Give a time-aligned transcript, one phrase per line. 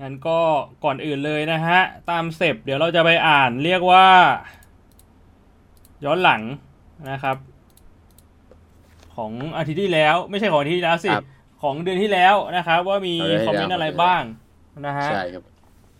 [0.00, 0.38] งั้นก็
[0.84, 4.06] ก่อนอื่นเลยนะฮะ ตามเสพเดี๋ยวเราจะไปอ่านเรียกว่า
[6.04, 6.42] ย้อนหลัง
[7.10, 7.36] นะครับ
[9.16, 11.26] ของอาทิตย์ที่แล้วไม่ใช่ของอาทิตย์ที่แล้วสิครับ
[11.62, 14.22] ของเดือนที่แล้วนะครับ ว่ามีเอาเดือนที่คอมเมนต์แล้วอะไรบ้าง
[14.86, 15.42] นะฮะใช่ครับ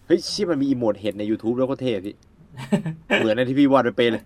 [0.07, 2.15] เฮ้ยชิมันมีอีโมดเห็ดใน YouTube แล้วก็เท่พี่
[3.17, 4.25] เหมือนในที่พี่วาดไปเป๊ะเลย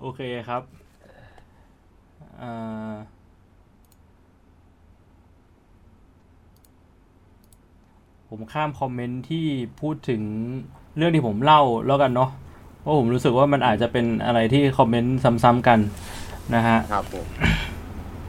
[0.00, 0.62] โอเคครับ
[2.40, 2.94] อ่า
[8.36, 9.44] ผมข้ามคอมเมนต์ที่
[9.80, 10.22] พูดถึง
[10.96, 12.30] เรื่องที่ผมเล่าแล้วกันเนาะ
[12.80, 15.78] เพราะผมรู้สึกว่ามันอาจจะเป็นอะไรที่คอมเมนต์ซ้ำๆกัน
[16.54, 17.26] นะฮะครับผม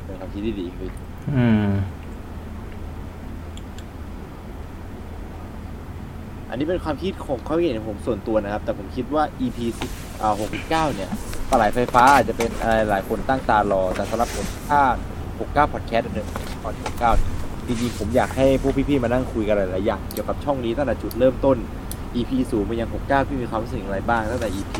[0.05, 0.89] เป็นความคิดที่ดีพี่
[1.35, 1.67] อืม
[6.49, 9.57] อันนี้เป็นความคิดของความคิดเห็นของผมส่วนตัวนะครับ แต่ผมคิดว่า EP
[9.89, 11.09] 10อ่า69 เนี่ย
[11.49, 14.81] ปลาไหลไฟฟ้าอาจจะเป็นอะไรหลายคนตั้งตารอ แต่สำหรับผมถ้า
[15.67, 16.27] 69 podcast เดิม
[16.63, 16.73] ตอน
[17.21, 17.34] 69
[17.67, 21.57] จริงๆผมอยากให้พวกพี่ๆมานั่งคุยกันหลายๆอย่างเกี่ยวกับช่องนี้ตั้งแต่จุดเริ่มต้น
[22.15, 24.75] EP ศูนย์ไปยัง69พี่มีความรู้สึกอะไรบ้างตั้งแต่ EP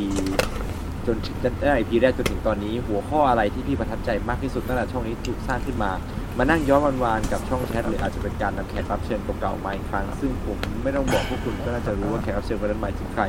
[1.08, 5.92] จนถึงตั้งแต่ EP แรกจนถึงตอนนี้ หัวข้ออะไรที่พี่ประทับใจมากที่สุดตั้งแต่ช่องนี้ถูกสร้างขึ้นมา
[6.38, 13.24] มานั่งย้อนวันๆกับช่องแชทหรืออาจจะเป็นการนำแขกรับเชิญเก่าๆมาอีกครั้ง ซึ่งผมไม่ต้องบอกพวกคุณก็น่าจะรู้ว่าแขกรับเชิญคนนั้นหมายถึงใคร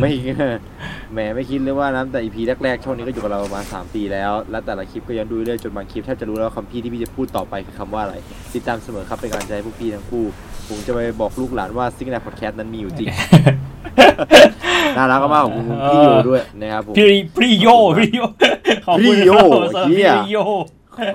[0.00, 0.10] ไม่
[1.12, 8.16] แหมไม่คิดเลยว่านะแต่ EP แรกๆช่องนี้ก็อยู่กับเราประมาณ3ปีแล้ว และแต่ละคลิปก็ย้อนดูเรื่อยๆจนบางคลิปแทบจะรู้แล้วว่าคำพี่ที่พี่จะพูดต่อไปคือคำว่าอะไร
[8.54, 10.24] ติดตามเสมอครับเป็นกำลังใจให้พวกพี่ทั้งคู่
[10.68, 13.08] ผมจะไปบอกลูกหลานว่าซิง n ์พอดแคสต์นั้นมีอยู่จริง
[14.96, 17.66] น่ารักมากๆของคุณพี่โยด้วยนะครับผมพี่พี่โย
[17.98, 18.20] พี่โย
[18.86, 20.38] ขอบคุณพี่โยครับสำหรับเหี้ยพี่โย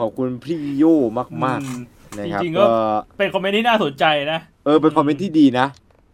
[0.02, 0.84] ขอบคุณพี่โย
[1.18, 2.66] มากอืมๆนะครับจริงๆก็
[3.12, 5.68] ก็เป็นคอมเมนต์ที่น่าสนใจนะ เออเป็นคอมเมนต์ที่ดีนะ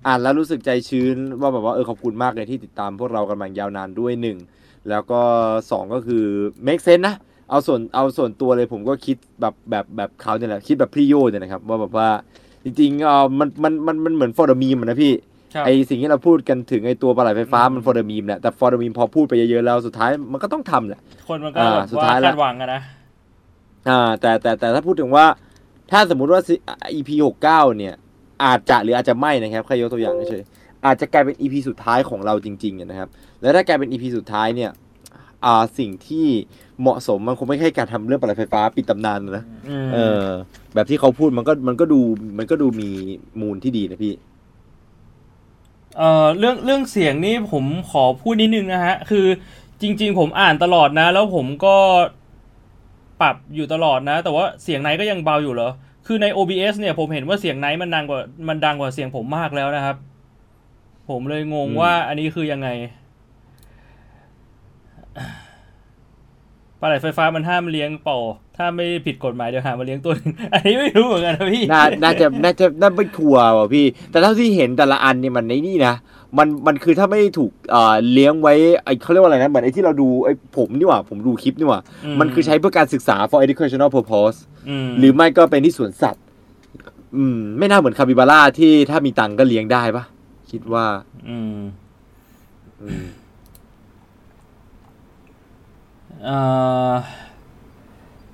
[0.08, 4.38] อ่านแล้วรู้สึกใจชื้นว่าแบบว่าเออขอบคุณมากเลยที่ติดตามพวกเรากันมายาวนานด้วยหนึ่ง
[4.90, 5.22] แล้วก็
[5.72, 6.23] สองก็คือ
[6.67, 7.16] make sense นะ
[7.50, 12.09] เอาส่วนเอาส่วนตัวเลยผมก็คิดแบบแบบแบบเขาเนี่ยแหละคิดแบบพี่โยเนี่ยนะครับว่าแบบว่า
[12.64, 15.14] จริงๆเออมันมันมันมันเหมือน force meme นะพี่
[15.53, 22.81] ครับไอสิ่งที่เราพูดกันถึงไอตัวปลาไหลไฟฟ้ามัน force meme แหละแต่ force meme พอพูดไปเยอะๆแล้วสุดท้ายมันก็ต้องทำแหละคนมันก็อ่าแบบสุดว่าท้ายแล้วคาดหวังอะนะ
[23.89, 25.25] อ่าแต่แต่แต่ถ้าพูดถึงว่า
[25.91, 26.41] ถ้าสมมุติว่า
[26.97, 27.94] EP หกเก้าเนี่ย
[28.44, 33.09] อาจจะหรืออาจจะไม่นะครับแค่ยกตัวอย่างเฉยๆอาจจะกลายเป็น EP สุดท้ายของเราจริงๆอะนะครับ
[33.41, 34.72] แล้วถ้ากลายเป็น EP สุดท้ายเนี่ย
[35.45, 36.27] อ่าสิ่งที่
[36.81, 40.25] เหมาะสมมันคงไม่ใช่การทำเรื่องปลัไฟฟ้าปิดตำนานนะอืมเออ
[40.73, 42.00] แบบที่เขาพูดมันก็มันก็ดู
[42.38, 42.89] มันก็ดูมี
[43.41, 44.13] มูลที่ดีนะพี่
[45.97, 49.25] เอ่อเรื่องเรื่องเสียงนี่ผมขอพูดนิดนึงนะฮะ คือ
[49.81, 51.75] จริง ๆ ผมอ่านตลอดนะ แล้วผมก็
[53.22, 55.72] ปรับอยู่ตลอดนะ แต่ว่าเสียงไนท์ก็ยังเบาอยู่เหรอ
[56.07, 58.19] คือใน OBS เนี่ยผมเห็นว่าเสียงไนท์มันดังกว่า
[58.50, 59.97] มันดังกว่าเสียงผมมากแล้วนะครับ
[61.09, 62.69] ผมเลยงงอืมว่าอันนี้คือยังไง
[66.80, 68.19] ปลาไหลไฟฟ้ามันห้ามเลี้ยงเป่า
[68.57, 75.94] ถ้าไม่ผิดกฎหมายเดี๋ยวหามาเลี้ยงตัวหนึง อันนี้ไม่รู้เหมือนกันนะพี่ น่า น่าจะ น่าจะ น่าไม่ทัวร์ว่ะพี่ แต่เท่าที่เห็นแต่ละอันเนี่ยมันในนี่นะ
[76.38, 78.53] มันมันคือถ้าไม่ได้ถูกเอ่อเลี้ยงไว้
[78.84, 84.38] ไอเขาเรียกว่าอะไรนะเหมือนไอที่เราดูไอผมนี่หว่าผมดูคลิปนี่หว่าอืมมันคือใช้เพื่อการศึกษา for educational purpose
[84.88, 86.23] มหรือไม่ก็เป็นที่สวนสัตว์
[87.16, 90.03] อืม ไม่น่าเหมือนคาบิบาร่าที่ถ้ามีตังค์ก็เลี้ยงได้ปะ
[90.51, 90.85] คิดว่า
[91.29, 91.57] อืม
[92.81, 93.06] อืม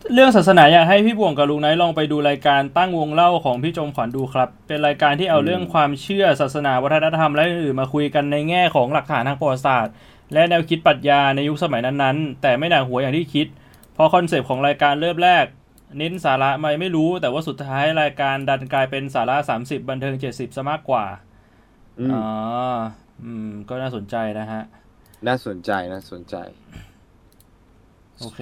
[0.05, 9.93] เอ่อเรื่องศาสนาอยากให้พี่บ่วงกับลุงไนท์ลองไปดูรายการตั้งวงเล่าของพี่จมขวัญดูครับ เป็นรายการที่เอาอืมเรื่องความเชื่อศาสนาวัฒนธรรมและอื่นๆมาคุยกันในแง่ของหลักฐานทางประวัติศาสตร์
[10.33, 13.47] และแนวคิดปรัชญาในยุคสมัยนั้นๆ แต่ไม่หนักหัวอย่างที่คิด
[13.93, 15.45] เพราะคอนเซปต์ของรายการเริ่มแรก
[15.97, 21.05] เน้นสาระไม่ไม่รู้ แต่ว่าสุดท้ายรายการดันกลายเป็นสาระ 30 บันเทิง 70ซะมากกว่า
[21.99, 22.25] อืมอ๋อ
[23.23, 24.63] อืม ก็น่าสนใจนะฮะ
[25.27, 26.35] น่าสนใจน่าสนใจ
[26.73, 26.94] โอเค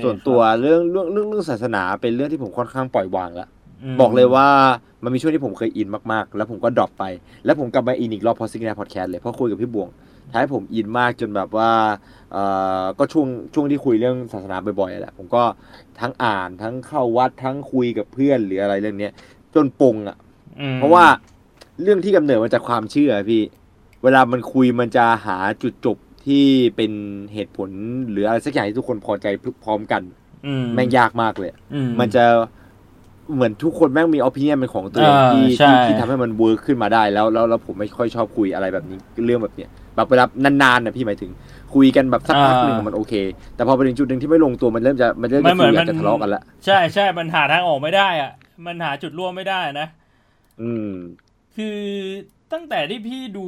[0.03, 3.47] ส่วนตัวครับเรื่องเรื่องเรื่องเรื่องศาสนาเป็นเรื่องที่ผมค่อนข้างปล่อยวางแล้ว
[3.93, 4.47] มบอกเลยว่า
[5.03, 7.03] มันมีช่วงที่ผมเคยอินมากๆ แล้วผมก็ drop ไป
[7.45, 9.89] แล้วผมกลับมาอินอีกรอบพอซิงแนพอดแคสต์เลยเพราะคุยกับพี่บวง
[10.33, 11.71] ท้ายผมอินมากจนแบบว่า
[12.31, 12.43] เอ่
[12.81, 15.43] อก็ช่วงช่วงที่คุยเรื่องศาสนาบ่อยๆแหละผมก็
[15.99, 19.11] ทั้งอ่านทั้งเข้าวัดทั้งคุยกับเพื่อนหรืออะไรเรื่องเนี้ย
[19.55, 20.17] จนปงอะ
[20.61, 21.05] อืมเพราะว่า
[21.81, 23.43] เรื่องที่กำเนิดมาจากความเชื่อพี่
[24.03, 26.43] เวลามันคุยมันจะหาจุดจบ ที่
[26.75, 26.91] เป็น
[27.33, 27.69] เหตุผล
[28.09, 29.27] หรืออะไรสักอย่างที่ทุกคนพอใจ
[29.63, 30.01] พร้อมกัน
[30.47, 32.25] อืแม่งยากมากเลยอืมันจะ
[33.33, 40.25] เหมือนทุกคนแม่งมีอ p ิเนียนเป็นของตัวเองอ่าที่ใช่ที่ที่ทำให้มัน work ขึ้นมาได้แล้วแล้วแล้วผมไม่ค่อยชอบคุยอะไรแบบนี้เรื่องแบบเนี้ยแบบเวลา
[40.63, 41.31] นานๆนะพี่หมายถึง
[41.73, 43.13] คุยกันแบบสักพักหนึ่งมันโอเค
[43.55, 48.31] แต่พอไปถึงจุดหนึ่งที่ไม่ลงตัวมันเริ่มจะมันเริ่มจะคุยมันเหมือนยมันอยากจะทะเลาะกันละใช่ใช่มันหาทางออกไม่ได้อะ
[48.65, 49.87] มันหาจุดร่วมไม่ได้นะ
[50.61, 50.93] อืม
[51.55, 51.77] คือ
[52.53, 53.45] ตั้งแต่ที่พี่ดู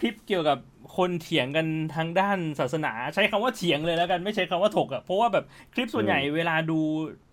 [0.04, 0.58] ลิปเกี่ยวกับ
[0.98, 1.66] คนเถียงกัน
[1.96, 6.80] ทางด้านศาสนา ใช้คำว่าเถียงเลยแล้วกันไม่ใช้คำว่าถกอะเพราะว่าแบบคลิปส่วนใหญ่เวลาดู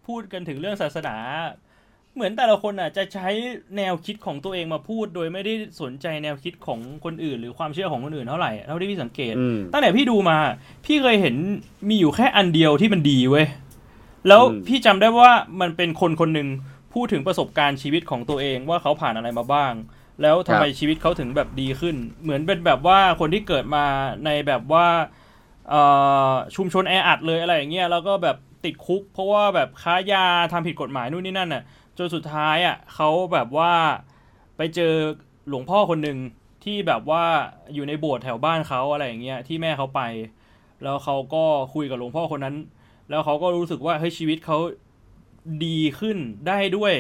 [0.08, 1.16] พูดกันถึงเรื่องศาสนา
[2.16, 3.30] เหมือนแต่ละคนอะจะใช้
[3.78, 10.38] แนวคิดของตัวเองมาพูด โดยไม่ได้สนใจแนวคิดของคนอื่น หรือความเชื่อของคนอื่นเท่าไหร่เท่าที่พี่สังเกตอืมตั้งแต่พี่ดูมา
[10.86, 11.36] พี่เคยเห็น
[11.90, 13.46] มีอยู่แค่อันเดียวที่มันดีเว้ย
[14.28, 16.48] แล้วอืมพี่จำได้ว่ามันเป็นคนคนหนึ่ง
[16.94, 19.74] พูดถึงประสบการณ์ชีวิตของตัวเองว่าเขาผ่านอะไรมาบ้าง
[20.22, 23.86] แล้วทำไมชีวิตเขาถึงแบบดีขึ้น เหมือนเป็นแบบว่าคนที่เกิดมา
[24.26, 24.88] ในแบบว่า
[25.70, 25.82] เอ่
[26.30, 31.64] อชุมชนแออัดเลยอะไรอย่างเงี้ยแล้วก็แบบติดคุก เพราะว่าแบบค้ายาทำผิดกฎหมายนู่นนี่นั่นน่ะ
[31.98, 33.72] จนสุดท้ายอะเขาแบบว่า
[34.58, 34.94] ไปเจอ
[35.50, 36.18] หลวงพ่อคนหนึ่ง
[36.64, 37.24] ที่แบบว่า
[37.74, 40.02] อยู่ในโบสถ์แถวบ้านเขาอะไรอย่างเงี้ยที่แม่เขาไป
[40.84, 42.56] แล้วเขาก็คุยกับหลวงพ่อคนนั้น
[43.10, 44.58] แล้วเขาก็รู้สึกว่าเฮ้ยชีวิตเขา
[45.66, 46.94] ดีขึ้นได้ด้วย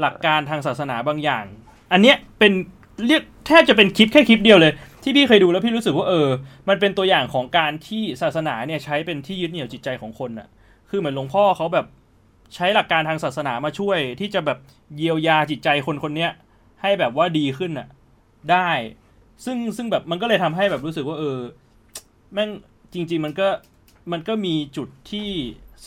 [0.00, 1.44] หลักการทางศาสนาบางอย่าง
[1.92, 2.52] อันเนี้ยเป็น
[3.06, 6.28] เรียกแทบจะเป็นคลิปแค่คลิปเดียวเลย ที่พี่เคยดูแล้วพี่รู้สึกว่าเออ
[6.68, 10.48] มันเป็นตัวอย่างของการที่ศาสนาเนี่ยใช้เป็นที่ยึดเหนี่ยวจิตใจของคนน่ะ
[10.90, 11.86] คือเหมือนหลวงพ่อเขาแบบ
[12.54, 14.58] ใช้หลักการทางศาสนามาช่วย ที่จะแบบ
[14.96, 16.30] เยียวยาจิตใจคนคนเนี้ย
[16.82, 17.88] ให้แบบว่าดีขึ้นน่ะ
[18.50, 18.70] ได้
[19.44, 21.38] ซึ่งซึ่งแบบมันก็เลยทำให้แบบรู้สึกว่าเออ
[22.32, 22.50] แม่ง
[22.94, 23.48] จริง ๆ มันก็
[24.12, 25.28] มันก็มีจุดที่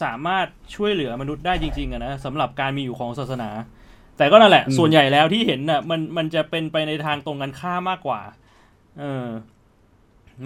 [0.02, 3.50] สามารถช่วยเหลือมนุษย์ได้จริงๆอะนะสำหรับการมีอยู่ของศาสนา
[4.22, 8.22] แต่ก็นั่นแหละอืมส่วนใหญ่แล้วที่เห็นน่ะ มันมันจะเป็นไปในทางตรงกันข้ามมากกว่า
[9.00, 9.28] เออ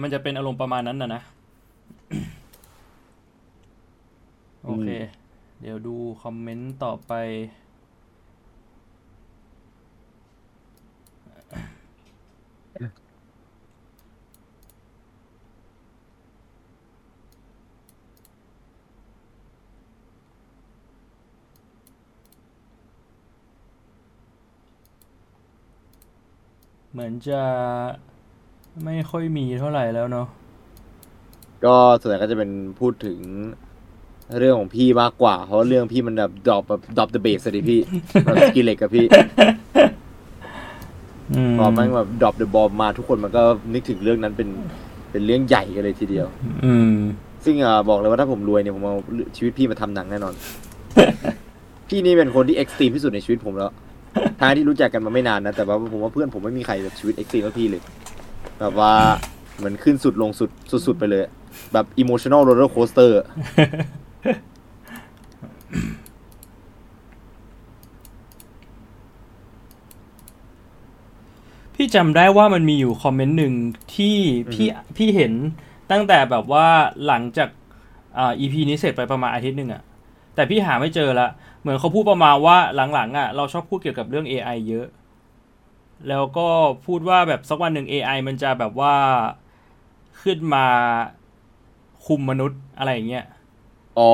[0.02, 1.22] มันจะเป็นอารมณ์ประมาณนั้นนะนะ
[4.64, 4.88] โอเค
[5.60, 7.12] เดี๋ยวดูคอมเมนต์ต่อไป
[26.96, 27.42] เหมือนจะ
[28.84, 30.26] ไม่ค่อยมีเท่าไหร่แล้วเนาะ
[31.64, 32.50] ก็ส่วนใหญ่ก็จะเป็น
[32.80, 33.18] พูดถึง
[34.38, 37.80] เรื่องของพี่มากกว่า เพราะเรื่องพี่มันแบบ drop แบบ drop the bass สิพี่
[38.24, 39.06] แบบ Skrillex กับพี่
[41.32, 43.42] อืมพอมันแบบ drop the bomb มาทุกคนมันก็
[43.72, 44.48] นึกถึงเรื่องนั้นเป็น
[45.10, 46.26] เป็นเรื่องใหญ่กันเลยทีเดียว
[46.64, 46.94] อืม
[47.44, 48.96] ซึ่งอะบอกเลยว่าถ้าผมรวยเนี่ยผมเอา
[49.36, 50.34] ชีวิตพี่มาทำหนังแน่นอน
[51.88, 53.72] พี่นี่เป็นคนที่ extreme ที่สุดในชีวิตผมแล้ว
[54.40, 57.82] ทั้งที่รู้จักกันมาไม่นานนะ แต่ว่าผมว่าเพื่อนผมไม่มีใครแบบชีวิต extreme เท่าพี่เลย
[58.60, 58.92] แบบว่า
[59.56, 60.50] เหมือนขึ้นสุดลงสุด
[60.86, 61.22] สุดๆไปเลย
[61.72, 63.18] แบบ emotional roller coaster
[71.74, 73.54] พี่จำได้ว่ามันมีอยู่คอมเมนต์หนึ่ง
[73.94, 74.16] ที่
[74.52, 74.66] พี่
[74.96, 75.32] พี่เห็น
[75.90, 76.66] ตั้งแต่แบบว่า
[77.06, 77.48] หลังจาก
[78.18, 79.82] อ่า EP นี้เสร็จไปประมาณอาทิตย์หนึ่งอะ
[80.34, 81.28] แต่พี่หาไม่เจอละ
[81.66, 82.56] เหมือนเขาพูดประมาณว่า
[82.94, 84.86] หลังๆอะเราชอบพูดเกี่ยวกับเรื่อง AI เยอะ
[86.08, 86.48] แล้วก็
[86.84, 88.94] พูดว่าแบบสักวันหนึ่ง AI มันจะแบบว่า
[90.22, 90.66] ขึ้นมา
[92.04, 93.24] คุมมนุษย์อะไรอย่างเงี้ย
[93.98, 94.10] อ๋อ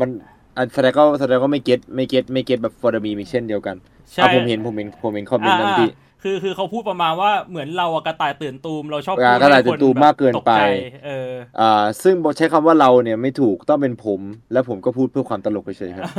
[0.00, 0.10] มัน
[0.56, 3.76] อันแสดงก็แสดงก็ไม่เก็ตไม่เก็ตไม่เก็ตแบบฟอร์ดมีมิเช่นเดียวกัน
[4.14, 10.62] ใช่อะผมเห็นผมเห็นผมเห็นคอมเมนต์นั้นพี่อ่า คือคือเขาพูดประมาณว่าเหมือนเราอะกระต่ายตื่นตูมเราชอบอ่าพูดกระต่ายให้คตื่นตูมมากเกินไปตใจ
[11.06, 11.72] เอออ่า
[12.02, 14.20] ซึ่งบอกใช้คำว่าเราเนี่ยไม่ถูกต้องเป็นผม
[14.52, 16.10] และผมก็พูดเพื่อความตลกเฉยๆครับ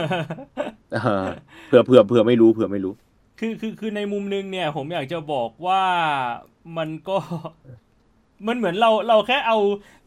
[0.95, 1.25] อ่า
[1.67, 2.93] เผื่อเผื่อเผื่อไม่รู้เผื่อไม่รู้
[3.39, 5.83] คือคือคือในมุมนึงเนี่ย ผมอยากจะบอกว่า
[6.77, 7.17] มันก็
[8.47, 9.57] มันเหมือนเราเราแค่เอา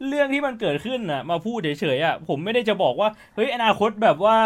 [0.07, 4.37] เรื่องที่มันเกิดขึ้นน่ะ มาพูดเฉยๆอะผมไม่ได้จะบอกว่าเฮ้ยอนาคตแบบว่า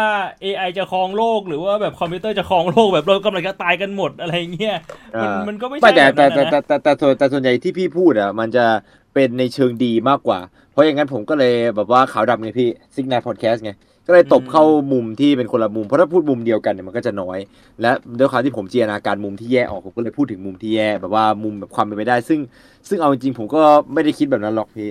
[0.44, 4.76] AI จะครองโลกหรือว่าแบบคอมพิวเตอร์จะครองโลกแบบเรากำลังจะตายกันหมดอะไรเงี้ย
[5.20, 8.66] มันอ่ามัมันก็ไม่ไม่ใช่แต่แบบแต่นั้นแต่นะแต่แต่แต่ส่วนแต่ส่วนใหญ่ที่พี่พูดอะ มันจะ
[9.14, 10.40] เป็นในเชิงดีมากกว่า
[10.72, 13.72] เพราะอย่างนั้นผมก็เลยแบบว่าขาวดำไงพี่ซิกนายพอดแคสต์ไง
[14.08, 17.38] ก็เลยตบเข้ามุมที่เป็นคนละมุม เพราะถ้าพูดมุมเดียวกันเนี่ยมันก็จะน้อย
[17.80, 22.40] และด้วยความที่ผมจินตนาการมุมที่แย่ออกผมก็เลยพูดถึงมุมที่แย่แบบว่ามุมแบบความเป็นไปได้ ซึ่ง
[22.88, 23.60] ซึ่งเอาจริงๆผมก็
[23.94, 24.90] ไม่ได้คิดแบบนั้นหรอกพี่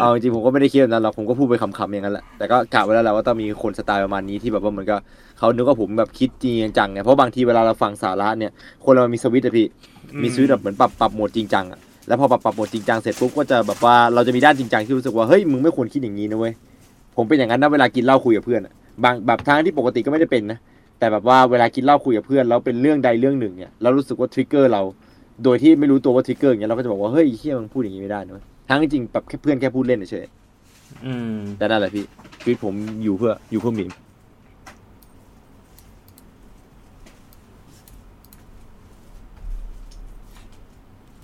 [0.00, 4.96] เอาจริงๆผมก็ไม่ได้คิดแบบนั้นหรอกผมก็พูดไปคำๆอย่างนั้นแหละแต่ก็กะไว้แล้วแหละว่าต้องมีคนสไตล์ประมาณนี้ที่แบบว่าเหมือนก็
[5.38, 8.52] เขานึกว่าผมแบบคิดจริงจังไงเพราะบางทีเวลาเราฟังสาระเนี่ย
[8.84, 9.66] คนเรามีสวิตช์อะพี่
[10.22, 11.78] มีสวิตช์แบบเหมือนปรับปรับโหมดจริงจังอะ
[12.08, 16.52] แล้วพอปรับปรับโหมดจริงจังเสร็จปุ๊บก็จะแบบว่าเราจะมีด้านจริงจังที่รู้สึกว่าเฮ้ยมึงไม่ควรคิดอย่างนี้นะเว้ย
[17.16, 18.72] ผมเป็นอย่างนั้นนะเวลากินเหล้าคุยกับเพื่อนอะ
[19.04, 20.58] บางแบบทางที่ปกติก็ไม่ได้เป็นนะ
[20.98, 24.82] แต่แบบว่าเวลากินเหล้าคุยกับเพื่อนแล้วเป็นเรื่องใดเรื่องหนึ่งเนี่ยเรารู้สึกว่าทริกเกอร์เรา
[25.44, 30.26] โดยที่ไม่รู้ตัวว่าทริกเกอร์อย่างเงี้ยเราก็จะบอกว่าเฮ้ยเฮียมึงพูดอย่างนี้ไม่ได้นะเว้ยทั้งจริงๆแบบแค่เพื่อนแค่พูดเล่นเฉย
[31.04, 32.04] อืมๆแต่นั่นแหละพี่
[32.40, 33.90] ชีวิตผมอยู่เพื่ออยู่เพื่อหมีม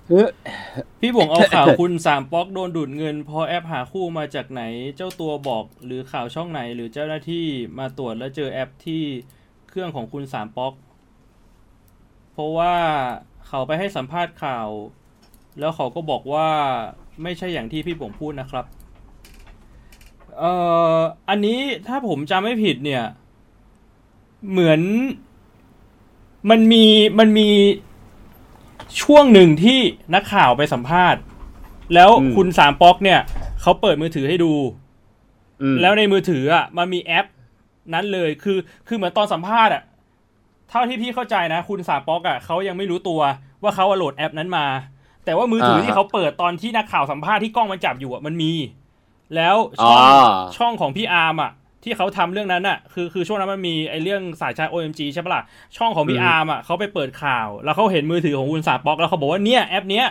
[0.99, 4.63] พี่บวงเอาข่าวคุณสามป๊อกโดนดูดเงินพอแอปหาคู่มาจากไหน
[4.95, 7.45] เจ้าตัวบอกหรือข่าวช่องไหน หรือเจ้าหน้าที่
[7.79, 9.03] มาตรวจแล้วเจอแอปที่
[9.69, 10.73] เครื่องของคุณสามป๊อก
[12.33, 12.75] เพราะว่า
[13.47, 14.67] เขาไปให้สัมภาษณ์ข่าว
[15.59, 16.49] แล้วเขาก็บอกว่า
[17.23, 18.65] ไม่ใช่อย่างที่พี่บวงพูดนะครับ
[20.37, 20.53] เอ่
[20.97, 20.99] อ
[21.29, 23.03] อันนี้ถ้าผมจำไม่ผิดเนี่ย
[24.51, 24.81] เหมือน
[26.49, 26.85] มันมี
[27.19, 27.49] มันมี
[29.01, 29.79] ช่วงหนึ่งที่
[30.15, 31.21] นักข่าวไปสัมภาษณ์
[31.93, 33.19] แล้วอืมคุณสามป๊อกเนี่ย
[33.61, 34.53] เขาเปิดมือถือให้ดู
[35.61, 37.25] อืมแล้วในมือถืออะมันมีแอป
[37.93, 38.57] นั้นเลยคือ
[38.87, 39.83] คือเหมือนตอนสัมภาษณ์อะ
[40.69, 43.21] เท่าที่พี่เข้าใจนะ คุณสามป๊อกอะเขายังไม่รู้ตัว
[43.63, 44.65] ว่าเขาอะโหลดแอปนั้นมา
[45.25, 48.51] แต่ว่ามือถือที่เขาเปิดตอนที่นักข่าวสัมภาษณ์ที่กล้องมันจับอยู่อะมันมี
[49.35, 51.51] แล้วช่องอ่าช่องของพี่อาร์มอะ
[51.83, 55.43] ที่เขาทำเรื่องนั้นอะคือคือช่วงนั้นมันมีไอ้เรื่องสายชาร์จ OMG ใช่ปะล่ะ
[55.77, 60.07] ช่องของพี่อืมอาร์มอะเขาไปเปิดข่าว แล้วเขาเห็นมือถือของคุณสามป๊อกแล้วเขาบอกว่าเนี่ยแอปเนี้ย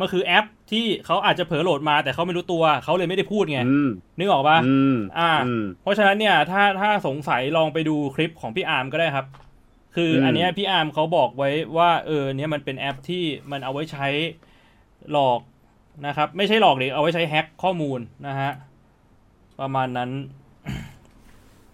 [0.00, 9.26] มันคือแอปที่เขาอาจจะเผลอโหลดมาแต่เขาไม่รู้ตัวเขาเลยไม่ได้พูดไงอืมนึกออกปะอืมอ่าอืมเพราะฉะนั้นเนี่ยถ้าถ้าสงสัยลองไปดูคลิปของพี่อาร์มก็ได้ครับ
[9.96, 14.08] คืออมอันเนี้ยพี่อาร์มเขาบอกไว้ว่าเออเนี้ยมันเป็นแอปที่มันเอาไว้ใช้
[15.12, 15.40] หลอก
[16.06, 18.50] นะครับ ไม่ใช่หลอกดิเอาไว้ใช้แฮ็กข้อมูลนะฮะ
[19.60, 20.10] ประมาณนั้น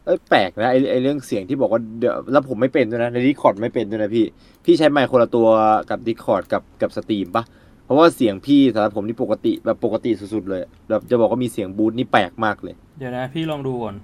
[0.09, 4.27] เอ้ยแปลกนะไอไอเรื่องเสียงที่บอกว่าเดี๋ยวแล้วผมไม่เป็นด้วยนะใน Discord ไม่เป็นด้วยนะพี่
[4.65, 5.47] พี่ใช้ไมค์คนละตัว
[5.91, 7.45] กับ Discord กับกับ stream ปะ
[7.85, 13.95] เพราะว่าเสียงพี่สำหรับผมนี่ปกติแบบปกติสุดๆเลยแบบจะบอกว่ามีเสียง boost นี่แปลกมากเลย เดี๋ยวนะพี่ลองดูก่อน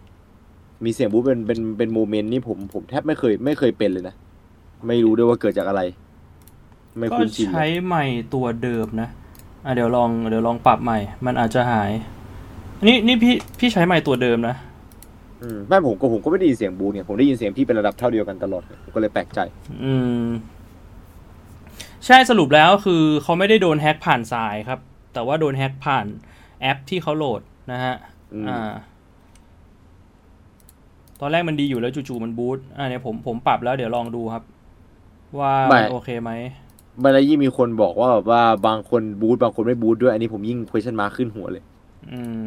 [0.85, 4.15] มีเสียง boost เป็นเป็นเป็น moment นี่ผมผมแทบไม่เคยไม่เคยเป็นเลยนะ
[4.87, 5.83] ไม่รู้ด้วยว่าเกิดจากอะไร
[6.99, 9.09] ไม่คุ้นชินเลใช่ใหม่ตัวเดิมนะ
[9.65, 11.91] อะเดี๋ยวลองเดี๋ยวลองปรับใหม่ มันอาจจะหาย
[12.87, 14.74] นี่นี่พี่พี่ใช้ใหม่ตัวเดิมนะอืม
[15.69, 19.41] ไม่ผมก็ผมก็ไม่ได้ยินเสียงบูทเนี่ยผมได้ยินเสียงพี่เป็นระดับเท่าเดียวกันตลอดผมก็เลยแปลกใจ
[19.85, 19.93] อื
[20.25, 20.29] ม
[22.07, 24.79] ใช่สรุปแล้วคือเขาไม่ได้โดนแฮ็กผ่านสายครับ
[25.15, 26.07] แต่ว่าโดนแฮ็กผ่าน
[26.61, 27.41] แอปที่เขาโหลด
[27.73, 27.95] นะฮะ
[28.35, 28.73] อืมอ่า
[31.21, 34.43] ตอนแรกมันดีอยู่แล้วจู่ๆมันบูตอ่าเนี่ยผมผมปรับแล้วเดี๋ยวลองดูครับ
[35.39, 36.31] ว่ามันโอเคไหม
[36.99, 41.65] เมื่อไรยิ่งมีคนบอกว่าแบบว่าบางคนบูทบางคนไม่บูทด้วย อันนี้ผมยิ่ง question mark ขึ้นหัวเลย
[42.13, 42.45] อืม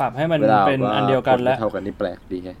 [0.00, 2.58] ปรับให้มันเวลาเป็นว่าอันเดียวกันคแล้วไม่เท่ากันนี่แปลกดีแฮะ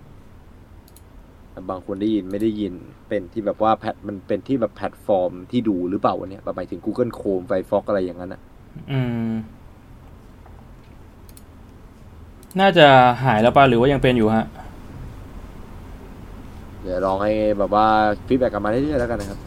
[1.52, 2.74] แต่บางคนได้ยินไม่ได้ยิน
[3.08, 8.40] เป็นที่แบบว่าแพทมันเป็นที่แบบแพลตฟอร์มที่ดูหรือเปล่าวะเนี่ยแบบหมายถึง Google Chrome Firefox อะไรอย่างนั้นอะ
[8.90, 9.32] อืม
[12.60, 12.86] น่าจะ
[13.24, 14.46] หายแล้วป่ะหรือว่ายังเป็นอยู่ฮะ
[16.82, 17.86] เดี๋ยวลองให้แบบว่า
[18.26, 19.38] feedback กลับมาเรื่อยๆแล้วกันนะครับ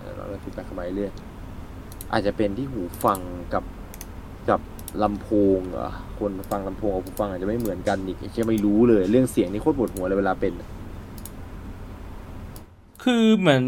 [0.00, 3.18] เดี๋ยวลองให้ feedback กลับมาเรื่อยๆอาจจะเป็นที่หูฟัง
[3.54, 3.64] กับ
[4.50, 4.60] กับ
[5.02, 5.28] ลำโพ
[5.58, 10.52] งเหรอคนฟังลำโพงกับหูฟังอาจจะไม่เหมือนกันอีกเชื่อไม่รู้เลย เรื่องเสียงนี่โคตรปวดหัวเลยเวลาเป็น
[13.02, 13.64] คือเหมือน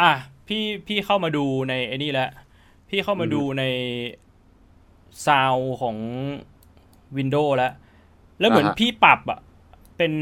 [0.00, 0.12] อะ
[0.46, 2.28] พี่พี่เข้ามาดูในไอ้นี่แหละ
[2.88, 3.62] พี่เข้ามาดูใน
[5.26, 5.96] ซาวของ
[7.16, 7.72] Windows แล้ว
[8.40, 9.38] แล้วเหมือนอ่าฮะพี่ปรับอะ
[9.96, 10.12] เป็น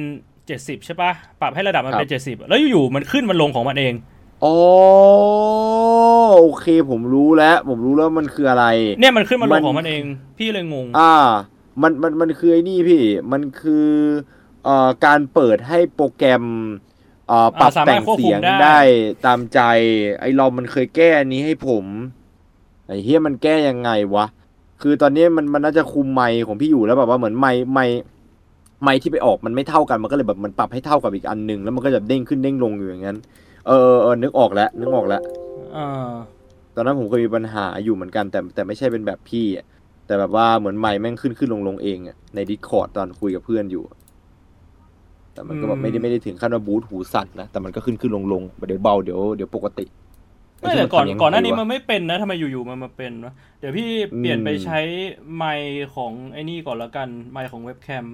[0.47, 3.95] เจ็ดสิบใช่ปะปรับให้ระดับมันครับเป็นเจ็ดสิบแล้วอยู่ๆมันขึ้นมันลงของมันเอง
[4.45, 4.57] อ๋อ
[6.39, 8.67] โอเค ผมรู้แล้ว ผมรู้แล้วมันคืออะไร
[9.01, 10.03] เนี่ยมันขึ้นมาลมังนของมันเอง
[10.39, 11.15] พี่เลยงง อ่า
[11.83, 13.89] มันมันมันคือไอ้นี่พี่ มันคือ
[14.65, 16.45] เอ่อการเปิดให้โปรแกรม
[17.29, 18.79] เอ่อปรับอ่าสามารถแต่งควบคุมเสียงได้ได้
[19.27, 19.61] ตามใจ
[20.21, 21.85] ไอ้เรามันเคยแก้อันนี้ให้ผม
[22.87, 24.27] ไอ้เฮียมันแก้ยังไงวะ
[24.83, 27.99] คือตอนนี้มันมันน่าจะคุมไมค์ของพี่อยู่แล้วแบบว่าเหมือนไมค์ไมค์
[28.83, 33.19] ไมค์ที่ไปออกมันไม่เท่ากันมันก็เลยแบบมันปรับให้เท่ากับอีกอันหนึ่งแล้วมันก็จะเด้งขึ้นเด้งลงอยู่อย่างนั้น
[33.67, 35.23] เออเออเออนึกออกแล้วนึกออกแล้ว
[35.75, 36.43] อ่า
[36.75, 39.67] ตอนนั้นผมเคยมีปัญหาอยู่เหมือนกันแต่แต่ไม่ใช่เป็นแบบพี่อะ
[40.07, 43.85] แต่แบบว่าเหมือนไมค์แม่งขึ้นขึ้นลงลงเองอะใน Discord ตอนคุยกับเพื่อนอยู่
[45.35, 49.85] แต่มันก็แบบอืมไม่ได้ไม่ได้ถึงขั้นว่าบูทหูสั่นนะแต่มันก็ขึ้นขึ้นลงลงเดี๋ยวเบาเดี๋ยวเดี๋ยวปกติ
[50.61, 53.89] ไม่แต่ก่อนไที่มัทำยังไงก่อนหน้านี้วะมันไม่เป็นนะทำไมอยู่ๆมันมาเป็นวะเดี๋ยวพี่
[54.19, 54.79] เปลี่ยนไปอืมใช้
[55.37, 58.07] ไมค์ของไอ้นี่ก่อนละกันไมค์ของเว็บแคม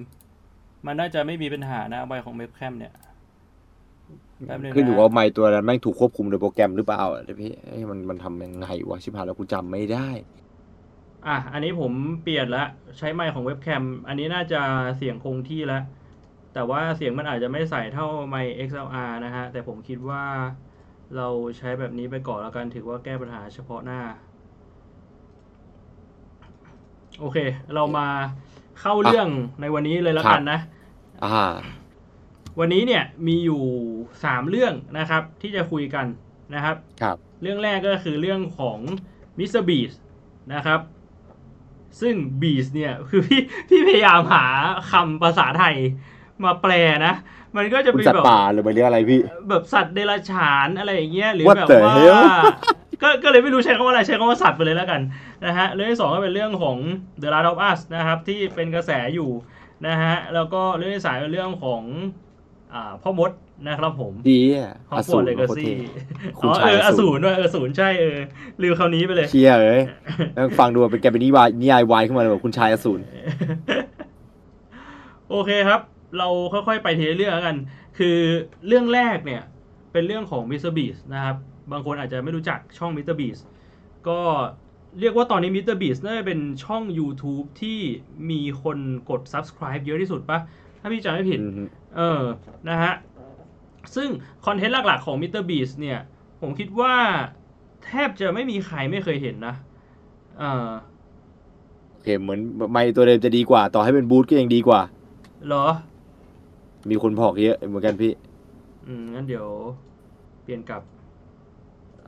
[0.85, 3.08] มันน่าจะไม่มีปัญหานะไมค์ของเว็บแคมเนี่ยแป๊บนึงนะ
[4.73, 10.09] ขึ้นอยู่ว่าไมค์ตัวนั้นแม่งถูกควบคุมโดยโปรแกรมหรือเปล่าอะเดี๋ยวพี่เอ้ยมันมันทำยังไงวะชิบหายแล้วกูจำไม่ได้
[11.27, 11.91] อะอันนี้ผม
[12.23, 12.65] เปลี่ยนละ
[12.97, 14.61] ใช้ไมค์ของเว็บแคมอันนี้น่าจะ
[14.97, 15.83] เสียงคงที่แล้ว
[16.53, 20.23] แต่ว่าเสียงมันอาจจะไม่ใส่เท่าไมค์ XLR นะฮะ แต่ผมคิดว่า
[21.17, 21.27] เรา
[21.57, 24.01] ใช้แบบนี้ไปก่อนแล้วกันถือว่าแก้ปัญหาเฉพาะหน้า
[27.19, 27.37] โอเค
[27.75, 28.07] เรามา
[28.81, 29.27] เข้าเรื่อง
[29.61, 30.59] ในวันนี้เลยแล้วกันนะ
[31.25, 31.47] อ่า
[32.59, 33.61] วันนี้เนี่ยมีอยู่
[34.23, 36.05] สามเรื่องนะครับ ที่จะคุยกัน
[36.55, 38.79] นะครับ ครับ เรื่องแรกก็คือเรื่องของ
[39.39, 39.63] Mr.
[39.69, 39.97] Beast
[40.53, 40.79] นะครับ
[42.01, 44.45] ซึ่ง Beast เนี่ยคือพี่พี่พยายามหา
[44.91, 45.75] คำภาษาไทย
[46.43, 46.71] มาแปล
[47.05, 47.13] นะ
[47.57, 52.19] มันก็จะคุณเป็นสัตแบว์บป่าหรือมันเรียกอะไรพี่ แบบสัตว์เดรัจฉานอะไรอย่างเงี้ยหรือ What แบบ the ว่า hell?
[53.01, 55.01] ก็ก็เลยไม่รู้ใช้คำว่าอะไรใช้คำว่าสัตว์ไปเลยแล้วกัน
[55.45, 56.77] นะฮะเรื่องที่สองก็เป็นเรื่องของ
[57.21, 59.29] The Last of Us นะครับที่เป็นกระแสอยู่
[59.87, 62.28] นะฮะแล้วก็เรื่องที่สามเป็นเรื่องของอ่า
[63.01, 63.31] พ่อมด
[63.67, 65.71] นะครับผม ดีอะฮอกอวสูอตรเลโคกาตรเท่ซี่
[66.39, 68.17] คุอ๋ณอชาเอยอออสูสูรรด้วยเออสูรใช่เออ
[68.61, 69.83] ลืมคำนี้ไปเลยเชียเอ้ย
[70.33, 73.01] แล้วฟังดูเป็นแกเป็นนิยายนิยายวายขึ้นมาเลยแบบคุณชายอสูร
[75.29, 75.81] โอเคครับ
[76.17, 77.57] เราค่อยๆไปทีละเรื่องแล้วกัน
[77.97, 78.17] คือ
[78.67, 79.41] เรื่องแรกเนี่ย
[79.91, 80.71] เป็นเรื่องของ Mr.
[80.77, 81.35] Beast นะครับ
[81.71, 83.15] บางคนอาจจะไม่รู้จักช่อง Mr.
[83.19, 83.41] Beast
[84.07, 84.19] ก็
[84.99, 85.75] เรียกว่าตอนนี้ Mr.
[85.81, 87.79] Beast น่าจะเป็นช่อง YouTube ที่
[88.29, 88.77] มีคน
[89.09, 90.39] กด subscribe เยอะที่สุดปะ
[90.81, 91.63] ถ้าพี่จำไม่ผิดอืมฮึ
[91.95, 92.23] เออ
[92.69, 92.93] นะฮะ
[93.95, 94.09] ซึ่ง
[94.45, 95.43] คอนเทนต์หลักๆของ Mr.
[95.49, 95.99] Beast เนี่ย
[96.41, 96.95] ผมคิดว่า
[97.85, 99.55] แทบจะไม่มีใครไม่เคยเห็นนะ
[100.39, 100.69] เออ
[101.91, 102.39] โอเคเหมือน
[102.71, 104.81] ไมค์ตัวเดิมจะดีกว่า ต่อให้เป็นบูทก็ยังดีกว่า
[105.45, 105.65] เหรอ
[106.89, 108.13] มีคนพอกเยอะเหมือนกันพี่
[108.85, 109.47] อืม งั้นเดี๋ยว
[110.43, 110.81] เปลี่ยนกลับ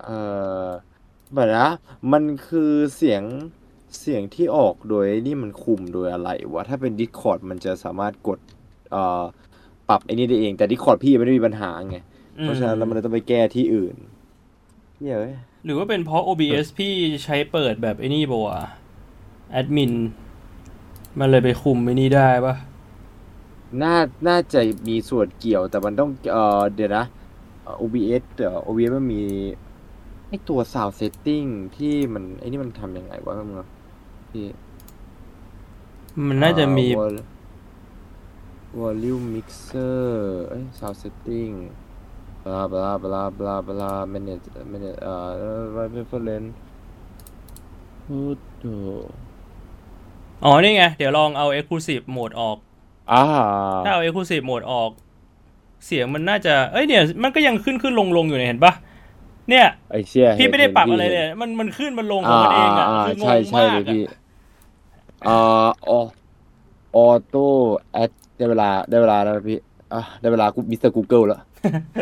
[0.01, 0.17] เอ่
[0.65, 0.69] อ
[1.33, 1.67] แบบนะ
[2.11, 3.23] มันคือเสียง
[3.99, 8.39] เสียงที่ออกโดยนี่มันคุมโดยอะไรวะ ถ้าเป็น Discord มันจะสามารถกด
[8.91, 9.23] เอ่อ
[9.91, 11.97] ปรับไอ้นี่ได้เอง แต่ Discord พี่ไม่ได้มีปัญหาไง
[12.41, 13.95] เพราะฉะนั้นแล้วมันเลยต้องไปแก้ที่อื่น
[14.97, 15.33] เหี้ยเอ้ย
[15.65, 16.93] หรือว่าเป็นเพราะ OBS พี่
[17.23, 18.59] ใช้เปิดแบบไอ้นี่ปะวะ
[19.51, 19.93] แอดมิน
[21.19, 22.55] มันเลยไปคุมไอ้นี่ได้ปะ
[23.81, 23.95] น่า
[24.27, 27.05] น่าจะมีส่วนเกี่ยว แต่มันต้อง เอ่อเดี๋ยวนะ
[27.63, 29.21] เอ่อ OBS เดี๋ยว OBS มันมี
[30.27, 33.57] ไอตัว sound setting ที่มันไอ้นี่มันทำยังไงวะมึง
[34.31, 34.45] พี่
[36.27, 37.25] มันน่าจะมีอ่า vol-
[38.79, 39.99] volume mixer
[40.47, 41.55] เอ้ย sound setting
[42.43, 45.27] บลาบลาบลาบลาบลา minute minute เอ่อ
[45.75, 46.49] right reference
[48.03, 48.29] โอ้
[48.61, 48.65] โห
[50.43, 52.57] อ๋อ นี่ไง เดี๋ยวลองเอา Exclusive Mode ออก
[53.11, 53.23] อ่า
[53.85, 54.91] ถ้าเอา Exclusive Mode ออก
[55.85, 58.73] เสียงมันน่าจะ เอ้ย เนี่ย มันก็ยังขึ้นขึ้นลงลงอยู่เนี่ยเห็นปะ
[59.49, 64.03] เนี่ยไอเชี่ยพี่ไม่ได้ห็นปรับพี่อะไรห็นเลย มันมันขึ้นมันลงของมันเองอะคืองงใช่ใช่มากเลยอะพี่
[65.27, 65.91] อ่าอ
[66.95, 67.47] ออโต้
[67.93, 69.59] แอด ได้เวลาได้เวลาแล้วพี่
[69.93, 71.39] อะได้เวลากูมิสเตอร์กูเกิลแล้ว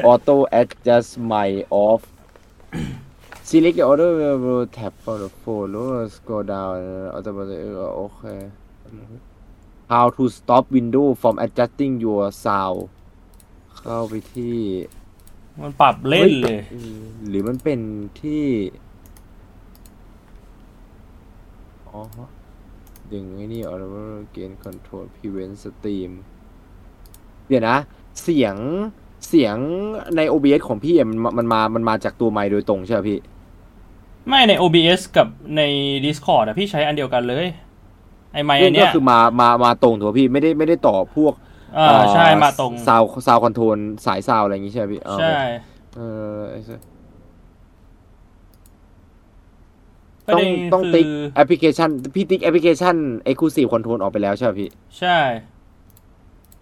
[0.05, 1.49] ออโต้ adjust my
[1.83, 2.01] off
[3.49, 4.09] select the order
[4.43, 6.73] will tap for the follow scroll down
[7.17, 7.59] automatic
[7.95, 8.21] โอเค
[9.93, 12.79] how to stop window from adjusting your sound
[13.77, 14.57] เข้าไปที่
[15.61, 16.81] มันปรับเล่นเลยฮ้
[17.27, 17.79] หรือมันเป็น
[18.21, 18.43] ที่
[21.89, 22.01] อ๋อ
[23.13, 23.83] ดึงไอ้นี่ auto
[24.23, 26.11] gain control prevent stream
[27.47, 27.77] เดี๋ยวนะ
[28.23, 28.55] เสียง
[29.27, 29.57] เสียง
[30.15, 33.19] ใน OBS ของพี่อะมันมันมา มันมาจากตัวไมค์โดยตรงใช่ไหมพี่
[34.27, 35.61] ไม่ใน OBS กับใน
[36.05, 37.45] Discord อะพี่ใช้อันเดียวกันเลย
[38.33, 41.33] ไอไมค์อันก็เนี้ยคือมามามาตรงถูกปะพี่ไม่ได้ไม่ได้ต่อพวก
[41.77, 45.37] อ่าใช่มาตรง sound sound control สาย sound อะไรอย่างงี้ใช่ไหมพี่อ๋อใช่
[45.95, 46.01] เอ
[46.33, 46.79] อไอ้สัส
[50.18, 52.95] ประ ต้องต้องติ๊กแอปพลิเคชัน พี่ติ๊กแอปพลิเคชัน
[53.29, 55.19] Exclusive Control ออกไปแล้วใช่ไหมพี่ ใช่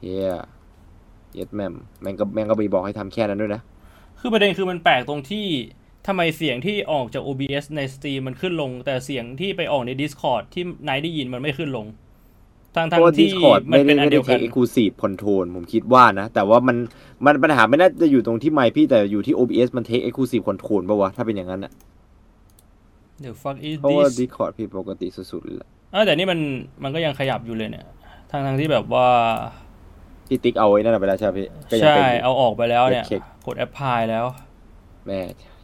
[0.02, 0.36] เฮีย
[1.34, 3.62] เย็ดแม่แม่งก็แม่งก็ไปบอกให้ทำแค่นั้นด้วยนะ
[4.20, 5.46] คือประเด็นคือมันแปลกตรงที่
[6.08, 11.86] ทำไมเสียงที่ออกจาก OBS ในสตรีมมันขึ้นลง แต่เสียงที่ไปออกใน Discord ที่นายได้ยินมันไม่ขึ้นลง
[12.76, 16.78] ทั้งเพทั้งราะว่าที่ Discord มันไม่เป็ได้นอันไม่เดีได้ยวเทกัคน Exclusive Control ผมคิดว่านะ แต่ว่ามัน
[17.26, 21.72] มันปัญหาไม่น่าจะอยู่ตรงที่ไมค์พี่แต่อยู่ที่ OBS มันเทค Exclusive Control ป่าวะ ถ้าเป็นอย่างนั้นอะ
[23.22, 26.40] เดี๋ยว fuck is เพราะว่า this Discord พี่ปกติสุดๆเลยแหละเออแต่นี่มัน
[26.84, 27.86] มันก็ยังขยับอยู่เลยเนี่ย
[28.32, 29.08] ทั้งทั้งที่แบบว่า
[30.28, 34.26] พี่ติ๊กเอาไว้นั่นนะไปแล้วใช่ไหมพี่ก็ยังใช่ เป็นอยู่ เอาออกไปแล้วเนี่ย เช็ค กดแอปพลายแล้ว
[35.08, 35.20] แม่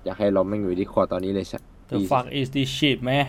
[0.06, 1.60] อยากให้เราไม่งอยู่ Discord ตอนนี้เลยใช่
[1.92, 3.20] the fuck is this shit แม่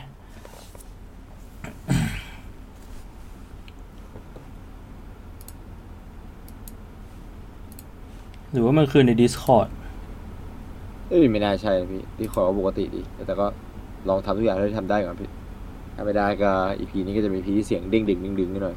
[8.52, 9.68] หรือว่ามันคือใน Discord
[11.08, 13.46] เอ้ยไม่น่าใช่พี่ Discord ก็ปกติดีแต่ก็
[14.08, 15.30] ลองทำทุกอย่างเท่าที่ทำได้ก่อนพี่
[15.94, 18.76] ถ้าไม่ได้ก็ EP นี้ก็จะมีพีที่เสียงเด้งดึงดึงดึงนิดหน่อย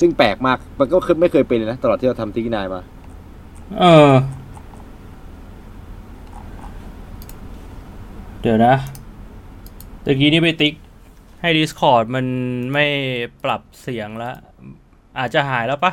[0.00, 2.80] ซึ่งแปลกมากมันก็ไม่เคยเป็นเลยนะตลอดที่เราทำทิกนายมา
[3.78, 4.12] เออ
[8.40, 8.74] เดี๋ยวนะ
[10.04, 10.74] ตะกี้นี่ไปติ๊ก
[11.40, 12.26] ให้ Discord มัน
[12.72, 12.86] ไม่
[13.44, 14.34] ปรับเสียงแล้ว
[15.18, 15.92] อาจจะหายแล้วปะ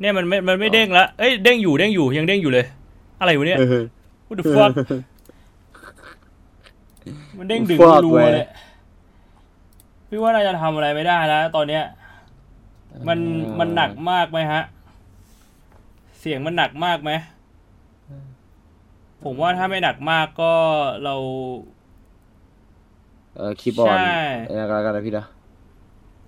[0.00, 2.66] เนี่ยมันไม่มันไม่เด้งแล้วเอ้ยเด้งอยู่เด้งอยู่ยังเด้งอยู่เลย
[3.20, 3.58] อะไรวะเนี่ย
[4.28, 4.72] What the fuck
[7.38, 8.46] มันเด้งดึง Fuck รัวเว้ยเลย
[10.08, 11.84] พี่ว่าน่าจะทำอะไรไม่ได้แล้วตอนเนี้ย
[13.08, 13.18] มัน
[13.58, 14.62] มันหนักมากไหมฮะ
[16.20, 17.10] เสียงมันหนักมากไหม
[19.24, 20.52] ผมว่าถ้าไม่หนักมากก็
[21.04, 21.14] เรา
[23.36, 25.26] เออคีย์บอร์ดใช่อะไรกันนะพี่นะ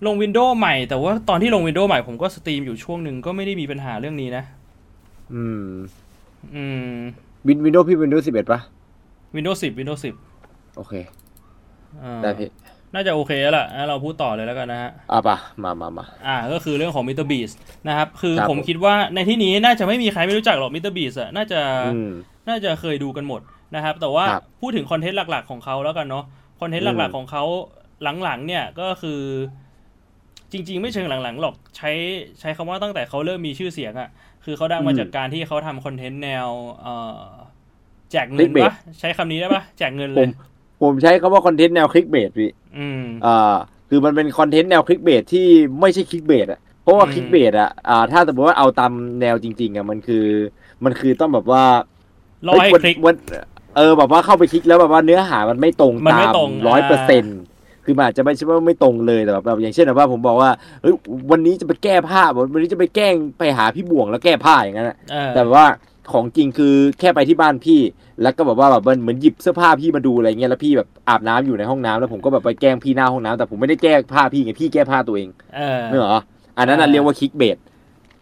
[0.05, 4.43] ลง Windows ใหม่ แต่ว่าตอนที่ลง Windows ใหม่ผมก็ stream อยู่ช่วงหนึ่งก็ไม่ได้มีปัญหาเรื่องนี้นะ
[5.33, 5.69] อืม
[6.55, 6.95] อืม
[7.47, 8.59] วินวินโดว์พี่วินโดว์สิบเอ็ดปะ
[9.35, 10.93] Windows 10 Windows 10โอเค
[12.03, 12.49] อ่าได้พี่
[12.93, 17.27] น่าจะโอเคแล้วล่ะงั้นเราพูดต่อเลยแล้วกันนะฮะอะปะมามามาอ่า ก็คือเรื่องของ Mr.
[17.31, 17.55] Beast
[17.87, 20.93] นะครับ คือครับผมคิดว่าในที่นี้น่าจะไม่มีใครไม่รู้จักหรอก Mr.
[20.97, 22.11] Beast อะน่าจะอืม
[22.49, 23.41] น่าจะเคยดูกันหมด
[23.75, 26.25] นะครับ แต่ว่าครับพูดถึงคอนเทนต์หลัก ๆ ของเขาแล้วกันเนาะ
[26.61, 27.43] คอนเทนต์หลักอืมๆของเขา
[28.23, 29.19] หลังๆ เนี่ยก็คือ
[30.51, 31.91] จริง ๆ ไม่เชิงหลังๆหรอกใช้
[32.39, 34.09] ใช้คำว่าตั้งแต่เขาเริ่มมีชื่อเสียงอะ่ะ
[34.45, 36.47] คือเขาดังมาจากการที่เขาทำคอนเทนต์แนว
[36.81, 37.21] เอ่อ
[38.11, 40.31] แจกเงินปะใช้คำนี้ได้ปะแจกเงินเลผยม
[40.81, 43.55] ผมใช้คำว่าคอนเทนต์แนว clickbait พี่อืมอ่า
[43.89, 45.47] คือมันเป็นคอนเทนต์แนว clickbait ที่
[45.81, 50.25] ไม่ใช่ clickbait อะเพราะว่าอืม clickbait อะอ่าถ้าสมมติว่าเอาตามแนวจริง ๆอะมันคือ
[50.85, 51.63] มันคือต้องแบบว่า
[52.47, 53.15] รอให้เฮ้ยคลิกวัน
[53.77, 57.39] เออแบบว่าเข้าไปคลิกแล้วแบบว่าเนื้อหามันไม่ตรงมันไม่ตามตรงร้อยเปอร์เซ็นต์อ่ต์
[57.85, 60.49] คือมันอาจจะไม่ใช่ว่าไม่ตรงเลยแต่แบบอย่างเช่นแบบว่าผมบอกว่า
[60.81, 60.93] เฮ้ย
[61.31, 62.21] วันนี้จะไปแก้ผ้า
[62.53, 65.65] วันนี้จะไปแกล้งไปหาพี่บ่วงแล้วแก้ผ้าอย่างนั้นอะเออแต่ว่า
[66.13, 67.79] ของจริงคือแค่ไปที่บ้านพี่
[68.21, 76.23] แล้วก็แบบว่าแบบเหมือนหยิบเสื้อผ้าพี่มาดูอะไรเงี้ยแล้วพี่แบบอาบน้ำอยู่ในห้องน้ำแล้วผมก็แบบไปแกล้งพี่หน้าห้องน้ำแต่ผมไม่ได้แก้ผ้าพี่ไงพี่แก้ผ้าตัวเองเออเนกอะ
[76.57, 77.57] อันนั้นน่ะอ่าเรียกว่าคลิกเบส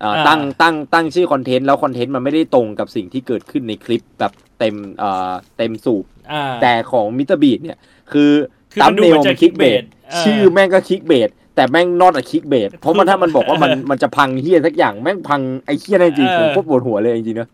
[0.04, 7.78] อ่าอ่าตั้งตั้งตั้งชื่อคอนเทนต์แล้วคอนเทนต์มันไม่ได้ตรงกับสิ่งที่เกิดขึ้นในคลิปแบบเต็มเอ่อเต็มสูบอ่าแต่ของ MrBeast เนี่ย
[8.12, 8.32] คือ
[8.74, 17.50] คือตัวมันดูเหมือนจะคลิกเบส clickbait เออชื่อแม่งก็ clickbait แต่แม่ง not a clickbait เพราะมันถ้ามันบอกว่ามันมันจะพังเหี้ยสักอย่างแม่งพังไอ้เหี้ยนั่นจริงผมโคตรปวดหัวเลยจริงๆนะ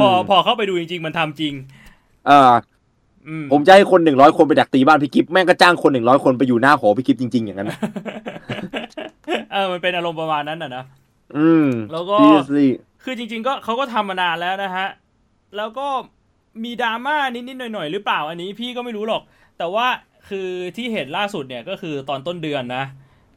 [0.00, 1.54] พอมพอเข้าไปดูจริง ๆ มันทำจริง
[2.26, 2.52] เออ
[3.28, 7.78] อืมผมจะให้คนหนึ่งร้อยคนไปดักตีบ้านพี่กิฟแม่งก็จ้างคนหนึ่งร้อยคนไปอยู่หน้าหอพี่กิฟจริง ๆ อย่างนั้นนะ
[9.52, 10.84] เออมันเป็นอารมณ์ประมาณนั้นอะนะ
[11.36, 12.68] อืม แล้วก็ seriously
[13.04, 14.88] คือจริง ๆ ก็เขาก็ทำมานานแล้วนะฮะ
[15.56, 15.86] แล้วก็
[16.64, 19.22] มีดราม่านิดๆหน่อยๆหรือเปล่าอันนี้พี่ก็ไม่รู้หรอก
[19.58, 19.86] แต่ว่า
[20.28, 22.84] คือที่เห็นล่าสุดเนี่ยก็คือตอนต้นเดือนนะ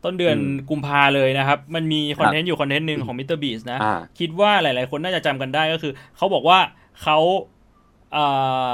[0.08, 6.60] ต้นเดือนอืมกุมภาเลยนะครับ มันมีคอนเทนต์อยู่คอนเทนต์หนึ่งของ MrBeast นะอ่าคิดว่าหลาย ๆ คนน่าจะจำกันได้ก็คือ เขาบอกว่า
[7.04, 7.17] เขา
[8.13, 8.26] เอ่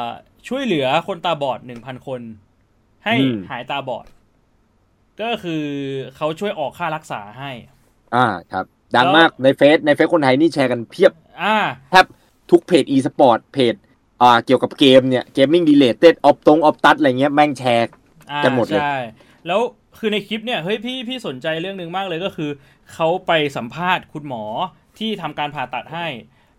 [0.01, 0.03] อ
[0.47, 2.21] ช่วยเหลือคนตาบอดหนึ่งพันคน
[3.05, 4.05] ให้อืมหายตาบอด
[5.21, 5.63] ก็คือ
[6.15, 7.51] เขาช่วยออกค่ารักษาให้
[8.15, 8.65] อ่าครับ
[8.95, 11.55] ดังแล้วมากในเฟซในเฟซคนไทยนี่แชร์กันเพียบ อ่า
[11.91, 12.05] แทบ
[12.51, 13.75] ทุกเพจ e-sport เพจ
[14.21, 17.89] อ่าเกี่ยวกับเกมเนี่ย gaming related ออฟตรงออฟตัดอะไรเงี้ยแม่งแชร์
[18.31, 18.95] อ่ากันหมดเลยใช่
[19.47, 19.61] แล้ว
[20.05, 22.49] คือในคลิปเนี่ยเฮ้ยพี่พี่สนใจเรื่องหนึ่งมากเลยก็คือ
[22.93, 24.43] เขาไปสัมภาษณ์คุณหมอ
[24.97, 26.07] ที่ทำการผ่าตัดให้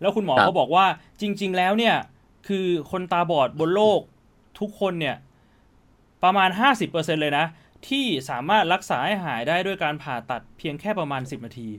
[0.01, 0.85] แล้วคุณหมอครับเขาบอกว่า
[1.21, 1.95] จริง ๆ แล้วเนี่ย
[2.47, 4.01] คือคนตาบอดบนโลก
[4.59, 5.15] ทุกคนเนี่ย
[6.23, 6.49] ประมาณ
[6.85, 7.45] 50%เลยนะ
[7.87, 11.69] ที่สามารถรักษาให้หายได้ด้วยการผ่าตัดเพียงแค่ประมาณ 10 นาที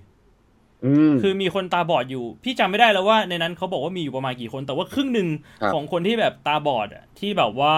[0.85, 5.29] อืมคือมีคนตาบอดอยู่ พี่จำไม่ได้แล้วว่าในนั้นเขาบอกว่ามีอยู่ประมาณกี่คน แต่ว่าครึ่งหนึ่ง
[5.63, 7.77] ครับของคนที่แบบตาบอดอะที่แบบว่า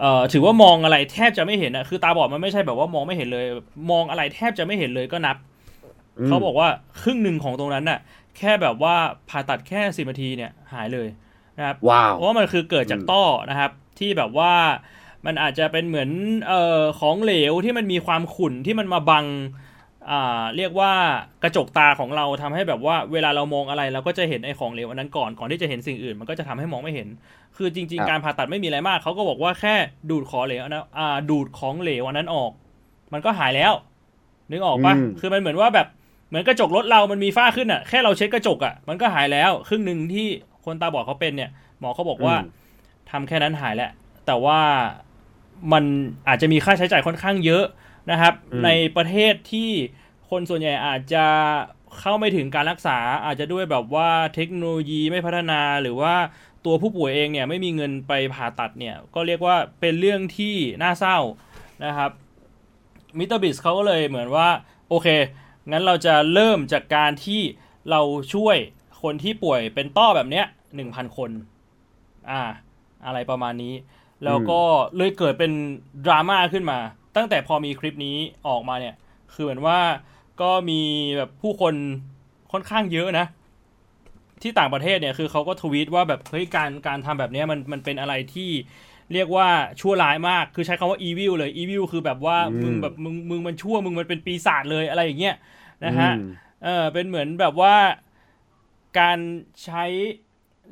[0.00, 3.46] เอ่อถือว่ามองอะไรแทบจะไม่เห็นอะคือตาบอดมันไม่ใช่แบบว่ามองไม่เห็นเลย
[3.90, 5.36] มองอะไรแทบจะไม่เห็นเลยก็นับ
[6.24, 6.68] มเขาบอกว่า
[7.02, 7.98] ครึ่งหนึ่งของตรงนั้นน่ะ
[8.38, 8.94] แค่แบบว่า
[9.28, 11.08] ผ่าตัดแค่สิบนาทีเนี่ยหายเลย
[11.58, 14.52] นะครับว้าวเพราะว่ามันคือเกิดจากอืมต้อนะครับ ที่แบบว่า
[15.26, 16.10] มันอาจจะเป็นเหมือน
[16.48, 19.61] เอ่อของเหลวที่มันมีความขุ่นที่มันมาบังอ่า
[20.56, 20.92] เรียกว่า
[21.42, 27.08] กระจกตาของเราทำให้แบบว่าเวลาเรามองอะไรเราก็จะเห็นไอ้ของเหลวอันนั้นก่อนก่อนที่จะเห็นสิ่งอื่น มันก็จะทำให้มองไม่เห็น
[27.56, 29.74] คือจริงครับๆการผ่าตัดไม่มีอะไรมากเขาก็บอกว่าแค่
[30.10, 32.50] ดูดของเหลวอันนั้นอ่าดูดของเหลวอันนั้นออก
[33.12, 33.72] มันก็หายแล้ว
[34.50, 35.86] นึกออกปะอืมคือมันเหมือนว่าแบบ
[36.28, 40.26] เหมือนกระจกรถเรามันมีฝ้าขึ้นอะแค่เราเช็ดกระจกอะมันก็หายแล้ว ครึ่งหนึ่งที่
[40.64, 42.60] คนตาบอดเขาเป็นเนี่ย หมอเขาบอกว่าอืม
[43.10, 43.90] ทำแค่นั้นหายแหละ
[44.26, 44.58] แต่ว่า
[45.72, 45.84] มัน
[46.28, 47.64] อาจจะมีค่าใช้จ่ายค่อนข้างเยอะ
[48.10, 49.70] นะครับอืมในประเทศที่
[50.30, 51.26] คนส่วนใหญ่อาจจะ
[52.00, 56.14] เข้าไม่ถึงการรักษาอาจจะด้วยแบบว่าเทคโนโลยีไม่พัฒนาหรือว่า
[56.64, 61.18] ตัวผู้ป่วยเองเนี่ยไม่มีเงินไปผ่าตัดเนี่ยก็เรียกว่าเป็นเรื่องที่น่าเศร้า
[61.84, 62.10] นะครับ
[63.18, 64.48] MrBeast เขาก็เลยเหมือนว่า
[64.88, 65.08] โอเค
[65.70, 67.40] งั้นเราจะเริ่มจากการที่
[67.90, 68.00] เรา
[68.34, 68.56] ช่วย
[69.02, 71.30] คนที่ป่วยเป็นต้อแบบเนี้ยหนึ่งพันคน
[72.30, 72.42] อ่า
[73.06, 73.74] อะไรประมาณนี้
[74.24, 74.60] แล้วก็
[74.96, 75.52] เลยเกิดเป็น
[76.04, 76.78] ดราม่าขึ้นมา
[77.16, 78.16] ตั้งแต่พอมีคลิปนี้
[78.48, 78.94] ออกมาเนี่ย
[79.34, 79.78] คือเหมือนว่า
[80.42, 80.80] ก็มี
[81.16, 81.74] แบบผู้คน
[82.52, 83.26] ค่อนข้างเยอะนะ
[84.42, 88.50] ที่ต่างประเทศเนี่ยคือเขาก็ทวีตว่าแบบเฮ้ยการการทำแบบเนี้ยมันมันเป็นอะไรที่
[89.12, 89.48] เรียกว่า
[89.80, 95.36] ชั่วร้ายมาก คือใช้คำว่า evil เลย evil คือแบบว่าอืมมึงแบบมึงมึงมันชั่วมึงมันเป็นปีศาจเลยอะไรอย่างเงี้ย
[95.84, 96.30] นะฮะอืม
[96.64, 97.74] เออเป็นเหมือนแบบว่า
[98.98, 99.18] การ
[99.64, 99.84] ใช้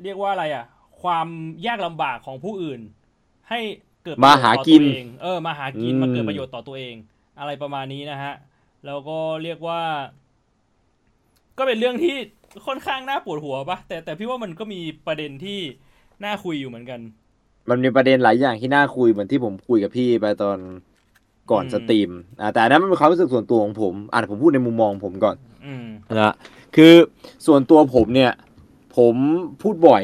[0.03, 0.65] เรียกว่าอะไรอะ
[1.01, 1.27] ความ
[1.65, 2.81] ยากลำบากของผู้อื่น
[3.49, 3.59] ให้
[4.03, 6.95] เกิดประโยชน์มาหาต่อกินตัวเองเออมาหากินอืมมาเกิดประโยชน์ต่อตัวเอง
[7.39, 8.33] อะไรประมาณนี้นะฮะ
[8.85, 9.81] แล้วก็เรียกว่า
[11.57, 12.15] ก็เป็นเรื่องที่
[12.67, 15.59] ค่อนข้างน่าปวดหัวปะแต่แต่พี่ว่ามันก็มีประเด็นที่
[16.23, 16.99] น่าคุยอยู่เหมือนกัน
[17.69, 20.59] มันมีประเด็นหลายอย่างที่น่าคุยเหมือนที่ผมคุยกับพี่ไปตอน
[21.51, 22.11] ก่อนอืมสตรีม
[22.41, 25.35] อ่าแต่อันนั้นมันเป็นความรู้สึกส่วนตัวของผมอ่าผมพูดในมุมมองผมก่อน
[25.65, 25.87] อืม
[26.21, 26.33] นะ
[26.75, 26.93] คือ
[27.47, 28.31] ส่วนตัวผมเนี่ย
[28.97, 29.15] ผม
[29.61, 30.03] พูดบ่อย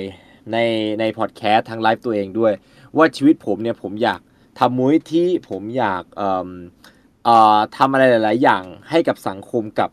[0.51, 0.57] ใน
[0.99, 2.53] ในพอดแคสต์ทางไลฟ์ตัวเองด้วย
[2.97, 4.21] ว่าชีวิตผมเนี่ยผมอยาก
[4.59, 6.49] ทำมุ้ยที่ผมอยากเอ่อ
[7.25, 9.89] เอ่อทำอะไรหลาย ๆ อย่างให้กับสังคมกับ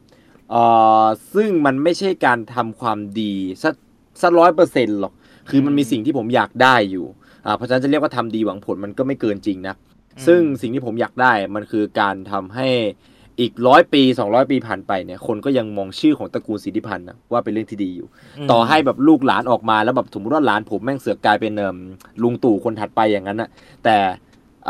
[0.51, 0.63] เอ่
[1.03, 1.05] อ
[1.35, 3.75] ซึ่งมันไม่ใช่การทำความดีสัก
[4.23, 5.13] สักร้อยเปอร์เซ็นต์หรอก
[5.51, 7.07] คือมันมีสิ่งที่ผมอยากได้อยู่
[7.47, 9.75] อ่าเพราะฉะนั้นจะเรียกว่าทำดีหวังผลมันก็ไม่เกินจริงนะ
[10.17, 12.69] อืมซึ่งสิ่งที่ผมอยากได้มันคือการทำให้
[13.41, 18.09] อีกร้อยปีสองร้อยปีผ่านไปเนี่ยคนก็ยังมองชื่อของตระกูลสิทธิพันธ์นะว่าเป็นเรื่องที่ดีอยู่
[18.45, 21.77] มต่อให้แบบลูกหลานออกมาแล้วแบบสมมติว่าหลานผมแม่งเสือกกลายเป็นเอิ่ม
[22.23, 23.49] ลุงตู่คนถัดไปอย่างนั้นนะ
[23.85, 23.97] แต่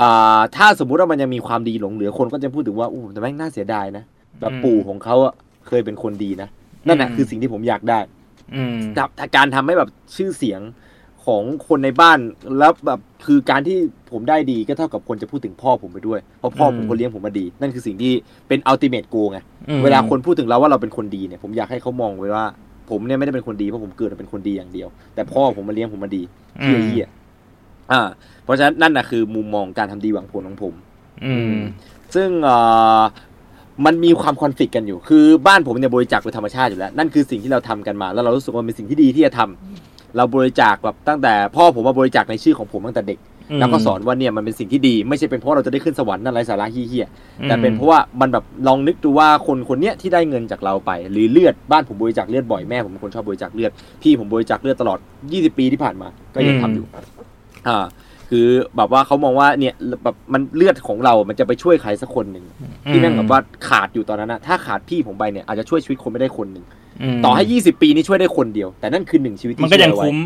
[0.00, 4.04] อ่าถ้าสมมุติว่ามันยังมีความดีหลงเหลือคนก็จะพูดถึงว่าอู้แต่แม่งน่าเสียดายนะ
[4.40, 5.34] แบบปู่ของเขาอะ
[5.68, 6.48] เคยเป็นคนดีนะ
[6.86, 8.00] นั่นแหะคือสิ่งที่ผมอยากได้
[8.54, 10.60] อืมครับการทำให้แบบชื่อเสียง
[11.26, 12.18] ของคนในบ้าน
[12.58, 13.76] แล้วแบบคือการที่
[14.12, 18.12] ผมได้ดีก็เท่ากับคนจะพูดถึงพ่อผมไปด้วยเพราะพ่อผมคนเลี้ยงผมมาดี นั่นคือสิ่งที่
[18.48, 22.46] เป็นอัลติเม e โกไงอืมเวลาคนพูดถึงเราว่าเราเป็นคนดีเนี่ยผมอยากให้เขามองไว้ว่า
[22.90, 26.22] ผมเนี่ยไม่ได้เป็นคนดีเพราะผมเกิดมาเป็นคนดีอย่างเดียว แต่พ่อผมมาเลี้ยงผมมาดี
[26.62, 27.08] อืเฮี้ยมเฮี้ย
[27.92, 28.00] อ่า
[28.44, 30.74] เพราะฉะนั้นนั่นนะคือมุมมองการทำดีหวังผลของผม
[31.24, 31.58] อืม
[32.14, 32.56] ซึ่งเอ่
[32.98, 33.02] อ
[33.86, 43.18] มันมีความคอนฟ lict กันอยู่ คือบ้านผมเนี่ยบริจาคโดยธรรมชาติอยู่แล้ว นั่นคือสิ่งที่เราทำกันมา แล้วเรารู้สึกว่ามันเป็นสิ่งที่ดีที่จะทำ เราบริจาคแบบตั้งแต่ พ่อผมมาบริจาคในชื่อของผมตั้งแต่เด็ก
[43.60, 53.70] แล้วก็สอนว่าเนี่ยมันเป็นสิ่งที่ดีไม่ใช่เป็นเพราะเราจะได้ขึ้นสวรรค์นั่นไรสาระเฮี้ยๆแต่เป็นเพราะว่ามันแบบลองนึกดูว่าคนคนเนี้ยที่ได้เงินจากเราไป หรือเลือดบ้านผมบริจาคเลือดบ่อยแม่ผมเป็นคนชอบบริจาคเลือด
[54.02, 54.98] พี่ผมบริจาคเลือดตลอด
[55.28, 56.86] 20 ปีที่ผ่านมา ก็ยังทำอยู่
[57.68, 57.78] อ่า
[58.30, 58.46] คือ
[58.76, 62.44] แบบว่าเขามองว่าเนี่ยแบบมันเลือดของเรา มันจะไปช่วยใครสักคนหนึ่ง
[62.88, 66.68] ที่แม่งแบบว่าขาดอยู่ตอนนั้นนะถ้าขาดพี่ผมไปเนี่ยอาจจะช่วยชีวิตคนไม่ได้คนหนึ่งม
[67.24, 70.18] ต่อให้20ปีนี่ช่วยได้คนเดียว แต่นั่นคือหนึ่งชีวิตมันที่ก็ยังช่วเอาไว้คุ้ม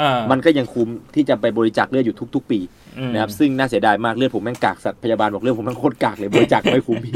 [0.00, 2.58] อ่ามันก็ยังคุ้มที่จะไปบริจาคเลือดอยู่ทุก ๆ ปี
[2.98, 7.12] อืมนะครับซึ่งน่าเสียดายมากเลือดผมแม่งกากสัตว์พยาบาลบอกเลือดผมแม่งโคตรกากเลยบริจาคไม่คุ้มพี่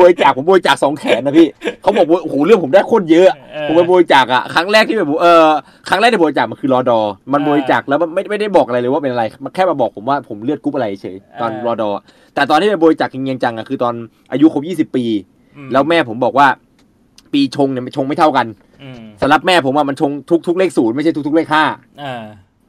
[0.00, 1.48] บริจาคผมบริจาคสองแขนนะพี่
[1.82, 5.46] เขาบอกว่าโอ้โหเลือดผมได้โคตรเยอะเออผมไปบริจาคอะครั้งแรกที่แบบเออ
[5.88, 7.00] ครั้งแรกที่บริจาคมันคือรอดอ
[7.32, 11.90] มันอ่าบริจาคแล้วมันไม่ไม่ได้บอกอะไรเลยว่าเป็นอะไร มันแค่มาบอกผมว่าผมเลือดกรุ๊ปอะไรเฉยตอนอ่ารอดอ
[12.34, 13.94] แต่ตอนที่ไปบริจาคจริงๆจังๆอะคือตอน
[14.32, 15.04] อายุครบ20ปี
[15.56, 16.46] อืแล้วแม่ผมบอกว่า
[17.32, 18.46] ปีชงเนี่ยชงไม่เท่ากัน
[18.82, 21.64] อืมสำหรับแม่ผมว่ามันชงทุกทุกเลขศูนย์ไม่ใช่ทุกทุกเลขห้า
[22.02, 22.22] อ่า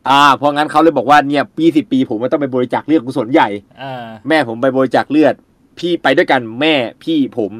[0.09, 3.49] อ่าเพราะงั้นเขาเลยบอกว่าเนี่ยปีสิปีผมมันต้องไปบริจาคเลือดกุศลใหญ่
[3.81, 5.33] อ่าแม่ผมไปบริจาคเลือด
[5.79, 7.51] พี่ไปด้วยกันแม่พี่ผม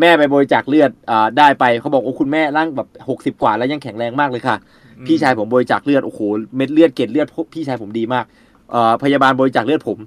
[0.00, 4.56] แม่ไปบริจาคเลือดอ่าได้ไปเขาบอกโอ้คุณแม่ร่างแบบหกสิบกว่าแล้วยังแข็งแรงมากเลยค่ะ
[5.06, 6.20] พี่ชายผมบริจาคเลือดโอ้โห
[6.56, 8.24] เม็ดเลือดเกล็ดเลือดพี่ชายผมดีมาก
[8.70, 9.98] เอ่อพยาบาลบริจาคเลือดผม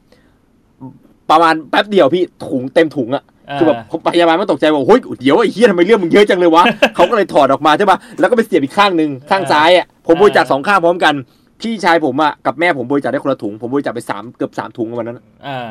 [1.32, 3.24] ประมาณแป๊บเดียวพี่ถุงเต็มถุงอะ
[3.60, 3.78] คือแบบ
[4.14, 6.64] พยาบาลไม่ตกใจว่าโอ้ยเดี๋ยวไอ้เฮียทำไมเลือดมึงเยอะจังเลยวะ
[6.96, 11.14] เขาก็เลยถอดออกมาใช่ปะแล้วก็ไปเสียบอีกข้างหนึ่งข้างซ้ายอะผมบริจาคสองข้างพร้อมกัน
[11.62, 15.70] พี่ชายผมอะกับแม่ผมบริจาคได้คนละถุงผมบริจาคไปสามเกือบสามถุงวันนั้นอ่า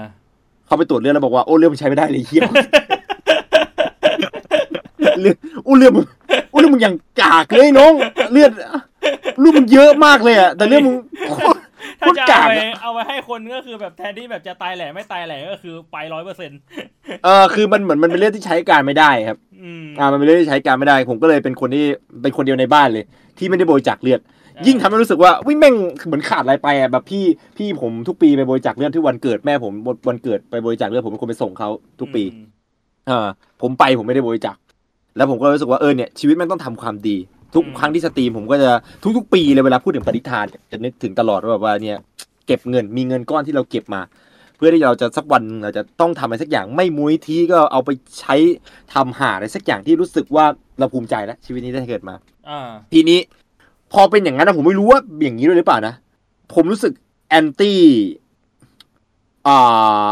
[0.67, 2.43] เขาไปตรวจเลือดแล้วบอกว่าโอ้เลือดมันใช้ไม่ได้เลยเฮีย
[5.21, 6.05] เลือดโอ้เลือดมึง
[6.51, 7.93] โอ้เลือดมึงอย่างกากเลยน้อง
[8.33, 8.53] เลือด
[9.41, 10.97] เลือดมึงเยอะมากเลยอะแต่เลือดมึง
[11.33, 11.58] โคตร
[12.01, 16.59] ถ้าจะกาเอากไปอะเอาไปให้คนก็คือแบบแทนที่แบบจะตายแหล่ไม่ตายแหล่ก็คือไปร้อยเปอร์เซ็นต์
[17.25, 21.85] เออคือมันเหมือนมันเป็นเลือดที่ใช้การไม่ได้ครับอืมอ่ามันเป็นเลือดที่ใช้การไม่ได้ ผมก็เลยเป็นคนที่
[22.23, 23.05] เป็นคนเดียวในบ้านเลย
[23.39, 24.21] ที่ไม่ได้บริจาคเลือด
[24.67, 25.75] ยิ่งทำให้รู้สึกว่าวิแม่ง
[26.07, 27.25] เหมือนขาดอะไรไปอะแบบพี่
[27.57, 29.73] พี่ผมทุกปีไปบริจาคเลือดที่วันเกิดแม่ผม
[30.09, 31.69] วันเกิดไปบริจาคเลือดผมเป็นคนไปส่งเขา
[32.01, 32.47] ทุกปีอืม
[33.09, 33.29] เออ
[33.63, 34.57] ผมไปผมไม่ได้บริจาค
[35.17, 37.17] แล้วผมก็รู้สึกว่าเออเนี่ยชีวิตมันต้องทำความดี
[37.55, 38.71] ทุกครั้งที่สตรีมผมก็จะ
[39.17, 41.97] ทุกๆ ปีเลยเวลาพูดถึงปณิธานเนี่ยจะนึกถึงตลอดว่าแบบว่าเนี่ย
[42.47, 44.01] เก็บเงินมีเงินก้อนที่เราเก็บมา
[44.57, 48.35] เพื่อที่เราจะสักวันหนึ่งเราจะต้องทำอะไรสักอย่างไม่มุ้ยทีก็เอาไปใช้
[48.95, 50.45] ทำหาอะไรสักอย่างที่รู้สึกว่า
[50.79, 52.15] เราภูมิใจแล้วชีวิตนี้ได้เกิดมา
[52.49, 53.19] อ่าทีนี้
[53.93, 55.95] พอเป็นอย่างนั้นนะผมไม่รู้ว่าอย่างนี้ด้วยหรือเปล่านะ
[56.55, 56.93] ผมรู้สึก
[57.29, 57.81] แอนตี้
[59.47, 60.07] อ่า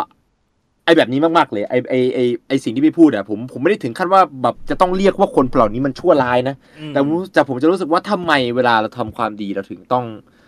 [0.86, 2.18] ไอแบบนี้มากๆเลยไอไอไอ
[2.48, 10.04] ไอสิ่งที่พี่พูดอะผมผมไม่ได้ถึงขั้นว่าแบบจะต้องเรียกว่าคนเหล่านี้มันชั่วร้ายนะอืมแต่ผมแต่ผมจะรู้สึกว่าทำไมเวลาเราทำความดีเราถึงต้อง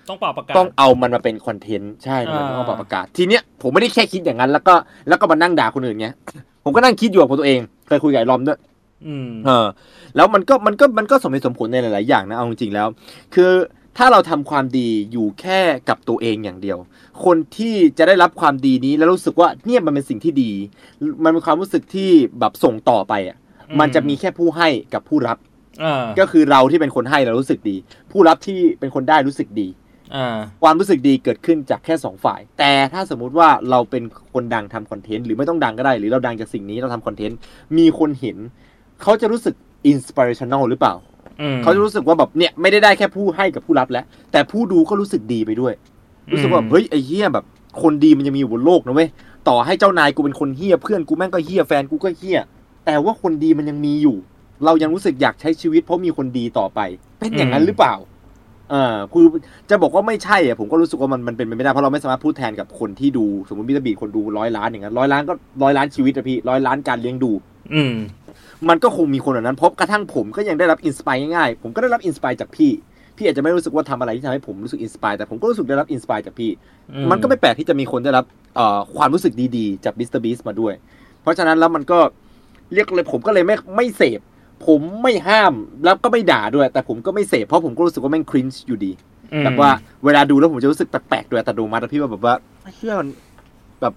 [0.09, 4.74] ต้องเป่าประกาศต้องเอามันมาเป็นคอนเทนต์ใช่มันอ่าต้องเอาประกาศทีเนี้ยผมไม่ได้แค่คิดอย่างนั้น แล้วก็
[5.09, 6.14] แล้วก็มานั่งด่าคนอื่นเงี้ย
[6.64, 8.59] ผมก็นั่งคิดอยู่กับตัวเองเคยคุยกับไอ้ลอมด้วย
[9.07, 9.66] อืมเออ
[10.16, 12.88] แล้วมันก็มันก็มันก็สมเหตุสมผลในหลาย ๆ อย่างนะเอาจริงๆแล้ว
[13.35, 13.51] คือ
[13.96, 16.79] ถ้าเราทำความดีอยู่แค่กับตัวเองอย่างเดียว
[17.24, 20.51] คนที่จะได้รับความดีนี้แล้วรู้สึกว่าเนี่ยมันเป็นสิ่งที่ดี
[21.24, 23.37] มันเป็นความรู้สึกที่แบบส่งต่อไปอะ
[23.68, 25.38] อืมมันจะมีแค่ผู้ให้กับผู้รับ
[25.83, 27.77] อ่าก็คือเราที่เป็นคนให้เรารู้สึกดี
[28.12, 29.68] ผู้รับที่เป็นคนได้รู้สึกดี
[30.14, 34.03] อ่าความรู้สึกดีเกิดขึ้นจากแค่สองฝ่าย แต่ถ้าสมมุติว่าเราเป็น
[34.35, 37.38] คนดังทำคอนเทนต์หรือไม่ต้องดังก็ได้ หรือเราดังจากสิ่งนี้เราทำคอนเทนต์
[37.79, 38.37] มีคนเห็น
[39.03, 39.55] เขาจะรู้สึก
[39.87, 41.08] inspirational หรือเปล่าอืม
[41.62, 45.74] เขาจะรู้สึกว่าแบบเนี่ยไม่ได้ได้แค่ผู้ให้กับผู้รับแล้ว แต่ผู้ดูก็รู้สึกดีไปด้วย
[46.33, 47.44] รู้สึกว่าอืมเฮ้ยไอ้เหี้ยแบบ
[47.83, 49.09] คนดีมันยังมีอยู่บนโลกนะเว้ย
[49.48, 52.38] ต่อให้เจ้านายกูเป็นคนเหี้ยเพื่อนกูแม่งก็เหี้ยแฟนกูก็เหี้ย
[52.87, 54.16] แต่ว่าคนดีมันยังมีอยู่
[54.64, 56.81] เรายังรู้สึกอยากใช้ชีวิตเพราะมีคนดีต่อไป
[57.18, 57.94] เป็นอย่างนั้นหรือเปล่า
[58.72, 59.27] อ่าคือ
[59.70, 67.31] จะบอกว่าไม่ใช่อะผมก็รู้สึกว่ามันมันเป็นไปไม่ได้เพราะเราไม่สามารถพูดแทนกับคนที่ดูสมมติมิสเตอร์บีคนดูร้อยล้านอย่างนั้นร้อยล้านก็ร้อยล้านชีวิตอะพี่ร้อยล้านการเลี้ยงดู
[67.74, 67.94] อืม
[68.68, 72.71] มันก็คงมีคนแบบนั้นเพราะกระทั่งผมก็ยังได้รับ inspire ง่ายๆ ผมก็ได้รับ inspire จากพี่
[73.16, 76.51] พี่อาจจะไม่รู้สึกว่าทำอะไรที่ทำให้ผมรู้สึก inspire แต่ผมก็รู้สึกได้รับ inspire จากพี่
[77.11, 78.25] มันก็ไม่แปลกที่จะมีคนได้รับ
[78.57, 80.75] เอ่อความรู้สึกดีๆ จาก MrBeast มาด้วย
[81.23, 81.99] เพราะฉะนั้นแล้วมันก็
[82.73, 84.21] เรียกเลยผมก็เลยไม่ไม่เสพ
[84.66, 88.92] ผมไม่ห้ามแล้วก็ไม่ด่าด้วย แต่ผมก็ไม่เสพเพราะผมก็รู้สึกว่าแม่งครินช์อยู่ดี
[89.33, 89.71] อืมแบบว่า
[90.05, 92.35] เวลาดูแล้วผมจะรู้สึกแปลกๆโดยอัตโนมัติอะพี่ว่าแบบว่า
[92.77, 93.09] เชื่อมัน
[93.81, 93.94] แบบ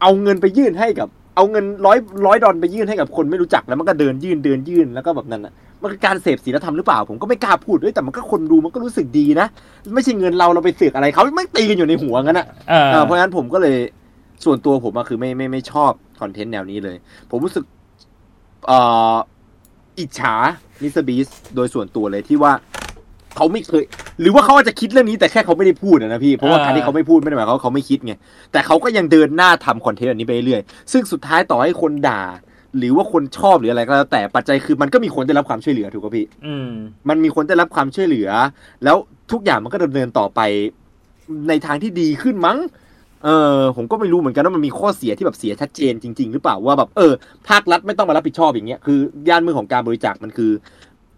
[0.00, 9.46] เอาเงินไปยื่นให้กับ เอาเงินร้อยร้อยดอลไปยื่นให้กับคนไม่รู้จักแล้วมันก็เดินยื่นเดินยื่นแล้วก็แบบนั้นอะมันคือการเสพศีลธรรมหรือเปล่า ผมก็ไม่กล้าพูดด้วยแต่มันก็คนดูมันก็รู้สึกดีนะ
[9.94, 13.76] ไม่ใช่เงินเราเราไปเสือกอะไรเขาไม่งตีกันอยู่ในหัวงั้นอะเออเออเพราะฉะนั้นผมก็เลย
[14.44, 16.96] ส่วนตัวผมอะคือไม่ไม่ไม่ชอบคอนเทนต์แนวนี้เลย
[17.30, 17.64] ผมรู้สึก
[18.66, 18.78] เอ่
[19.12, 19.16] อ
[19.98, 20.34] อิจฉา
[20.82, 22.52] มิสบีสโดยส่วนตัวเลยที่ว่า
[23.36, 23.84] เขาไม่เคย
[24.20, 28.12] หรือว่าเขาอาจจะคิดเรื่องนี้แต่แค่เขาไม่ได้พูดอะนะพี่เพราะว่าอ่าการที่เขาไม่พูดไม่ได้หมายความว่าเขาไม่คิดไง
[28.52, 32.22] แต่เขาก็ยังเดินหน้าทำคอนเทนต์อันนี้ไปเรื่อยซึ่งสุดท้ายต่อให้คนด่า
[32.78, 36.70] หรือว่าคนชอบหรืออะไรก็แล้วแต่ปัจจัยคือมันก็มีคนได้รับความช่วยเหลือถูกป่ะพี่อืม
[37.08, 38.28] มันมีคนได้รับความช่วยเหลือ
[38.84, 38.96] แล้ว
[39.32, 40.40] ทุกอย่างมันก็ดำเนินต่อไป
[41.48, 42.58] ในทางที่ดีขึ้นมั้ง
[43.24, 47.12] เออผมก็ไม่รู้เหมือนกันว่ามันมีข้อเสียที่แบบเสียชัดเจนจริง ๆ หรือเปล่าว่าแบบเออ
[47.48, 50.50] ภาครัฐไม่ต้องมารับผิดชอบอย่างเงี้ยคือย่านมือของการบริจาคมันคือ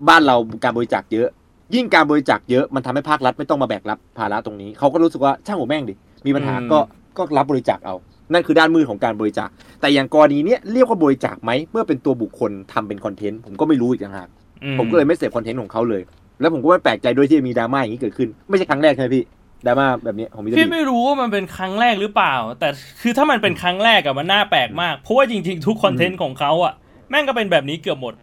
[0.09, 1.29] บ้านเราการบริจาคเยอะ
[1.75, 5.95] ยิ่งการบริจาคเยอะมันทำให้ภาครัฐไม่ต้องมาแบกรับภาระตรงนี้เขาก็รู้สึกว่าช่างหัวแม่งดิ
[6.27, 6.79] มีปัญหาอืมก็
[7.17, 7.95] ก็รับบริจาคเอา
[8.33, 9.49] นั่นคือด้านมือของการบริจาค
[9.81, 14.29] แต่อย่างกรณีเนี้ยเรียกว่าบริจาคไหมเมื่อเป็นตัวบุคคลทำเป็นคอนเทนต์ผมก็ไม่รู้อีกต่างหาก
[14.65, 16.03] อืผมก็เลยไม่เสพคอนเทนต์ของเขาเลย
[16.41, 19.25] แล้วผมก็ไม่แปลกใจด้วยที่มีดราม่าอย่างนี้เกิดขึ้นไม่ใช่ครั้งแรกใช่ไหมพี่
[19.67, 22.69] ดราม่าแบบนี้ของมิสเตอร์พี่บีไม่รู้ว่ามันเป็นครั้งแรกหรือเปล่า แต่
[23.03, 26.75] คือถ้ามันเป็นครั้งแรกอะมันน่าแปลกมากเพราะว่าจริงๆ ทุกคอนเทนต์ของเขาอะ
[27.11, 28.15] แม่งก็เป็นแบบนี้เกือบหมด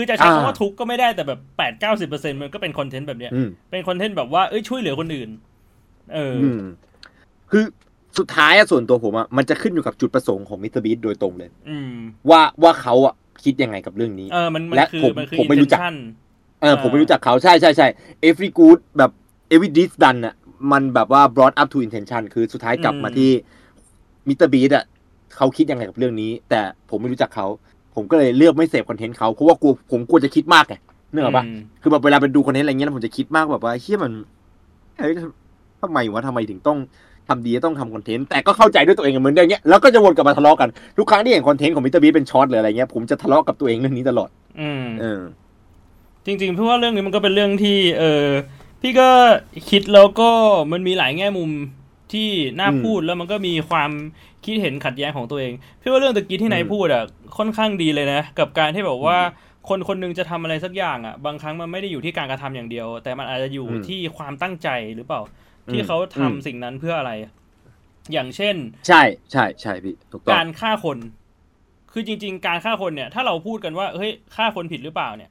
[0.00, 5.30] คือจะใช้คำว่าทุกก็ไม่ได้แต่แบบแปดเก้าสิบเปอร์เซ็นมันก็เป็นคอนเทนต์แบบเนี้ยอืมเป็นคอนเทนต์แบบว่าเอ้ยช่วยเหลือคนอื่น
[6.14, 6.62] เออออืม
[7.50, 7.64] คือ
[8.18, 11.94] สุดท้ายอะส่วนตัวผมอะมันจะขึ้นอยู่กับจุดประสงค์ของมิสเตอร์บีโดยตรงเลย อืม
[12.30, 15.96] ว่าว่าเขาอะคิดยังไงกับเรื่องนี้ เออมันมันและคือผมมันคือผมไม่รู้จัก intention
[16.62, 17.86] เออผมไม่รู้จักเขาใช่ใช่ใช่
[18.28, 19.10] every good แบบ
[19.52, 20.34] every deed done อะ
[20.72, 23.30] มันแบบว่า brought up to intention คือสุดท้ายกลับอืมมาที่
[24.28, 24.84] มิสเตอร์บีอะ
[25.36, 26.60] เขาคิดยังไงกับเรื่องนี้ แต่
[26.90, 27.46] ผมไม่รู้จักเขา
[27.94, 30.74] ผมก็เลยเลือกไม่เสพคอนเทนต์เขาเพราะว่ากลัวผมกลัวจะคิดมากไง
[31.12, 34.12] เนื่องปะอืมคือแบบเวลาไปดูคอนเทนต์อะไรเงี้ยแล้วผมจะคิดมากแบบว่าเหี้ยมัน
[34.98, 35.12] เฮ้ย
[35.82, 36.78] ทำไมวะทำไมถึงต้อง
[37.28, 44.28] ทำดีต้องทำคอนเทนต์แต่ก็เข้าใจด้วยตัวเองเหมือนเดิมเงี้ยแล้วก็จะวนกลับมาทะเลาะกันทุกครั้งที่เห็นคอนเทนต์ของ MrBeast เป็น Shorts หรืออะไรเงี้ยผมจะทะเลาะกับตัวเองเรื่องนี้ตลอด
[44.60, 45.20] อืมเออ
[46.26, 48.26] จริงๆพี่ว่าเรื่องนี้มันก็เป็นเรื่องที่ เออ
[48.80, 49.08] พี่ก็
[49.70, 50.30] คิดแล้วก็
[50.72, 51.50] มันมีหลายแง่มุม
[52.12, 53.90] ที่น่าอืมพูดแล้วมันก็มีความ
[54.44, 57.02] คิดเห็นขัดแย้งของตัวเองพี่ว่าเรื่องตะกี้ที่นายอืมพูดอะ
[57.38, 59.18] ค่อนข้างดีเลยนะ กับการที่แบบว่า
[59.68, 65.20] คนคนหนึ่งจะทำอะไรสักอย่างอะ บางครั้งมันไม่ได้อยู่ที่การกระทำอย่างเดียว แต่มันอาจจะอยู่อืมที่ความตั้งใจหรือเปล่า
[65.70, 67.12] ที่อืมเขาทำอืมสิ่งนั้นเพื่ออะไร
[68.12, 70.98] อย่างเช่น ใช่ใช่ใช่พี่ถูกต้องการฆ่าคน
[71.92, 75.30] คือจริง ๆ การฆ่าคนเนี่ย ถ้าเราพูดกันว่าเฮ้ยฆ่าคนผิดหรือเปล่าเนี่ย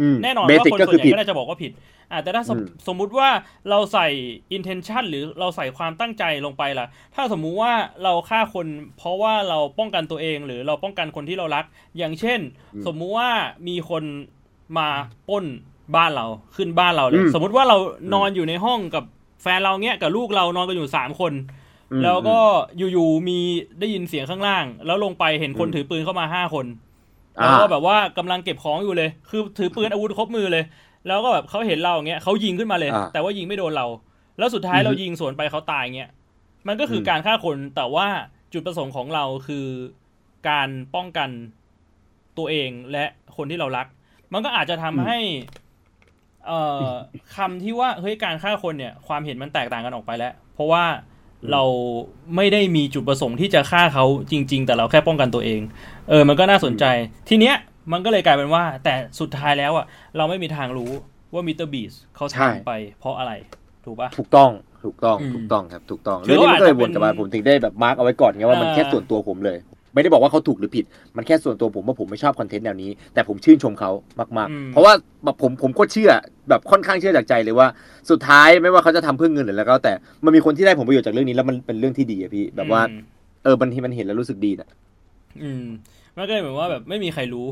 [0.00, 1.72] อืมแน่นอนเบว่าสิกคนก็ส่คืวนอใหญ่ผิดก็น่าจะบอกว่าผิด
[2.10, 3.28] อ่าแต่ถ้าสมอืมสมมุติว่า
[3.70, 4.08] เราใส่
[4.56, 8.66] intention หรือเราใส่ความตั้งใจลงไปล่ะ ถ้าสมมุติว่าเราฆ่าคน
[8.98, 11.64] เพราะว่าเราป้องกันตัวเองหรือเราป้องกันคนที่เรารัก
[11.98, 12.40] อย่างเช่น
[12.86, 13.30] สมมุติว่า
[13.68, 14.02] มีคน
[14.78, 14.88] มา
[15.28, 15.44] ปล้น
[15.96, 17.76] บ้านเราขึ้นบ้านเราเลยอืมสมมุติว่าเรา
[18.14, 19.04] นอนอยู่ในห้องกับ
[19.42, 21.32] แฟนเราเนี้ยกับลูกเรานอนกันอยู่สามคน
[21.92, 22.38] อืมแล้วก็
[22.92, 23.38] อยู่ๆมี
[23.80, 26.66] ได้ยินเสียงข้างล่าง แล้วลงไปเห็นคนอืมถือปืนเข้ามาห้าคน
[27.40, 30.64] อ่าแล้วก็แบบว่ากำลังเก็บของอยู่เลย คือถือปืนอาวุธครบมือเลย
[31.06, 33.86] แล้วก็แบบเขาเห็นเราอย่างเงี้ยเขายิงขึ้นมาเลยอ่าแต่ว่ายิงไม่โดนเรา
[34.38, 36.10] แล้วสุดท้ายอือฮึเรายิงสวนไปเขาตายเงี้ย
[36.68, 38.06] มันก็คืออมการฆ่าคนแต่ว่า
[38.52, 39.66] จุดประสงค์ของเราคือ
[40.48, 41.30] การป้องกัน
[42.38, 43.04] ตัวเองและ
[43.36, 43.86] คนที่เรารัก
[44.32, 45.18] มันก็อาจจะทำให้
[46.46, 46.90] เอ่อ
[47.36, 50.84] คำที่ว่าเฮ้ยการฆ่าคนเนี่ย ความเห็นมันแตกต่างกันออกไปแล้ว เพราะว่า
[51.52, 51.62] เรา
[52.36, 55.60] ไม่ได้มีจุดประสงค์ที่จะฆ่าเขาจริง ๆ แต่เราแค่ป้องกันตัวเอง
[56.08, 56.84] เออ มันก็น่าสนใจ
[57.28, 57.56] ทีเนี้ย
[57.92, 60.90] มันก็เลยกลายเป็นว่า แต่สุดท้ายแล้วอะ เราไม่มีทางรู้
[61.34, 63.32] ว่า MrBeast เขาใช่ทำไปเพราะอะไร
[63.84, 64.50] ถูกปะถูกต้อง
[64.84, 69.58] ถูกต้องอืมถูกต้องครับถูกต้องถืเรื่องว่านี้มันก็เลยอาจจะวนกลับมาเป็นผมถึงได้แบบ mark เอาไว้ก่อนไงว่ามันอ่าแค่ส่วนตัวผมเลย
[69.94, 70.84] ไม่ได้บอกว่าเขาถูกหรือผิด
[71.16, 74.92] มันแค่ส่วนตัวผมว่าผมไม่ชอบคอนเทนต์แนวนี้ แต่ผมชื่นชมเขามากอืมๆเพราะว่า
[75.24, 76.10] แบบผมผมก็เชื่อ
[76.48, 77.68] แบบค่อนข้างเชื่อจากใจเลยว่า
[78.10, 79.92] สุดท้ายไม่ว่าเขาจะทำเพื่อเงินหรือแล้วก็แต่
[80.24, 83.00] มันมีคนที่ได้ผลประโยชน์จากเรื่องนี้แล้วมันเป็นเรื่องที่ดีอะพี่แบบว่าอืม
[83.44, 84.68] เออบางทีมันเห็นแล้วรู้สึกดีนะ
[85.42, 85.64] อืม
[86.16, 87.46] มันก็เลยเหมือนว่าแบบไม่มีใครรู้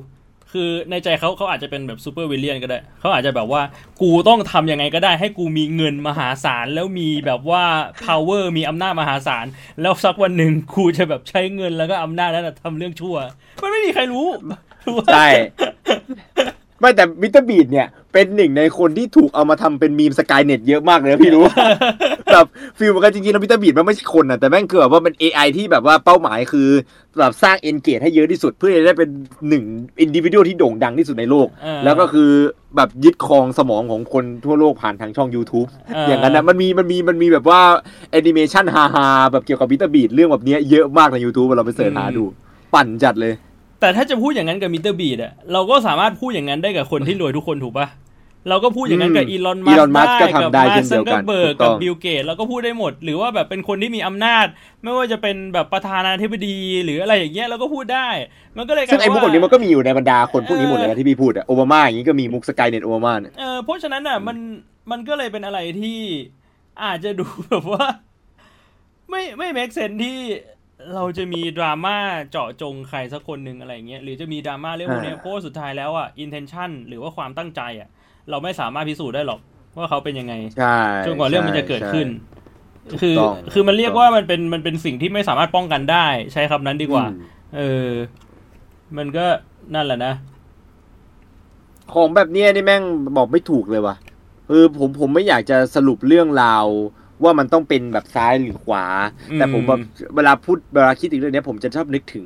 [0.53, 3.63] คือในใจเขาเขาอาจจะเป็นแบบ super villain ก็ได้เขาอาจจะแบบว่า
[4.01, 7.63] กูต้องทำยังไงก็ได้ ให้กูมีเงินมหาศาลแล้วมีแบบว่า
[8.07, 9.47] power มีอำนาจมหาศาล
[9.81, 13.17] แล้วสักวันหนึ่งกูจะแบบใช้เงินแล้วก็อำนาจนั้นนะทำเรื่องชั่ว
[13.63, 14.27] มันไม่มีใครรู้
[15.15, 15.27] ใช่
[16.83, 21.45] ไม่แต่ MrBeast เนี่ย เป็นหนึ่งในคนที่ถูกเอามาทำเป็นมีม Skynet เยอะมากเลยนะพี่รู้
[22.33, 22.47] แบบ
[22.79, 26.69] ฟีลเหมือนกันจริงๆแล้ว MrBeast มันไม่ใช่คนนะแต่แม่งคือแบบว่าเป็น AI ที่แบบว่าเป้าหมายคือ
[27.19, 29.09] แบบสร้าง engage ให้เยอะที่สุด เพื่อจะได้เป็น
[29.49, 29.65] หนึ่ง
[30.01, 32.31] อินดิวิ u a l ที่โด่งดังที่สุดในโลกเออแล้วก็คือ
[32.77, 37.61] แบบยึดครองสมองของคนทั่วโลกผ่านทางช่อง YouTube เออออย่างนั้นนะมันมีมันมีมันมีแบบว่า
[38.11, 42.25] แอนิเมชันฮาๆแบบเกี่ยวกับมิสเตอร์บีดเรื่องแบบเนี้ยเยอะมากใน YouTube เราไปเสิร์ชหาดู
[42.75, 43.35] ปั่นจัดเลย
[43.83, 47.87] แต่ถ้าจะพูดอย่างนั้นกับมิสเตอร์บีดอะเราก็สามารถพูดอย่างนั้นได้กับคนที่รวยทุกคนถูกปะ
[48.49, 54.47] เราก็พูดอย่างนั้นกับอืมอีลอน Elon มั Musk สก็ได้ทำกับได้มาเช่นซัเดีนยวเกกัอนร์เบิร์กถูกต้กับองบิลเกตเราก็พูดได้หมด หรือว่าแบบเป็นคนที่มีอำนาจ
[54.83, 58.09] ไม่ว่าจะเป็นแบบประธานาธิบดีหรืออะไรอย่างเงี้ยเราก็พูดได้
[58.57, 64.37] มันก็เลยกลาซึ่ยงไอ้เป็นมุกว่าแบบนี้มันก็มีอยู่ในบรรดาคนพวกนี้เออหมดเลยนะที่พี่พูดอะโอบามาอย่างนี้ก็มีมุกสกายเน็ตโอบามาเนี่ยเออเพราะฉะนั้นอะมัน
[64.91, 66.01] มันก็เลยเป็นอะไรที่
[66.85, 67.85] อาจจะดูแบบว่า
[69.11, 70.19] ไม่ไม่เมคเซนที่
[70.95, 71.97] เราจะมีดราม่า
[72.31, 77.89] เจาะจงใครสักคนหนึ่งอะไรเงี้ยหรือจะมีดราม่าเรื่องพวกเนี้ยเพราะว่าสุดท้ายแล้วอะ intention หรือว่าความตั้งใจอะ
[78.31, 79.41] เราไม่สามารถพิสูจน์ได้หรอก
[79.77, 82.09] ว่าเขาเป็นยังไงใช่จนกว่าเรื่องมันจะเกิดขึ้น
[82.89, 87.19] ใช่คือถูกต้องคือมันเรียกถูกต้องว่ามันเป็นมันเป็นสิ่งที่ไม่สามารถป้องกันได้ ใช้คำนั้นดีกว่าอืม
[87.57, 87.91] เออ
[88.97, 89.25] มันก็
[89.75, 90.15] นั่นแหละนะ
[91.93, 92.83] ของแบบเนี้ยนี่แม่ง
[93.17, 93.97] บอกไม่ถูกเลยว่ะ
[94.49, 96.67] คือผมผมไม่อยากจะสรุปเรื่องราว
[97.25, 98.85] ว่ามันต้องเป็นแบบซ้ายหรือขวา
[99.31, 99.81] อืมแต่ผมแบบ
[100.17, 102.25] เวลาพูดเวลาคิดถึงเรื่องเนี้ยผมจะชอบนึกถึง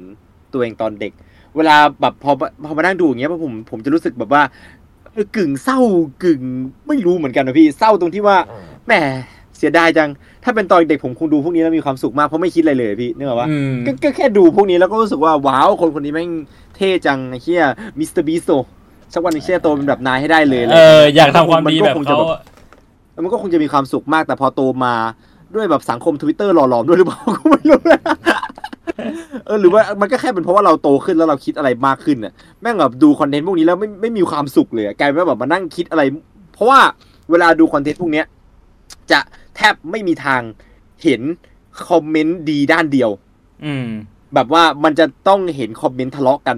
[0.52, 1.12] ตัวเองตอนเด็ก
[1.56, 2.32] เวลาแบบพอ
[2.64, 4.42] พอมานั่งดูอย่างเงี้ยผมผมจะรู้สึกแบบว่า
[5.12, 5.78] เออกึ่งเศร้า
[6.24, 6.40] กึ่ง
[6.88, 8.36] ไม่รู้เหมือนกันนะพี่เศร้าตรงที่ว่า
[8.86, 8.92] แหม
[9.58, 10.10] เสียดายจัง
[10.44, 16.30] ถ้าเป็นตอนเด็กผมคงดูพวกนี้แล้วมีความสุขมากเพราะไม่คิดอะไรเลยพี่นึกออกปะอืมก็ก็แค่ดูพวกนี้แล้วก็รู้สึกว่าว้าวคนคนนี้แม่ง
[16.76, 17.64] เท่จังไอ้เหี้ย
[17.98, 18.48] มิสเตอร์บีสต์โซ
[19.12, 22.40] สักวันหนึงเชี่ยโตเป็นแบบนายให้ได้เลยเอออยากทำความดีแบบนก็งจะเขาอะ
[23.16, 24.94] แล้วมันก็คงจะมีความสุขมากแต่พอโตมา
[25.54, 28.00] ด้วยแบบสังคมทวิตเตอร์หล่อหลอมด้วยหรือเปล่าก็ไม่รู้นะ
[29.46, 36.02] เออหรือว่ามันก็แค่เป็นเพราะว่าเราโตขึ้นแล้วเราคิดอะไรมากขึ้นน่ะแม่งแบบดู content พวกนี้แล้วไม่ไม่มีความสุขเลยอะกลายเป็นว่าแบบมานั่งคิดอะไร
[36.54, 36.80] เพราะว่า
[37.30, 38.26] เวลาดู content พวกเนี้ย
[39.12, 39.20] จะ
[39.56, 40.40] แทบไม่มีทาง
[41.02, 41.22] เห็น
[41.88, 43.10] comment ดีด้านเดียว
[43.64, 43.86] อืม
[44.34, 46.56] แบบว่ามันจะต้องเห็น comment ทะเลาะกัน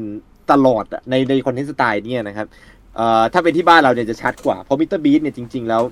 [0.52, 2.46] ตลอดอะในใน content สไตล์เนี่ยนะครับ
[2.96, 5.82] เอ่อถ้าเป็นที่บ้านเราเนี่ยจะชัดกว่าเพราะมิสเตอร์บีสต์เนี่ยจริง ๆ แล้ว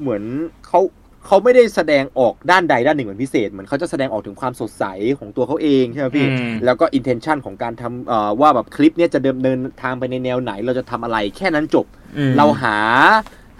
[0.00, 0.22] เหมือน
[0.66, 0.80] เขา
[1.26, 4.84] เขาไม่ได้แสดงออกด้านใดด้านหนึ่งเหมือนพิเศษเหมือนเขาจะแสดงออกถึงความสดใส
[5.18, 11.86] ของตัวเขาเองใช่ไหมพี่อืมแล้วก็ intention ของการทำเอ่อว่าแบบคลิปเนี่ยจะเดินเดินทางไปในแนวไหน เราจะทำอะไรแค่นั้นจบ
[12.18, 12.76] อืมเราหา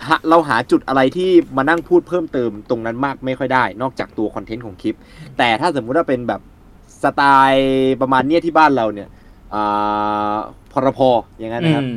[0.06, 4.96] หาเราหาจุดอะไรที่มานั่งพูดเพิ่มเติมตรงนั้นมากไม่ค่อยได้ นอกจากตัวคอนเทนต์ของคลิป
[5.38, 6.40] แต่ถ้าสมมุติว่าเป็นแบบ
[7.02, 9.08] สไตล์ประมาณเนี้ยที่บ้านเราเนี่ย
[9.54, 10.36] อ่า
[10.72, 11.00] พรพ
[11.38, 11.96] อย่างนั้นอืนะครับม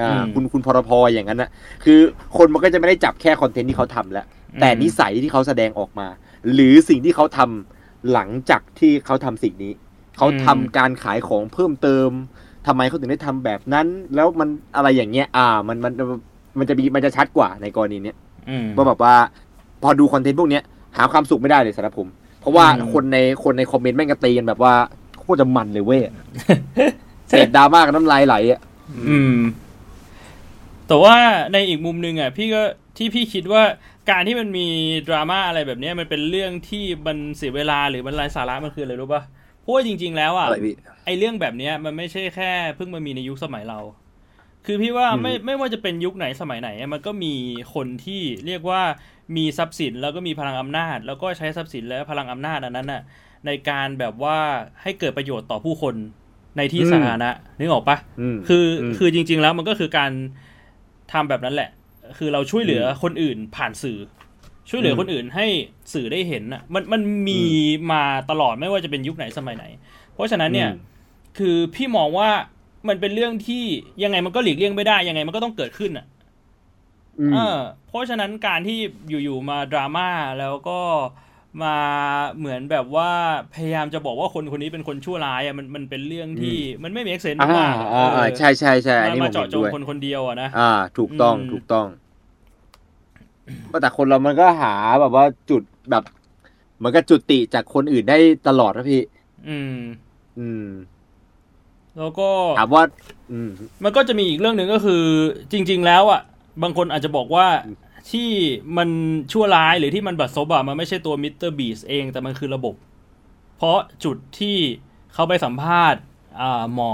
[0.00, 1.50] อ่าอืมคุณคุณพรพอย่างนั้นนะ
[1.84, 1.98] คือ
[2.36, 4.26] คนมันก็จะไม่ได้จับแค่คอนเทนต์ที่เขาทำแล้ว
[4.60, 6.06] แต่นิสัยที่เขาแสดงออกมา
[6.52, 9.72] หรือสิ่งที่เขาทำหลังจากที่เขาทำสิ่งนี้
[10.16, 12.10] เขาทำการขายของเพิ่มเติม
[12.66, 15.92] ทำไมเขาถึงได้ทำแบบนั้น แล้วมันอะไรอย่างเงี้ย อ่า มันมัน
[16.58, 18.16] มันจะมีมันจะชัดกว่าในกรณีเนี้ย
[18.48, 19.14] อืมว่าแบบว่า
[19.82, 20.62] พอดูคอนเทนต์พวกเนี้ย
[20.96, 22.08] หาความสุขไม่ได้เลยสำหรับผม
[22.40, 24.74] เพราะว่าอืมคนในคนในคอมเมนต์แม่งกระตีกันแบบว่า
[25.18, 26.00] โคตรจะมันเลยเว้ย
[27.28, 28.60] เสพดราม่ากันน้ำลายไหลอะ
[29.08, 29.36] อืม
[30.88, 31.16] แต่ว่า
[31.52, 32.62] ในอีกมุมหนึ่งอะพี่ก็
[32.96, 33.62] ที่พี่คิดว่า
[34.10, 34.66] การที่มันมี
[35.08, 39.22] ดราม่าอะไรแบบเนี้ยมันเป็นเรื่องที่มันเสียเวลาหรือมันไร้สาระมันคืออะไรรู้ป่ะ
[39.60, 40.74] เพราะว่าจริง ๆ แล้วอะอะไรพี่
[41.04, 43.80] ไอเรื่องแบบเนี้ยมันไม่ใช่แค่เพิ่งมามีในยุคสมัยเรา
[44.66, 47.34] คือพี่ว่าอืมไม่ไม่ว่าจะเป็นยุคไหนสมัยไหนอะมันก็มี
[47.74, 48.82] คนที่เรียกว่า
[49.36, 53.02] มีทรัพย์สินแล้วก็มีพลังอำนาจ แล้วก็ใช้ทรัพย์สินและพลังอำนาจอันนั้นน่ะ
[53.46, 54.38] ในการแบบว่า
[54.82, 55.94] ให้เกิดประโยชน์ต่อผู้คน
[56.56, 60.12] ในที่สาธารณะนึกออกปะอืมคืออมคือจริง ๆ แล้วมันก็คือการ
[61.12, 61.70] ทำแบบนั้นแหละ
[62.18, 63.98] คือเราช่วยเหลือคนอื่นผ่านสื่อ
[64.70, 65.46] ช่วยเหลืออมคนอื่นให้
[65.92, 67.42] สื่อได้เห็นอะมันมันมี
[67.92, 69.64] มาตลอดไม่ว่าจะเป็นยุคไหนสมัยไหน
[70.14, 70.92] เพราะฉะนั้นเนี่ยอืม
[71.38, 72.30] คือพี่มองว่า
[72.88, 73.64] มันเป็นเรื่องที่
[74.02, 76.06] ยังไงมันก็หลีกเลี่ยงไม่ได้ยังไงมันก็ต้องเกิดขึ้นอะ
[77.20, 78.78] อืมเออเพราะฉะนั้นการที่
[79.08, 80.08] อยู่ๆมาดราม่า
[80.40, 80.80] แล้วก็
[81.62, 81.76] มา
[82.38, 83.10] เหมือนแบบว่า
[83.54, 91.86] พยายามจะบอกว่าคนคนนี้เป็นคนชั่วร้ายอะมันมันเป็นเรื่องที่มันไม่มีเอ็กเซนต์อ่ามากๆอะอ่าเออ่าอใช่ใช่ใช่อันนี้มาผมเจาะเห็นจงด้วยคนคนเดียวอะนะอ่า ถูกต้องอืมถูกต้อง
[93.82, 96.04] แต่คนเรามันก็หาแบบว่าจุดแบบ
[96.76, 99.00] เหมือนกับจุดติจากคนอื่นได้ตลอดนะพี่
[99.48, 99.76] อืม
[100.38, 100.68] อืม
[101.98, 102.28] แล้วก็
[102.58, 102.82] ถามว่า
[103.32, 103.50] อืม
[103.84, 105.02] มันก็จะมีอีกเรื่องหนึ่งก็คือ
[105.52, 106.20] จริง ๆ แล้วอะ
[106.62, 107.76] บางคนอาจจะบอกว่าอืม
[108.10, 108.30] ที่
[108.76, 108.88] มัน
[109.32, 112.74] ชั่วร้ายหรือที่มันบัดซบอะมันไม่ใช่ตัวมิสเตอร์บีสต์เองแต่มันคือระบบ
[113.56, 114.56] เพราะจุดที่
[115.14, 116.00] เขาไปสัมภาษณ์
[116.74, 116.92] หมอ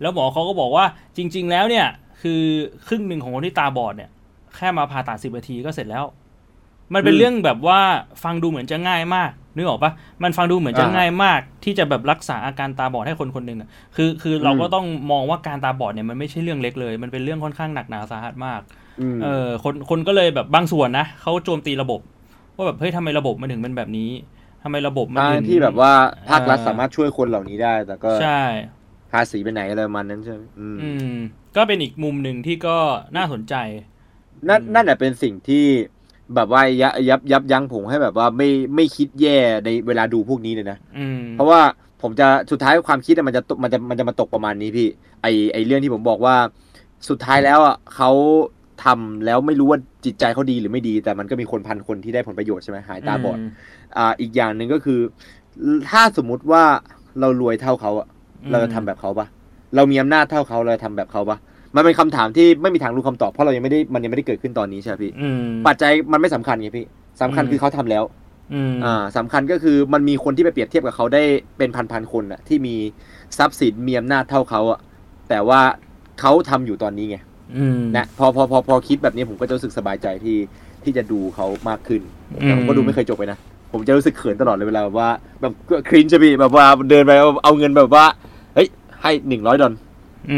[0.00, 0.84] แล้วหมอเขาก็บอกว่า
[1.16, 1.86] จริง ๆ แล้วเนี่ย
[2.22, 2.42] คือ
[2.86, 4.10] ครึ่งหนึ่งของคนที่ตาบอดเนี่ย
[4.56, 6.04] แค่มาผ่าตัดสิบนาทีก็เสร็จแล้ว
[6.94, 7.80] มันเป็นเรื่องแบบว่า
[8.24, 9.92] ฟังดูเหมือนจะง่ายมากนึกออกปะ
[10.22, 18.60] มันฟังดูเหมือนจะง่ายมาก ที่จะแบบรักษาอาการตาบอดให้คนคนหนึ่งอะคือคือเราก็ต้องมองว่าการตาบอดเนี่ยมันไม่ใช่เรื่องเล็กเลย มันเป็นเรื่องค่อนข้างหนักหนาสาหัสมาก
[19.22, 22.00] เออคนคนก็เลยแบบบางส่วนนะเขาโจมตีระบบ
[22.56, 24.10] ว่าแบบเฮ้ยทำไมระบบมันถึงเป็นแบบนี้
[24.62, 25.92] ทำไมระบบมันทางถึงที่แบบว่า
[26.30, 28.42] ภาครัฐอ่าสามารถช่วยคนเหล่านี้ได้ แต่ก็ใช่
[29.12, 31.14] ภาษีไปไหนอะไรประมาณนั้นใช่ไหมอืมอืม
[31.56, 32.76] ก็เป็นอีกมุมหนึ่งที่ก็
[33.16, 33.54] น่าสนใจ
[34.48, 35.64] นั่นอืมนั่นแหละเป็นสิ่งที่
[36.34, 41.60] แบบว่ายับยับยับยั้งผมให้แบบว่าไม่ไม่คิดแย่ในเวลาดูพวกนี้เลยนะอืมเพราะว่า
[42.02, 44.88] ผมจะสุดท้ายความคิดอะมันจะตกมันจะมันจะมาตกประมาณนี้พี่
[45.22, 46.36] ไอไอเรื่องที่ผมบอกว่า
[47.08, 48.10] สุดท้ายแล้วอะเขา
[48.84, 53.38] ทำแล้วไม่รู้ว่าจิตใจเขาดีหรือไม่ดี แต่มันก็มีคนพันคนที่ได้ผลประโยชน์ใช่ไหมหายตาบอด
[53.96, 55.00] อ่า อีกอย่างหนึ่งก็คือ
[55.90, 56.62] ถ้าสมมุติว่า
[57.20, 58.06] เรารวยเท่าเขาอะ
[58.44, 59.26] อืมเราจะทำแบบเขาปะ
[59.76, 61.38] เรามีอำนาจเท่าเขาเราจะทำแบบเขาปะ
[61.76, 66.86] มันเป็นคำถามที่ไม่มีทางรู้คำตอบเพราะเรายังไม่ได้มันยังไม่ได้เกิดขึ้นตอนนี้ใช่ไหมพี่อืมปัจจัยมันไม่สำคัญไงพี่
[67.22, 68.04] สำคัญอืมคือเขาทำแล้ว
[68.54, 71.22] อืมอ่าสำคัญก็คือมันมีคนที่ไปเปรียบเทียบกับเขาได้
[71.58, 72.74] เป็นพันๆคนอะที่มี
[73.38, 74.80] ทรัพย์สินมีอำนาจเท่าเขาอะ
[75.28, 75.60] แต่ว่า
[76.20, 77.27] เขาทำอยู่ตอนนี้ไงอืม
[77.96, 80.36] นะพอพอพอพอคิดแบบนี้ผมก็จะรู้สึกสบายใจที่
[80.84, 82.00] ที่จะดูเขามากขึ้น
[82.42, 83.38] อืมแต่ผมก็ดูไม่เคยจบไปนะ
[83.72, 85.08] ผมจะรู้สึกเขินตลอดเลยเวลาแบบว่า
[85.40, 85.52] แบบ
[85.88, 88.04] ครินจะมีแบบว่าเดินไปเอาเอาเงินแบบว่า
[88.54, 88.68] เฮ้ย
[89.02, 89.74] ให้หนึ่งร้อยดอลม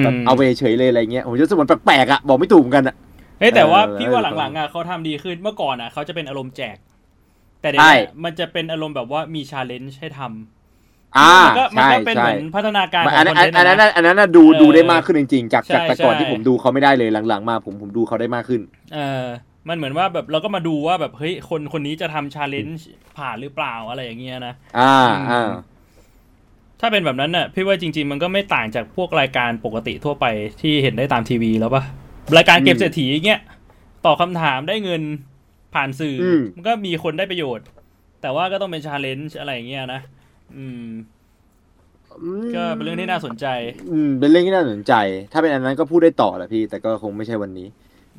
[0.04, 2.94] แบบเอาไปเฉยเลยอะไรเงี้ยผมจะรู้สึกเหมือนแปลกๆอะบอกไม่ถูกเหมือนกันอะ
[3.40, 6.76] เฮ้ยแต่ว่าเออพี่ว่าเออหลังๆอะเขาทำดีขึ้นเมื่อก่อนอะเขาจะเป็นอารมณ์แจก
[7.60, 10.59] แต่เดี๋ยวใช่เนี้ยมันจะเป็นอารมณ์แบบว่ามีชาเลนจ์ให้ทำอ่า
[11.42, 18.60] มันก็มันใช่ก็เป็นเหใช่มือนพัฒนาการขอัอนงนั้นคอัอนนเทนต์อันนั้นนะอันนั้นน่ะดูเออดูได้มากขึ้นจริงๆ จากใช่จากแต่ก่อนใช่ที่ผมดูเขาไม่ได้เลยหลังๆ มาผมผมดูเขาได้มากขึ้น
[18.94, 19.24] เออ
[19.68, 22.88] มันเหมือนว่าแบบเราก็มาดูว่าแบบเฮ้ยคนคนนี้จะทำชาเลนจ์
[23.18, 25.50] ผ่านหรือเปล่าอะไรอย่างเงี้ยนะอ่าอืมอ่า
[26.80, 30.26] ถ้าเป็นแบบนั้นน่ะพี่ว่าจริง ๆ มันก็ไม่ต่างจากพวกรายการปกติทั่วไป
[30.60, 31.82] ที่เห็นได้ตามทีวีแล้วปะ
[32.36, 33.40] รายการเก็บเศรษฐีอย่างเงี้ย
[34.06, 35.02] ตอบคำถามได้เงิน
[35.74, 37.66] ผ่านสื่ออมมันก็มีคนได้ประโยชน์
[38.22, 40.00] แต่ว่าก็ต้องเป็น challenge อะไรอย่างเงี้ยนะ
[40.56, 40.86] อืม
[42.56, 43.46] ก็เป็นเรื่องที่น่าสนใจ
[43.90, 44.92] อืม เป็นเรื่องที่น่าสนใจ
[45.32, 47.68] ถ้าเป็นอันนั้นก็พูดได้ต่อแหละพี่ แต่ก็คงไม่ใช่วันนี้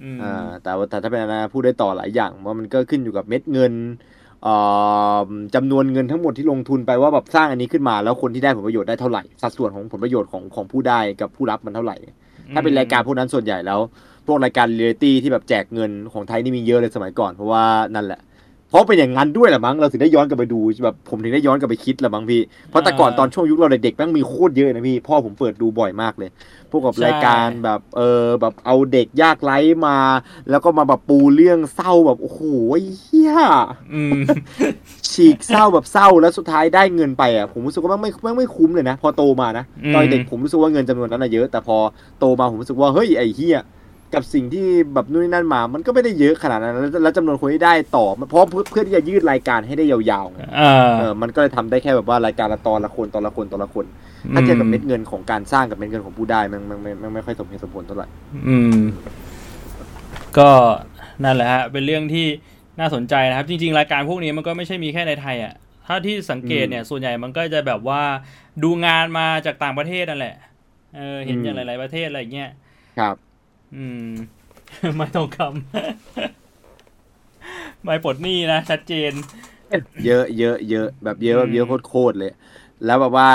[0.04, 3.74] อืมอ่าแต่ว่าแต่ถ้าเป็นอนาคตพูดได้ต่อหลายอย่างว่ามันก็ขึ้นอยู่กับเม็ดเงิน
[4.44, 4.56] เอ่
[5.26, 11.98] อจำนวนเงินทั้งหมดที่ลงทุนไปว่าแบบสร้างอันนี้ขึ้นมา แล้วคนที่ได้ผลประโยชน์ได้เท่าไหร่สัดส่วนของผลประโยชน์ของของผู้ได้กับผู้รับมันเท่าไหร่
[12.54, 13.80] ถ้าเป็นรายการพวกนั้นส่วนใหญ่แล้ว
[14.28, 17.64] พวกรายการเรียลิตี้ที่แบบแจกเงินของไทยนี่มีเยอะเลยสมัยก่อน เพราะว่า
[17.96, 18.20] นั่นแหละ
[18.72, 26.30] เพราะเป็นอย่างนั้นด้วยแหละมั้งเราถึงได้ย้อนกลับไปดูแบบผมถึงได้ย้อนกลับไปคิดแหละมั้งพี่เพราะแต่ก่อนตอนช่วงยุคเราเด็กๆแม่งมีโคตรเยอะนะพี่พ่อผมเปิดดูบ่อยมากเลย
[26.72, 29.58] พวกกับรายการแบบเออแบบเอาเด็กยากไร้
[29.88, 29.98] มา
[30.50, 32.42] แล้วก็มาแบบปูเรื่องเศร้าแบบโอ้โห
[33.00, 33.34] เฮีย
[33.94, 34.20] อืม
[35.12, 41.78] ฉีกเศร้าแบบเศร้าแล้วสุดท้ายได้เงินไปอะผมรู้สึกว่ามันไม่ไม่ไม่คุ้มเลยนะ พอโตมานะอืมตอนเด็กผมรู้สึกว่าเงินจำนวนนั้นอะเยอะ แต่พอ
[42.20, 43.60] โตมาผมรู้สึกว่าเฮ้ยไอ้เฮีย
[44.14, 53.86] กับสิ่งที่แบบนู่นนนั่นมา มันก็ไม่ได้เยอะขนาดนั้น แล้วแล้วจำนวนคนที่ได้ต่อเพราะเพื่อเพื่อที่จะยืดรายการให้ได้ยาวๆไงอ่าเออมันก็เลยทำได้แค่แบบว่ารายการละตอนละคนตอนละคนตอนละคน
[54.34, 58.08] ถ้าเทียบกับเม็ดเงินของการสร้างกับเม็ดเงินของผู้ได้มันมันมันมันไม่ค่อยสมเหตุสมผลเท่าไหร่
[58.48, 58.80] อืม
[60.38, 60.50] ก็
[61.24, 62.28] นั่นแหละฮะ เป็นเรื่องที่
[62.80, 65.54] น่าสนใจนะครับ จริง ๆ รายการพวกนี้มันก็ไม่ใช่มีแค่ในไทยอะ
[65.88, 68.02] ถ้าที่สังเกตเนี่ย ส่วนใหญ่มันก็จะแบบว่า
[68.64, 70.36] ดูงานมาจากต่างประเทศนั่นแหละ
[70.96, 72.50] เออ เห็นอย่างหลาย ๆประเทศอะไรเงี้ย
[73.00, 73.16] ครับ
[73.76, 74.10] อืม
[74.98, 75.52] ไม่ต้องคำ
[77.84, 79.12] ไม่ปลดหนี้นะ ชัดเจน
[80.06, 82.32] เยอะเยอะเยอะแบบเยอะแบบเยอะโคตรๆเลย
[82.86, 83.30] แล้วแบบว่า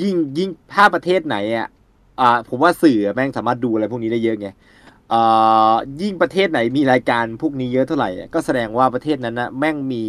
[0.00, 1.68] ยิ่งยิ่งถ้าประเทศไหนอะ
[2.20, 4.48] อ่า ผมว่าสื่อแม่งสามารถดูอะไรพวกนี้ได้เยอะไง
[5.12, 10.04] อ่ายิ่งประเทศไหนมีรายการพวกนี้เยอะเท่าไหร่อะก็แสดงว่าประเทศนั้นนะแม่งมี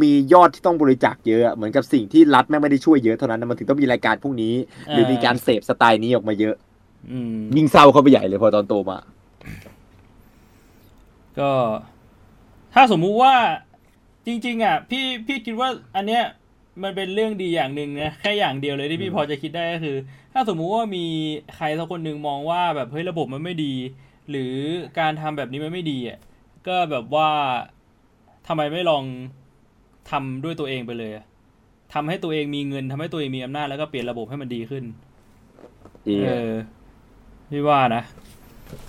[0.00, 4.54] มียอดที่ต้องบริจาคเยอะอะเหมือนกับสิ่งที่รัฐแม่งไม่ได้ช่วยเยอะเท่านั้นนะมันถึงต้องมีรายการพวกนี้
[4.90, 6.73] หรือมีการเสพสไตล์นี้ออกมาเยอะอืม
[7.56, 8.98] ยิ่งเศร้าเข้าไปใหญ่เลยพอตอนโตมา
[11.38, 11.50] ก็
[12.74, 13.34] ถ้าสมมุติว่า
[14.26, 16.24] จริง ๆ อะ พี่พี่คิดว่า อันเนี้ย
[16.82, 19.96] มันเป็นเรื่องดีอย่างหนึ่งนะแค่อย่างเดียวเลยที่พี่พอจะคิดได้ก็คือ
[20.32, 21.06] ถ้าสมมุติว่ามี
[21.56, 23.74] ใครสักคนหนึ่งมองว่าแบบเฮ้ยระบบมันไม่ดี
[24.30, 24.54] หรือ
[24.98, 26.18] การทำแบบนี้มันไม่ดีอะ
[26.66, 27.30] ก็แบบว่า
[28.46, 29.04] ทำไมไม่ลอง
[30.10, 31.24] ทำด้วยตัวเองไปเลยอะ
[31.94, 34.84] ทำให้ตัวเองมีเงินทำให้ตัวเองมีอำนาจแล้วก็เปลี่ยนระบบให้มันดีขึ้น
[36.26, 36.52] เออ
[37.54, 38.02] พี่ว่านะ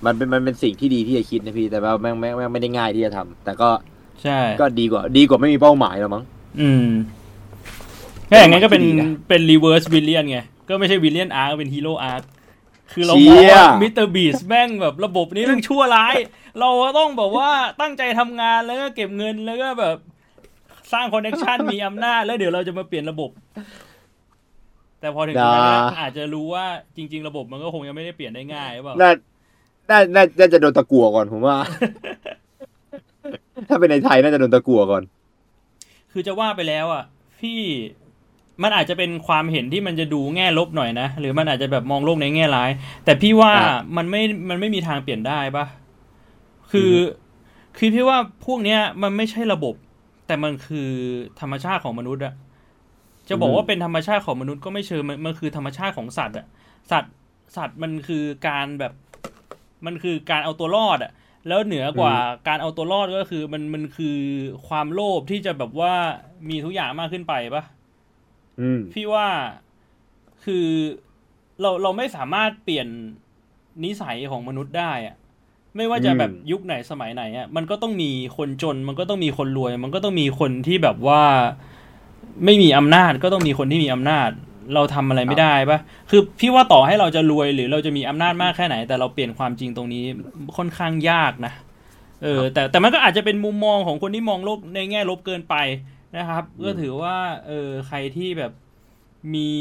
[0.05, 3.69] มันเป็นมันเป็นสิ่งที่ดีที่จะคิดนะพี่แต่ว่าแม่งแม่งแม่งไม่ได้ง่ายที่จะทำแต่ก็
[4.23, 6.23] ใช่ ก็ดีกว่า ดีกว่าไม่มีเป้าหมายหรอมั้ง
[6.61, 6.89] อืม
[8.29, 10.39] ถ้าอย่างนั้นก็เป็นดีนะเป็น reverse villain ไง
[10.69, 12.19] ก็ไม่ใช่ villain arc เป็น hero arc
[12.91, 16.15] คือเชี่ยเรามองว่ามิสเตอร์บีสต์แม่งแบบระบบนี้แม่งชั่วร้าย
[16.59, 17.49] เราต้องแบบว่า
[17.81, 19.97] ตั้งใจทำงานแล้วก็เก็บเงินแล้วก็แบบ
[20.93, 23.29] สร้างคอนเนคชันมีอำนาจแล้วเดี๋ยวเราจะมาเปลี่ยนระบบ
[25.05, 26.65] แต่พอถึงจุดนั้นนะอาจจะรู้ว่า
[26.97, 29.11] จริง ๆ ระบบมันก็คงยังไม่ได้เปลี่ยนได้ง่ายหรือเปล่าน่า
[29.89, 31.55] น่าน่าน่าจะโดนตะกัวก่อนผมว่า
[33.69, 35.03] ถ้าเป็นในไทยน่าจะโดนตะกัวก่อน
[36.11, 37.03] คือจะว่าไปแล้วอะ
[37.39, 37.59] พี่
[38.63, 42.69] มันอาจจะเป็นความเห็นที่มันจะดูแง่ลบหน่อยนะ หรือมันอาจจะแบบมองโลกในแง่ร้าย
[43.05, 45.65] แต่พี่ว่าครับมันไม่มันไม่มีทางเปลี่ยนได้ปะ
[46.71, 46.97] คืออ
[47.77, 49.75] คือพี่ว่าพวกเนี้ยมันไม่ใช่ระบบ
[50.27, 50.89] แต่มันคือ
[51.39, 52.33] ธรรมชาติของมนุษย์อะ
[53.29, 56.47] จะบอกอืมว่าเป็นธรรมชาติของมนุษย์ก็ไม่เชิงมันมันคือธรรมชาติของสัตว์อะ
[56.91, 57.13] สัตว์
[57.55, 58.93] สัตว์มันคือการแบบ
[59.85, 61.11] มันคือการเอาตัวรอดอะ
[61.47, 62.15] แล้วเหนือกว่า
[62.47, 64.17] การเอาตัวรอดก็คือมันมันคือ
[64.67, 65.93] ความโลภที่จะแบบว่า
[66.49, 67.63] มีทุกอย่างมากขึ้นไปปะ
[68.61, 69.27] อืมพี่ว่า
[70.45, 70.67] คือ
[71.61, 72.87] เราเราไม่สามารถเปลี่ยน
[73.83, 75.15] นิสัยของมนุษย์ได้อะ
[75.75, 81.21] ไม่ว่าจะอืมแบบยุคไหนสมัยไหนอะมันก็ต้องมีคนจน มันก็ต้องมีคนรวย มันก็ต้องมีคนที่แบบว่า
[82.45, 84.29] ไม่มีอำนาจก็ต้องมีคนที่มีอำนาจ
[84.73, 85.79] เราทำอะไรไม่ได้ปะ
[86.09, 90.03] คือพี่ว่าต่อให้เราจะรวยหรือเราจะมีอำนาจมากแค่ไหน แต่เราเปลี่ยนความจริงตรงนี้
[90.57, 91.53] ค่อนข้างยากนะ
[92.23, 95.55] เออแต่แต่มันก็อาจจะเป็นมุมมองของคนที่มองโลกในแง่ลบเกินไป
[96.17, 97.15] นะครับ ก็ถือว่า
[97.47, 98.51] เออใครที่แบบ
[99.35, 99.51] มี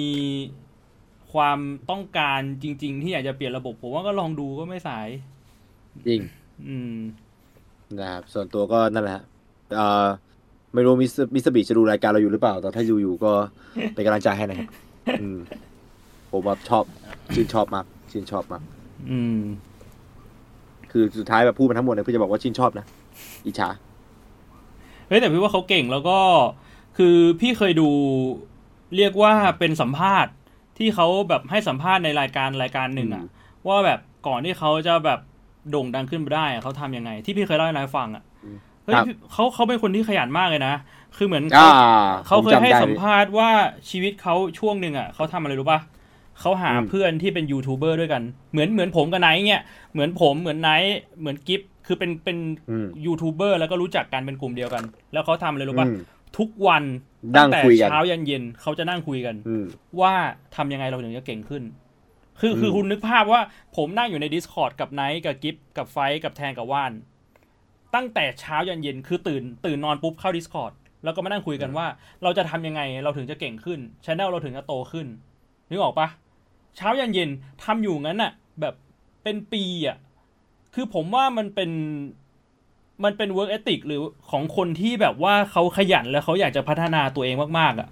[1.33, 1.59] ความ
[1.91, 5.09] ต้องการจริง ๆ ที่อยากจะเปลี่ยนระบบ ผมว่าก็ลองดูก็ไม่สาย
[6.09, 6.21] จริง
[6.69, 6.97] อืม
[7.99, 9.25] นะครับส่วนตัวก็นั่นแหละฮะ
[9.77, 10.07] เอ่อ
[10.75, 13.33] ไม่รู้มิสมิสบีจะดูรายการเราอยู่หรือเปล่า แต่ถ้าอยู่อยู่ก็
[13.95, 14.69] เป็นกำลังใจให้นะครับ
[15.21, 15.39] อืม
[16.33, 16.85] ผมว่าชอบ
[17.35, 18.63] ชื่นชอบมากชื่นชอบมาก
[19.11, 19.41] อืม
[20.93, 22.87] คือสุดท้ายแบบพูดมาทั้งหมดเนี่ยเพื่อจะบอกว่าชื่นชอบนะ
[23.47, 23.69] อิจฉา
[25.09, 26.19] เฮ้ยแต่พี่ว่าเขาเก่งแล้วก็
[26.99, 27.89] คือพี่เคยดู
[28.97, 30.33] เรียกว่าเป็นสัมภาษณ์
[30.79, 33.25] ที่เขาแบบให้สัมภาษณ์ในรายการรายการหนึ่งอะ
[33.67, 35.21] ว่าแบบก่อนที่เขาจะแบบ
[35.71, 38.25] โด่งดังขึ้นมาได้อะเขาทำยังไง ที่พี่เคยเล่าให้นายฟังอะ
[38.85, 40.75] เฮ้ยพี่เขาเขาเป็นคนที่ขยันมากเลยนะ
[41.17, 41.71] คือเหมือนอ่า
[42.27, 43.51] เขาผมเคยให้จำได้สัมภาษณ์ว่า
[43.91, 45.81] ชีวิตเขาช่วงหนึ่งอะเขาทำอะไรรู้ป่ะ
[46.41, 48.23] เขาหาอืมเพื่อนที่เป็นยูทูบเบอร์ด้วยกัน
[48.53, 49.63] เหมือนเหมือนผมกับไนท์เนี่ย
[49.93, 52.39] เหมือนผมเหมือนไนท์เหมือนกิฟคือเป็นเป็น
[52.71, 54.83] อืมยูทูบเบอร์แล้วก็รู้จักกันเป็นกลุ่มเดียวกัน
[55.13, 55.99] แล้วเขาทำอะไรรู้ป่ะอืม
[56.39, 56.85] ทุกวัน
[57.35, 59.65] นั่งงแต่คุยกันตั้งแต่เช้ายันเย็นเขาจะนั่งคุยกันอืม
[60.01, 60.13] ว่า
[60.57, 61.63] ทำยังไงเราถึงจะเก่งขึ้น
[62.41, 63.41] คืออืมคือคุณนึกภาพว่า
[63.77, 66.93] ผมนั่งอยู่ใน Discord กับไนท์กับกิฟกับไฟท์กับแทนกับว่าน
[67.95, 70.73] ตั้งแต่เช้ายันเย็นคือตื่นตื่นนอนปุ๊บเข้า Discord
[71.05, 71.87] แล้วก็มานั่งคุยกันว่า
[72.23, 75.07] เราจะทำยังไงเราถึงจะเก่งขึ้นชแนลเราถึงจะโตขึ้น
[75.71, 76.09] นึกออกปะ
[76.77, 77.31] เช้ายันเย็น
[77.65, 78.75] ทำอยู่งั้นน่ะแบบ
[79.23, 79.97] เป็นปีอะ
[80.75, 81.71] คือผมว่ามันเป็น
[83.05, 87.89] มันเป็น work ethic หรือของคนที่แบบว่าเขาขยันแล้วเขาอยากจะพัฒนาตัวเองมากๆอะ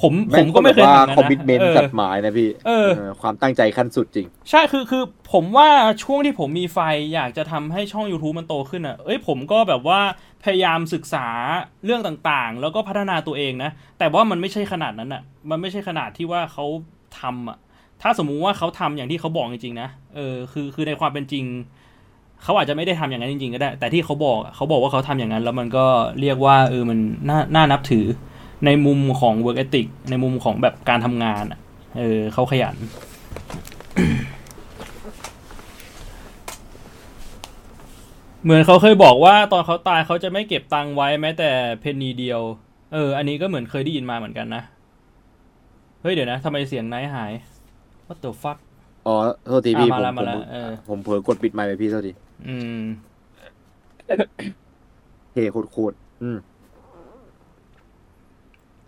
[0.00, 5.68] ผมผมก็ไม่เคยทำงั้นคอมมิชเมนนะต์เอตัอดหมายนะพี่เออเออ ความตั้งใจขั้นสุดจริง ใช่คือคือผมว่า
[6.02, 6.78] ช่วงที่ผมมีไฟ
[7.14, 10.00] อยากจะทำให้ช่อง YouTube มันโตขึ้นอะเอ้ยผมก็แบบว่า
[10.44, 11.26] พยายามศึกษา
[11.84, 16.66] เรื่องต่างๆ แล้วก็พัฒนาตัวเองนะ แต่ว่ามันไม่ใช่ขนาดนั้นอะ มันไม่ใช่ขนาดที่ว่าเขา
[17.20, 17.58] ทำอะ
[18.02, 21.44] ถ้าสมมุติว่าเขาทำอย่างที่เขาบอกจริงๆนะเออคือคือในความเป็นจริง
[22.42, 25.86] เขาอาจจะไม่ได้ทำอย่างนั้นจริงๆก็ได้ แต่ที่เขาบอกอะเขาบอกว่าเขาทำอย่างนั้น แล้วมันก็
[26.20, 28.04] เรียกว่าเออมันน่าน่านับถือ
[28.66, 31.60] ในมุมของ work ethic ในมุมของแบบการทำงานอะ
[31.98, 32.76] เออเขาขยัน
[38.44, 41.50] เหมือนเขาเคยบอกว่าตอนเขาตายเขาจะไม่เก็บตังค์ไว้แม้แต่
[41.80, 42.40] เพนนีเดียว
[42.94, 44.62] เออ อันนี้ก็เหมือนเคยได้ยินมาเหมือนกันนะ
[46.02, 47.32] เฮ้ยเดี๋ยวนะทำไมเสียงไนท์หาย
[48.06, 48.58] what the fuck
[49.06, 49.16] อ๋อ
[49.48, 52.12] โทษทีพี่อะผมมาแล้วผมมาแล้วเออผมเผลอกดปิดไมค์ไปพี่โทษที
[52.48, 52.80] อืม
[55.32, 56.38] เท่โคตรๆอืม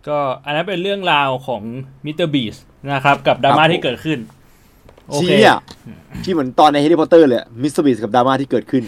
[0.09, 1.63] ก็อันนั้นเป็นเรื่องราวของ
[2.05, 2.57] มิสเตอร์บีสต์
[2.93, 4.19] นะครับ กับดราม่าที่เกิดขึ้น
[5.09, 5.53] โอเคเชี่ย
[6.25, 8.83] ที่เหมือนตอนในแฮร์รี่พอตเตอร์เลยมิสเตอร์บีสต์กับดราม่าที่เกิดขึ้น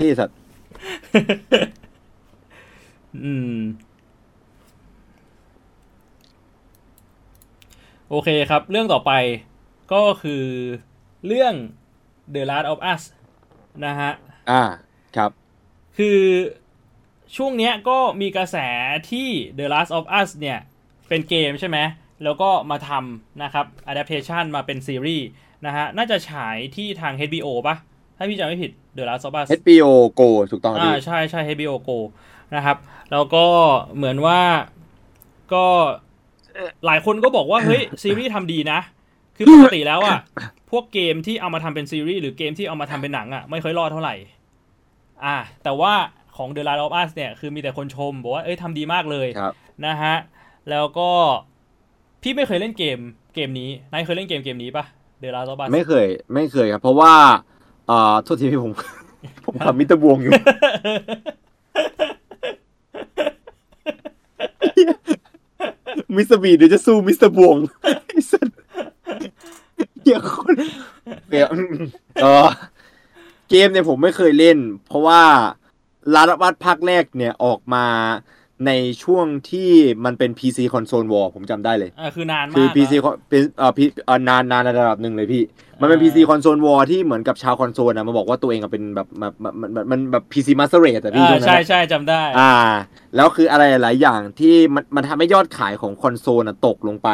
[0.00, 0.36] ท่สัตว์
[3.24, 3.58] อืม
[8.08, 9.12] โอเคครับ เรื่องต่อไป
[9.92, 10.44] ก็คือ
[11.26, 11.54] เรื่อง
[12.34, 13.02] The Last of Us
[13.84, 14.10] นะฮะ
[14.50, 14.62] อ่า
[15.16, 15.30] ครับ
[15.98, 16.18] คือ
[17.36, 18.56] ช่วงเนี้ยก็มีกระแส
[19.10, 19.28] ที่
[19.58, 20.58] The Last of Us เนี่ย
[21.08, 21.78] เป็นเกมใช่ไหม
[22.24, 25.26] แล้วก็มาทำนะครับ adaptation มาเป็นซีรีส์
[25.66, 27.76] นะฮะ น่าจะฉายที่ทาง HBO ปะ
[28.16, 31.98] ถ้าพี่จำไม่ผิด The Last of Us HBO Go ถูกต้องครับอ่าพี่ใช่ใช่ HBO Go
[32.54, 32.76] นะครับ
[33.12, 33.44] แล้วก็
[33.96, 34.40] เหมือนว่า
[35.54, 35.64] ก็
[36.86, 38.80] หลายคนก็บอกว่า เฮ้ย ซีรีส์ทำดีนะ
[39.36, 40.18] คือปกติแล้วอะ
[40.70, 44.14] พวกเกมที่เอามาทำเป็นซีรีส์หรือเกมที่เอามาทำเป็นหนังอะไม่ค่อยรอดเท่าไหร่
[45.24, 45.92] อ่า แต่ว่า
[46.36, 49.52] ของ The Last of Us เนี่ยคือมีแต่คนชม บอกว่าเอ้ยทำดีมากเลยครับ
[49.86, 50.14] นะฮะ
[50.70, 51.10] แล้วก็
[52.22, 52.98] พี่ไม่เคยเล่นเกม
[53.34, 54.84] เกมนี้นายเคยเล่นเกมเกมนี้ปะ
[55.22, 57.12] The Last of Us ไม่เคย ไม่เคยครับ เพราะว่า
[57.90, 58.72] อ่าโทษทีพี่ผม
[59.46, 60.32] ผมทำมิสเตอร์บวงอยู่
[66.16, 67.56] มิสเตอร์บีสต์เดี๋ยวจะสู้มิสเตอร์บวง
[68.06, 68.48] ไอ้สัส
[70.02, 70.54] เดี๋ยวคน
[71.30, 71.48] เดี๋ยว
[72.22, 72.48] เออ
[73.50, 75.22] เกมเนี่ยผมไม่เคยเล่น เพราะว่า
[76.14, 77.86] ลาดวัดภาคแรกเนี่ยออกมา
[78.66, 78.72] ใน
[79.02, 79.70] ช่วงที่
[80.04, 85.42] มันเป็น PC Console War ผมจำได้เลยอ่าคือนานมากคือ PC อะเป็นเอ่อพีเอ่อนานนานในระดับหนึ่งเลยพี่
[85.80, 92.52] มันเป็นอ่า PC Console War ที่เหมือนกับชาวคอนโซลนะมาบอกว่าตัวเองอะเป็นแบบแบบแบบมันมันมันแบบ PC Master Race อะพี่อ่าช่วงนั้นใช่อะใช่จำได้ อ่า
[93.16, 97.10] แล้วคืออะไรหลายอย่างที่มันมันทำให้ยอดขายของคอนโซลอะตกลงไป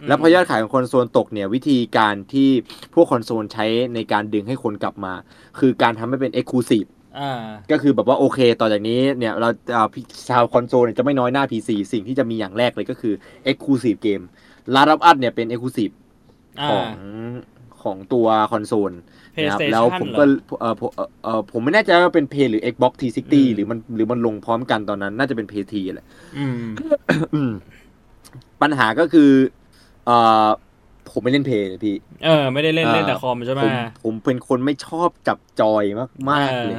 [0.00, 2.50] อืมแล้วพอยอดขายของคอนโซลตกเนี่ยวิธีการที่
[2.94, 5.14] พวกคอนโซลใช้ในการดึงให้คนกลับมา
[5.58, 6.97] คือการทำให้เป็น Exclusive อ่า
[7.72, 13.14] ก็คือแบบว่าโอเคต่อจากนี้เนี่ยเราอ่าพี่ชาวคอนโซลเนี่ยจะไม่น้อยหน้า PC สิ่งที่จะมีอย่างแรกเลยก็คือ
[13.50, 14.20] Exclusive เกม
[14.74, 15.94] Last of Us เนี่ยเป็น Exclusive
[16.60, 16.88] อ่าของ
[17.82, 20.24] ของตัวคอนโซลนะครับ PlayStation แล้วผมก็
[20.60, 26.06] เออผมเอ่อเออผมไม่แน่ใจว่าเป็น Play หรือ Xbox 360อืมหรือมันหรือมันลงพร้อมกันตอนนั้น น่าจะเป็น p พ t แหละ
[26.38, 26.66] อืม
[27.34, 27.52] อืม
[28.62, 29.30] ปัญหาก็คือ
[30.06, 30.10] เอ
[30.46, 30.48] อ
[31.10, 33.72] ผมไม่เล่นเพลย์เลยพี่ เออ ไม่ได้เล่นอ่าเล่นแต่คอมใช่ไหมผม
[34.04, 35.82] ผมเป็นคนไม่ชอบจับจอย
[36.30, 36.76] มากๆเลย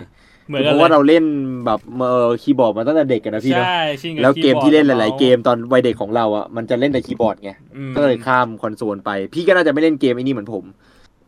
[0.49, 1.23] เหมือนเพกันราะเลว่ายเราเล่น
[1.65, 10.63] แบบเออคีย์บอร์ดมาตั้งแต่เด็กกันนะพี่เนอะใช่ชิงบแล้วเกมที่เล่นหลาย ๆ เกคีย์บอร์ดมตอนวัยเด็กของเราอะมันจะเล่นแต่คีย์บอร์ดไงอืมก็เลยข้ามคอนโซลไป พี่ก็น่าจะไม่เล่นเกมไอ้นี่เหมือนผม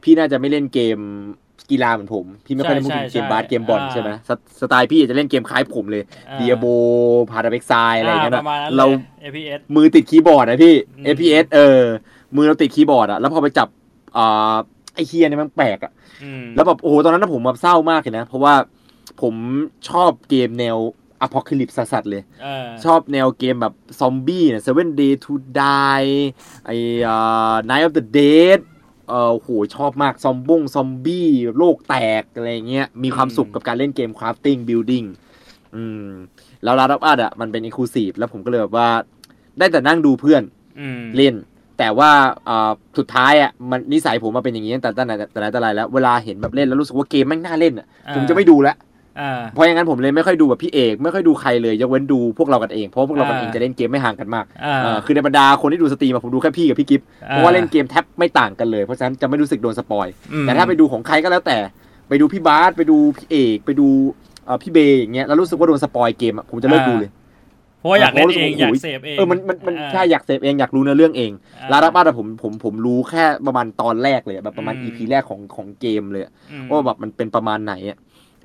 [0.03, 0.97] พี่น่าจะไม่เล่นเกม
[1.71, 4.29] กีฬาเหมือนผม พี่ไม่ค่อยได้พูดถึงเกมบาสเกมบอลใช่ไหมส
[4.61, 11.81] สไตล์พี่จะเล่นเกมคล้ายผมเลยอ่า Diablo Path of Exile อะไรอย่างเงี้ยปนะระมาณนั้นเราเลย FPS มือติดคีย์บอร์ดนะพี่อืม FPS เออ
[12.35, 13.67] มือเราติดคีย์บอร์ดอะแล้วพอไปจับ
[14.17, 14.55] อ่า
[14.95, 15.91] ไอเฮียเนี่ยมันแปลกอะ
[16.23, 18.53] อืมแล้วแบบโอ้โหตอนนั้นนะผมแบบเศร้ามากเลยนะ เพราะว่า
[19.21, 19.35] ผม
[19.89, 20.77] ชอบเกมแนว
[21.21, 26.13] apocalypse สัสๆเลยเออชอบแนวเกมแบบซอมบี้เนี่ย Seven Day to Die
[26.65, 26.75] ไอ้
[27.07, 28.59] อ่า Night of the Dead
[29.09, 35.07] เออโหชอบมาก ซอมบงซอมบี้โลกแตก อะไรเงี้ย มีความสุขกับการเล่นเกม crafting building
[35.75, 36.07] อืม
[36.63, 38.89] แล้วลาดับอัดอะ มันเป็น exclusive แล้วผมก็เลยแบบว่า
[39.57, 40.43] ได้แต่นั่งดูเพื่อน
[40.79, 41.35] อืมเล่น
[41.77, 42.11] แต่ว่า
[42.49, 48.90] อ่าสุดท้ายอะมันนิสัยผมมาเป็นอย่างนี้ตั้งแต่ตั้งแต่แต่ไหนแต่ไรแล้ว เวลาเห็นแบบเล่นแล้วรู้สึกว่าเกมแม่งน่าเล่นอะอ่าผมจะไม่ดูแล้วอ่า
[49.53, 61.57] เพราะอย่างนั้นผมเลยไม่ค่อยดูแบบพี่เอกไม่ค่อยดูใครเลยยกเว้นดูพวกเรากันเองเพราะว่าพวกเรากันเองอ่าจะเล่นเกมไม่ห่างกันมากอ่าเออคือในบรรดาคนที่ดูสตรีมอะผมดูแค่พี่กับพี่กิฟเพราะว่าเล่นเกมแทบไม่ต่างกันเลยเพราะฉะนั้นจะไม่รู้สึกโดน spoil อืมแต่ถ้าไปดูของใครก็แล้วแต่
[62.09, 63.87] ไปดูพี่บาสไปดูพี่เอกไปดู
[64.45, 67.11] เอ่อพี่เบย์อย่างเงี้ยแล้วรู้สึกว่าโดน spoil เกมอะผมจะเลิกดูเลย
[67.79, 71.31] เพราะว่าอยากเล่นเองโอ้โหอยากเสพเองเออมันมันมันอ่าใช่อยากเสพเองอยากรู้เนื้อเรื่องเอง
[71.61, 77.97] อ่า Last of Us ผมผมผมรู้แค่ประมาณตอนแรกเลยอะแบบประมาณอืม EP แรกของของเกมเลยอะอืมว่าแบบมันเป็นประมาณไหนอะ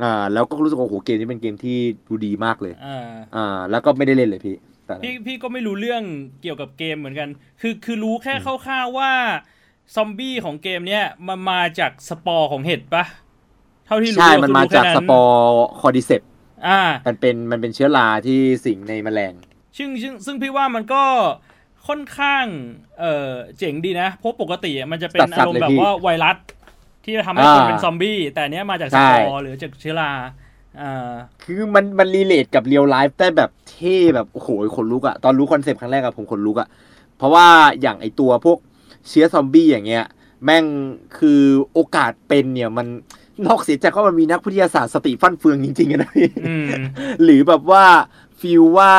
[0.02, 1.78] อ่าแล้วก็รู้สึกว่าโอ้โหเกมนี้เป็นเกมที่
[2.08, 6.02] ดูดีมากเลยอ่าอ่า แล้วก็ไม่ได้เล่นเลยพี่แต่พี่พี่ก็ไม่รู้เรื่อง
[6.42, 7.28] เกี่ยวกับเกมเหมือนกัน
[7.60, 8.34] คือคือรู้แค่
[8.66, 9.12] คร่าวๆว่า
[9.94, 13.04] ซอมบี้ของเกมเนี้ยมันมาจากสปอร์ของเห็ดปะ
[13.86, 15.42] เท่าที่รู้ใช่ มันมาคือรู้จากแค่สปอร์
[15.80, 16.22] cordyceps
[16.66, 19.34] อ่า มันเป็นมันเป็นเชื้อราที่สิงในแมลง
[19.76, 21.04] ซึ่งซึ่งซึ่งพี่ว่ามันก็
[21.88, 22.44] ค่อนข้าง
[22.98, 26.36] เออเจ๋งดีนะ เพราะปกติอะมันจะเป็นสัอาตว์ๆรมณ์เลยแบบพี่ว่าไวรัส
[27.06, 30.12] ที่จะทำให้อ่าคนเป็นซอมบี้ แต่อันเนี้ยมาจากสปอร์ใช่หรือจากเชื้อรา
[30.80, 36.68] อ่าคือมันมัน relate กับ real life ได้แบบเท่แบบโอ้โหขนลุกอะตอนรู้คอนเซปต์ครั้งแรกอะผมขนลุกอะ
[37.16, 37.46] เพราะว่า
[37.80, 38.58] อย่างไอตัวพวก
[39.08, 40.04] เชื้อซอมบี้อย่างเงี้ย
[40.44, 40.64] แม่ง
[41.18, 41.40] คือ
[41.72, 42.86] โอกาสเป็นเนี่ยมัน
[43.46, 46.66] นอกเสียจากว่ามันมีนักวิทยาศาสตร์สติฟั่นเฟืองจริงๆอะนะพี่อืม
[47.22, 47.84] หรือแบบว่า
[48.40, 48.92] feel ว่า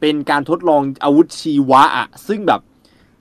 [0.00, 2.60] เป็นการทดลองอาวุธชีวะอะซึ่งแบบ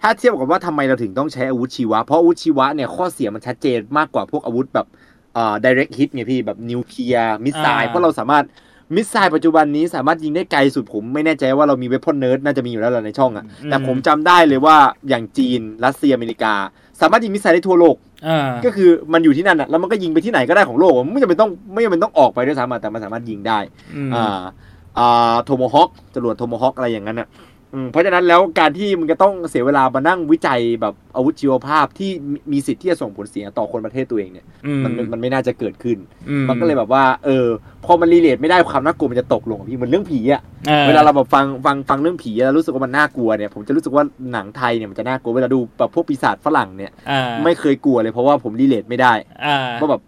[0.01, 4.87] ถ้าเทียบกับว่าทำไมเราถึงต้องใช้อาวุธชีวะ เพราะอาวุธชีวะเนี่ยข้อเสียมันชัดเจนมากกว่าพวกอาวุธแบบ
[5.33, 8.45] เอ่อ direct hit ไงพี่แบบนิวเคลียร์ missile อ่าเพราะเราสามารถ
[8.95, 14.77] missile ปัจจุบันนี้สามารถยิงได้ไกลสุดผมไม่แน่ใจว่าเรามี weapon nerd น่าจะมีอยู่แล้วแหละในช่องอะแต่ผมจำได้เลยว่า
[15.09, 16.53] อย่างจีนรัสเซียอเมริกา
[17.01, 17.95] สามารถยิง missile ได้ทั่วโลก
[18.27, 23.59] อ่าก็คือมันอยู่ที่นั่นอะแล้วมันก็ยิงไปที่ไหนก็ได้ของโลกมันไม่จำเป็นต้องไม่จำเป็นต้องออกไปด้วยซ้ำอะแต่มันสามารถยิงได้
[23.95, 24.39] อืมอ่า
[24.99, 27.48] อ่าโทโมฮอคจรวดโทโมฮอคอะไรอย่างนั้นอะอืม
[27.91, 35.97] เพราะฉะนั้นแล้วการที่มันจะต้องเสียเวลามานั่งวิจัยแบบอาวุธชีวภาพที่มีมีสิทธิ์ที่จะส่งผลเสียต่อคนประเทศตัวเองเนี่ยอืมมันมันมันไม่น่าจะเกิดขึ้น
[36.29, 37.47] อืมมันก็เลยแบบว่า เออ
[37.85, 49.13] พอมัน relate ไม่ได้ความน่ากลัวมันจะตกลงอะพี่เหมือนเรื่องผีอะอ่าเวลาเราแบบฟังฟังฟังเรื่องผีแล้วรู้สึกว่ามันน่ากลัวเนี่ยผมจะรู้สึกว่าหนังไทยเนี่ยมันจะน่ากลัวเวลาดูแบบพวกปีศาจฝรั่งเนี่ยอ่าไม่เคยกลัวเลยเพราะว่าผม relate ไม่ได้
[49.45, 50.01] อ่าว่าแบบ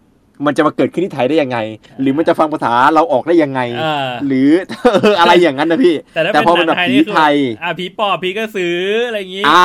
[0.46, 1.58] มันจะมาเกิดขึ้นที่ไทยได้ยังไง
[2.00, 4.50] หรือมันจะฟังภาษาเราออกได้ยังไงอ่าหรือ
[5.20, 9.62] อะไรอย่างนั้นนะพี่ แต่ถ้าแต่เป็นหนังไทยเป็นแบบผีไทยนี่คืออ่าผีปอบผีกระสืออะไรอย่างงี้อ่า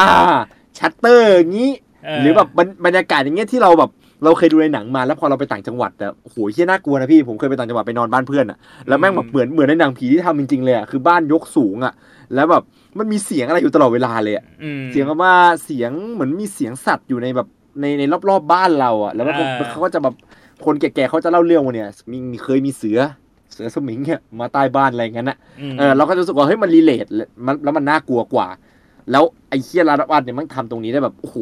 [0.78, 1.71] ชัตเตอร์อย่างนี้
[2.19, 3.91] เหรือแบบบรรบรรยากาศอย่างเงี้ยที่เราแบบ
[4.23, 8.57] เราเคยดูในหนังมาแล้วพอเราไปต่างจังหวัดอะโอ้โหเฮี้ยน่ากลัวนะพี่ผมเคยไปต่างจังหวัดไปนอนบ้านเพื่อนอะ
[8.88, 11.93] แล้วแม่งแบบเหมือนเหมือนในหนังผีที่ทำจริงๆเลยอะคือบ้านยกสูงอะ
[12.36, 12.63] แล้วแบบ
[12.97, 17.47] มันมีเสียงอะไรอยู่ตลอดเวลาเลยอะอืมเสียงแบบว่าเสียงเหมือนมีเสียงสัตว์อยู่ในแบบ
[17.82, 20.15] ในในรอบๆบบ้านเราอะแล้วมันก็อ่าเขาก็จะแบบ
[20.65, 22.99] คนแก่ๆเขาจะเล่าเรื่องว่าเนี่ยมีมีเคยมีเสือ
[23.53, 25.37] เสือสมิงเนี่ยมาใต้บ้านอะไรอย่างนั้นอะ
[25.71, 27.05] มเออเราก็จะรู้สึกว่าเฮ้ยมันรีเลท
[27.45, 28.47] มันแล้วมันน่ากลัวกว่า
[29.11, 31.37] แล้วไอ้เคียลาดวัดเนี่ยมันทำตรงนี้ได้แบบโอ้โห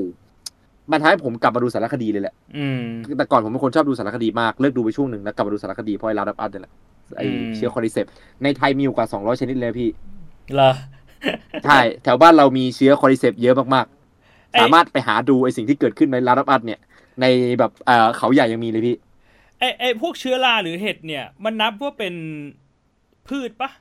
[0.92, 2.82] มันทำให้ผมกลับมาดูสารคดีเลยแหละอืม
[3.18, 6.74] แต่ก่อนผมเป็นคนชอบดูสารคดีมาก เลิกดูไปช่วงหนึ่งแล้วกลับมาดูสารคดีเพราะไอ้ลาดวัดเนี่ยแหละ
[7.18, 8.06] ไอ้อืมเชื้อคอริเซป
[8.44, 9.90] ในไทยมีอยู่กว่า200ชนิดเลยพี่
[10.56, 10.72] เหรอ
[11.66, 13.86] ใช่แถวบ้านเรามีเชื้อคอริเซปเยอะมาก
[14.52, 16.80] ไอ้ๆสามารถไปหาดูไอสิ่งที่เกิดขึ้นในลาดับอัดเนี่ย
[17.22, 17.26] ใน
[17.60, 18.98] แบบเอ่อเขาใหญ่ยังมีเลยพี่
[19.60, 22.14] ไอไอพวกเชื้อราหรือเห็ดเนี่ย มันนับว่าเป็น
[23.28, 23.72] พืชปะ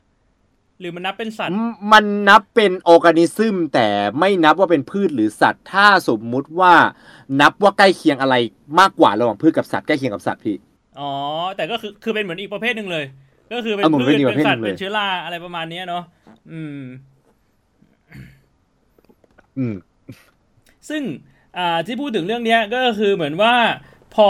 [0.80, 1.58] หรือมันนับเป็นสัตว์ม
[1.92, 3.86] มันนับเป็นออร์แกนิซึมแต่
[4.18, 6.74] ไม่นับว่าเป็นพืชหรือสัตว์ ถ้าสมมุติว่า
[7.40, 8.34] นับว่าใกล้เคียงอะไร
[8.80, 10.56] มากกว่าระหว่างพืชกับสัตว์ใกล้เคียงกับสัตว์พี่
[11.00, 11.10] อ๋อ
[11.56, 13.04] แต่ก็คือคือเป็นเหมือนอีกประเภทหนึ่งเลย
[13.52, 16.04] ก็คือเป็นเอาเหมือนพืชเป็นอีกปเป็ระนเภทสัตว์หนึ่งเลยเป็นเชื้อราอะไรประมาณเนี้ยเนาะ
[16.52, 16.78] อืม
[19.58, 19.74] อืม
[20.88, 21.02] ซึ่ง
[21.58, 23.54] อ่าที่พูดถึงเรื่องเนี้ยก็คือเหมือนว่า
[24.14, 24.28] พอ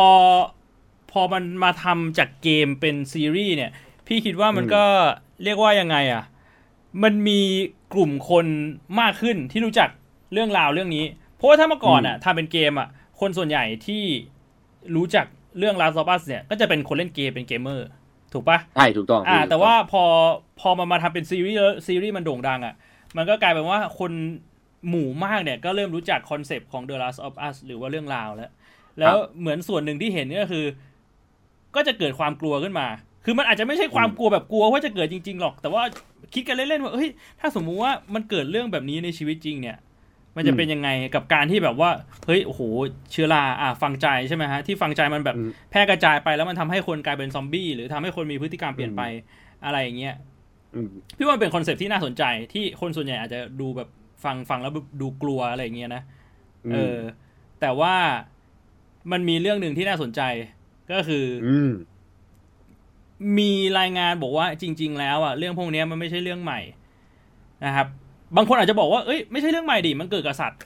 [1.13, 3.71] พอมันมาทำจากเกมเป็นซีรีส์เนี่ย
[4.07, 4.85] พี่คิดว่ามันอืมก็
[5.45, 6.25] เรียกว่ายังไงอะ
[7.03, 7.41] มันมี
[7.95, 8.47] กลุ่มคน
[9.01, 9.89] มากขึ้นที่รู้จัก
[10.33, 11.05] เรื่องราวเรื่องนี้
[11.37, 12.89] เพราะว่าถ้าเมื่อก่อนอะทำเป็นเกมอะ
[13.21, 14.03] คนส่วนใหญ่ที่
[14.97, 15.27] รู้จัก
[15.59, 17.89] เรื่อง Last of Us เนี่ย ก็จะเป็นคนเล่นเกมเป็นเกมเมอร์
[18.33, 20.05] ถูกปะใช่ถูกต้องอ่าพี่แต่ว่าพอ
[20.61, 22.75] พอมันมาทำเป็นซีรีส์แล้วซีรีส์มันโด่งดังอะ
[23.17, 24.13] มันก็กลายเป็นว่าคน
[24.89, 28.51] หมู่มากเนี่ยก็เริ่มรู้จักคอนเซปต์ของ The Last of Us หรือว่าเรื่องราวแล้ว
[28.99, 30.65] แล้วเหมือนส่วนหนึ่งที่เห็นก็คือ
[31.75, 32.87] ก็จะเกิดความกลัวขึ้นมา
[33.25, 35.83] คือมันอาจจะไม่ใช่ความกลัวแบบกลัวว่าจะเกิดจริง ๆ หรอก แต่ว่า
[36.35, 37.11] คิดกันเล่นๆว่าเฮ้ย
[37.41, 39.77] ถ้าสมมุติว่ามันเกิดเรื่องแบบนี้ในชีวิตจริงเนี่ย
[40.37, 41.91] มันจะเป็นยังไงกับการที่แบบว่า
[42.27, 42.61] เฮ้ยโอ้โห
[43.13, 49.03] เชื้อราอะ fungi ใช่ไหมฮะที่ fungi มันแบบอืมแพร่กระจายไปแล้วมันทำให้คนกลายเป็นซอมบี้หรือทำให้คนมีพฤติกรรมเปลี่ยนไป
[49.65, 50.15] อะไรอย่างเงี้ย
[50.75, 52.23] อืมพี่ว่ามันเป็นคอนเซปต์ที่น่าสนใจ
[52.53, 53.89] ที่คนส่วนใหญ่อาจจะดูแบบ
[54.25, 56.03] ฟังฟังแล้วดูกลัวอะไรอย่างเงี้ยนะ
[56.73, 56.99] เออ
[57.61, 57.95] แต่ว่า
[59.13, 60.21] มันมีเรื่องหนึ่งที่น่าสนใจ
[60.93, 61.73] ก็คืออืม
[63.39, 66.61] มีรายงานบอกว่าจริง ๆ แล้วอะเรื่องพวกเนี้ยมันไม่ใช่เรื่องใหม่
[67.65, 67.87] นะครับ
[68.37, 70.61] บางคนอาจจะบอกว่าเอ้ยไม่ใช่เรื่องใหม่ดิมันเกิดกับสัตว์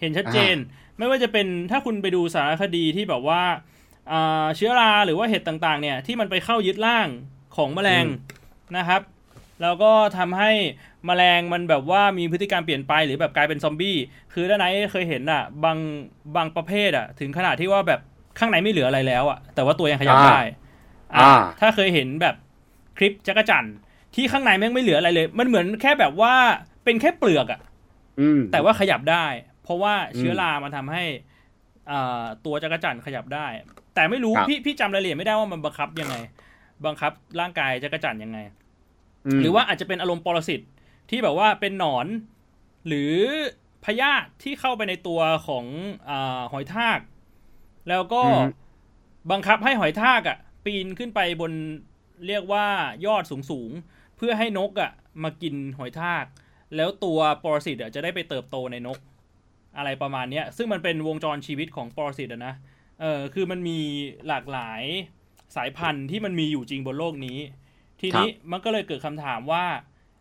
[0.00, 0.56] เห็นชัดเจน
[0.98, 3.42] ไม่ว่าจะเป็นถ้าคุณไปดูสารคดีที่แบบว่า
[4.12, 7.08] อ่าเชื้อราหรือว่าเห็ดต่าง ๆ เนี่ย ที่มันไปเข้ายึดร่าง
[7.56, 8.10] ของแมลงอื
[8.72, 9.00] มนะครับ
[9.62, 10.50] แล้วก็ทำให้
[11.06, 13.96] แมลงมันแบบว่ามีพฤติกรรมเปลี่ยนไปหรือแบบกลายเป็นซอมบี้
[14.32, 15.78] คือด้านไหนเคยเห็นอะบาง
[16.36, 18.00] บางประเภทอะถึงขนาดที่ว่าแบบ
[18.38, 20.40] ข้างในไม่เหลืออะไรแล้วอะแต่ว่าตัวยังขยับอ่าได้
[21.16, 22.34] อ่าอ่าถ้าเคยเห็นแบบ
[22.98, 23.74] คลิปจักรจันทร์
[24.14, 26.34] ที่ข้างในแม่งไม่เหลืออะไรเลย มันเหมือนแค่แบบว่า
[26.84, 27.60] เป็นแค่เปลือกอะ
[28.20, 29.26] อืมแต่ว่าขยับได้
[29.64, 31.04] เพราะว่าเชื้ออืมรามันทำให้
[31.90, 33.46] อ่าตัวจักรจันทร์ขยับได้
[33.94, 36.14] แต่ไม่รู้ครับพี่พี่จำรายละเอียดไม่ได้ว่ามันบังคับยังไง
[36.86, 38.59] บังคับร่างกายจักรจันทร์ยังไงม
[39.40, 40.60] หรือว่าอาจจะเป็นอารมณ์ปรสิต
[41.10, 42.06] ที่แบบว่าเป็นหนอน
[42.86, 43.14] หรือ
[43.84, 45.64] พยาธิที่เข้าไปในตัวของ
[46.10, 47.00] อาหอยทาก
[47.88, 48.42] แล้วก็อืม
[49.30, 51.52] บังคับให้หอยทากอะ ปีนขึ้นไปบน
[52.26, 52.66] เรียกว่า
[53.06, 54.90] ยอดสูงๆเพื่อให้นกอะ
[55.22, 56.24] มากินหอยทาก
[56.76, 58.98] แล้วตัวปรสิตอะจะได้ไปเติบโตในนก
[59.76, 62.54] อะไรประมาณเนี้ย ซึ่งมันเป็นวงจรชีวิตของปรสิตอะนะ
[63.00, 63.78] เออคือมันมี
[64.28, 64.82] หลากหลาย
[65.56, 67.38] สายพันธุ์ที่มันมีอยู่จริงบนโลกนี้
[68.00, 69.64] ทีนี้มันก็เลยเกิดคำถามว่า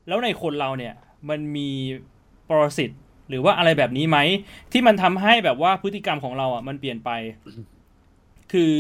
[0.08, 0.96] แล้วในคนเราเนี่ย
[1.30, 1.70] มันมี
[2.50, 2.92] ปรสิต
[3.30, 4.18] หรือว่าอะไรแบบนี้ไหม
[4.72, 7.10] ที่มันทำให้แบบว่าพฤติกรรมของเราอะมันเปลี่ยนไป
[8.52, 8.74] คือ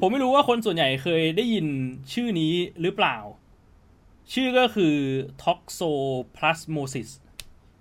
[0.00, 1.66] ผมไม่รู้ว่าคนส่วนใหญ่เคยได้ยิน
[2.12, 3.16] ชื่อนี้หรือเปล่า
[4.32, 4.94] ชื่อก็คือ
[5.42, 7.08] toxoplasmosis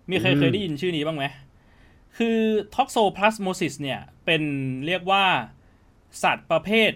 [0.09, 1.25] มีใครเคยได้ยินชื่อนี้บ้างไหม
[2.17, 2.37] คือ
[2.75, 4.41] toxoplasmosis เนี่ย เป็น
[4.85, 5.25] เรียกว่า
[6.23, 6.91] สัตว์ประเภท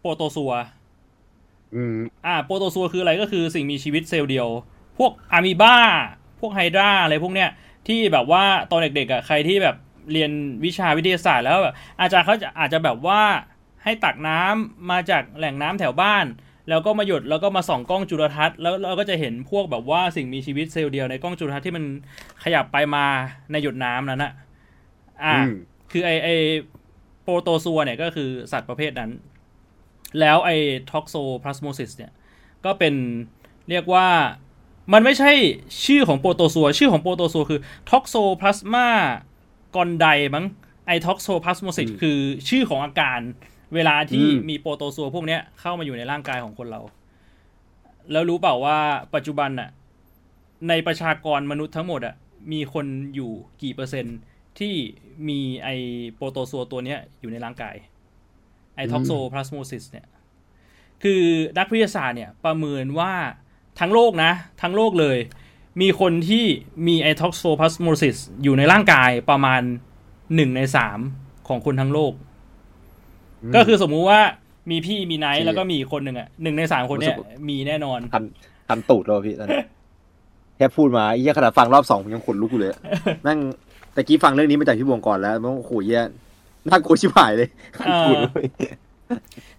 [0.00, 0.52] โปรโตซัว
[1.74, 1.96] อืม
[2.26, 4.48] อ่าโปรโตซัวคืออะไรก็คือสิ่งมีชีวิตเซลล์เดียว
[4.98, 5.76] พวกอะมีบ้า
[6.40, 7.50] พวกไฮดราอะไรพวกเนี้ย
[7.88, 9.76] ที่แบบว่าตอนเด็กๆอะใครที่แบบ
[10.12, 10.30] เรียน
[10.64, 13.22] วิชาวิทยาศาสตร์แล้วแบบอาจารย์เขาจะอาจจะแบบว่า
[13.84, 16.24] ให้ตักน้ำมาจากแหล่งน้ำแถวบ้าน
[16.68, 21.84] แล้วก็มาหยดแล้วก็มาส่องกล้องจุลทรรศน์แล้วเราก็จะเห็นพวกแบบว่าสิ่งมีชีวิตเซลล์เดียวในกล้องจุลทรรศน์ที่มัน
[22.44, 23.04] ขยับไปมา
[23.50, 24.32] ในหยดน้ำนั้นอะ
[25.24, 25.52] อ่าอืม
[25.92, 26.28] คือไอไอ
[27.22, 29.10] โปรโตซัวเนี่ยก็คือสัตว์ประเภทนั้น
[30.20, 30.50] แล้วไอ
[30.90, 32.12] toxoplasmosis เนี่ย
[32.64, 32.94] ก็เป็น
[33.70, 34.06] เรียกว่า
[34.92, 35.30] มันไม่ใช่
[35.84, 37.60] ชื่อของโปรโตซัว ชื่อของโปรโตซัวคือ
[37.90, 40.44] Toxoplasma gondii มั้ง
[40.86, 43.20] ไอ toxoplasmosis อืมคือชื่อของอาการ
[43.74, 46.80] เวลาที่อืมมีโปรโตซัวพวกเนี้ยเข้ามาอยู่ในร่างกายของคนเรา
[48.12, 48.78] แล้วรู้เปล่าว่า
[49.14, 49.70] ปัจจุบันน่ะ
[50.68, 52.14] ในประชากรมนุษย์ทั้งหมดอะ
[52.52, 53.30] มีคนอยู่
[53.62, 54.18] กี่เปอร์เซ็นต์
[54.58, 54.74] ที่
[55.28, 55.68] มีไอ
[56.14, 57.74] โปรโตซัวตัวเนี้ยอยู่ในร่างกาย
[58.76, 60.06] ไอ toxoplasmosis เนี่ย
[61.02, 61.22] คือ
[61.58, 63.12] นักวิทยาศาสตร์เนี่ยประเมินว่า
[63.80, 65.18] ทั้งโลกนะ ทั้งโลกเลย
[65.80, 66.44] มีคนที่
[66.86, 69.60] มีไอ toxoplasmosisอยู่ในร่างกายประมาณ
[70.34, 70.98] หนึ่งในสาม
[71.48, 72.12] ของคนทั้งโลก
[73.54, 74.20] ก็คือสมมุติว่า
[74.70, 78.24] มีพี่มีไนท์แล้วก็มีอีกคนหนึ่งอะหนึ่งในสามคนเนี่ยรู้สึกมีแน่นอนทัน
[78.68, 79.64] ทันตูดแล้วพี่ตอนนี้
[80.56, 82.72] แค่พูดมาไอ้เหี้ยขนาดฟังรอบสองผมยังขนลุกอยู่เลย
[83.26, 83.38] นั่ง
[83.94, 86.02] แต่กี้ฟังเรื่องนี้มาจากพี่วงก่อนแล้วมันโอ้โหเหี้ย
[86.68, 87.48] น่ากลัวชิบหายเลย
[87.86, 88.46] เออพูดเลย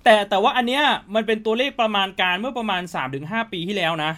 [0.03, 0.84] แต่แต่ว่าอันเนี้ย
[1.16, 2.82] มันเป็นตัวเลขประมาณการเมื่อประมาณ
[3.18, 4.12] 3-5ปีที่แล้วนะ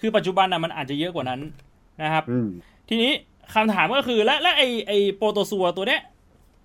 [0.00, 1.40] คือปัจจุบันอะมันอาจจะเยอะกว่านั้น
[2.02, 2.48] นะครับอืม
[2.88, 3.12] ทีนี้
[3.54, 6.02] คำถามก็คือและและไอไอโปรโตซัวตัวเนี้ย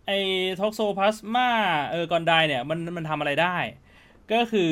[0.07, 0.11] ไอ
[0.59, 1.49] ท็อกโซพลาสมา
[1.91, 3.55] เออกอนไดเนี่ยมันมันทำอะไรได้
[4.31, 4.71] ก็คือ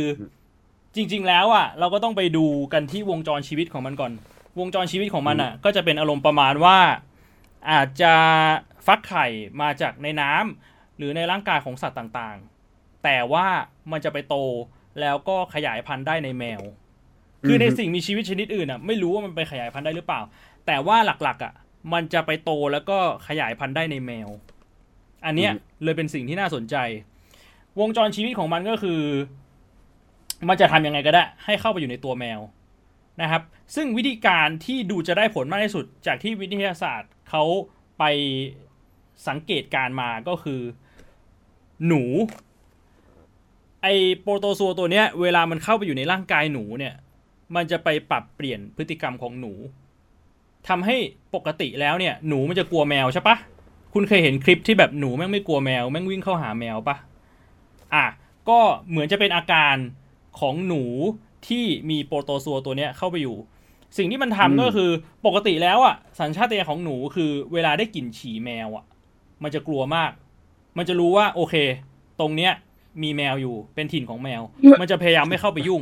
[0.95, 4.11] จริง ๆ แล้วอะ เราก็ต้องไปดูกันที่วงจรชีวิตของมันก่อน
[4.59, 6.77] วงจรชีวิตของมันอะ ก็จะเป็นอารมณ์ประมาณว่า
[7.71, 8.13] อาจจะ
[8.87, 9.27] ฟักไข่
[9.61, 13.45] มาจากในน้ำ หรือในร่างกายของสัตว์ต่างๆ แต่ว่า
[13.91, 14.35] มันจะไปโต
[15.01, 16.61] แล้วก็ขยายพันธุ์ได้ในแมว
[17.45, 20.21] คือในสิ่งมีชีวิตชนิดอื่นอะ ไม่รู้ว่ามันไปขยายพันธุ์ได้หรือเปล่า
[20.65, 21.53] แต่ว่าหลักๆอะ
[21.93, 24.29] มันจะไปโตแล้วก็ขยายพันธุ์ได้ในแมว
[25.25, 25.51] อันเนี้ย
[25.83, 26.75] เลยเป็นสิ่งที่น่าสนใจ
[27.79, 29.01] วงจรชีวิตของมันก็คือ
[30.49, 32.39] มันจะทำยังไงก็ได้ ให้เข้าไปอยู่ในตัวแมว
[33.21, 33.41] นะครับ
[33.75, 37.43] ซึ่งวิธีการที่ดูจะได้ผลมากที่สุด จากที่วิทยาศาสตร์เขา
[37.99, 38.03] ไป
[39.27, 40.61] สังเกตการ์มาก็คือ
[41.87, 42.03] หนู
[43.81, 43.87] ไอ
[44.21, 46.93] โปรโตซัวตัวเนี้ย เวลามันเข้าไปอยู่ในร่างกายหนูเนี่ย
[47.55, 49.53] มันจะไปปรับเปลี่ยนพฤติกรรมของหนู
[50.67, 50.95] ทำให้
[51.35, 53.35] ปกติแล้วเนี่ย หนูมันจะกลัวแมวใช่ปะ
[53.93, 56.95] คุณเคยเห็นคลิปที่แบบหนูแม่งไม่กลัวแมวแม่งวิ่งเข้าหาแมวปะ
[57.93, 58.05] อะ
[58.49, 58.59] ก็
[58.89, 59.75] เหมือนจะเป็นอาการ
[60.39, 60.83] ของหนู
[61.47, 63.37] ที่มีโปรโตซัวตัวเนี้ยเข้าไปอยู่
[63.97, 64.89] สิ่งที่มันทำก็คือ
[65.25, 68.85] ปกติแล้วอะสัญชาตญาณของหนูคือเวลาได้กลิ่นฉี่แมวอะ
[69.43, 70.11] มันจะกลัวมาก
[70.77, 71.55] มันจะรู้ว่าโอเค
[72.19, 72.53] ตรงเนี้ย
[73.03, 74.41] มีแมวอยู่เป็นถิ่นของแมว
[74.79, 75.81] มันจะพยายามไม่เข้าไปยุ่ง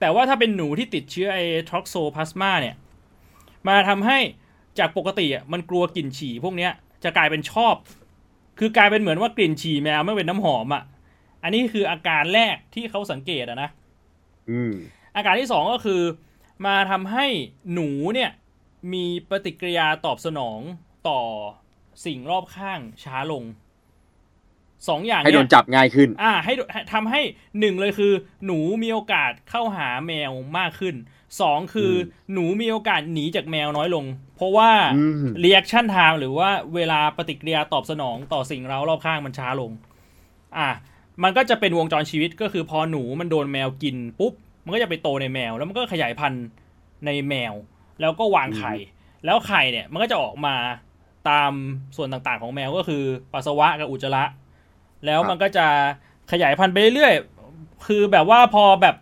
[0.00, 2.74] แต่ว่าถ้าเป็นหนูที่ติดเชื้อไอ้ทรอกโซพลาสมาเนี่ย
[3.68, 4.18] มาทำให้
[4.78, 6.72] จากปกติอะมันกลัวกลิ่นฉี่พวกเนี้ย
[7.04, 7.74] จะกลายเป็นชอบ
[8.58, 10.82] คือกลายเป็นเหมือนว่ากลิ่นฉี่แมวไม่เป็นน้ำหอมอะ
[11.42, 13.70] อันนี้คืออาการแรกที่เขาสังเกตอะนะ
[14.50, 14.72] อืม
[15.16, 16.02] อาการที่สองก็คือ
[16.66, 17.26] มาทำให้
[17.72, 18.30] หนูเนี่ย
[18.92, 20.60] มีปฏิกิริยาตอบสนอง
[21.08, 21.20] ต่อ
[22.04, 23.44] สิ่งรอบข้างช้าลง
[24.88, 27.20] สองอย่างเนี้โดนจับง่ายขึ้น อ่า ให้ให้ทำให้
[27.60, 28.12] หนึ่งเลยคือ
[28.46, 30.94] หนูมีโอกาสเข้าหาแมวมากขึ้น
[31.40, 31.94] สองคืออ
[32.30, 34.04] มหนูมีโอกาสหนีจากแมวน้อยลง
[34.36, 39.70] เพราะว่าอืม reaction time หรือว่าเวลาปฏิกิริยาตอบสนองต่อสิ่งเร้ารอบข้างมันช้าลง
[40.58, 40.68] อ่า
[41.22, 44.32] มันก็จะเป็นวงจรชีวิตก็คือพอหนูมันโดนแมวกินปุ๊บ
[44.64, 46.44] มันก็จะไปโตในแมว แล้วมันก็ขยายพันธุ์
[47.06, 47.54] ในแมว
[48.00, 48.74] แล้วก็วางไข่
[49.24, 50.54] แล้วไข่เนี่ยมันก็จะออกมา
[51.30, 51.52] ตาม
[51.96, 53.02] ส่วนต่างๆของแมวก็คือ
[53.32, 54.24] ปัสสาวะกับอุจจาระ
[55.06, 55.66] แล้วมันก็จะ
[56.32, 58.96] ขยายพันธุ์ไปเรื่อยๆ คือแบบว่าพอแบบ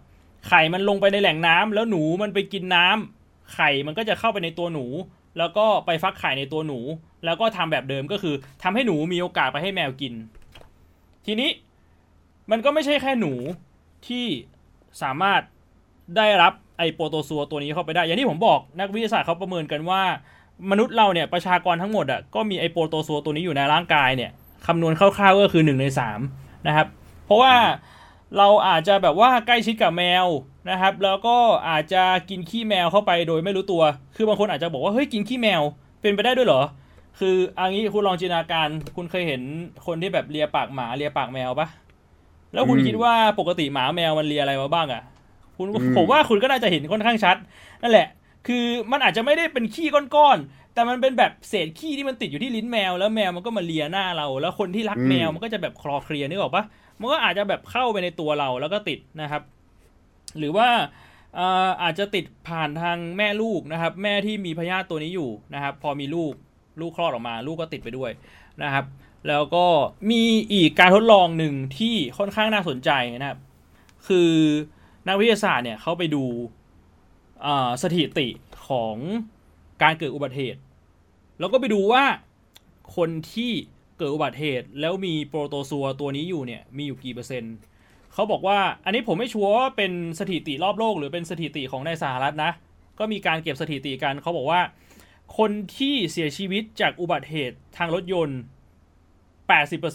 [0.49, 4.87] ไข่มันลงไปในแหล่งน้ำแล้วหนูมันไปกินน้ำไข่มันก็จะเข้าไปในตัวหนู
[5.39, 6.79] แล้วก็ไปฟักไข่ในตัวหนู
[7.25, 10.15] แล้วก็ทำแบบเดิมก็คือทำให้หนูมีโอกาสไปให้แมวกิน
[11.27, 11.51] ทีนี้
[12.51, 13.33] มันก็ไม่ใช่แค่หนู
[14.07, 14.27] ที่
[15.03, 15.41] สามารถ
[16.17, 20.03] ได้รับไอโปรโตซัวตัวนี้เข้าไปได้ อย่างที่ผมบอกนักวิทยาศาสตร์เขาประเมินกันว่า
[20.71, 24.31] มนุษย์เราเนี่ยประชากรทั้งหมดอะก็มีไอโปรโตซัวตัวนี้อยู่ในร่างกายเนี่ย
[24.67, 26.21] คำนวณคร่าวๆก็คือหนึ่งในสาม
[26.67, 26.87] นะครับ
[27.27, 27.55] เพราะว่า
[28.39, 30.27] เราอาจจะแบบว่าใกล้ชิดกับแมว
[30.71, 31.37] นะครับ แล้วก็
[31.69, 33.83] อาจจะกินขี้แมวเข้าไปโดยไม่รู้ตัว
[34.17, 35.63] คือบางคนอาจจะบอกว่าเฮ้ยกินขี้แมว
[36.01, 36.63] เป็นไปได้ด้วยเหรอ
[37.19, 39.43] คืออันนี้คุณลองจินตนาการ คุณเคยเห็น
[39.87, 41.67] คนที่แบบเลียปากหมาเลียปากแมวปะ
[42.55, 45.03] แล้วคุณอืมคิดว่าปกติหมาแมวมันเลียอะไรมาบ้างอะ
[45.57, 47.37] คุณอืมผมว่าคุณก็น่าจะเห็นค่อนข้างชัด
[47.83, 48.09] นั่นแหละ
[48.47, 56.65] คือมันอาจจะไม่ได้เป็นขี้ก้อนๆ แต่มันเป็นแบบเศษขี้ที่มันติดอยู่ที่ลิ้นแมว แล้วแมวมันก็มาเลียหน้าเรา แล้วคนที่รักแมวมันก็จะแบบคลอเคลียนึกออกปะ
[57.01, 59.43] มันก็อาจจะแบบเข้าไปในตัวเราแล้วก็ติดนะครับ
[60.39, 60.69] หรือว่า
[61.83, 66.33] อาจจะติดผ่านทางแม่ลูกนะครับ แม่ที่มีพยาธิตัวนี้อยู่นะครับ พอมีลูก
[66.81, 68.11] ลูกคลอดออกมา ลูกก็ติดไปด้วย
[68.63, 68.85] นะครับ
[69.29, 69.67] แล้วก็
[70.11, 70.23] มี
[70.53, 73.39] อีกการทดลองหนึ่งที่ค่อนข้างน่าสนใจนะครับ
[74.09, 74.33] คือ
[75.09, 76.25] นักวิทยาศาสตร์เนี่ยเขาไปดู
[77.83, 78.29] สถิติ
[78.69, 78.97] ของ
[79.83, 80.61] การเกิดอุบัติเหตุ
[81.39, 82.05] แล้วก็ไปดูว่า
[82.97, 83.53] คนที่
[83.99, 87.55] เกิดอุบัติเหตุแล้วมีโปรโตซัวตัวนี้อยู่เนี่ยมีอยู่กี่เปอร์เซ็นต์
[88.13, 92.53] เขาบอกว่าอันนี้ผมไม่ชัวร์ว่าเป็นสถิติรอบโลก หรือเป็นสถิติของในสหรัฐนะ
[92.99, 94.61] ก็มีการเก็บสถิติกันเขาบอกว่า
[95.39, 98.41] คนที่เสียชีวิตจากอุบัติเหตุทางรถยนต์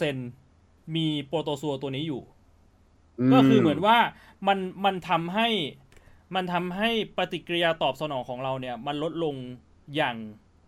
[0.09, 2.21] 80%มีโปรโตซัวตัวนี้อยู่
[3.33, 3.97] ก็คือเหมือนว่า
[4.47, 5.47] มันมันทำให้
[6.35, 9.35] มันทำให้ปฏิกิริยาตอบสนองของเราเนี่ย มันลดลง
[9.95, 10.15] อย่าง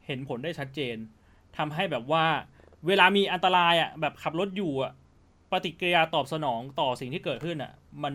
[0.05, 0.95] เห็นผลได้ชัดเจน
[1.57, 2.25] ทำให้แบบว่า
[2.87, 4.91] เวลามีอันตรายอะแบบขับรถอยู่อะ
[5.51, 7.71] ปฏิกิริยาตอบสนองต่อสิ่งที่เกิดขึ้นอะ
[8.03, 8.13] มัน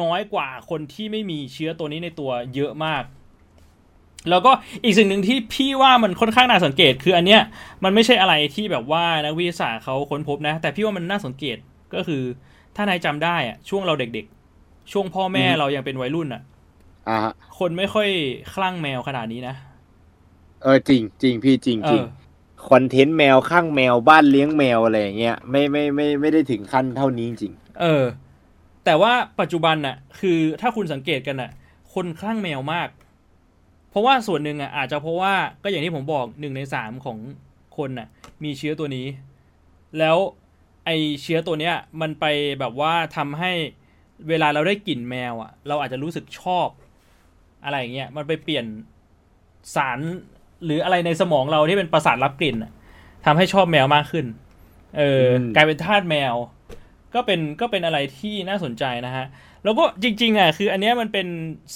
[0.00, 3.04] น้อยกว่าคนที่ไม่มีเชื้อตัวนี้ในตัวเยอะมาก
[4.30, 4.52] แล้วก็
[4.84, 7.40] อีกสิ่งหนึ่งที่พี่ว่ามันค่อนข้างน่าสังเกตคืออันเนี้ย
[7.84, 11.56] มันไม่ใช่อะไรที่แบบว่านักวิทยาศาสตร์เขาค้นพบนะ แต่พี่ว่ามันน่าสังเกต
[11.94, 12.22] ก็คือ
[12.76, 16.42] ถ้านายจำได้อะช่วงเราเด็กๆ ช่วงพ่อแม่อืมเรายังเป็นวัยรุ่นอะ
[17.08, 18.08] อ่าฮะคนไม่ค่อย
[18.54, 19.54] คลั่งแมวขนาดนี้นะ
[20.64, 22.06] เออจริงจริงพี่จริงเอจริงอ
[22.68, 28.04] คอนเทนต์แมวข้างแมวบ้านเลี้ยงแมวอะไรอย่างเงี้ยไม่ไม่ไม่ไม่ได้ถึงขั้นเท่านี้จริง เออ
[28.84, 31.50] แต่ว่าปัจจุบันน่ะ คือถ้าคุณสังเกตกันน่ะ
[31.94, 32.88] คนคลั่งแมวมาก
[33.90, 37.18] เพราะว่าส่วนหนึ่งอะอาจจะเพราะว่าก็อย่างที่ผมบอกหนึ่งในสามของ
[37.76, 38.08] คนน่ะ
[38.44, 39.06] มีเชื้อตัวนี้
[39.98, 40.16] แล้ว
[40.84, 40.90] ไอ
[41.22, 42.24] เชื้อตัวเนี้ย มันไป
[42.60, 43.52] แบบว่าทำให้
[44.28, 46.68] เวลาเราได้กลิ่นแมวอะ เราอาจจะรู้สึกชอบ
[47.64, 48.66] อะไรอย่างเงี้ยมันไปเปลี่ยน
[49.76, 49.98] สาร
[50.64, 52.72] หรืออะไรในสมองเราที่เป็นประสาทรับกลิ่นอะ
[53.26, 54.26] ทำให้ชอบแมวมากขึ้น
[54.98, 56.34] เอออืมกลายเป็นทาสแมว
[57.14, 59.26] ก็เป็นก็เป็นอะไรที่น่าสนใจนะฮะ
[59.64, 61.26] แล้วก็จริง ๆอะคือ อันเนี้ยมันเป็น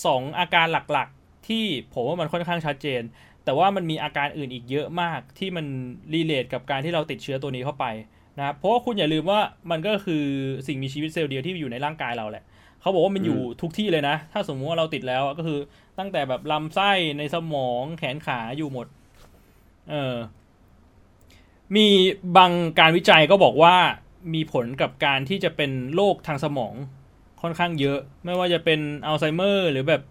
[0.04, 1.64] สองอาการหลักๆ ที่
[1.94, 3.02] ผมว่ามันค่อนข้างชัดเจน
[3.44, 5.66] แต่ว่ามันมีอาการอื่นอีกเยอะมากที่มัน
[6.14, 7.86] รีเลทกับการที่เราติดเชื้อตัวนี้เข้าไป
[8.38, 10.24] นะครับเพราะว่าคุณอย่าลืมว่ามันก็คือ
[10.66, 12.44] สิ่งมีชีวิตเซลล์เดียวที่อยู่ในร่างกายเราแหละ
[12.80, 15.58] เขาบอกว่ามันอยู่ทุกที่เลยนะ ถ้าสมมุติว่าเราติดแล้วอะก็คือ
[15.98, 18.86] ตั้งแต่แบบลำไส้ในสมองแขนขาอยู่หมด
[19.90, 20.16] เออ
[21.76, 21.86] มี
[22.36, 23.74] บางการวิจัยก็บอกว่า
[24.34, 26.74] มีผลกับการที่จะเป็นโรคทางสมอง
[27.42, 30.02] ค่อนข้างเยอะ ไม่ว่าจะเป็นอัลไซเมอร์ หรือแบบ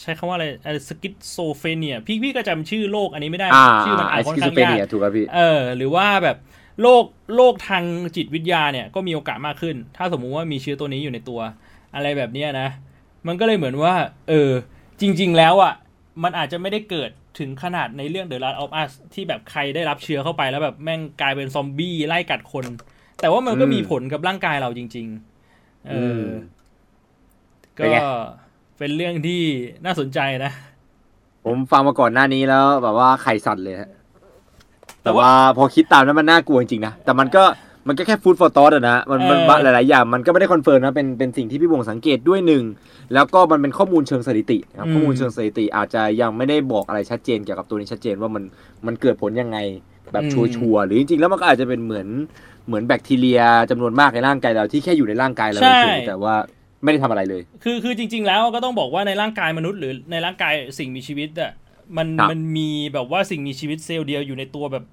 [0.00, 0.46] ใช้คำว่าอะไร
[0.88, 6.36] schizophrenia พี่พี่ก็จำชื่อโรคอันนี้ไม่ได้อ่าชื่อมันค่อนข้างยากอ่าไอ schizophrenia ถูกครับพี่เออ หรือว่าแบบ
[6.82, 7.04] โรค
[7.36, 7.84] โรคทาง
[8.16, 11.40] จิตวิทยาเนี่ยก็มีโอกาสมากขึ้น ถ้าสมมุติว่ามีเชื้อตัวนี้อยู่ในตัว
[11.94, 12.68] อะไรแบบเนี้ยนะ
[13.26, 13.94] มันก็เลยเหมือนว่า
[14.28, 14.50] เออ
[15.00, 15.74] จริง ๆ แล้วอะ
[16.22, 22.64] มันอาจจะไม่ได้เกิดถึงขนาดในเรื่อง The Last of Us ที่แบบใครได้รับเชื้อเข้าไปแล้วแบบแม่งกลายเป็นซอมบี้ไล่กัดคน
[23.20, 25.06] แต่ว่ามันก็อืมมีผลกับร่างกายเราจริง
[25.46, 26.24] ๆ เอออม
[27.78, 27.98] ก็เป็นไง
[28.78, 29.42] เป็นเรื่องที่
[29.84, 30.52] น่าสนใจนะ
[31.44, 33.90] ผมฟังมาก่อนหน้านี้แล้วแบบว่าไข่สั่นเลยฮะ
[35.02, 37.44] แต่แต่ว่าว่าพอคิดตามนั้นมันน่ากลัวจริงๆนะ แต่มันก็
[37.88, 42.64] มันก็แค่ food for thought อะนะมันมันเออหลายๆอย่างมันก็ไม่ได้ confirm นะเป็นเป็นสิ่งที่พี่บงสังเกตด้วยหนึ่ง
[43.14, 48.44] แล้วก็มันเป็นข้อมูลเชิงสถิตินะครับข้อมูลเชิงสถิติอาจจะยังไม่ได้บอกอะไรชัดเจนเกี่ยวกับตัวนี้ชัดเจนว่ามัน
[48.86, 49.58] มันเกิดผลยังไง
[50.12, 50.40] แบบชั
[50.72, 52.08] วร์ๆหรือจริงๆแล้วมันก็อาจจะเป็นเหมือน
[52.66, 56.34] เหมือนแบคทีเรียจำนวนมากในร่างกายเราที่แค่อยู่ในร่างกายเราใช่เฉยๆแต่ว่า
[56.82, 61.52] ไม่ได้ทำอะไรเลย คือคือจริง ๆ แล้วก็ต้องบอกว่าในร่างกายมนุษย์หรือในร่างกายสิ่งมีชีวิตอะ
[61.96, 64.84] มันครับมันมีแบบว่าสิ่งมีชีวิตเซลล์เดียวอยู่ในตัวแบบ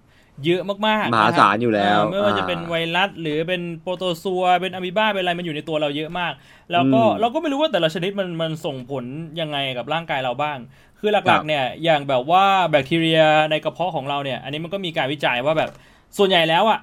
[0.46, 6.34] เยอะมากๆมหาศาลอยู่แล้วเไม่ว่าจะอ่าเป็นไวรัส หรือเป็นโปรโตซัวเป็นอะมีบาเป็นอะไรมันอยู่ในตัวเราเยอะมาก
[6.72, 9.06] แล้วก็อืมเราก็ไม่รู้ว่าแต่ละชนิดมันมันส่งผล
[9.40, 10.58] ยังไงกับร่างกายเราบ้าง
[11.00, 13.20] คือหครัลักบๆเนี่ยอย่างแบบว่าแบคทีเรีย
[13.52, 15.70] ในกระเพาะของเราเนี่ย อันนี้มันก็มีการวิจัยว่าแบบ
[16.18, 16.80] ส่วนใหญ่แล้วอะ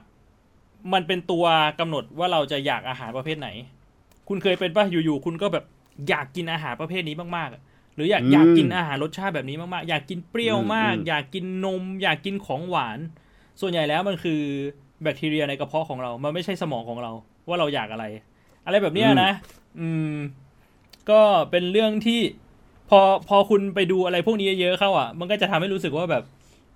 [0.92, 1.44] มันเป็นตัว
[1.80, 3.48] กำหนดว่าเราจะอยากอาหารประเภทไหน
[4.28, 5.64] คุณเคยเป็นป่ะอยู่ๆคุณก็แบบ
[6.08, 7.62] อยากกินอาหารประเภทนี้มากๆอะ
[7.94, 12.98] หรืออยากอืมอยากกินอาหารรสชาติแบบนี้มากๆ อยากกินเปรี้ยวมากอืมอืมอยากกินนม อยากกินของหวาน
[13.60, 14.40] ส่วนใหญ่แล้วมันคือ
[15.02, 17.12] แบคทีเรียในกระเพาะของเรา มันไม่ใช่สมองของเรา
[17.48, 18.04] ว่าเราอยากอะไร
[18.66, 19.30] อะไรแบบเนี้ยนะ
[19.80, 20.14] อืม
[21.10, 22.20] ก็เป็นเรื่องที่
[22.90, 26.22] พอพอคุณไปดูอะไรพวกนี้เยอะๆเข้าอะ มันก็จะทำให้รู้สึกว่าแบบ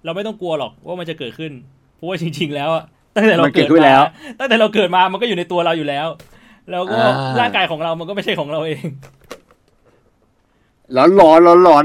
[0.05, 1.53] เราไม่ต้องกลัวหรอกว่ามันจะเกิดขึ้น
[1.95, 2.85] เพราะว่าจริง ๆ แล้วอะ
[3.17, 4.03] ตั้งแต่เรามันเกิเกิดดขึ้นมาแล้ว
[4.39, 6.07] ตั้งแต่เราเกิดมามันก็อยู่ในตัวเราอยู่แล้ว
[6.71, 8.85] แล้วก็อ่าร่างกายของเรามันก็ไม่ใช่ของเราเอง
[10.97, 11.85] ร้อนร้อนร้อนร้อน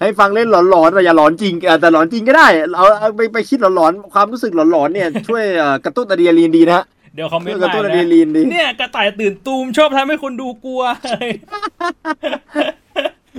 [0.00, 6.84] ให้ฟังเล่นหลอนๆแต่อย่าหลอนจริงเออแต่หลอนจริงก็ได้เอาเอาไปไปคิดหลอนๆความรู้สึกหลอนๆเนี่ยช่วยเอ่อกระตุ้นอะดรีนาลีนดีนะฮะ
[7.14, 10.82] เดี๋ยวคอมเมช่นวยต์กระมาตุ้นอะนะดรีนาลีนดีเนี่ยกระต่ายตื่นตูมชอบทำให้คนดูกลัว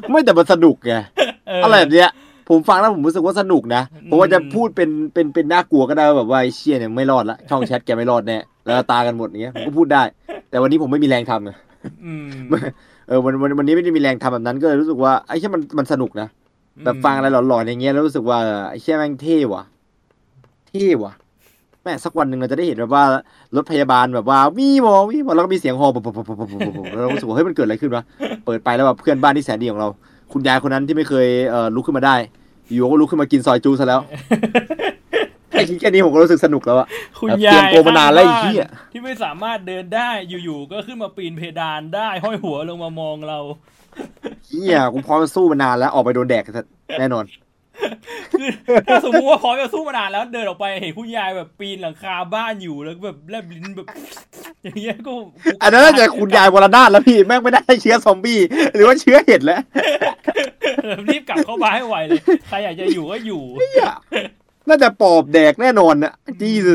[0.10, 0.94] ไม่แต่มันสนุกไง
[1.48, 2.10] เอะไรแบบเนี้ย
[2.50, 10.04] ผมฟังแล้วผมรู้สึกว่าสนุกนะผมว่าจะพูดเป็นเป็นเป็นน่ากลัวก็ได้ว่าแบบว่าไอ้เชี่ยเนี่ยไม่รอดละช่องแชทแกไม่รอดแน่แล้วตากันหมดอย่างเงี้ยผมก็พูดได้
[10.50, 11.52] แต่วันนี้ผมไม่มีแรงทำไง
[12.06, 12.28] อืม
[13.08, 16.28] เออวันวันวันนี้ไม่ได้มีแรงทำแบบนั้นก็เลยรู้สึกว่าไอ้เชี่ยมันมันสนุกนะ
[16.84, 18.38] แบบฟังอะไรหลอนๆอย่างเงี้ยแล้วรู้สึกว่า
[18.70, 19.64] ไอ้เชี่ยแม่งเท่ว่ะ
[20.70, 21.14] เท่ว่ะ
[21.84, 23.04] แม่สักวันหนึ่งเราจะได้เห็นแบบว่า
[23.56, 26.42] รถพยาบาลแบบว่าวีมอวีมอแล้วก็มีเสียงฮอปุ๊บบบบบ
[26.84, 28.04] บแล้วเรารู้สึกว่าเฮ้ยมันเกิดอะไรขึ้นวะ
[28.46, 29.90] เปิดไปแล้วแบบเพื่อนบ้านที่แสนดีของเรา
[30.34, 32.16] คุณยายคนนั้นที่ไม่เคยเอ่อลุกขึ้นมาได้
[32.72, 34.02] อยู่ก็ลุกขึ้นมากินซอยจูซะแล้ว
[35.52, 36.88] แค่คิดแค่นี้ผมก็รู้สึกสนุกแล้วอะ
[37.20, 40.10] คุณยายเตรียมตัวมานานแล้วไอ้เหี้ยที่ไม่สามารถเดินได้
[40.44, 43.40] อยู่ๆก็ขึ้นมาปีนเพดานได้ห้อยหัวลงมามองเรา
[44.48, 46.44] เฮียกูพร้อมจะสู้มานานแล้วออกไปโดนแดก
[47.00, 47.26] แน่นอน
[48.34, 48.50] คือ
[48.88, 53.88] ถ้าสมมติว่าพร้อมจะสู้มานานแล้วเดินออกไปเห็นคุณยายแบบปีนหลังคาบ้านอยู่แล้วก็แบบแลบลิ้นแบบ
[54.64, 55.12] อย่างเงี้ยก็
[55.62, 58.40] อันนั้นน่าจะคุณยายวรนาถแล้วพี่แม่งไม่ได้เชื้อซอมบี้
[58.74, 59.62] หรือว่าเชื้อเห็ดแล้ว
[61.08, 63.86] รีบกลับเข้าบ้านให้ไวเลยใครอยากจะอยู่ก็อยู่เหี้ย
[64.70, 66.68] น่าจะปอบแดกแน่นอนนะจีส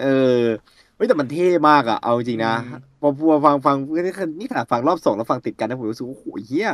[0.00, 0.06] เอ
[0.38, 6.70] อเฮ้ยแต่มันเท่มากอะเอาจริงๆนะอืมพอพอฟังฟังนี่ขนาดนี่ขนาดฟังรอบสองแล้วฟังติดกันนะผมรู้สึกว่าโอ้โหเฮีย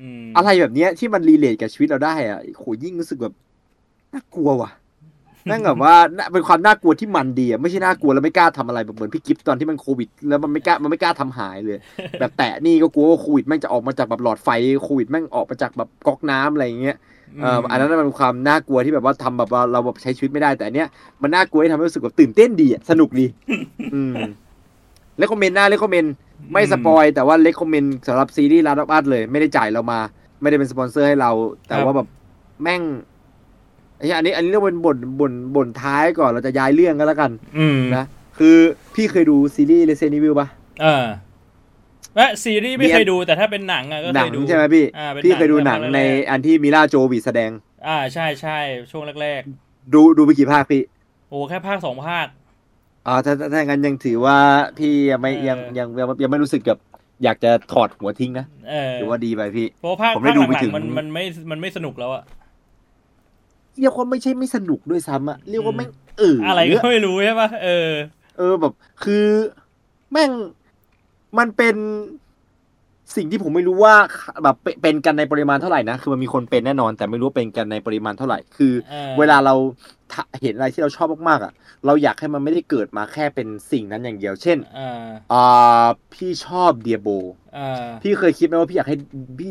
[0.00, 3.34] อืมอะไรแบบเนี้ยที่มันรีเลทกับชีวิตเราได้อะโอ้โหยิ่งรู้สึกแบบ
[4.12, 4.70] น่ากลัวว่ะ
[5.46, 11.78] แม่งแบบว่าน่าเป็นความน่ากลัวที่มันดีอะไม่ใช่น่ากลัวแล้วไม่กล้าทำอะไรแบบเหมือนพี่กิฟต์ตอนที่มันโควิด แล้วมันไม่กล้ามันไม่กล้าทำหายเลย
[12.20, 14.48] แบบแตะนี่ก็กลัวว่าโควิดแม่งจะออกมาจากแบบหลอดไฟ
[14.82, 16.96] โควิดแม่งออกมาจากแบบก๊อกน้ำอะไรอย่างเงี้ย
[17.40, 20.88] เอ่ออันนั้นมันเป็นความน่ากลัวที่แบบว่าทำแบบว่าเราแบบใช้ชีวิตไม่ได้แต่อันเนี้ย
[21.22, 23.26] มันน่ากลัวที่ทำให้รู้สึกแบบตื่นเต้นดีอะสนุกดี
[23.94, 24.14] อืม
[25.18, 26.12] recommend นะ recommend
[26.52, 29.98] ไม่ spoil แต่ว่า recommend สำหรับซีรีส์ Last of Us เลย ไม่ได้จ่ายเรามา
[30.40, 31.30] ไม่ได้เป็นสปอนเซอร์ให้เรา
[31.68, 32.06] แต่ว่าแบบ
[32.62, 32.82] แม่ง
[33.96, 38.04] ไอ้เหี้ยอันนี้ อันนี้เรียกว่าเป็นบทบทบทท้ายก่อนเราจะย้ายเรื่องกันแล้วกันอืมนะ
[38.38, 38.56] คือ
[38.94, 40.48] พี่เคยดูซีรีส์ Resident Evil ปะ
[40.82, 41.04] เออ
[42.16, 47.50] และซีรีส์ไม่เคยดูแต่ถ้าเป็นหนังอะก็หเคนังยดูใช่ไหมพี่ อ่าเป็นพี่เคยดูหนังหนังในแรกอันที่มิล่าโจวิแสดง
[47.86, 48.58] อ่าใช่ใช่
[48.90, 49.42] ช่วงแรก
[49.94, 52.26] ดูดูไปกี่ภาคพี่ ๆ โอ้แค่ภาคสองภาค
[53.06, 54.36] อ่าถ้าถ้าถ้าอย่างนั้นยังถือว่า
[54.78, 56.78] พี่ยังไม่เออ ยังยังยังยังไม่รู้สึกกับ
[57.24, 62.22] อยากจะถอดหัวทิ้งนะเออถือว่าดีไปพี่ เพราะภาคผมได้ภาคดูหไปลัถึง งๆมันมันไม่มันไม่สนุกแล้วอะ
[63.78, 67.90] เรียกว่าไม่ใช่ไม่สนุกด้วยซ้ำอะเรียกว่าแม่งเอออะไรก็ไม่รู้ใช่ปะเออ
[68.38, 68.72] เออแบบ
[69.04, 69.24] คือ
[70.12, 70.30] แม่ง
[71.38, 71.76] มันเป็น
[73.16, 73.94] สิ่งที่ผมไม่รู้ว่า
[74.42, 79.54] แบบเป็นเป็นกันในปริมาณเท่าไหร่นะคือมันมีคนเป็นแน่นอน แต่ไม่รู้ว่าเป็นกันในปริมาณเท่าไหร่ คือเออเวลาเรา
[80.12, 81.52] ทะเห็นอะไรที่เราชอบมากๆอะ
[81.86, 87.08] เราอยากให้มันไม่ได้เกิดมาแค่เป็นสิ่งนั้นอย่างเดียว เช่นอ่าอ่าพี่ชอบเดียโบ
[87.56, 88.96] อ่าพี่เคยคิดไหมว่าพี่อยากให้
[89.40, 89.50] พี่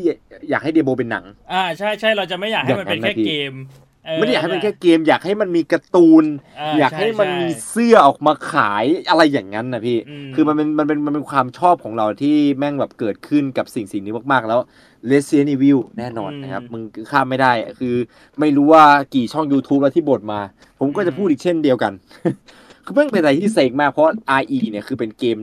[0.50, 14.60] อยากให้เดียโบเป็นหนัง อ่าใช่ใช่เราจะไม่อยากให้มันเป็นอย่างนั้นแค่นะพี่เกมเออ ไม่ได้อยากให้มันแค่เกมอยากให้มันมีการ์ตูนาอยากให้มันช่มีช่เสื้อออกมาขายอะไรอย่างนั้นนะพี่อืมคือมันเป็นมันเป็นมันเป็นความชอบของเราที่แม่งแบบเกิดขึ้นกับสิ่งสิ่งนี้มากๆ แล้ว
[15.10, 17.94] Resident Evil แน่นอนนะครับมึงข้ามไม่ได้คือ
[18.40, 18.84] ไม่รู้ว่า
[19.14, 20.40] กี่ช่อง YouTube แล้วที่บทมา
[20.78, 21.92] ผมก็จะพูดอีกเช่นเดียวกัน
[22.84, 24.06] คือแม่งเป็นอะไรที่เสกมากเพราะ
[24.40, 25.38] RE เนี่ยคือเป็นเกม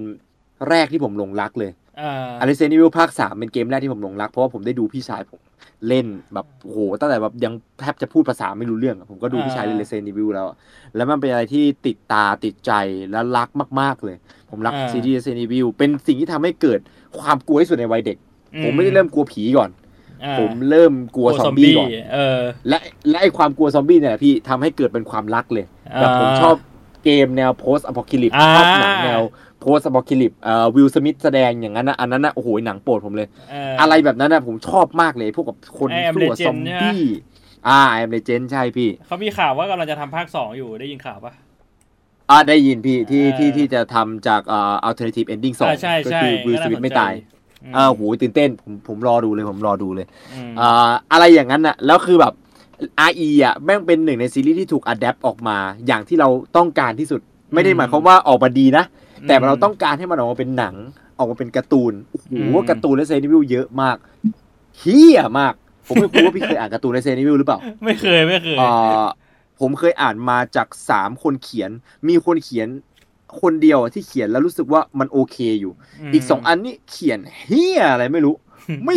[0.69, 1.71] แรกที่ผมหลงรักเลย
[2.01, 5.39] อ่า a r e s e n Evil ภาคสามเป็นเกมแรกที่ผมหลงรัก เพราะว่าผมได้ดูพี่ชายผม
[5.87, 10.55] เล่นแบบโอ้โหตั้งแต่แบบยังแทบจะพูดภาษาไม่รู้เรื่องอะผมก็ดูพี่ชายเล่น Resident Evil แล้วอะ
[10.95, 12.71] แล้วมันเป็นอะไรที่ติดตาติดใจ
[13.11, 13.49] และรัก
[13.81, 14.17] มาก ๆเลย
[14.49, 16.79] ผมรักอ่าซีรีส์ Resident Evil เป็นสิ่งที่ทำให้เกิด
[17.19, 18.17] ความกลัวที่สุดในวัยเด็ก
[18.55, 19.69] อืผมไม่ได้เริ่มกลัวผีก่อน
[20.23, 22.77] อ่าผมเริ่มกลัวซอมบี้ก่อนเออและ
[23.09, 25.65] และไอความกลัวซอมบี้เนี่ยแหละพี่ทำให้เกิดเป็นความรักเลย
[25.99, 26.55] แบบผมชอบ
[27.03, 29.21] เกมแนว post apocalypse อ่าชอบหนังแนว
[29.63, 37.01] post apocalypse เอ่อวิลสมิธแสดงอย่างนั้นนะอันนั้นนะโอ้โหหนังโปรดผมเลยเอะไรแบบนั้นนะผมชอบมากเลย พวกกับคน I am สู้กับ Legend ซอมใช่ไหมบี้
[37.67, 41.33] อ่า I am Legend ใช่พี่ เขามีข่าวว่ากำลังจะทำภาคสองอยู่ได้ยินข่าวปะ
[42.29, 47.13] อ่าได้ยินพี่ที่เออที่ที่จะทำจากเอ่อ alternative ending สองอ่าใช่ก็ใช่คือวิลก็สน่ามิธสนไม่ใจตาย
[47.63, 52.33] อืมอ่าโหตื่นเต้นผมผมรอดูเลยผมรอดูเลยอืมอ่าอะไรอย่างนั้นน่ะ แล้วคือแบบ
[53.09, 55.57] RE อะแม่งเป็นหนึ่งในซีรีส์ที่ถูก adapt ออกมา
[55.87, 57.21] อย่างที่เราต้องการที่สุด
[57.53, 58.83] ไม่ได้หมายความว่าออกมาดีนะ
[59.27, 60.75] แต่เราต้องการให้มันออกมาเป็นหนัง
[61.17, 63.97] ออกมาเป็นการ์ตูนโอ้โหอืมการ์ตูน Resident Evil เยอะมาก
[64.79, 65.53] เหี้ยมาก
[65.87, 69.05] ผมไม่รู้ว่าพี่เคยอ่านการ์ตูน Resident Evil หรือเปล่า ไม่เคยไม่เคยอ่า
[69.59, 71.71] ผมเคยอ่านมาจากสามคนเขียน
[72.07, 72.67] มีคนเขียน
[73.41, 75.73] คนเดียวที่เขียนแล้วรู้สึกว่ามันโอเคอยู่
[76.09, 78.35] มอีกสองอันนี่เขียนเฮียอะไรไม่รู้
[78.85, 78.95] ไม่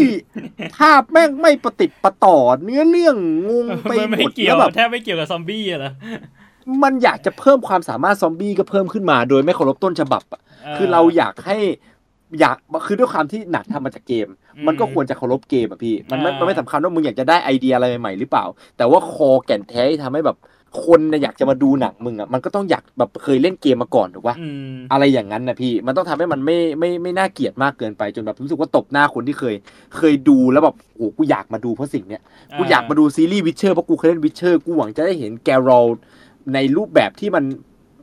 [0.76, 3.16] ภาพแม่งไม่ประติดประต่อ เนื้อเรื่อง
[3.48, 5.92] งงไปมันหมไม่ดเกี่ยแล้ววแบบแทบไม่เกี่ยวกับซอมบี้อะเหรอ
[6.82, 10.40] มันอยากจะเพิ่มความสามารถซอมบี้ก็เพิ่มขึ้นมา โดยไม่เคารพต้นฉบับอะ
[10.76, 11.58] คือเราอยากให้
[12.40, 12.56] อยาก
[12.86, 14.28] คือด้วยความที่หนังทำมาจากเกม
[14.66, 18.44] มันก็ควรจะเคารพเกมอะพี่ มันไม่อ่ามัมันไม่สำคัญว่ามึงอยากจะได้ไอเดียอะไรใหม่ๆหรือเปล่า
[18.76, 20.38] แต่ว่าคอแก่นแท้ที่ทำให้แบบ
[20.84, 29.54] คนน่ะอยากจะมาดูหนังมึงอะมันก็ต้องอยากแบบเคยเล่นเกมมาก่อนถูกปะอืมอะไรอย่างนั้นนะพี่ มันต้องทำให้มันไม่ไม่ไม่น่าเกลียดมากเกินไปจนแบบรู้สึกว่าตบหน้าคนที่เคย
[29.96, 32.22] เคยดูแล้วแบบโอ้กูอยากมาดูเพราะสิ่งเนี้ย
[32.58, 35.86] กูอยากมาดูซีรีส์ Witcher เพราะกูเคยเล่น Witcher กูหวังจะได้เห็น Geralt
[36.54, 37.44] ในรูปแบบที่มัน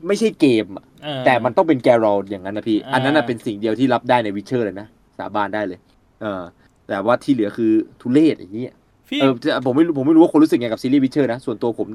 [0.08, 4.88] ไม่ใช่เกมอะเออแต่มันต้องเป็น Geralt อย่างนั้นนะพี่อ่าอันนั้นนะเป็นสิ่งเดียวที่รับได้ใน Witcher เลยนะ
[5.18, 5.80] สาบานได้เลย
[6.22, 6.42] เออ
[6.88, 7.72] แต่ว่าที่เหลือคือ
[8.02, 8.74] ทุเรศอย่างนี้ย
[9.10, 9.34] พี่เออ
[9.66, 11.88] ผมไม่รู้ผมไม่รู้ว่าคนรู้สึกไงกับซีรีส์ Witcher นะ ส่วนตัวผม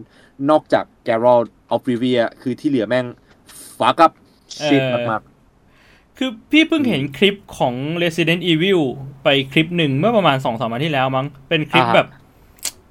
[0.50, 1.40] นอกจาก Geralt
[1.70, 3.06] of Rivia คือที่เหลือแม่ง
[3.78, 4.10] fucking
[4.66, 4.80] shit
[5.10, 5.22] มาก
[6.18, 8.80] คือพี่เพิ่งเห็นคลิปของ Resident Evil
[9.24, 12.08] ไปคลิปหนึ่งเมื่อประมาณสองสามวันที่แล้วมั้ง เป็นคลิปอ่าฮะแบบ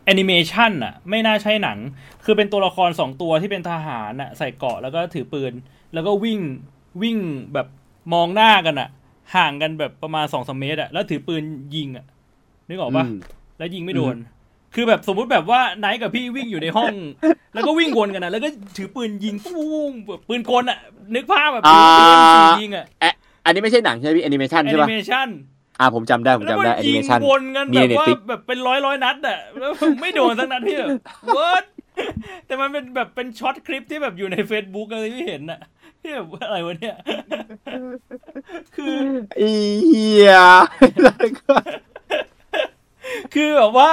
[0.06, 1.78] แอนิเมชันอะไม่น่าใช่หนัง
[2.26, 5.54] คือเป็นตัวละครสองตัวที่เป็นทหารอะใส่เกราะแล้วก็ถือปืน
[5.94, 6.40] แล้วก็วิ่ง
[7.02, 7.18] วิ่ง
[7.54, 7.68] แบบ
[8.14, 8.90] มองหน้ากันอะ
[9.36, 11.44] ห่างกันแบบประมาณสองสามเมตรอะแล้วถือปืน
[11.76, 12.06] ยิงอะ
[12.68, 13.18] นึกออกปะอืม
[13.58, 14.16] แล้วยิงไม่โดน
[14.76, 16.94] คือแบบสมมุติแบบว่าไนท์กับพี่วิ่งอยู่ในห้อง
[17.54, 20.80] แล้วก็วิ่งวนกันนะแล้วก็ถือปืนยิงปุ้งแบบปืนกลอะ
[21.16, 21.80] นึกภาพแบบปืนอ่า
[22.36, 25.28] ปืนยิงอะๆอันนี้ไม่ใช่หนังใช่ไหมพี่แอนิเมชันแอใช่นิปะเมชัน
[25.80, 29.72] อ่าผมจำได้ผมแล้วจำมันได้แอนิยิเมงชันวนกันมีแบในบว่า Netflix แบบเป็นร้อยร้อยนัดอะแล้ว
[30.02, 30.90] ไม่โดนสักนัดพี่แบบ
[31.38, 31.66] what
[32.46, 35.62] แต่มันเป็นแบบเป็นช็อตคลิปที่แบบอยู่ใน Facebook อะไรที่เห็นอะ
[36.02, 36.98] ที่แบบอะไรวะเนี่ย
[38.76, 38.98] คือ
[39.40, 39.52] อี
[39.88, 40.34] เหี้ย
[43.34, 43.92] คือแบบว่า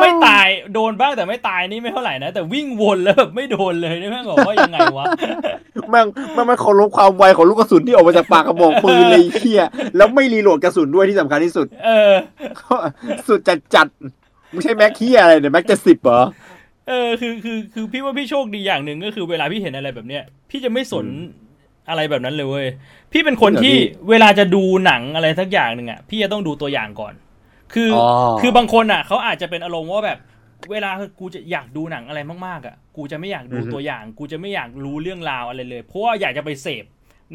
[0.00, 5.04] ไม่ตายโดนบ้างแต่ไม่ตายนี่ไม่เท่าไหร่นะ แต่วิ่งวนแล้วแบบไม่โดนเลยนี่แม่งบอกว่ายังไงวะ
[5.90, 9.62] แม่งแม่งไม่เคารพความไวของลูกกระสุนที่ออกมาจากปากกระบอกปืนเลยไอ้เหี้ย
[9.96, 12.14] แล้วไม่รีโหลดกระสุนด้วยที่สำคัญที่สุด เออ
[13.28, 16.20] สุดจัดจัดๆไม่ใช่แม็กเหี้ยอะไรเนี่ยแม็กจะสิบเหรอ
[16.88, 21.06] เออคือคือคือพี่ว่าพี่โชคดีอย่างหนึ่งก็คือเวลาพี่เห็นอะไรแบบเนี้ยพี่จะไม่สน
[21.88, 22.66] อะไรแบบนั้นเลยเว้ย
[23.12, 23.76] พี่เป็นคนที่
[24.10, 27.14] เวลาจะดูหนังอะไรสักอย่างหนึ่งอะพี่จะต้องดูตัวอย่างก่อน
[27.74, 27.98] คืออ
[28.28, 30.18] อคือบางคนอะเขาอาจจะเป็นอารมณ์ว่าแบบ
[30.70, 30.90] เวลา
[31.20, 36.84] กูจะอยากดูหนังอะไรมากๆอะกูจะไม่อยากดูอือฮึตัวอย่าง กูจะไม่อยากรู้เรื่องราวอะไรเลย เพราะว่าอยากจะไปเสพ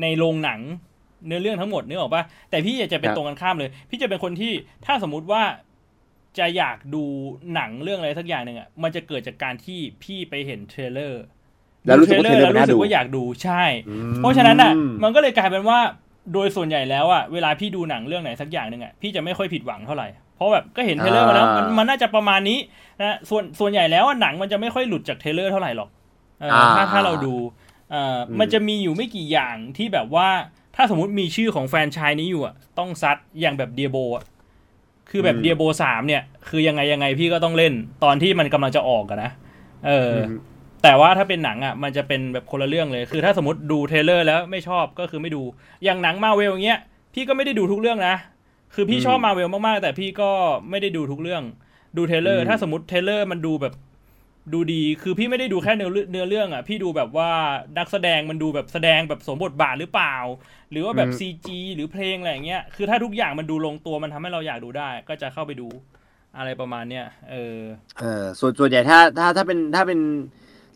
[0.01, 0.59] ในโรงหนัง
[1.25, 4.53] เนื้อเรื่องทั้งหมดนึกออกปะแต่พี่อยากจะเป็นตรงกันข้ามเลย พี่จะเป็นคนที่
[4.85, 5.43] ถ้าสมมุติว่า
[6.39, 7.03] จะอยากดู
[7.53, 11.23] หนังเรื่องอะไรสักอย่างหนึ่งอะมันจะเกิดจากการที่พี่ไปเห็นเทรลเลอร์
[11.85, 14.71] แล้วรู้สึกว่าดูเทรลเลอร์แล้วมันน่ารู้สึกว่าอยากดูใช่อืมเพราะฉะนั้นอะ
[15.03, 15.79] มันก็เลยกลายเป็นว่า
[16.33, 20.07] โดยส่วนใหญ่แล้วอะเวลาพี่ดูหนังเรื่องไหนสักอย่างหนึ่งอะพี่จะไม่ค่อยผิดหวังเท่าไหร่
[20.39, 22.59] เพราะแบบก็เห็น trailer มาแล้วมันมันน่าจะประมาณนี้
[23.01, 25.89] นะส่วนส่วนใหญ่แล้วอะหนังมันจะไม่ค่อยหลุดจาก trailer เท่าไหร่หรอก
[26.39, 27.33] เออถ้าถ้าเราดู
[27.91, 30.29] เอ่ออมมันจะมีอยู่ไม่กี่อย่างที่แบบว่า
[30.75, 34.23] ถ้าสมมุติมีชื่อของแฟรนไชายนี้อยู่อะต้องซัดอย่างแบบ Diablo อะ
[35.09, 39.31] คือแบบ Diablo สามเนี่ย คือยังไงยังไงพี่ก็ต้องเล่นตอนที่มันกำลังจะออกอะนะ
[39.87, 40.39] เอออม
[40.83, 45.41] แต่ว่าถ้าเป็นหนังอะ มันจะเป็นแบบคนละเรื่องเลย คือถ้าสมมติดู trailer แล้วไม่ชอบก็คือไม่ดู
[45.83, 46.79] อย่างหนังมาเวลอย่างเงี้ย
[47.13, 48.15] พี่ก็ไม่ได้ดูทุกเรื่องนะ
[48.73, 50.31] คือพี่อืมชอบมาเวลมาก ๆ แต่พี่ก็
[50.69, 51.43] ไม่ได้ดูทุกเรื่อง
[51.97, 53.73] ดูเทรลเลอร์อืมถ้าสมมติ trailer มันดูแบบ
[54.53, 57.29] ดูดี คือพี่ไม่ได้ดูแค่เนื้อเรื่องเนื้อเรื่องอะ พี่ดูแบบว่า
[57.77, 60.15] นักแสดงมันดูแบบแสดงแบบสมบทบาทหรือเปล่า
[60.71, 65.67] หรือว่าแบบ CG หรือเพลงอะไรอย่างเงี้ย คือถ้าทุกอย่างมันดูลงตัวมันทำให้เราอยากดูได้ ก็จะเข้าไปดู
[66.37, 67.57] อะไรประมาณเนี้ย เออ
[67.99, 69.99] เออ ส่วนส่วนใหญ่ถ้าถ้าถ้าเป็นถ้าเป็น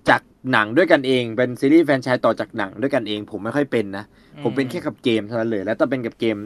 [0.09, 0.21] จาก
[0.51, 4.05] หนังด้วยกันเอง เป็นซีรีส์แฟรนไชายต่อจากหนังด้วยกันเอง ผมไม่ค่อยเป็นนะ
[4.43, 6.37] ผมเป็นแค่กับเกมเท่านั้นเลย แล้วต้องเป็นกับเกม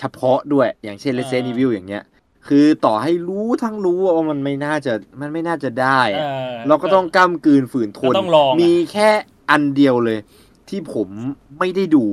[0.00, 2.04] เฉพาะด้วยอย่างเช่น Resident อ่า Evil อย่างเงี้ย
[2.48, 9.10] คือต่อให้รู้ทั้งรู้ว่ามันไม่น่าจะมันไม่น่าจะได้เออะอเราก็ต้องกล้ำกลืนฝืนทนก็ต้องลองอะมีแค่
[9.50, 10.18] อันเดียวเลย
[10.68, 11.08] ที่ผม
[11.58, 12.04] ไม่ได้ดู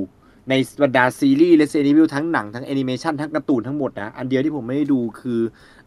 [0.49, 0.53] ใน
[0.83, 5.39] บรรดาซีรีส์ Resident Evil ทั้งหนังทั้งแอนิเมชันทั้งการ์ตูนทั้งหมดนะ อันเดียวที่ผมไม่ได้ดูคือ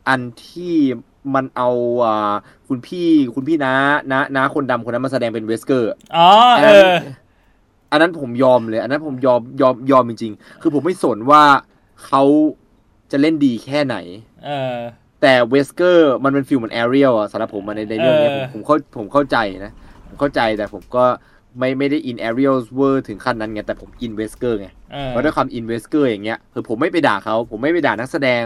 [0.08, 0.74] อันที่
[1.34, 1.68] มันเอา
[2.04, 2.34] อ่า
[2.68, 3.74] คุณพี่คุณพี่น้า
[4.10, 6.28] น้าน้าคนดำคนนั้นมาแสดงเป็น Weskerอ๋อ
[6.58, 6.90] เออ
[7.90, 11.42] อันนั้นผมยอมเลย อันนั้นผมยอมยอมยอมจริงๆ คือผมไม่สนว่า
[12.06, 12.24] เขา
[13.10, 13.96] จะเล่นดีแค่ไหน
[14.46, 14.76] เออ
[15.22, 19.72] แต่ Wesker มันเป็น feel เหมือน Ariel อะสำหรับผมอะในในเรื่องเนี้ยผมเออผมเข้าผมเข้าใจนะ
[20.06, 21.04] ผมเข้าใจแต่ผมก็
[21.58, 28.42] ไม่ไม่ได้อิน Ariel เว่อร์ถึงขั้นนั้นไงแต่ผมอิน Wesker ไงเออเพราะด้วยความอิน Wesker อย่างเงี้ยคือผมไม่ไปด่าเขาผมไม่ไปด่านักแสดง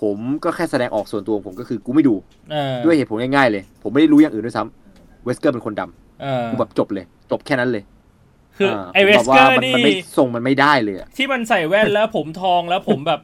[0.00, 2.14] ผมก็แค่แสดงออกส่วนตัวของผมก็คือกูไม่ดู
[2.50, 7.82] เออด้วยเหตุผลง่ายๆเลย ผมไม่ได้รู้อย่างอื่นด้วยซ้ำเวสเกอร์เป็นคนดำเออกูแบบจบเลย จบแค่นั้นเลย
[8.58, 13.20] คือาไอเวผมสบเกอว่าร์มันนี่มันไม่ทรงมันไม่ได้เลยอะที่มันใส่แว่นแล้วผมทองแล้วผมแบบ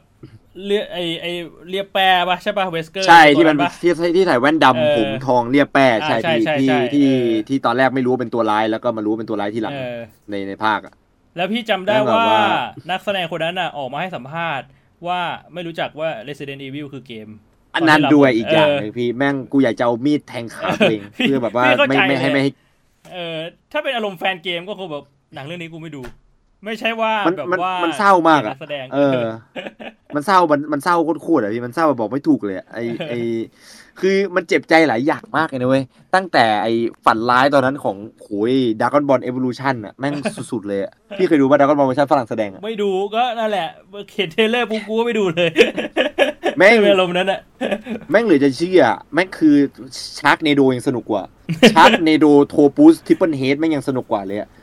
[0.65, 1.25] เรียไอไอ
[1.69, 9.99] เรียบแปรปะใช่ปะเวสเกอร์ใช่ที่มันปะที่ที่ใส่แว่นเออดำผมทองเรียบแป้ใช่อ่าที่ใช่ที่ใช่ที่เออที่ตอนแรกไม่รู้ว่าเป็นตัวร้ายแล้วก็มารู้ว่าเป็นตัวร้ายที่หลังเออ
[10.29, 10.93] ในในภาคอะ
[11.37, 12.43] แล้วพี่จำได้แล้วแบบว่าว่า
[12.91, 14.67] นักแสดงคนนั้นน่ะออกมาให้สัมภาษณ์
[15.07, 15.19] ว่า
[15.53, 17.27] ไม่รู้จักว่า Resident Evil คือเกม
[17.75, 22.51] อันนั้นด้วยอีกอย่างเหนึ่งพี่แม่งกูอยากจะเอามีดแทงขาตัวเองพี่เพื่อแบบว่าพี่เข้าไม่ใจไม่ให้เลยไม่ให้
[23.13, 23.37] เออ
[23.71, 25.05] ถ้าเป็นอารมณ์แฟนเกมก็คงแบบ
[25.35, 26.01] หนังเรื่องนี้กูไม่ดู
[26.65, 29.21] ไม่ใช่ว่ามันแบบมันว่ามันเศร้ามากนัอะกแสดงเออ
[30.15, 32.79] มันเศร้ามันมันเศร้าโคตรๆอะพี่มันเศร้าแบบบอกไม่ถูกเลยอะไอ
[33.09, 33.13] ไอ
[33.99, 35.83] คือมันเจ็บใจหลายอย่างมากเลยนะเว้ย
[36.15, 36.67] ตั้งแต่ไอ
[37.05, 40.13] ฝันร้ายตอนนั้นของโอ้ย Dragonball Evolution อะแม่ง
[40.51, 43.67] สุดๆเลยอะพี่เคยดูป่ะ Dragonball เวอร์ชันฝรั่งแสดงอะไม่ดูก็นั่นแหละ
[44.15, 45.49] เห็น trailer ปุ๊บกูก็ไม่ดูเลย
[46.57, 47.39] แม่งเป็นอารมณ์นั้นอะ
[48.11, 48.83] แม่งเหลือจะเชื่อ
[49.13, 49.55] แม่งคือ
[50.19, 51.23] Sharknado ยังสนุกกว่า
[51.75, 54.62] Sharknado โทปูส triple head แม่งยังสนุกกว่าเลยอะเอ่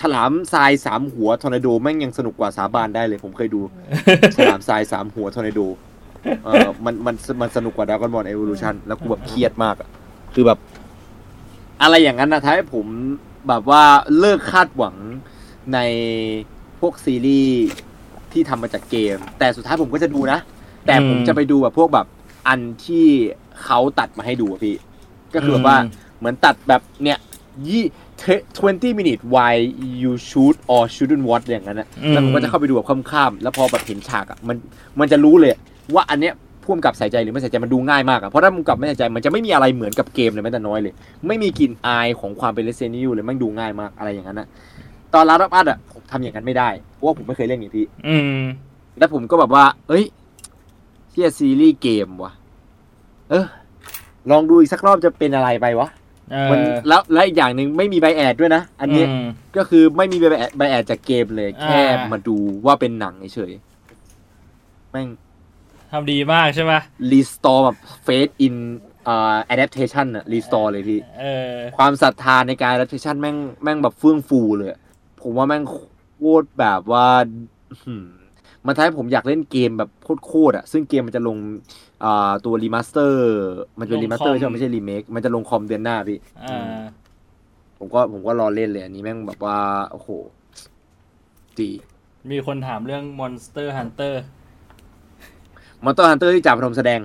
[0.00, 3.60] ฉลามทรายสามหัวทอร์นาโดแม่งยังสนุกกว่าสาบานได้เลย ผมเคยดู
[4.36, 5.60] ฉลามทรายสามหัวทอร์นาโด
[6.44, 9.88] เออมันมันมันสนุกกว่าด r a กอนบอลเอ o l ลูชันแล้วกูแบบเครียดมากอะ
[10.34, 10.58] คือแบบ
[11.82, 12.86] อะไรอย่างนั้นนะท้ายผม
[13.48, 13.82] แบบว่า
[14.18, 14.96] เลิกคาดหวัง
[15.74, 15.78] ใน
[16.80, 17.66] พวกซีรีส์
[18.32, 20.38] ที่ทำมาจากเกม แต่สุดท้ายผมก็จะดูนะ
[20.86, 22.06] แต่ผมจะไปดูแบบพวกแบบ
[22.48, 23.06] อันที่
[23.64, 24.76] เขาตัดมาให้ดูอะพี่
[25.34, 25.78] ก็คือแบบว่า
[26.18, 27.18] เหมือนตัดแบบเนี่ย
[27.68, 27.84] ยี่
[28.22, 29.52] 20 minutes why
[30.02, 34.56] you shoot or shouldn't watch อย่างนั้นนะอืมแล้วผมก็จะเข้าไปดูแบบข้ามๆแล้วพอแบบเห็นฉากอะมัน
[35.00, 35.50] มันจะรู้เลย
[35.94, 36.34] ว่าอันเนี้ย
[36.64, 40.92] พ่วงกับใส่ใจหรือไม่ใส่ใจมันดูง่ายมากอะเพราะถ้ามึงกับไม่ใส่ใจมันจะไม่มีอะไรเหมือนกับเกมเลยแม้แต่น้อยเลย
[41.26, 44.48] ไม่มีกลิ่นอายของความเป็น Resident Evil เลยมันดูง่ายมากอะไรอย่างนั้นนะ
[45.14, 48.42] ตอนลารับอัดอะผมทำอย่างนั้นไม่ได้เพราะว่าผมไม่เคยเล่นอย่างพี่ อืม
[48.98, 50.04] แล้วผมก็แบบว่า เอ้ย
[51.10, 52.32] เที่ยซีรีส์เกมวะ
[53.30, 53.46] เออ
[54.30, 55.97] ลองดูอีกสักรอบจะเป็นอะไรไปวะเออ
[56.50, 59.26] มันแล้วและอีกอย่างหนึ่งไม่มีใบแอดด้วยนะ อันนี้ม
[59.56, 62.36] ก็คือไม่มีใบแอดใบแอดจากเกมเลย แค่อ่ามาดู
[62.66, 65.08] ว่าเป็นหนังเฉยๆแม่ง
[65.90, 66.80] ทำดีมากใช่ปะ
[67.12, 68.56] restore แบบ faith in
[69.08, 74.80] อ่า adaptation อะ restore เลยพี่เออความศรัทธาในการ adaptation แม่งแม่งแบบเฟื่องฟูเลยอะ
[75.22, 77.06] ผมว่าแม่งโคตรแบบว่า
[77.84, 78.06] หืม
[78.66, 79.90] มันทำให้ผมอยากเล่นเกมแบบ
[80.26, 81.36] โคตรๆอะซึ่งเกมมันจะลง
[82.04, 83.26] อ่าตัว remaster
[83.78, 86.80] มันจะเป็นลง remaster คอมใช่ไหมไม่ใช่รีเมค มันจะลงคอมเดือนหน้าพี่อ่า
[87.78, 89.58] ผมก็ผมก็รอเล่นเลยอันนี้แม่งแบบว่า
[89.90, 90.08] โอ้โห
[91.60, 91.70] ดี
[92.30, 94.14] มีคนถามเรื่อง Monster Hunter
[95.84, 97.00] Monster Hunter ที่จาพนมแสดง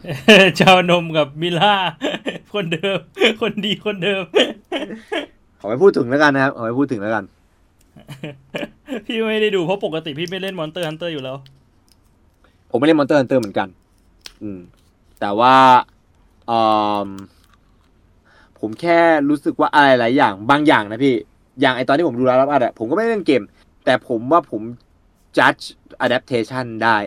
[0.57, 1.73] จาพนมกับมิล่า
[2.53, 2.99] คนเดิม
[3.41, 4.23] คนดีคนเดิม
[5.59, 7.23] ขอไม่พูดถึงแล้วกันนะครับ ขอไม่พูดถึงแล้วกัน
[9.05, 11.37] พี่ไม่ได้ดูเพราะปกติพี่ไม่เล่น Monster Hunter อยู่แล้ว
[12.69, 13.67] ผมไม่เล่น Monster Hunter เหมือนกัน
[14.43, 14.59] อืม
[15.19, 15.55] แต่ว่า
[16.47, 16.51] เอ
[17.07, 17.09] อ
[18.59, 18.99] ผมแค่
[19.29, 21.15] รู้สึกว่าอะไรหลายอย่างบางอย่างนะพี่
[21.61, 23.43] อย่างไอตอนที่ผมดูแล้วรับอัดอะผมก็ไม่ได้เล่นเกม
[23.85, 24.61] แต่ผมว่าผม
[25.37, 25.63] judge
[26.05, 26.97] adaptation ได้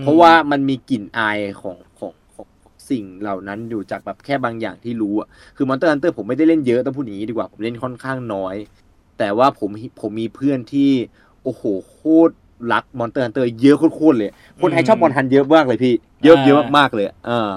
[0.00, 8.56] เพราะว่ามันมีกลิ่นอายของของของของสิ่งเหล่านั้นอยู่จากแบบแค่บางอย่างที่รู้อะคือ Monster Hunter ผมไม่ได้เล่นเยอะต้องพูดอย่างนี้ดีกว่า ผมเล่นค่อนข้างน้อย
[9.18, 9.70] แต่ว่าผม
[10.00, 10.90] ผมมีเพื่อนที่
[11.42, 11.98] โอ้โหโค
[12.28, 12.34] ตร
[12.72, 14.30] รัก Monster Hunter เยอะโคตรๆเลย
[14.60, 17.52] คนไทยชอบมอนฮันเยอะมากเลยพี่ เยอะอ่าเยอะมากๆเลยอ่า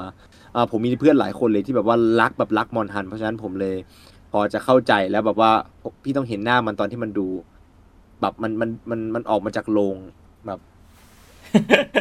[0.55, 3.75] อ่าผมมีเพื่อนหลายคนเลยที่แบบว่ารักแบบรักมอนฮัน เพราะฉะนั้นผมเลย
[4.31, 5.51] พอจะเข้าใจแล้วแบบว่า
[6.03, 7.27] พี่ต้องเห็นหน้ามันตอนที่มันดู
[8.21, 9.95] แบบมันมันมันมันออกมาจากโรง
[10.47, 10.59] แบบ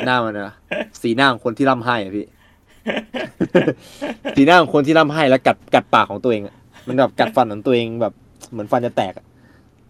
[0.06, 0.54] หน้ามันนะ
[1.02, 2.26] สีหน้าของคนที่ร่ำไห้อะพี่
[4.36, 6.54] สีหน้าของคนที่ร่ำไห้แล้วกัดกัดปากของตัวเองอะ
[6.88, 8.12] มันแบบกัดฟันของตัวเองแบบ
[8.52, 9.26] เหมือนฟันจะแตกอะ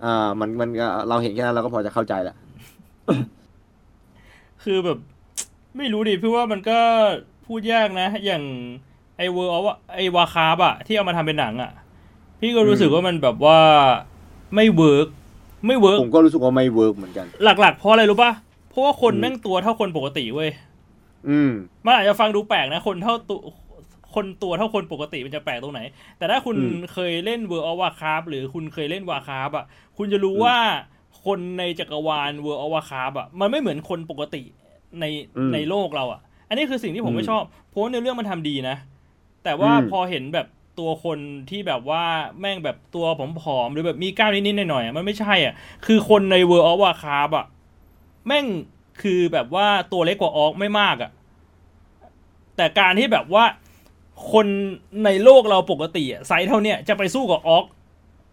[0.04, 2.36] อ่า มันมันก็เราเห็นแค่นั้นเราก็พอจะเข้าใจแล้ว
[4.64, 4.98] คือแบบ
[5.76, 6.78] ไม่รู้ดิพี่ว่ามันก็
[7.46, 8.42] พูดยากนะ อย่าง
[9.16, 11.72] ไอ World of Warcraft อะที่เอามาทำเป็นหนังอะ
[12.40, 13.58] พี่ก็รู้สึกว่ามันแบบว่า
[14.54, 15.08] ไม่ work
[15.66, 18.32] ไม่ work ผมก็รู้สึกว่าไม่ work เหมือนกัน หลักๆเพราะอะไรรู้ปะ
[18.70, 20.50] เพราะว่าคนอืมแม่งตัวเท่าคนปกติเว้ย
[21.28, 21.50] อืม
[21.84, 23.40] มันอาจจะฟังดูแปลกนะ คนเท่าตัว
[24.14, 25.80] คนตัวเท่าคนปกติมันจะแปลกตรงไหน
[26.18, 29.64] แต่ถ้าคุณอืมเคยเล่น World of Warcraft หรือคุณเคยเล่น Warcraft อะ
[29.98, 30.56] คุณจะรู้อืมว่า
[31.24, 34.42] คนในจักรวาล World of Warcraft อะมันไม่เหมือนคนปกติ
[35.00, 35.04] ใน
[35.36, 38.76] อืมในโลกเราอะอันนี้คือสิ่งที่ผมอืมไม่ชอบเพราะว่าในเรื่องมันทำดีนะ
[39.44, 40.46] แต่ว่าอืมพอเห็นแบบ
[40.78, 41.18] ตัวคน
[41.50, 42.04] ที่แบบว่า
[42.40, 45.54] แม่งแบบตัวผอมๆหรือแบบมีกล้ามนิดๆหน่อยๆอะมันไม่ใช่อะ
[45.86, 47.46] คือคนใน World of Warcraft อะ
[48.26, 48.46] แม่ง
[49.02, 51.10] คือแบบว่าตัวเล็กกว่า orc ไม่มากอะ
[52.56, 53.44] แต่การที่แบบว่า
[54.32, 54.46] คน
[55.04, 57.64] ในโลกเราปกติอะไซส์เท่าเนี้ยจะไปสู้กับออก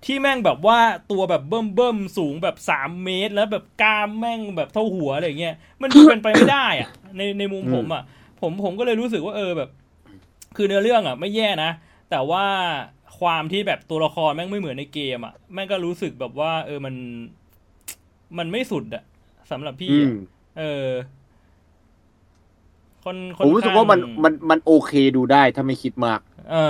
[0.05, 0.79] ที่แม่งแบบว่า
[1.11, 8.03] ตัวแบบเบิ่มเบิ่มๆสูงแบบสามเมตร แล้วแบบกล้ามแม่งแบบเท่าหัวอะไรเงี้ยมันดูเป็นไปไม่ได้อะในในมุมผมอะ
[8.41, 9.69] ผมผมก็เลยรู้สึกว่าเออแบบ
[10.55, 11.71] คือเนื้อเรื่องอะไม่แย่นะ
[12.09, 12.45] แต่ว่า
[13.19, 16.95] ความที่แบบตัวละครแม่งไม่เหมือนในเกมอะแม่งก็รู้สึกแบบว่า เออมัน
[18.37, 19.03] มันไม่สุดอะ
[19.51, 20.13] สำหรับพี่อือะม
[20.59, 20.87] เออ
[23.03, 26.28] คนคผมรู้สึกว่ามันข้งมันมันโอเคดูได้ถ้าไม่คิดมากเออ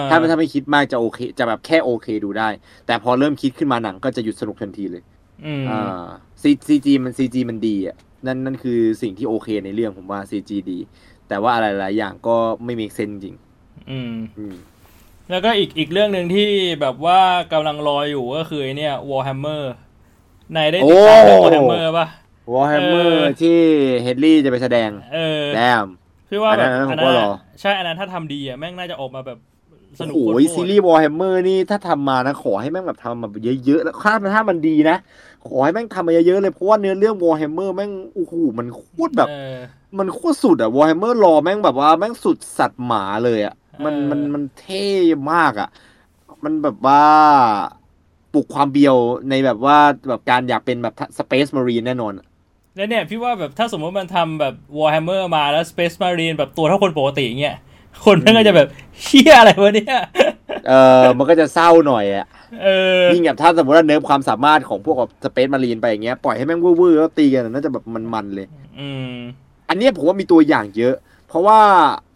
[0.09, 2.49] ถ้าไม่ถ้าไม่คิดมากจะโอเค จะแบบแค่โอเคดูได้
[2.85, 5.03] แต่พอเริ่มคิดขึ้นมาหนังก็จะหยุดสนุกทันทีเลย
[5.45, 6.05] อืมอ่า
[6.41, 7.95] ซีซีจีมันซีจีมันดีอะ
[8.25, 10.79] นั่นนั่นคือสิ่งที่โอเคในเรื่องผมว่า CG ดี
[11.27, 13.35] แต่ว่าอะไรหลายอย่างก็ไม่ make sense จริง
[13.89, 14.55] อืมอืม
[15.29, 16.49] แล้วก็อีกอีกเรื่องหนึ่งที่
[16.81, 17.19] แบบว่า
[17.53, 19.63] กำลังรออยู่ก็คือไอ้เนี่ย Warhammer
[20.55, 22.07] นายได้ติดตามเรื่อง Warhammer ป่ะ
[22.53, 23.57] วอร์แฮมเมอเออร์ที่
[24.01, 25.87] เฮดลี่จะไปแสดง เออแดม
[26.29, 29.37] พี่ว่าแบบอันนั้นอันผมก็นั้นรออะใช่อันนั้นถ้าทำดีอะแม่งน่าจะออกมาแบบ
[29.99, 33.29] สโอ้นุกโหโคตรๆซีรีส์วอร์แฮมเมอร์นี่ถ้าทำมานะ ขอให้แม่งแบบทำมา
[33.65, 34.97] เยอะๆแล้วถ้าถ้ามันดีนะ
[35.47, 39.57] ขอให้แม่งทำมาเยอะๆเลย เพราะว่าเนื้อเรื่องวอร์แฮมเมอร์แม่งโอ้โหมันโคตรแบบเออ
[39.97, 44.85] มันโคตรสุดอะวอร์แฮมเมอร์รอแม่งแบบว่าแม่งสุดสัตว์หมาเลยอะมันเออมันมันเท่
[45.33, 45.69] มากอะ
[46.43, 47.03] มันแบบว่า
[48.33, 48.97] ปลุกความเบียว
[49.29, 52.25] ในแบบว่าแบบการอยากเป็นแบบ Space Marine แน่นอนอะ
[52.75, 57.57] แล้วเนี่ยพี่ว่าแบบถ้าสมมติมันทำแบบ Warhammer มาแล้ว Space Marine แบบตัวเท่าคนปกติเงี้ย
[58.05, 58.67] คนแม่งก็จะแบบ
[59.03, 59.99] เชี่ยอะไรวะเนี่ย
[60.67, 62.25] เออมันก็จะเศร้าหน่อยอะ
[62.63, 62.67] เอ
[63.01, 67.83] อยิ่งแบบถ้าสมมติว่า nerf ความสามารถของพวกแบบ Space Marine ไปอย่างเงี้ยปล่อยให้แม่งวื้อๆแล้วตีกันอะน่าจะแบบ
[68.13, 68.47] มันๆเลย
[68.79, 69.13] อืม
[69.69, 70.95] อันเนี้ยผมว่ามีตัวอย่างเยอะ
[71.27, 71.59] เพราะว่า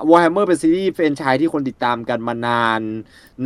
[0.09, 2.81] Warhammer เป็นซีรีส์แฟรนไชส์ที่คนติดตามกันมานาน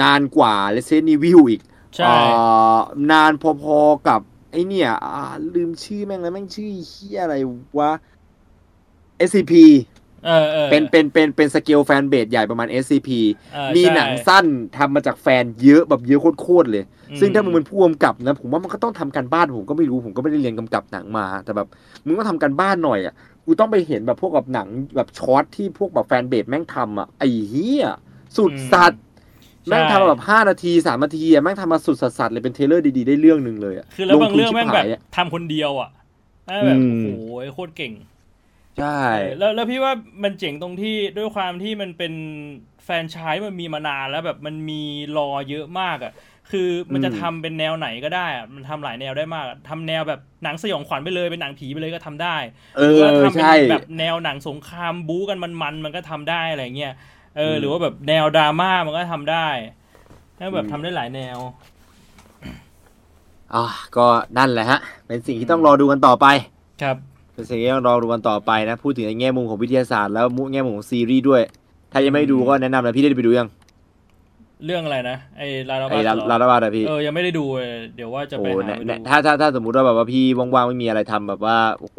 [0.01, 1.61] นานกว่า Resident Evil อีก
[1.95, 2.15] ใช่เอ่
[2.75, 2.77] อ
[3.11, 3.31] นาน
[3.63, 4.21] พอๆกับ
[4.51, 5.23] ไอเนี่ยอ่า
[5.55, 7.35] ลืมชื่อแม่งแล้วแม่งชื่อเฮียอะไร
[7.77, 7.91] วะ
[9.27, 9.53] SCP
[10.27, 13.09] เออเออเป็นเป็นเป็นเป็น scale fanbase ใหญ่ประมาณ SCP
[13.53, 14.45] เออมีใช่หนังสั้น
[14.77, 21.67] ทำมาจากแฟนเยอะแบบเยอะโคตรๆเลยอืมซึ่งถ้ามึงเป็นผู้กำกับนะผมว่ามันก็ต้องทำการบ้านผมก็ไม่รู้ผมก็ไม่ได้เรียนกำกับหนังมา แต่แบบ
[22.05, 23.13] มึงต้องทำการบ้านหน่อยอะ
[23.45, 27.85] กูต้องไปเห็นแบบพวกแบบหนังแบบช็อตที่พวกแบบ fanbase แม่งทำอะไอ้เหี้ย
[28.37, 29.03] สุดสัตว์
[29.67, 35.89] แม่งทำมาแบบห้านาทีสามนาทีอะแม่งทำมาสุดสัตว์เลยเป็น trailer ดีๆได้เรื่องหนึ่งเลยอะคือแล้วบางทุนเรื่องแม่งแบบชิหายอะทำคนเดียวอะ
[36.45, 37.93] แม่งแบบอืมโอ้โหโคตรเก่ง
[38.77, 38.87] ใช่
[39.37, 39.93] แล้วแล้วพี่ว่า
[40.23, 42.13] มันเจ๋งตรงที่ด้วยความที่มันเป็น
[42.83, 44.81] แฟรนไชส์มันมีมานานแล้วแบบมันมี
[45.17, 46.13] lore เยอะมากอะ
[46.51, 52.37] คือมันจะทำเป็นแนวไหนก็ได้อะมันทำหลายแนวได้มากอะทำแนวแบบหนังสยองขวัญไปเลยเป็นหนังผีไปเลยก็ทำได้
[52.77, 56.93] เอหรืออว่าทำเป็นใช่แบบแนวหนังสงครามบู๊กันมันๆมันก็ทำได้อะไรเงี้ย
[57.37, 59.47] เอออมหรือว่าแบบแนวดราม่ามันก็ทำได้
[60.37, 61.39] แล้วแบบอืมทำได้หลายแนว
[63.53, 63.65] อะ
[63.97, 66.25] ก็นั่นแหละฮะ เป็นสิ่งที่ต้องรอดูกันต่อไป
[66.81, 71.41] ครับ เป็นสิ่งที่ต้องรอดูกันต่อไปนะ พูดถึงในแง่มุมของวิทยาศาสตร์แล้วมุแง่มุมของซีรีส์ด้วย
[71.91, 73.47] ถ้ายังไม่ดูก็แนะนำนะพี่ได้ไปดูยัง
[74.65, 81.97] เรื่องอะไรนะไอ้ลาลาไอ้บัลาสลาลาบาดอะพี่เออยังไม่ได้ดูเลยเดี๋ยวว่าจะโอ้ไปหาเนี่ยไปเนี่ยดูถ้าถ้าถ้าสมมุติว่าแบบว่าพี่ว่างๆไม่มีอะไรทำแบบว่าโอ้โห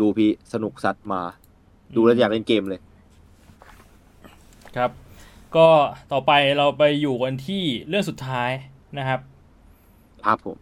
[0.00, 1.20] ดูพี่สนุกสัตว์มา
[1.96, 2.80] ดูแล้วอยากเล่นเกมเลย
[4.76, 4.90] ครับ
[5.56, 5.68] ก็
[6.12, 8.50] ต่อไปเราไปอยู่กันที่เรื่องสุดท้าย
[8.98, 9.20] นะครับ
[10.24, 10.56] ครับผม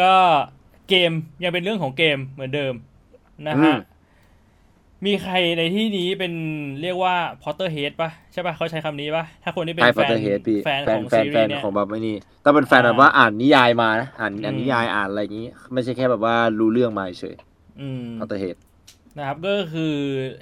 [0.00, 0.14] ก็
[0.88, 1.12] เกม
[1.42, 2.74] ยังเป็นเรื่องของเกมเหมือนเดิม
[3.48, 3.78] นะอืฮะม
[5.06, 6.32] มีใครในที่นี้เป็น
[6.82, 17.36] เรียกว่าพอ t เตอร์เฮดปะใช่ปะเขาใช้คำนี้ปะถ้าคนที่เป็นไฮแฟฟอนเตอร์เฮดพี่แฟนแฟขนองแฟซีนรีแฟนส์เนี่ยของแบบไม่นี่ต้องเป็นแฟนอ่าแบบว่าอ่านนิยายมานะอ่านอ่านอืมนิยายอ่านอะไรอย่างนี้ ไม่ใช่แค่แบบว่ารู้เรื่องมาเฉย
[17.80, 18.56] อืม Potterhead
[19.18, 19.94] นะครับก็คือ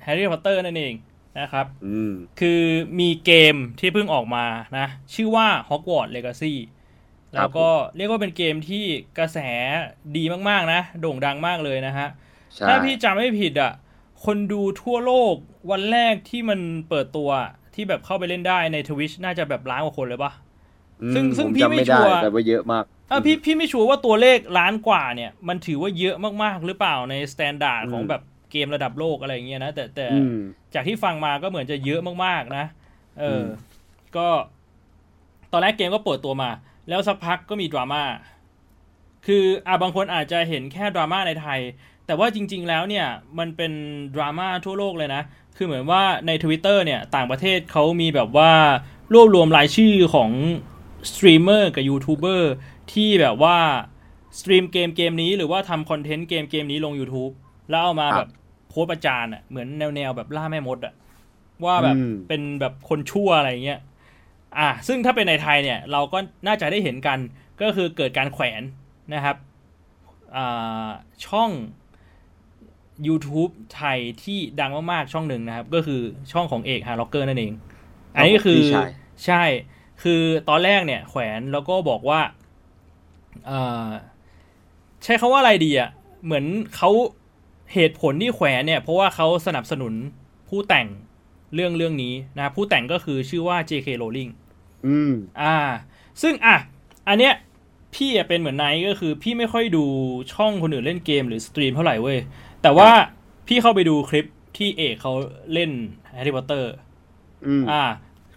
[0.03, 0.95] แฮร์รี่พอตเตอร์นั่นเอง
[1.41, 2.63] นะครับอืมคือ
[3.01, 4.45] มีเกมที่เพิ่งออกมา
[4.79, 6.55] นะ ชื่อว่า Hogwarts Legacy
[7.35, 8.85] แล้วก็เรียกว่าเป็นเกมที่
[9.19, 9.39] กระแส
[10.17, 12.28] ดีมาก ๆ นะ โด่งดังมากเลยนะฮะใช่
[12.69, 13.73] ถ้าพี่จำไม่ผิดอะ
[14.25, 15.35] คนดูทั่วโลก
[15.71, 17.31] วันแรกที่มันเปิดตัว
[17.75, 20.33] ที่แบบเข้าไปเล่นได้ใน Twitch น่าจะแบบล้านกว่าคนเลยปะ
[21.03, 30.37] อืมซึ่งซึ่งผพี่จำไม่ได้ไม่ชัวร์แต่ว่าเยอะมากอะพี่พี่ไม่ชัวร์ว่าตัวเลขล้านกว่าเนี่ย มันถือว่าเยอะมากๆหรือเปล่าใน standard ของแบบเกมระดับโลกอะไรอย่างเงี้ยนะแต่แต่อืม
[30.75, 32.65] จากที่ฟังมาก็เหมือนจะเยอะมากๆนะ
[33.21, 33.47] เอออม
[34.17, 34.29] ก็
[35.53, 36.51] ตอนแรกเกมก็เปิดตัวมา
[36.89, 38.03] แล้วสักพักก็มีดราม่า
[39.27, 41.61] คืออะบางคนอาจจะเห็นแค่ดราม่าในไทย
[42.09, 43.07] แต่ว่าจริง ๆ แล้วเนี่ย
[43.39, 43.73] มันเป็น
[44.15, 45.23] ดราม่าทั่วโลกเลยนะ
[45.57, 48.53] คือเหมือนว่าใน Twitter เนี่ยต่างประเทศเขามีแบบว่า
[49.13, 50.31] รวบรวมรายชื่อของ
[51.11, 52.53] สตรีมเมอร์กับยูทูบเบอร์
[52.93, 53.57] ที่แบบว่า
[54.39, 57.33] stream เกมเกมนี้หรือว่าทำ content เกมเกมนี้ลง YouTube
[57.71, 58.31] แล้วเอามาครับแบบ
[58.69, 60.95] โพสต์ประจานอะเหมือนแนวแนวๆแบบล่าแม่มดอะ
[61.65, 63.81] ว่าแบบอืมเป็นแบบคนชั่วอะไรเงี้ย
[64.59, 67.19] อะซึ่งถ้าเป็นในไทยเนี่ย เราก็น่าจะได้เห็นกัน
[67.61, 68.63] ก็คือเกิดการแขวน
[69.15, 69.37] นะครับ
[70.37, 70.89] อ่า
[71.27, 71.51] ช่อง
[73.07, 76.01] YouTube ไทยที่ดังมากๆช่องหนึ่งนะครับ ก็คือ
[76.33, 77.53] ช่องของเอก HEARTROCKER นั่นเอง
[78.15, 78.91] อันนี้ก็คือพี่ชาย
[79.27, 79.43] ใช่
[80.03, 82.21] คือตอนแรกเนี่ย แขวนแล้วก็บอกว่า
[83.47, 83.89] เอ่อ
[85.05, 85.91] ใช้คำว่าอะไรดีอะ่ะ
[86.25, 86.45] เหมือน
[86.77, 86.91] เขา
[87.75, 89.93] เหตุผลที่แขวนเนี่ย เพราะว่าเขาสนับสนุน
[90.49, 90.87] ผู้แต่ง
[91.55, 93.89] เรื่องเรื่องนี้นะผู้แต่งก็คือชื่อว่า J.K.
[94.03, 94.31] Rowling
[94.87, 95.13] อืม
[95.43, 95.57] อ่า
[96.23, 96.57] ซึ่งอะ
[97.09, 97.35] อันเนี้ย
[97.95, 99.85] พี่อะเป็นเหมือนไนท์ก็คือ พี่ไม่ค่อยดู
[100.33, 102.19] ช่องคนอื่นเล่นเกมหรือสตรีมเท่าไหร่เว้ย
[102.63, 102.91] แต่ว่า
[103.47, 104.27] พี่เข้าไปดูคลิป
[104.57, 105.13] ที่เอกเขา
[105.53, 105.71] เล่น
[106.13, 106.73] แฮร์รี่พอตเตอร์
[107.47, 107.83] อืมอ่า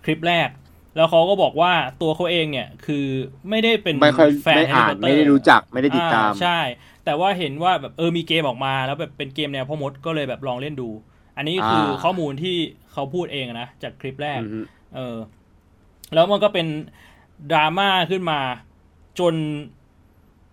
[0.06, 0.50] คลิปแรก
[0.96, 3.06] แล้วเขาก็บอกว่าตัวเขาเองเนี่ย คือ
[3.50, 6.60] ไม่ได้เป็นไม่ค่อยแฟนไม่แฮร์อ่ารี่นพอตเตอร์ไม่ได้รู้จักไม่ได้ติดตามอ่ใช่
[7.06, 10.90] แต่ว่าเห็นว่าแบบเออมีเกมออกมา แล้วแบบเป็นเกมแนวพ่อมดก็เลยแบบลองเล่นดู
[11.38, 12.56] อันนี้คืออาข้อมูลที่
[12.92, 14.66] เขาพูดเองนะจากคลิปแรกอืม
[14.96, 15.18] เออ
[16.14, 16.68] แล้วมันก็เป็น
[17.52, 18.40] ดราม่าขึ้นมา
[19.20, 19.34] จน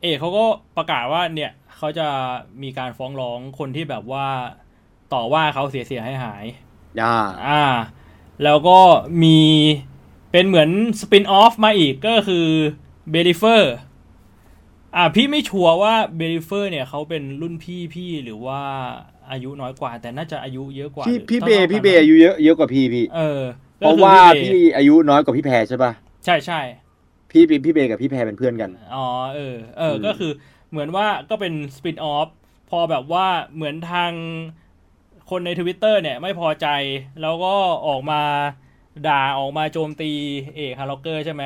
[0.02, 0.44] เอกเขาก็
[0.76, 2.08] ประกาศว่าเนี่ย เขาจะ
[2.62, 4.26] มีการฟ้องร้องคนที่แบบว่า
[5.12, 7.64] ต่อว่าเขาเสียเสียหายหายๆอ่าอ่า
[8.44, 8.78] แล้วก็
[9.22, 9.38] มี
[10.32, 12.46] เป็นเหมือน spin-off มาอีกก็คือ
[13.10, 13.74] เบลิเฟอร์
[14.96, 18.60] อ่าพี่ไม่ sure ว่าเบลิเฟอร์เนี่ยเขาเป็นรุ่นพี่พี่หรือว่า
[19.30, 23.42] อายุน้อยกว่า แต่น่าจะอายุเยอะกว่าพี่หรือพี่เท่าเบๆกันพี่เบอายุเยอะเยอะกว่าพี่พี่เออ
[23.78, 25.92] เพราะก็คือว่าเบพี่อายุน้อยกว่าพี่แพรใช่ป่ะ
[26.24, 26.60] ใช่ใช่
[27.30, 30.32] พี่พี่พี่เบกับพี่แพรเป็นเพื่อนกัน อ๋อเออ เอออืมก็คือ
[30.70, 32.28] เหมือนว่าก็เป็น spin-off
[32.70, 34.12] พอแบบว่าเหมือนทาง
[35.30, 36.66] คนในทวิตเตอร์เนี่ยไม่พอใจ
[37.22, 37.54] แล้วก็
[37.86, 38.20] ออกมา
[39.08, 40.10] ด่าออกมาโจมตี
[40.56, 41.44] เอก HEARTROCKER ใช่ไหม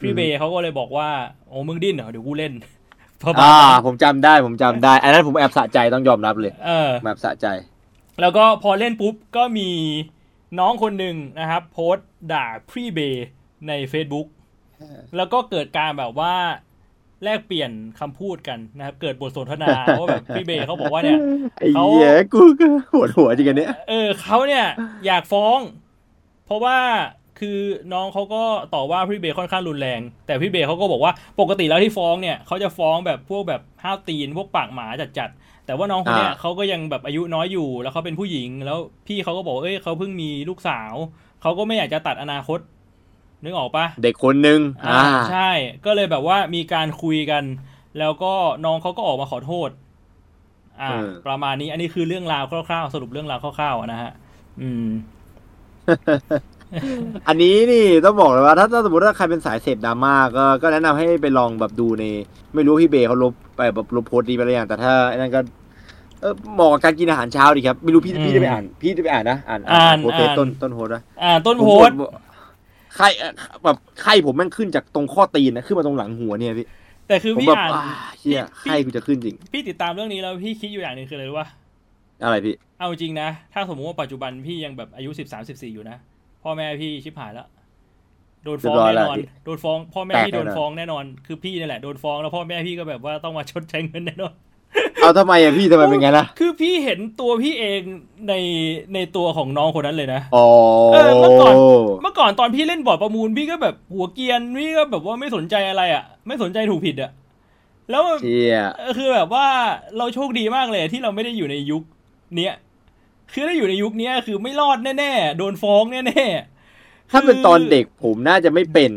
[0.00, 1.08] พี่เบย์เขาก็เลยบอกว่า
[1.48, 2.52] โอ้มึงดิ้นเหรอ เดี๋ยวกูเล่น
[3.22, 7.46] ประมาณอ่านั้นผมจำได้ผมจำได้ อันนั้นผมแอบสะใจต้องยอมรับเลย เออผมแอบสะใจ
[8.20, 9.70] แล้วก็พอเล่นปุ๊บ ก็มี
[10.58, 13.26] น้องคนหนึ่งนะครับ โพสต์ด่าพี่เบย์
[13.68, 14.26] ใน Facebook
[15.16, 16.34] แล้วก็เกิดการแบบว่า
[17.24, 17.70] แลกเปลี่ยน
[18.00, 21.18] คำพูดกันนะครับ เกิดบทสนทนาว่าแบบพี่เบย์เขาบอกว่าเนี่ย
[21.60, 24.64] ไอ้เขาเหี้ยกูก็ปวดหัวจริงกันเนี้ยเออเขาเนี่ย
[25.06, 25.58] อยากฟ้อง
[26.46, 26.78] เพราะว่า
[27.40, 27.58] คือ
[27.92, 28.42] น้องเขาก็
[28.74, 34.86] ต่อว่าพี่เบย์ค่อนข้างรุนแรง แต่พี่เบย์เขาก็บอกว่าปกติแล้วที่ฟ้องเนี่ยเขาจะฟ้องแบบพวกแบบห้าวตีนพวกปากหมา
[35.18, 40.94] จัดๆแต่ว่าน้องคนเนี้ยอ่าเขาก็ยังแบบอายุน้อยอยู่ แล้วเขาเป็นผู้หญิง แล้วพี่เขาก็บอกเอ้ยเขาเพิ่งมีลูกสาว
[41.42, 42.58] เขาก็ไม่อยากจะตัดอนาคต
[43.44, 45.50] นึกออกปะเด็กคนนึงอ่าอ่าใช่
[45.84, 47.44] ก็เลยแบบว่ามีการคุยกัน
[47.98, 48.32] แล้วก็
[48.64, 49.70] น้องเขาก็ออกมาขอโทษ
[50.80, 54.10] อ่าเออประมาณนี้ อันนี้คือเรื่องราวคร่าวๆสรุปเรื่องราวคร่าวๆอะนะฮะ
[54.60, 54.86] อืม
[57.28, 62.04] อันนี้นี่ต้องบอกเลยว่าถ้าถ้าสมมติว่าใครเป็นสายเสพดราม่าก็ก็แนะนำให้ไปลองแบบดูใน
[62.54, 65.40] ไม่รู้พี่เบย์เขาลบไปแบบลบโพสต์ดีไปหรือยังแต่ถ้าไอ้นั่นก็
[66.20, 71.96] เออเหมาะกับการกินอาหารเช้าดีครับ ไม่รู้พี่อืมพี่ได้ไปอ่าน พี่ได้ไปอ่านนะ อ่านอ่านโพสต์เฟซอ่านต้นต้นโพสต์นะอ่าต้นโพสต์
[72.96, 73.32] ไข้เอ่อ
[73.64, 76.66] แบบไข้ผมแม่งขึ้นจากตรงข้อตีนนะขึ้นมาตรงหลังหัวเนี่ยพี่
[77.08, 77.84] แต่คือผมพี่แบบอ่านอ่า
[78.18, 81.48] เฮียพี่ไข้กูจะขึ้นจริง พี่ติดตามเรื่องนี้แล้วพี่คิดอยู่อย่างหนึ่งคืออะไรรู้ป่ะ
[82.24, 85.96] อะไรพี่ เอาจริงนะ ถ้าสมมติว่าปัจจุบันพี่ยังแบบอายุสิบสามสิบสี่อยู่นะ
[86.42, 87.46] พ่อแม่พี่ชิบหายแล้ว
[88.44, 94.34] โดนฟ้องเรียบร้อยแน่นอนแล้วพี่โดนฟ้อง พ่อแม่แตกพี่โดนแน่นอนฟ้องแน่นอน คือพี่นี่แหละโดนฟ้องแล้วพ่อแม่พี่ก็แบบว่าต้องมาชดใช้เงินแน่นอน
[95.02, 97.80] เอาทำไมอะพี่ทำไมเป็นงั้นล่ะ คือพี่เห็นตัวพี่เอง
[98.28, 98.34] ใน
[98.94, 100.46] ในตัวของน้องคนนั้นเลยนะอ๋อ
[100.92, 101.54] เออเมื่อก่อน
[102.02, 107.10] เมื่อก่อนตอนพี่เล่นบอร์ดประมูลพี่ก็แบบหัวเกรียนพี่ก็แบบว่าไม่สนใจอะไรอะ ไม่สนใจถูกผิดอะ
[107.90, 109.46] แล้วเชี่ยเออคือแบบว่า
[109.98, 111.82] เราโชคดีมากเลยที่เราไม่ได้อยู่ในยุค
[112.36, 112.54] เนี้ย
[113.32, 118.92] คือถ้าอยู่ในยุคเนี้ยคือไม่รอดแน่ๆโดนฟ้องแน่ๆถ้าเป็นคือตอนเด็กผมน่าจะไม่เป็น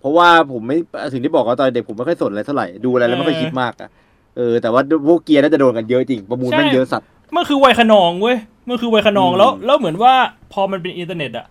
[0.00, 0.76] เพราะว่าผมไม่
[1.12, 3.90] ถึงที่บอกว่าตอนเด็กผมไม่ค่อยสนอะไรเท่าไหร่ดูอะไรแล้วไม่ค่อยคิดมากอะ
[4.36, 7.06] เออแต่ว่าพวกเกียร์น่าจะโดนกันเยอะจริงประมูลแม่งเยอะสัตว์
[7.36, 8.36] มันคือวัยคะนองเว้ย
[8.68, 10.14] มันคือวัยคะนองอืมแล้ว แล้วเหมือนว่า
[10.52, 11.46] พอมันเป็นอินเทอร์เน็ตอะ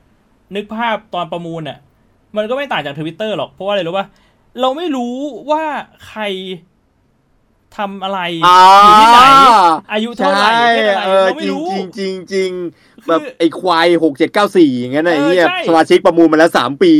[0.55, 1.77] นึกภาพตอนประมูลอะ
[2.37, 4.05] มันก็ไม่ต่างจากทวิตเตอร์หรอกเพราะว่าอะไรรู้ป่ะ
[4.61, 5.15] เราไม่รู้
[5.51, 5.63] ว่า
[6.07, 6.21] ใคร
[7.77, 8.19] ทำอะไร
[8.83, 9.19] อยู่ที่ไหน
[9.91, 12.51] อายุเท่าไหร่ใช่เพศอะไรเออเราจไม่ริงรู้จริงจริงจริง
[13.03, 16.93] คือแบบไอ้ควายหกเจ็ดเก้าสี่อย่างนั้นน่ะไอ้เออเหี้ยใช่สมาชิกประมูลมาแล้วสามปี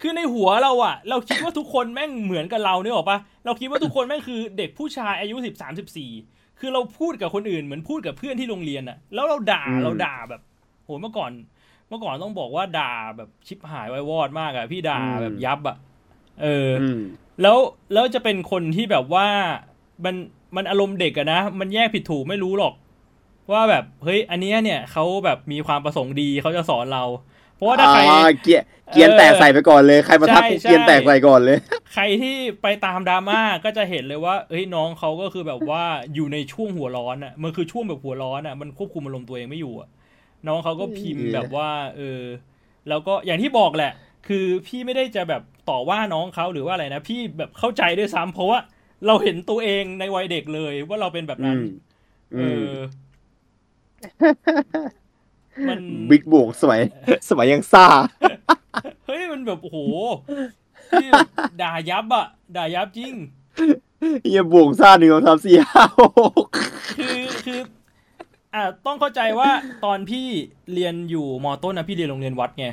[0.00, 6.10] คือในหัวเราอะเราคิดว่าทุกคนแม่งเหมือนกับเราเนี่ยหรอกปะเราคิดว่าทุกคนแม่งคือเด็กผู้ชายอายุสิบสามสิบสี่
[6.60, 10.40] คือเราพูดกับคนอื่นเหมือนพูดกับเพื่อนที่โรงเรียนอะแล้วเราด่าอืมเราด่าแบบ
[10.84, 11.30] โหเมื่อก่อน
[11.88, 15.76] เมื่อก่อนต้องบอกว่าด่าแบบชิบหายไว้วอดมากอะพี่ด่าแบบยับอะ
[16.42, 17.00] เออออืม
[17.42, 17.58] แล้ว
[17.92, 19.26] แล้วจะเป็นคนที่แบบว่า
[20.04, 20.14] มัน
[20.56, 22.74] มันอารมณ์เด็กอะนะมันแยกผิดถูกไม่รู้หรอก
[23.52, 27.04] ว่าแบบเฮ้ยอันเนี้ยเนี่ยเขาแบบมีความประสงค์ดีเขาจะสอนเรา
[27.56, 31.58] เพราะว่าถ้าใครอ่าเกียร์เกียร์แตกใส่ไปก่อนเลยใครมาทักใช่กูเกียร์ใช่แตกใส่ก่อนเลย
[31.92, 35.84] ใครที่ไปตามดราม่าก็จะเห็นเลยว่าเฮ้ยน้องเขาก็คือแบบว่า
[36.14, 39.88] อยู่ในช่วงหัวร้อนอะมันคือช่วงแบบหัวร้อนอะมันควบคุมอารมณ์ตัวเองไม่อยู่อะ
[40.46, 42.22] น้องเขาก็พิมพ์เหี้ยแบบว่า เออ
[42.88, 43.92] แล้วก็อย่างที่บอกแหละ
[44.28, 48.58] คือพี่ไม่ได้จะแบบต่อว่าน้องเขาหรือว่าอะไรนะพี่แบบเข้าใจด้วยซ้ำเพราะว่า
[49.06, 51.60] เราเห็นตัวเองในวัยเด็กเลยว่าเราเป็นแบบอืนั้นม
[52.38, 52.44] เออื
[55.56, 55.78] มอมัน
[56.10, 56.80] บิ๊กบวกสมัย
[57.28, 57.86] สมัยยังซ่า
[59.06, 59.78] เฮ้ยมันแบบโอ้โห
[60.90, 61.28] พี่แบบ
[61.62, 62.26] ด่ายับอะ
[62.56, 63.14] ด่ายับจริง
[64.24, 66.02] เฮียบวกซ่าหนึ่งสองสามสี่ห้าห
[66.44, 66.46] ก
[66.98, 67.60] คือคือ
[68.54, 69.50] อ่าต้องเข้าใจว่า
[69.84, 70.26] ตอนพี่
[70.74, 72.66] เรียนอยู่มอต้นนะพี่เรียนโรงเรียนวัดไง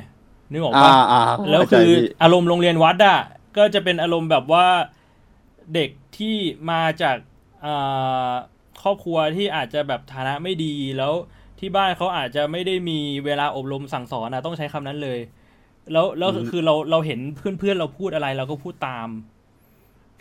[0.50, 1.20] นึกออกอ่าปะอ่า
[1.50, 3.18] แล้วเข้าใจคือพี่อารมณ์โรงเรียนวัดอะ
[3.56, 4.66] ก็จะเป็นอารมณ์แบบว่า
[5.74, 6.36] เด็กที่
[6.70, 7.16] มาจาก
[7.64, 8.32] อ่า
[8.82, 11.12] ครอบครัวที่อาจจะแบบฐานะไม่ดีแล้ว
[11.64, 15.18] ที่บ้านเขาอาจจะไม่ได้มีเวลาอบรมสั่งสอนนะต้องใช้คำนั้นเลย
[15.92, 19.08] แล้วแล้วคือเราเราเห็นเพื่อนเพื่อนๆเราพูดอะไรเราก็พูดตาม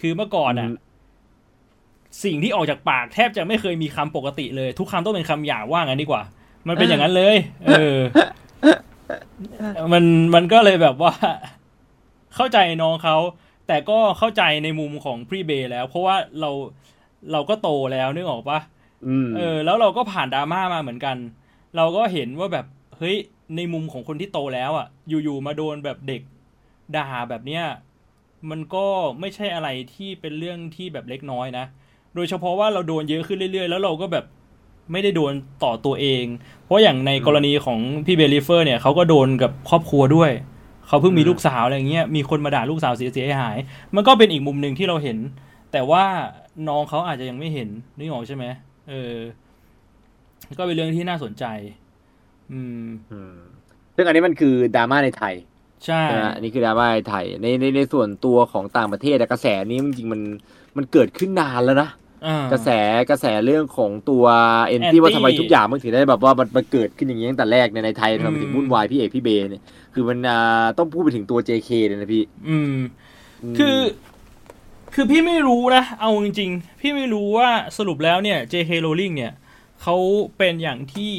[0.01, 0.69] คือเมื่อก่อนอะ
[2.23, 6.23] สิ่งที่ออกจากปากแทบจะไม่เคยมีคำปกติเลย ทุกคำต้องเป็นคำหยาบว่างั้นดีกว่า
[6.67, 7.35] มันเป็นอย่างนั้นเลย
[7.67, 7.97] เออ
[9.93, 10.03] มัน
[10.35, 11.13] มันก็เลยแบบว่า
[12.35, 13.17] เข้าใจน้องเขา
[13.67, 16.49] แต่ก็เข้าใจในมุมของพี่เบย์แล้ว เพราะว่าเรา
[17.31, 18.72] เราก็โตแล้วนึกออกปะอืม
[19.35, 21.17] เออ แล้วเราก็ผ่านดราม่ามาเหมือนกัน
[21.75, 22.65] เราก็เห็นว่าแบบ
[22.97, 23.15] เฮ้ย
[23.55, 26.21] ในมุมของคนที่โตแล้วอะ อยู่ๆมาโดนแบบเด็ก
[26.95, 27.63] ด่าแบบเนี้ย
[28.49, 28.85] มันก็
[29.19, 31.65] ไม่ใช่อะไรที่เป็นเรื่องที่แบบเล็กน้อยนะ
[32.15, 34.25] โดยเฉพาะว่าเราโดนเยอะขึ้นเรื่อยๆ แล้วเราก็แบบ
[34.91, 36.25] ไม่ได้โดนต่อตัวเอง
[36.65, 40.31] เพราะอย่างในกรณีของพี่เบลลิเฟอร์เนี่ยเขาก็โดนกับครอบครัวด้วย
[40.87, 43.57] เขาเพิ่งมีลูกสาวอะไรเงี้ย มีคนมาด่าลูกสาวเสียหาย
[43.95, 45.17] มันก็เป็นอีกมุมหนึ่งที่เราเห็น
[45.71, 46.03] แต่ว่า
[46.67, 48.45] น้องเขาอาจจะยังไม่เห็นนึกออกใช่ไหม
[48.89, 49.17] เออ
[50.57, 51.45] ก็เป็นเรื่องที่น่าสนใจ
[52.51, 53.37] อืมอืม
[53.95, 55.35] ซึ่งอันนี้มันคือดราม่าในไทย
[55.85, 60.21] ใช่นะฮะอันนี้คือดราม่าในไทย ในในในส่วนตัวของต่างประเทศอะกระแสนี้จริงๆมัน
[60.77, 61.89] มันเกิดขึ้นนานแล้วนะ
[62.25, 62.69] อ่ากระแส
[63.09, 64.25] กระแสเรื่องของตัว
[64.67, 72.75] เอ็น Anti ที่ว่าทำไมทุกอย่างมันถึงได้แบบว่ามันมันเกิดขึ้นอย่างนี้ตั้งแต่แรกในในไทยทำไมอืมถึงวุ่นวายพี่เอกพี่เบย์เนี่ยคือมันอ่าต้องพูดไปถึงตัว JK เลยนะพี่ อืม
[73.53, 73.77] มคือ
[74.95, 78.71] คือพี่ไม่รู้นะ เอาจริงๆ พี่ไม่รู้ว่าสรุปแล้วเนี่ย J.K.
[78.85, 79.33] Rowling เนี่ย
[79.81, 79.95] เขา
[80.37, 81.13] เป็นอย่างที่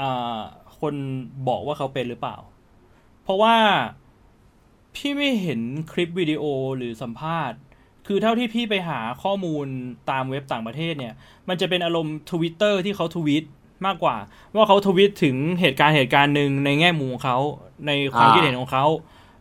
[0.00, 0.38] อ่า
[0.80, 0.94] คน
[1.48, 2.36] บอกว่าเขาเป็นหรือเปล่า
[3.22, 3.56] เพราะว่า
[4.94, 5.60] พี่ไม่เห็น
[5.92, 6.42] คลิปวิดีโอ
[6.76, 7.58] หรือสัมภาษณ์
[8.06, 9.66] คือเท่าที่พี่ไปหาข้อมูล
[10.10, 11.14] ตามเว็บต่างประเทศเนี่ย
[11.48, 13.44] มันจะเป็นอารมณ์ทวิตเตอร์ที่เขาทวีต
[13.86, 14.16] มากกว่า
[14.54, 17.38] ว่าเขาทวีตถึงเหตุการณ์เหตุการณ์หนึ่งในแง่มุมของเขา
[17.86, 18.86] ในความคิดเห็นของเขา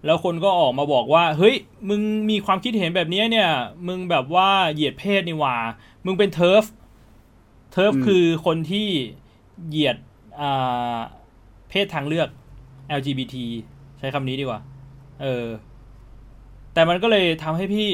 [0.05, 1.55] แล้วคนก็ออกมาบอกว่า เฮ้ย
[1.89, 3.49] มึงมีความคิดเห็นแบบนี้เนี่ย
[3.87, 5.55] มึงแบบว่าเหยียดเพศนี่หว่า
[6.05, 6.63] มึงเป็น TERF
[7.71, 8.87] TERF อืมคือคนที่
[9.67, 9.97] เหยียด
[10.41, 10.97] อ่า
[11.69, 12.27] เพศทางเลือก
[12.99, 13.35] LGBT
[13.99, 14.59] ใช้คำนี้ดีกว่า
[15.21, 15.45] เออ
[16.73, 17.87] แต่มันก็เลยทำให้พี่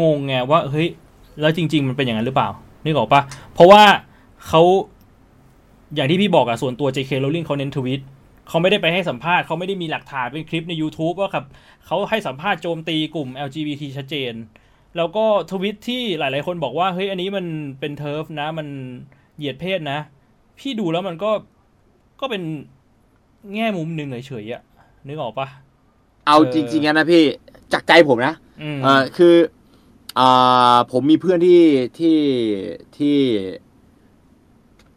[0.00, 0.88] งงไงว่า เฮ้ย
[1.40, 2.48] แล้วจริง ๆ มันเป็นอย่างนั้นหรือเปล่า
[2.84, 3.20] นึกออกปะ
[3.54, 3.82] เพราะว่า
[4.48, 4.62] เขา
[5.94, 8.00] อย่างที่พี่บอกอะส่วนตัว JK Rowling เขาเน้นทวิต
[8.48, 11.44] เขาไม่ได้ไปให้สัมภาษณ์เขาไม่ได้มีหลักฐานเป็นคลิปใน YouTube ว่าครับ
[11.86, 14.32] เขาให้สัมภาษณ์โจมตีกลุ่ม LGBT ชัดเจน
[14.96, 17.46] แล้วก็ทวิตที่หลาย ๆ คนบอกว่าเฮ้ยอันนี้มัน
[17.80, 18.66] เป็นเทิร์ฟนะ มัน
[19.36, 19.98] เหยียดเพศนะ
[20.58, 21.30] พี่ดูแล้วมันก็
[22.20, 22.42] ก็เป็น
[23.54, 24.62] แง่มุมหนึ่งเฉยๆอะ
[25.06, 25.46] นึกออกปะ
[26.26, 27.22] เอาเออจริงๆนะพี่
[27.72, 29.34] จากใจผมนะอืมเออคือ
[30.18, 31.62] อ่าผมมีเพื่อนที่
[31.98, 32.18] ที่
[32.96, 33.16] ที่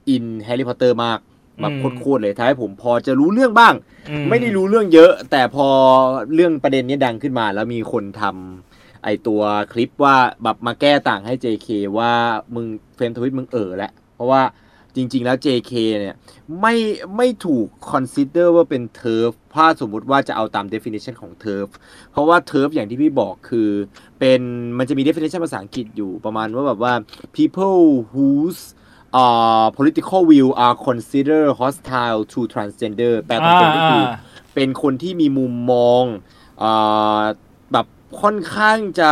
[0.09, 1.19] อินแฮร์รี่พอตเตอร์มาก
[1.61, 3.73] แบบโคตรๆเลยทำให้ผมพอจะรู้เรื่องบ้าง
[4.09, 5.67] อืไม่ได้รู้เรื่องเยอะ แต่พอ
[6.33, 9.41] เรื่องประเด็นนี้ดังขึ้นมา แล้วมีคนทำไอตัว
[9.73, 11.67] คลิปว่าแบบมาแก้ต่างให้ JK
[11.97, 12.11] ว่า
[12.55, 12.65] มึง
[12.95, 14.41] frame ทวิตมึงเออแหละ เพราะว่า
[14.95, 16.15] จริง ๆ แล้ว JK เนี่ย
[16.61, 16.75] ไม่
[17.17, 21.69] ไม่ถูก consider ว่าเป็น turf ถ้าสมมุติว่าจะเอาตาม definition ของ turf
[22.11, 23.69] เพราะว่า turf อย่างที่พี่บอกคือ
[24.19, 24.41] เป็น
[24.77, 26.93] มันจะมี definition ภาษาอังกฤษอยู่ประมาณว่าแบบว่า
[27.37, 27.81] people
[28.11, 28.61] whose
[29.13, 34.13] uh, political view are considered hostile to transgender แปลตรงๆก็คืออ
[34.55, 36.03] เป็นคนที่มีมุมมอง
[36.63, 37.23] อา
[37.71, 37.85] แบบ
[38.21, 39.09] ค่อนข้างจะ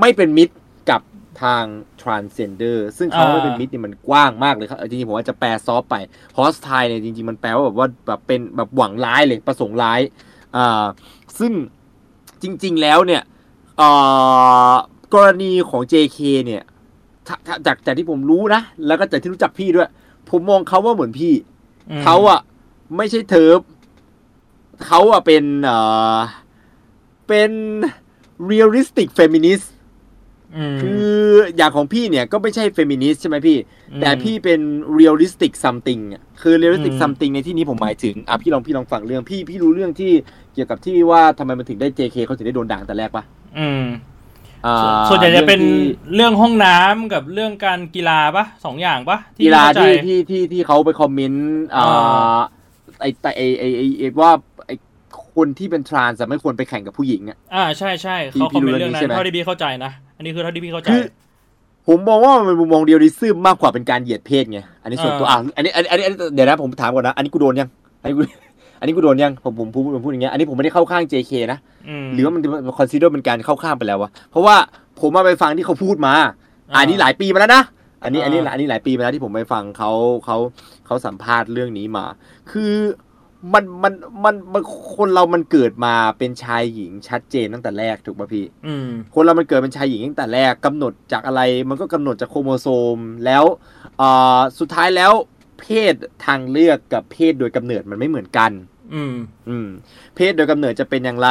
[0.00, 0.54] ไม่เป็นมิตร
[0.90, 1.00] กับ
[1.42, 1.64] ทาง
[2.02, 5.96] transgender ซึ่งเขาอ่าไม่เป็นมิตรเนี่ยมันกว้างมากเลยครับจริงๆผมว่าจะแปลซอฟต์ไป
[6.38, 10.00] hostile เนี่ยจริงๆมันแปลว่าแบบว่าแบบเป็นแบบหวังร้ายเลยประสงค์ร้าย
[10.56, 10.84] อ่า
[11.38, 11.52] ซึ่ง
[12.42, 13.22] จริง ๆแล้วเนี่ย
[13.80, 14.74] อ่า
[15.14, 16.69] กรณีของ JK เนี่ยถ้าถ้า
[17.28, 19.88] จากจากที่ผมรู้นะ แล้วก็จากที่รู้จักพี่ด้วย
[20.30, 21.32] ผมมองเขาว่าเหมือนพี่
[21.98, 22.40] มเขาอะ
[22.96, 23.58] ไม่ใช่เทิร์ฟ
[24.86, 25.76] เขาอะเป็นเอ่
[26.16, 26.18] อ
[27.28, 27.50] เป็น
[28.50, 29.66] realistic feminist
[30.72, 31.08] มคือ
[31.56, 33.58] อย่างของพี่เนี่ยก็ไม่ใช่ feminist ใช่ไหมพี่
[33.92, 34.60] อืมแต่พี่เป็น
[34.98, 40.12] realistic something อะคือ realistic อืม something ในที่นี้ผมหมายถึงอะพี่ลองพี่ลองฟังเรื่องพี่พี่รู้เรื่องที่
[40.54, 43.24] เกี่ยวกับที่ว่าทำไมมันถึงได้ JK เขาถึงได้โดนด่าตั้งแต่แรกปะ
[43.58, 44.09] อืมอ่า
[45.08, 52.40] ส่วนใหญ่จะเป็นรื่องที่เรื่องห้องน้ำกับเรื่องการกีฬาปะสองอย่างปะที่กีฬาเข้ใจที่ที่ที่ที่เขาไปคอมเมนต์อ่อ่าา
[53.00, 54.30] ไอแต่ไอไอไอ้ไอว่า
[54.66, 54.70] ไอ
[55.34, 61.02] คนที่เป็นทรานส์ไม่ควรไปแข่งกับผู้หญิงอะอ่าใช่ใช่พี่เขาคอมเมนต์พี่รู้เรื่องนั้เรื่องนี้ใช่นไหมเท่าที่พี่เข้าใจนะอันนี้คือเท่าที่พี่เข้าใจคือ
[61.88, 67.68] ผมมองว่ามันเป็นมุมมองเดียวดิซึมมากกว่าเป็นการเหยียดเพศไงอันนี้ส่วนตัวอ่าอะอันนี้อันนี้อันนี้อันนี้เดี๋ยวนะผมถามก่อนนะอันนี้กูโดนยัง
[68.00, 68.22] อันนี้กู
[68.80, 71.58] อันนี้กูโดนยังผมผมพูดผมพูดอย่างเงี้ยอันนี้ผมไม่ได้เข้าข้าง JK นะ
[72.04, 74.56] มหรือว่ามันมันคอนซีเดอร์เป็นการเข้าข้างไปแล้ววะเพราะว่า
[75.00, 76.12] ผมมาไปฟังที่เขาพูดมา
[76.72, 77.62] อ่าอันนี้หลายปีมาแล้วนะ
[78.02, 79.90] อันนี้อ่าอันนี้อันนี้หลายปีมาแล้วที่ผมไปฟังเขา
[80.24, 80.36] เขา
[80.86, 82.04] เขาสัมภาษณ์เรื่องนี้มา
[82.50, 82.74] คือ
[83.54, 83.94] มันมัน
[84.24, 84.62] มันมัน
[84.96, 93.44] คนเรามันเกิดมาเป็นชายหญิงชัดเจนตั้งแต่แรกถูกป่ะพี่อืมคนเรามันเกิดเป็นชายหญิงตั้งแต่แรกกำหนดจากอะไร มันก็กำหนดจากโครโมโซมแล้ว
[93.98, 95.12] เอ่อสุดท้ายแล้ว
[95.60, 95.94] เพศ
[96.26, 98.52] ทางเลือกกับเพศโดยกำเนิดมันไม่เหมือนกัน
[98.94, 99.14] อืม
[99.48, 99.68] อืม
[100.16, 101.28] เพศโดยกำเนิดจะเป็นอย่างไร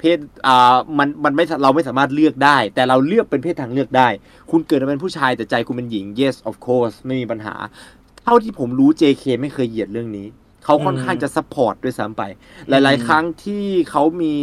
[0.00, 4.08] เพศอ่ามันมันไม่เราไม่สามารถเลือกได้ แต่เราเลือกเป็นเพศทางเลือกได้
[4.50, 7.54] คุณเกิดมาเป็นผู้ชายแต่ใจคุณเป็นหญิง yes of course ไม่มีปัญหา
[8.22, 10.26] เท่าที่ผมรู้ JK ไม่เคยเหยียดเรื่องนี้
[10.64, 12.22] เขาค่อนข้างจะ support ด้วยซ้ำไป
[12.68, 14.36] หลาย ๆ ครั้งที่เขามี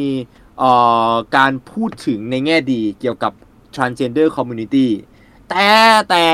[0.59, 0.71] เอ่
[1.11, 3.33] อการพูดถึงในแง่ดีเกี่ยวกับ
[3.75, 4.87] transgender community
[5.49, 5.67] แต่
[6.09, 6.25] แต่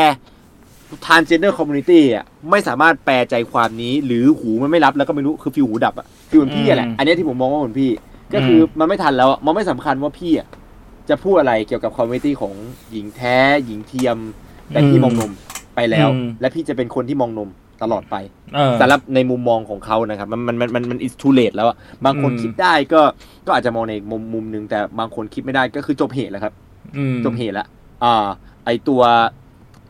[1.05, 7.91] transgender community อะไม่สามารถแปลใจความนี้ หรือหูมันไม่รับแล้วก็ไม่รู้คือฟิวหูดับอะฟิวเหมือนพี่อะแหละอืมอันเนี้ยที่ผมมองว่าเหมือนพี่
[8.33, 10.47] ก็คืออมันไม่ทันแล้วอะมันไม่สำคัญว่าพี่อะ
[11.09, 12.53] จะพูดอะไรเกี่ยวกับ community ของ
[12.91, 14.17] หญิงแท้ หญิงเทียม
[14.69, 15.31] แต่พี่มองนม
[15.75, 17.49] ไปแล้วอืมและพี่จะเป็นคนที่มองนม
[17.83, 18.15] ตลอดไป
[18.55, 23.01] เออสำหรับในมุมมองของเขานะครับ มันมันมันมันมัน is too late แล้วอะบางคนอืมคิดได้ก็
[23.45, 26.53] ก็อาจจะมองในมุมมุมหนึ่งแต่บางคนคิดไม่ได้ก็คือจบเหตุแล้วครับ
[26.97, 27.67] อืมจบเหตุแล้ว
[28.03, 28.25] อ่า
[28.65, 29.01] ไอตัว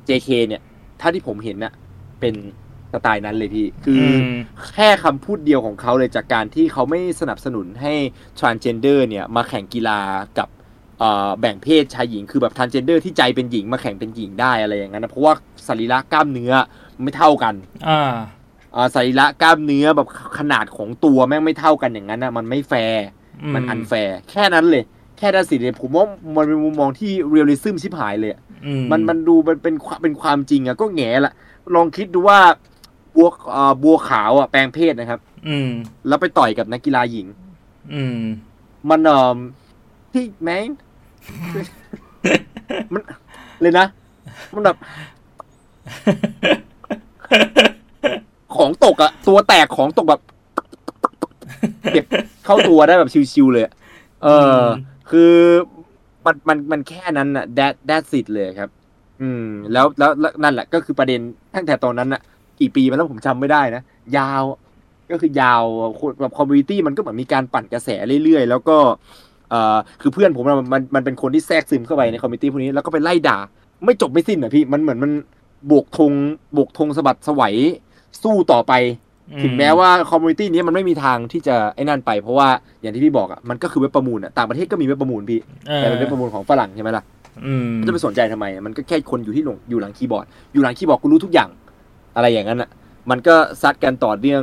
[0.07, 0.61] JK เนี่ย
[1.01, 1.73] ถ้าที่ผมเห็นน่ะ
[2.19, 2.35] เป็น
[2.93, 4.35] สไตล์นั้นเลยพี่ คืออม
[4.75, 7.93] แค่คำพูดเดียวของเขาเลยจากการที่เขาไม่สนับสนุนให้
[8.39, 9.99] transgender เนี่ย มาแข่งกีฬา
[10.37, 10.47] กับ
[10.99, 15.33] เอ่อแบ่งเพศชายหญิงคือแบบ transgender ที่ใจเป็นหญิงมาแข่งเป็นหญิงได้อะไรอย่างนั้นนะเพราะว่า
[15.67, 16.53] สรีระกล้ามเนื้อ
[17.03, 17.53] ไม่เท่ากัน
[17.89, 18.13] อ่า
[18.75, 20.07] อ่าสรีระกล้ามเนื้อแบบ
[20.37, 23.03] ขนาดของตัวแม่งไม่เท่ากันอย่างนั้นนะมันไม่แฟร์
[23.53, 24.83] มัน unfair แค่นั้นเลย
[25.21, 31.33] แค่นั้นสิเลยผมว่ามันเป็นมุมมองที่ realism ชิบหายเลยอะอืมันมันดูมันเป็นความเป็นความจริงอะก็แง่ละ
[31.75, 32.39] ลองคิดดูว่า
[33.15, 35.69] บัวอ่าบัวขาวอะแปลงเพศนะครับ อืม
[36.07, 37.27] แล้วไปต่อยกับนักกีฬาหญิง
[37.93, 38.19] อืม
[38.89, 39.37] มันเอ่อ
[40.13, 40.69] ที่แม่ง
[42.93, 43.01] มัน
[43.61, 43.85] เลยนะ
[44.53, 44.77] มันแบบ
[48.55, 50.21] ของตกอะตัวแตกของตกแบบ
[51.93, 52.05] เก็บ
[52.45, 53.73] เข้าตัวได้แบบชิวๆเลยอะ
[54.23, 54.63] เออม
[55.11, 55.33] คือ
[56.25, 58.69] มันมันมันแค่นั้นอะ that that's it เลยครับ
[59.21, 61.19] อืม แล้วแล้วลวนั่นแหละก็คือประเด็น
[61.55, 62.21] ตั้งแต่ตอนนั้นอะ
[62.59, 63.81] กี่ปีมาแล้วผมจำไม่ได้นะ
[64.17, 64.43] ยาว
[65.11, 65.63] ก็คือยาว
[66.21, 67.89] แบบ community มันก็เหมือนมีการปั่นกระแส
[68.23, 68.77] เรื่อยๆ แล้วก็
[69.49, 70.43] เอ่อคือเพื่อนผม
[70.73, 73.37] มันมันเป็นคนที่แทรกซึมเข้าไปใน community พวกนี้แล้วก็ไปไล่ด่า
[73.85, 75.11] ไม่จบไม่สิ้นอะพี่มันเหมือนมัน
[75.71, 76.11] บวกธง
[76.57, 77.55] บวกธงสะบัดสวัย
[78.23, 78.73] สู้ต่อไป
[79.43, 82.47] ถึงแม้ว่า community นี้มันไม่มีทางที่จะไอ้นั่นไป เพราะว่า
[82.81, 87.03] อย่างที่พี่บอกอะมันก็คือเว็บประมูลอะต่างประเทศก็มีเว็บประมูลพี่เออแต่เป็นเว็บประมูลของฝรั่งใช่ไหมล่ะ
[87.45, 91.49] อืมจะไปสนใจทำไม มันก็แค่คนอยู่ที่หลงอยู่หลังคีย์บอร์ด อยู่หลังคีย์บอร์ดกูรู้ทุกอย่าง
[92.15, 92.69] อะไรอย่างนั้นอะ
[93.09, 94.41] มันก็ซัดกันต่อเนื่อง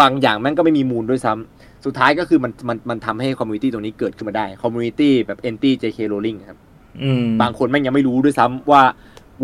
[0.00, 6.58] บางอย่างแม่งก็ไม่มีมูลด้วยซ้ำสุดท้ายก็คือมันมันมันทำให้ community ตรงนี้เกิดขึ้นมาได้ community แบบ anti JK Rowling ครับ
[7.02, 8.82] อืมบางคนแม่งยังไม่รู้ด้วยซ้ำว่า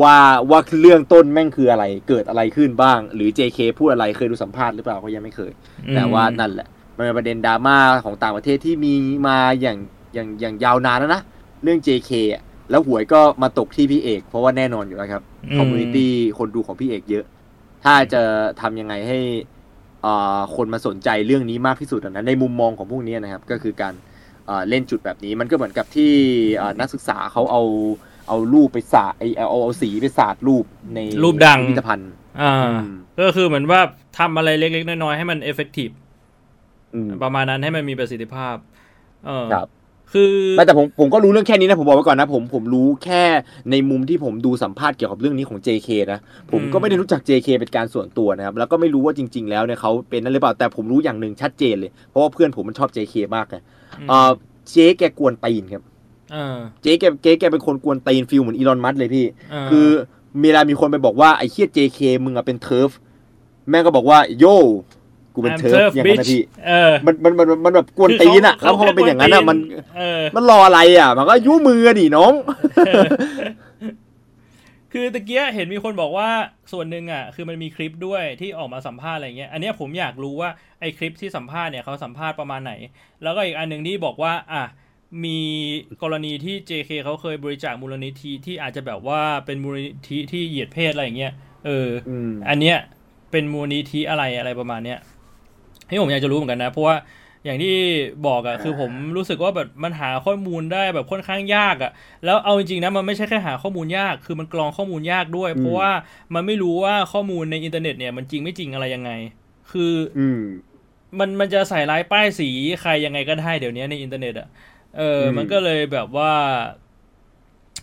[0.02, 0.16] ว่า
[0.51, 5.52] ว่าเรื่องต้นแม่งคืออะไร เกิดอะไรขึ้นบ้าง หรือ JK พูดอะไรเคยดูสัมภาษณ์หรือเปล่าก็ยังไม่เคย
[5.94, 8.93] แต่ว่านั่นแหละ มันเป็นประเด็นดราม่าของต่างประเทศที่มี
[9.28, 9.78] มาอย่าง
[10.15, 11.23] อย่างอย่างยาวนานแล้วนะ
[11.62, 17.24] เรื่อง JK อะแล้วหวยก็มาตกที่พี่เอก เพราะว่าแน่นอนอยู่แล้วครับอืมคอมมูนิตี้คนดูของพี่เอกเยอะ
[17.85, 18.23] ถ้าจะ
[18.60, 19.19] ทำยังไงให้
[20.05, 23.94] อ่าคนมาสนใจเรื่องนี้มากที่สุดอะนะในมุมมองของพวกนี้นะครับ ก็คือการ
[24.48, 26.12] อ่าเล่นจุดแบบนี้มันก็เหมือนกับที่
[26.60, 27.62] อ่านักศึกษาเขาเอา
[28.29, 30.65] เอารูปไปสาดไอเอาเอาเอาสีไปสาดรูป
[30.95, 32.11] ในรูปดังพิพิธภัณฑ์
[32.41, 33.81] อ่าอืมก็คือเหมือนว่า
[34.19, 35.90] ทำอะไรเล็ก ๆ น้อยๆให้มัน effective
[36.95, 38.57] อืมประมาณนั้นให้มันมีประสิทธิภาพ
[39.27, 39.69] เออครับ
[40.13, 43.23] คือไม่แต่ผมผมก็รู้เรื่องแค่นี้นะ ผมบอกไว้ก่อนนะ ผมผมรู้แค่
[43.71, 53.57] ในมุมที่ผมดูสัมภาษณ์เกี่ยวกับเรื่องนี้ของ JK นะผมก็ไม่ได้รู้จัก JK เป็นการส่วนตัวนะครับ แล้วก็ไม่รู้ว่าจริง ๆ แล้วเนี่ยเขาเป็นนั่นหรือเปล่าแต่ผมรู้อย่างหนึ่งชัดเจนเลย เพราะว่าเพื่อนผมมันชอบ JK มากไง
[54.09, 54.31] เออ
[54.69, 55.83] เจ๊แกกวนตีนครับ
[56.33, 59.87] เออเจ๊แกเจ๊แกเป็นคนกวนตีน feel เหมือนอีลอนมัสก์เลยพี่เออคือ
[60.41, 62.91] เวลามีคนไปบอกว่าไอ้เฮีย JK มึงอะเป็นเทิร์ฟ
[63.69, 64.45] แม่งก็บอกว่าโย
[65.35, 69.59] กูเป็น I'm เทิร์ฟ turf อย่างนั้นนะ bitch พี่เออมันมันมันมันแบบกวนตีนอะแล้วพอมันเป็นอย่างนั้นอะมัน
[69.97, 72.33] เออมันรออะไรอะมันก็ยุ่มือดิน้อง
[74.93, 76.29] คือตะเกียเห็นมีคนบอกว่า
[76.73, 80.51] ส่วนหนึ่งอะ คือมันมีคลิปด้วยที่ออกมาสัมภาษณ์อะไรเงี้ย อันเนี้ยผมอยากรู้ว่า
[80.81, 82.73] ไอ้คลิปที่สัมภาษณ์เนี่ยเขาสัมภาษณ์ประมาณไหน
[83.23, 84.63] แล้วก็อีกอันหนึ่งที่บอกว่า อะ
[85.24, 85.39] มี
[86.02, 91.32] กรณีที่ JK เขาเคยบริจาคมูลนิธิที่อาจจะแบบว่าเป็นมูลนิธิที่เหยียดเพศอะไรอย่างเงี้ย
[91.66, 92.76] เอออืมอันเนี้ย
[93.30, 94.98] เป็นมูลนิธิอะไรอะไรประมาณเนี้ย
[95.89, 96.97] ที่ผมอยากจะรู้เหมือนกันนะ เพราะว่า
[97.44, 97.74] อย่างที่
[98.26, 101.93] บอกอะคือผมรู้สึกว่าแบบมันหาข้อมูลได้แบบค่อนข้างยากอะ
[102.24, 105.90] แล้วเอาจริงๆนะมันไม่ใช่แค่หาข้อมูลยาก คือมันกรองข้อมูลยากด้วย เพราะว่า
[106.35, 109.10] มันไม่รู้ว่าข้อมูลในอินเทอร์เน็ตเนี่ยมันจริงไม่จริงอะไรยังไง
[109.70, 110.43] คือ อืม
[111.18, 112.48] มันมันจะใส่ร้ายป้ายสี
[112.80, 114.48] ใครยังไงก็ได้เดี๋ยวนี้ในอินเทอร์เน็ตอะ
[114.99, 116.33] เอออมมันก็เลยแบบว่า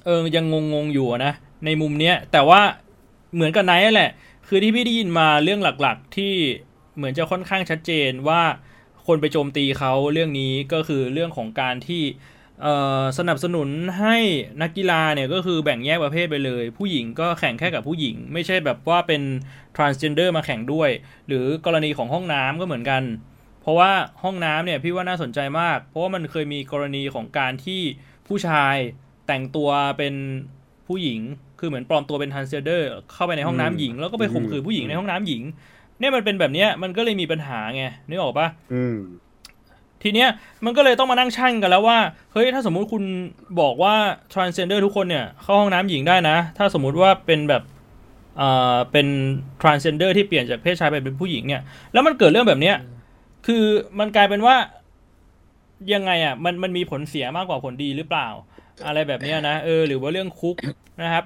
[0.05, 1.33] เออยังงงๆอยู่อะนะ
[1.65, 2.61] ในมุมเนี้ย แต่ว่า
[3.33, 4.11] เหมือนกับไนท์แหละ
[4.47, 6.33] คือที่พี่ได้ยินมาเรื่องหลักๆ ที่
[6.95, 8.41] เหมือนจะค่อนข้างชัดเจนว่า
[9.07, 12.03] คนไปโจมตีเขาเรื่องนี้ก็คือเรื่องของการที่
[12.61, 13.69] เอ่อสนับสนุน
[13.99, 14.17] ให้
[14.61, 19.21] นักกีฬาเนี่ยก็คือแบ่งแยกประเภทไปเลย ผู้หญิงก็แข่งแค่กับผู้หญิง ไม่ใช่แบบว่าเป็น
[19.75, 20.89] transgender มาแข่งด้วย
[21.27, 23.03] หรือกรณีของห้องน้ำก็เหมือนกัน
[23.65, 23.91] เพราะว่า
[24.23, 27.81] ห้องน้ำเนี่ยพี่ว่าน่าสนใจมาก เพราะว่ามันเคยมีกรณีของการที่
[28.27, 28.75] ผู้ชาย
[29.27, 30.13] แต่งตัวเป็น
[30.87, 31.19] ผู้หญิง
[31.59, 32.81] คือเหมือนปลอมตัวเป็น transgender
[33.13, 35.41] เข้าไปในห้องน้ำหญิง แล้วก็ไปข่มขืนผู้หญิงในห้องน้ำหญิง
[35.99, 38.97] เนี่ยมันเป็นแบบเนี้ยมันก็เลยมีปัญหาไงนึกออกปะอืม
[40.03, 40.29] ทีเนี้ย
[40.65, 41.97] มันก็เลยต้องมานั่งชั่งกันแล้วว่า
[42.33, 43.03] เฮ้ยถ้าสมมุติคุณ
[43.61, 43.95] บอกว่า
[44.33, 47.63] transgender ทุกคนเนี่ยเข้าห้องน้ำหญิงได้นะ ถ้าสมมุติว่าเป็นแบบ
[48.41, 49.07] อ่าเป็น
[49.61, 51.61] transgender ที่เปลี่ยนจากเพศชายไปเป็นผู้หญิงเนี่ย
[51.93, 52.75] แล้วมันเกิดเรื่องแบบเนี้ย
[53.45, 53.65] คือ
[53.99, 54.55] มันกลายเป็นว่า
[55.93, 58.27] ยังไงอะ มันมันมีผลเสียมากกว่าผลดีหรือเปล่า
[58.85, 60.55] อะไรแบบเนี้ยนะเออ หรือว่าเรื่องคุก
[61.01, 61.25] นะครับ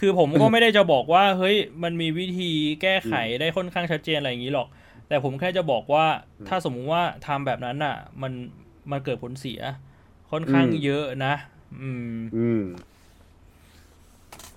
[0.00, 2.50] คือผมก็ไม่ได้จะบอกว่า เฮ้ย มันมีวิธี
[2.82, 4.68] แก้ไขได้ค่อนข้างชัดเจนอะไรอย่างนี้หรอก
[5.08, 6.06] แต่ผมแค่จะบอกว่า
[6.48, 8.32] ถ้าสมมุติว่าทำแบบนั้นอะ มัน
[8.90, 9.60] มันเกิดผลเสีย
[10.30, 11.34] ค่อนข้างอืมเยอะนะ
[11.82, 12.62] อืมอืม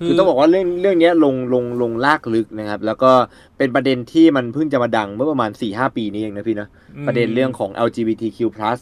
[0.03, 3.11] คือต้องบอกว่าเรื่องเรื่องนี้ลงลงลงลากลึกนะครับ แล้วก็
[3.57, 6.67] เป็นประเด็นที่มันเพิ่งจะมาดังเมื่อประมาณ4-5ปีนี้เองนะพี่นะ
[7.07, 8.37] ประเด็นเรื่องของ LGBTQ+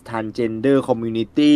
[0.10, 1.56] transgender community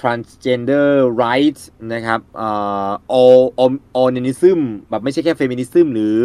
[0.00, 0.88] transgender
[1.24, 1.62] rights
[1.92, 2.50] นะครับเอ่
[2.88, 2.90] อ
[3.20, 4.60] all all allinism
[4.90, 6.18] แบบไม่ใช่แค่ feminism หรือ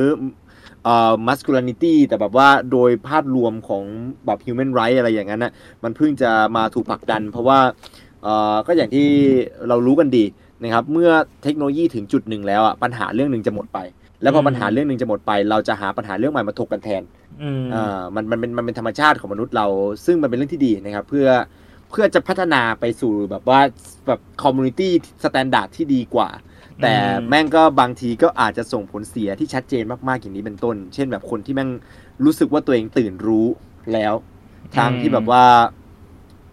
[0.84, 3.84] เอ่อ masculinity แต่แบบว่าโดยภาพรวมของ
[4.26, 5.52] แบบ human right อะไรอย่างนั้นนะ
[5.84, 7.60] มันเพิ่งจะมาถูกผลักดัน เพราะว่า
[8.24, 9.08] เอ่อก็อย่างที่
[9.68, 10.26] เรารู้กันดี
[10.64, 11.12] นะครับเมื่อ
[11.44, 13.80] เทคโนโลยีถึงจุดหนึ่งแล้วอะปัญหาเรื่องหนึ่งจะหมดไป
[14.22, 17.04] แล้วพออืมปัญหาเรื่องหนึ่งจะหมดไป เราจะหาปัญหาเรื่องใหม่มาถกกันแทน
[17.42, 19.68] อืมอ่ามันมันเป็นมันเป็นธรรมชาติของมนุษย์เรา
[20.06, 21.28] ซึ่งมันเป็นเรื่องที่ดีนะครับ เพื่อ
[21.90, 23.60] เพื่อจะพัฒนาไปสู่แบบว่า
[24.08, 26.30] แบบ community standard ที่ดีกว่า
[26.82, 31.70] แต่อืมแม่งก็บางทีก็อาจจะส่งผลเสียที่ชัดเจนมากๆอย่างนี้เป็นต้น เช่นแบบคนที่แม่ง
[32.26, 33.48] รู้สึกว่าตัวเองตื่นรู้
[33.94, 34.14] แล้ว
[34.78, 35.44] ทางที่แบบว่า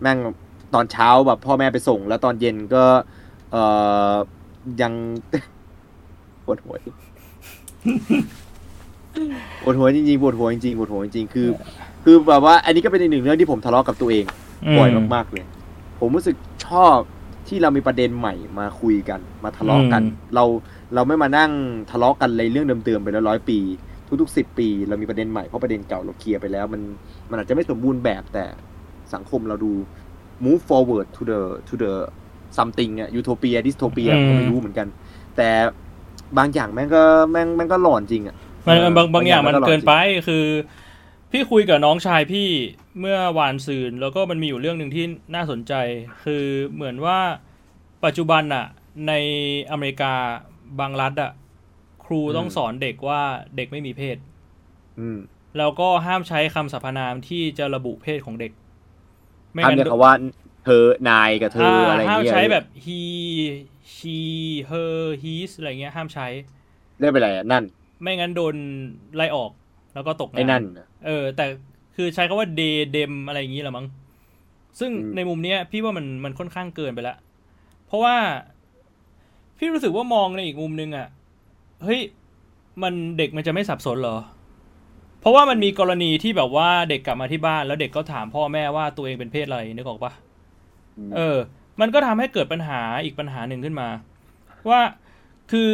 [0.03, 0.19] แม่ง
[0.75, 2.85] ตอนเช้าแบบพ่อแม่ไปส่ง แล้วตอนเย็นก็
[3.53, 3.63] เอ่
[4.13, 4.15] อ
[4.83, 4.93] ยัง
[6.45, 6.75] ปวดหัว
[9.63, 11.49] ปวดหัวจริงๆปวดหัวจริงๆปวดหัวจริงๆคือ
[12.05, 14.25] คือแบบว่า อันนี้ก็เป็นอีกหนึ่งเรื่องที่ผมทะเลาะกับตัวเอง
[14.79, 15.45] บ่อยมากๆเลย
[16.01, 16.97] ผมรู้สึกชอบ
[17.49, 20.45] ที่เรามีประเด็นใหม่มาคุยกัน มาทะเลาะกันอืมเรา
[20.95, 21.53] เราไม่มานั่ง
[21.91, 23.59] ทะเลาะกันในเรื่องเดิมๆไปแล้วร้อยปี
[24.21, 26.83] ทุกๆสิบปี เรามีประเด็นใหม่เพราะประเด็นเก่าเราเคลียร์ไปแล้ว มัน
[27.31, 28.45] มันอาจจะไม่สมบูรณ์แบบแต่
[29.15, 29.73] สังคมเราดู
[30.45, 31.93] move forward to the to the
[32.57, 34.87] something อะ utopia dystopia อืมผมไม่รู้เหมือนกัน
[35.37, 35.49] แต่
[36.39, 39.95] บางอย่างแม่งก็แม่งแม่งก็หลอนจริงอะมันเออบางบางอย่างมันบางอย่างมันก็เกินไป
[40.29, 40.47] คือ
[41.33, 42.49] พี่คุยกับน้องชายพี่
[43.01, 45.05] เมื่อวานซืนแล้วก็มันมีอยู่เรื่องหนึ่งที่
[45.35, 45.73] น่าสนใจ
[46.25, 46.45] คือ
[46.75, 47.19] เหมือนว่า
[48.05, 48.67] ปัจจุบันอะ
[49.09, 49.13] ใน
[49.71, 50.15] อเมริกา
[50.81, 51.33] บางรัฐอะ
[52.05, 53.23] ครูต้องสอนเด็กว่า
[53.57, 54.17] เด็กไม่มีเพศ
[55.01, 55.19] อืม
[55.59, 58.53] แล้วก็ห้ามใช้คำสรรพนามที่จะระบุเพศของเด็ก
[59.53, 60.13] ไม่ห้ามงั้นเรียกเขาว่า
[60.69, 63.01] เธอนายกับเธออะไรอย่างห้ามเงี้ยใช้แบบ he
[63.95, 64.19] she
[64.71, 66.27] her his อะไรเงี้ยห้ามใช้
[67.01, 67.65] เรียกไปอะไรอะนั่น
[68.03, 68.55] ไม่งั้นโดน
[69.17, 69.51] ไล่ออก
[69.95, 70.63] แล้วก็ตกงาไอ้นั่น
[71.07, 71.45] เออ แต่
[71.97, 73.87] คือใช้คาว่า day dem อะไรอย่างนี้แหละมั้ง
[74.81, 77.17] ซึ่งอืมในมุมเนี้ย พี่ว่ามันมันค่อนข้างเกินไปละ
[77.87, 78.17] เพราะว่า
[79.59, 81.09] พี่รู้สึกว่ามองในอีกมุมนึงอะ่ะ
[81.85, 82.01] เฮ้ย
[82.83, 84.19] มันเด็กมันจะไม่สับสนเหรอ
[85.21, 90.13] เพราะว่ามันมีกรณีที่แบบว่าเด็กกลับมาที่บ้าน แล้วเด็กก็ถามพ่อแม่ว่าตัวเองเป็นเพศอะไรนึกออกปะ
[91.17, 91.37] เออ
[91.81, 93.89] มันก็ทำให้เกิดปัญหาอีกปัญหาหนึ่งขึ้นมา
[94.71, 94.81] ว่า
[95.51, 95.71] คือ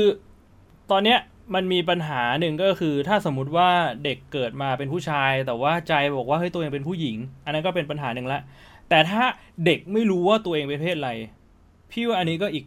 [0.91, 1.19] ตอนเนี้ย
[1.55, 3.69] มันมีปัญหาหนึ่งก็คือ ถ้าสมมุติว่า
[4.05, 8.41] เด็กเกิดมาเป็นผู้ชาย แต่ว่าใจบอกว่าเฮ้ยตัวเองเป็นผู้หญิง อันนั้นก็เป็นปัญหาหนึ่งละ
[8.89, 9.23] แต่ถ้า
[9.65, 11.11] เด็กไม่รู้ว่าตัวเองเป็นเพศอะไร
[11.93, 12.65] พี่ว่าอันนี้ก็อีก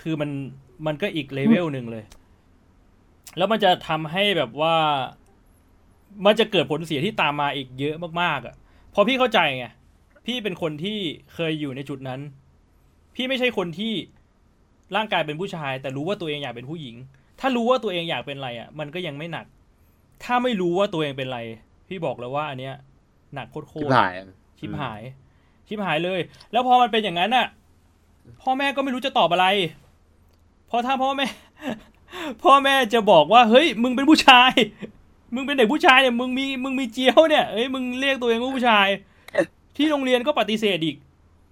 [0.00, 0.30] คือมัน
[0.86, 2.04] มันก็อีกเลเวลหนึ่งเลย
[3.36, 4.76] แล้วมันจะทำให้แบบว่า
[6.24, 8.54] มันจะเกิดผลเสียที่ตามมาอีกเยอะมากๆอะ
[8.94, 9.66] พอพี่เข้าใจไง
[10.26, 10.98] พี่เป็นคนที่
[11.34, 12.20] เคยอยู่ในจุดนั้น
[13.14, 13.92] พี่ไม่ใช่คนที่
[14.96, 16.96] ร่างกายเป็นผู้ชาย แต่รู้ว่าตัวเองอยากเป็นผู้หญิง
[17.40, 19.46] ถ้ารู้ว่าตัวเองอยากเป็นอะไรอะ มันก็ยังไม่หนัก
[20.24, 21.40] ถ้าไม่รู้ว่าตัวเองเป็นอะไร
[21.88, 22.74] พี่บอกเลยว่าอันเนี้ย
[23.34, 24.12] หนักโคตรชิบๆหาย
[24.58, 25.00] ชิบหาย
[25.66, 26.20] ชิบหายเลย
[26.52, 27.46] แล้วพอมันเป็นอย่างนั้นน่ะ
[28.42, 29.46] พ่อแม่ก็ไม่รู้จะตอบอะไร
[30.68, 31.26] เพราะถ้าพ่อแม่
[32.42, 34.50] พ่อแม่จะบอกว่า เฮ้ย มึงเป็นผู้ชาย
[35.34, 38.88] มึงเป็นเด็กผู้ชายเนี่ย มึงมี มึงมีเจียวเนี่ยเฮ้ย มึงเรียกตัวเองว่าผู้ชาย
[39.76, 40.96] ที่โรงเรียนก็ปฏิเสธอีก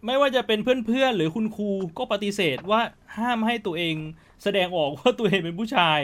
[0.07, 2.81] ไม่ว่าจะเป็นเพื่อนๆหรือคุณครูก็ปฏิเสธว่า
[3.19, 3.95] ห้ามให้ตัวเอง
[4.43, 5.99] แสดงออกว่าตัวเองเป็นผู้ชาย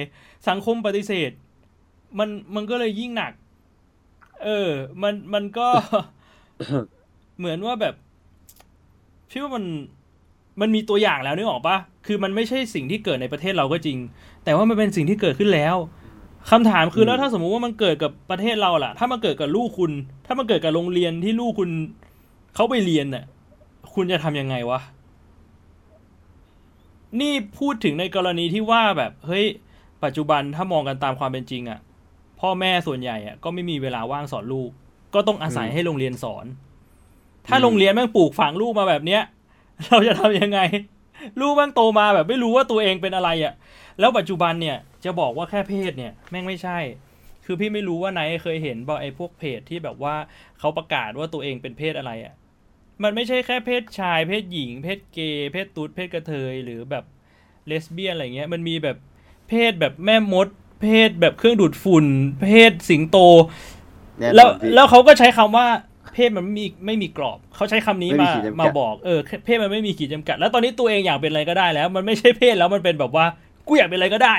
[0.49, 1.31] สังคมปฏิเสธ
[2.19, 3.33] มันมันก็เลยยิ่งหนัก
[4.45, 4.71] เออ
[5.03, 5.69] มันมันก็
[7.39, 7.95] เหมือนว่าแบบ
[9.31, 9.65] พี่ว่ามัน
[10.61, 11.77] มันมีตัวอย่างแล้วนึกออกปะ
[12.07, 13.99] คือมันไม่ใช่สิ่งที่เกิดในประเทศเราก็จริง
[14.45, 15.77] แต่ว่ามันเป็นสิ่งที่เกิดขึ้นแล้ว
[16.51, 19.93] คำถามคือแล้วถ้าสมมุติว่ามันเกิดกับประเทศเราล่ะ ถ้ามันเกิดกับลูกคุณ
[20.27, 21.71] ถ้ามันเกิดกับโรงเรียนที่ลูกคุณ
[22.55, 23.25] เขาไปเรียนน่ะ
[23.95, 24.81] คุณจะทำยังไงวะ
[27.21, 29.47] นี่พูดถึงในกรณีที่ว่าแบบ เฮ้ย
[30.05, 31.81] ปัจจุบันถ้ามองกันตามความเป็นจริงอะ่ะ
[32.41, 34.71] พ่อแม่ส่วนใหญ่อะ่ะก็ไม่มีเวลาว่างสอนลูก
[35.15, 36.47] ก็ต้องอาศัยอืมให้โรงเรียนสอน
[37.49, 39.23] ถ้าอืมโรงเรียนแม่งปลูกฝังลูกมาแบบเนี้ย
[39.89, 40.61] เราจะทำยังไง
[41.41, 43.55] ลูกแม่งโตมาแบบไม่รู้ว่าตัวเองเป็นอะไรอะ่ะ
[44.01, 46.79] แล้วปัจจุบันเนี่ยจะบอกว่าแค่เพศเนี่ย แม่งไม่ใช่
[47.51, 50.15] คือพี่ไม่รู้ว่าไหนเคยเห็นบ่ไอ้พวกเพจที่แบบว่า
[50.59, 52.35] เขาประกาศว่าตัวเองเป็นเพศอะไรอะ่ะ
[53.03, 57.05] มันไม่ใช่แค่เพศชาย เพศหญิง เพศเกย์เพศตุ๊ดเพศกระเทยหรือแบบ
[57.67, 58.97] เลสเบี้ยนอะไรเงี้ยมันมีแบบ
[59.49, 60.49] เพศแบบแม่มด
[60.83, 62.07] เพศแบบเครื่องดูดฝุ่น
[62.43, 63.17] เพศสิงโต
[64.23, 65.67] น่นอนแล้วพี่แล้วเขาก็ใช้คำว่า
[66.15, 73.27] เพศมันไม่มีไม่มีกรอบเขาใช้คำนี้ไม่มีมาขีดจำกัดมาบอกเออเพศมันไม่มีขีดจำกัด แล้วตอนนี้ตัวเองอยากเป็นอะไรก็ได้แล้ว มันไม่ใช่เพศแล้วมันเป็นแบบว่า
[73.67, 74.35] กูอยากเป็นอะไรก็ได้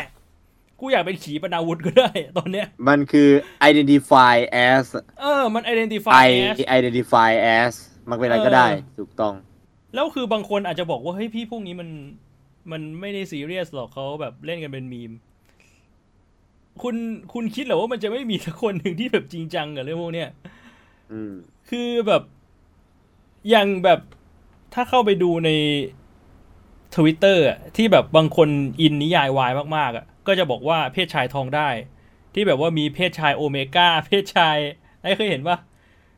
[0.80, 3.30] กูอยากเป็นขีปนาวุธก็ได้ตอนเนี้ย มันคือ
[3.70, 4.36] identify
[4.70, 4.86] as
[5.22, 7.74] เออ มัน identify I as identify as
[8.10, 9.34] มันเป็นอะไรก็ได้เออถูกต้อง
[9.94, 11.90] แล้วคือบางคนอาจจะบอกว่า เฮ้ยพี่พวกนี้มัน
[12.72, 15.12] มันไม่ได้ซีเรียสหรอกเขาแบบเล่นกันเป็นมีม
[16.82, 16.96] คุณ
[17.34, 20.30] คุณคิดเหรอว่ามันจะไม่มีสักคนหนึ่งที่แบบจริงจังกับเรื่องพวกเนี้ย
[21.12, 21.34] อืม
[21.70, 22.24] คือแบบ
[23.50, 24.00] อย่างแบบ
[24.74, 25.50] ถ้าเข้าไปดูใน
[26.96, 27.44] ทวิตเตอร์
[27.76, 28.50] ที่แบบบางคน
[28.82, 31.70] อินนิยายวายมากๆอะ ก็จะบอกว่าเพศชายทองได้
[32.34, 34.58] ที่แบบว่ามีเพศชายโอเมก้าเพศชาย
[35.02, 35.58] ไอ้เคยเห็นปะ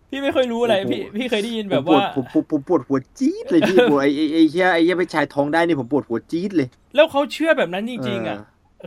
[0.09, 8.37] พี่ไม่ค่อยรู้อะไรโอ้โหพี่พี่เคยได้ยินผแบมบปวดว่าผมผมผมปวดหัวจี๊ดเลยพี่ปวดไอ้ไอ้ไอ้เหี้ยไอ้เหี้ยไปชายท้องได้นี่ผมปวดหัวจี๊ดเลย แล้วเขาเชื่อแบบนั้นจริงๆอะ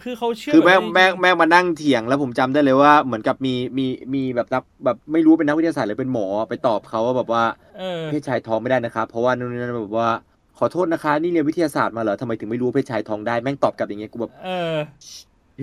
[0.04, 7.44] คือเขาเชื่อคือแม่งบบนั้นจริงๆแม่งแม่งมานั่งเถียงแล้วผมจำได้เลยว่าเหมือนกับมีมีมีแบบนักแบบไม่รู้เป็นนักวิทยาศาสตร์หรือเป็นหมอไปตอบเขาว่าแบบว่า
[7.78, 10.10] เออเพศชายท้องไม่ได้นะครับเพราะว่านู่นนี่นั่นแบบว่า
[10.58, 14.74] ขอโทษนะคะ นี่เรียนวิทยาศาสตร์มาเหรอทำไมถึงไม่รู้ว่าเพศชายท้องได้แม่งตอบกลับอย่างเงี้ยกูแบบเออ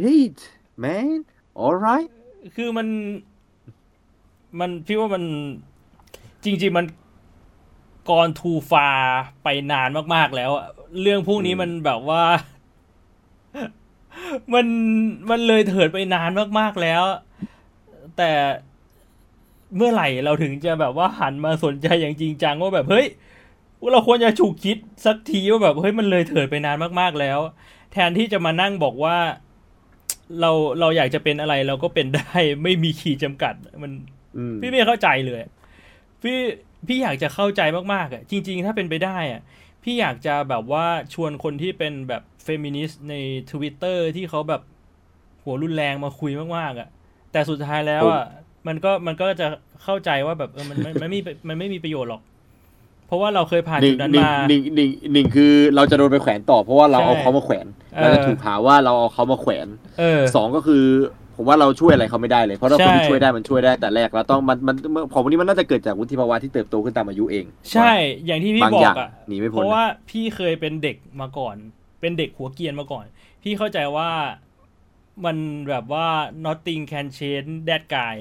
[0.02, 0.24] hey
[0.84, 1.18] man
[1.62, 2.10] alright
[2.56, 2.88] คือมัน
[4.60, 5.24] มันพี่ว่ามัน
[6.44, 6.86] จริง ๆ มัน
[8.10, 8.88] กรทูฟา
[9.44, 10.68] ไปนานมาก ๆ แล้วอะ
[11.02, 12.24] เรื่องพวกนี้อืมมันแบบว่า
[14.54, 14.68] มัน
[15.30, 17.04] มันเลยเถิดไปนานมาก ๆ แล้ว
[18.18, 18.32] แต่
[19.76, 23.08] เมื่อไหร่เราถึงจะแบบว่าหันมาสนใจอย่างจริงจังว่าแบบเฮ้ย
[23.94, 27.40] เราควรจะฉุกคิดสักทีว่าแบบเฮ้ยมันเลยเถิดไปนานมากๆแล้ว
[27.94, 29.18] แทนที่จะมานั่งบอกว่า
[30.40, 33.54] เราเราอยากจะเป็นอะไรเราก็เป็นได้ไม่มีขีดจำกัด
[33.84, 33.92] มัน
[34.38, 35.40] อืมพี่ไม่เข้าใจเลย
[36.24, 36.38] พี่
[36.88, 37.62] พี่อยากจะเข้าใจ
[37.94, 39.42] มากๆอะจริง ๆ ถ้าเป็นไปได้อะ
[39.84, 43.16] พี่อยากจะแบบว่าชวนคนที่เป็นแบบเฟมินิสต์ใน
[43.52, 44.62] Twitter ที่เขาแบบ
[45.44, 46.90] หัวรุนแรงมาคุยมากๆอะ่ะ
[47.32, 48.26] แต่สุดท้ายแล้วอะ่ะ
[48.68, 49.48] มันก็มันก็จะ
[49.84, 52.22] เข้าใจว่าแบบเออมันมันมันไม่มีมันไม่มีประโยชน์หรอก
[53.12, 57.66] เพราะว่าเราเคยผ่านหนึ่จุงดนั้นหนึ่งมาหนึ่งหนึ่งหนึ่งคือเราจะโดนไปแขวนต่อ เพราะว่าเราใช่เอาเขามาแขวน
[57.96, 59.68] เออเราจะถูกหาว่าเราเอาเขามาแขวน
[60.00, 60.84] เออสองก็คือ
[61.36, 64.76] ผมว่าเราช่วยอะไรเขาไม่ได้เลยเพราะถ้าใช่คนที่ช่วยได้มันช่วยได้แต่แรกเราต้องมันมัน
[65.14, 67.92] ของพวกนี้มันน่าจะเกิดจากวุฒิภาวะที่เติบโตขึ้นตามอายุเอง ใช่
[68.26, 71.56] อย่างที่พี่บางบออย่างกอะหนีไม่เพพ้นราะว่าพี่เคยเป็นเด็กมาก่อน
[72.02, 73.06] เป็นเด็กหัวเกรียนมาก่อน
[73.44, 74.10] พี่เข้าใจว่า
[75.26, 75.38] มัน
[75.70, 76.08] แบบว่า
[76.46, 78.16] nothing can change that guy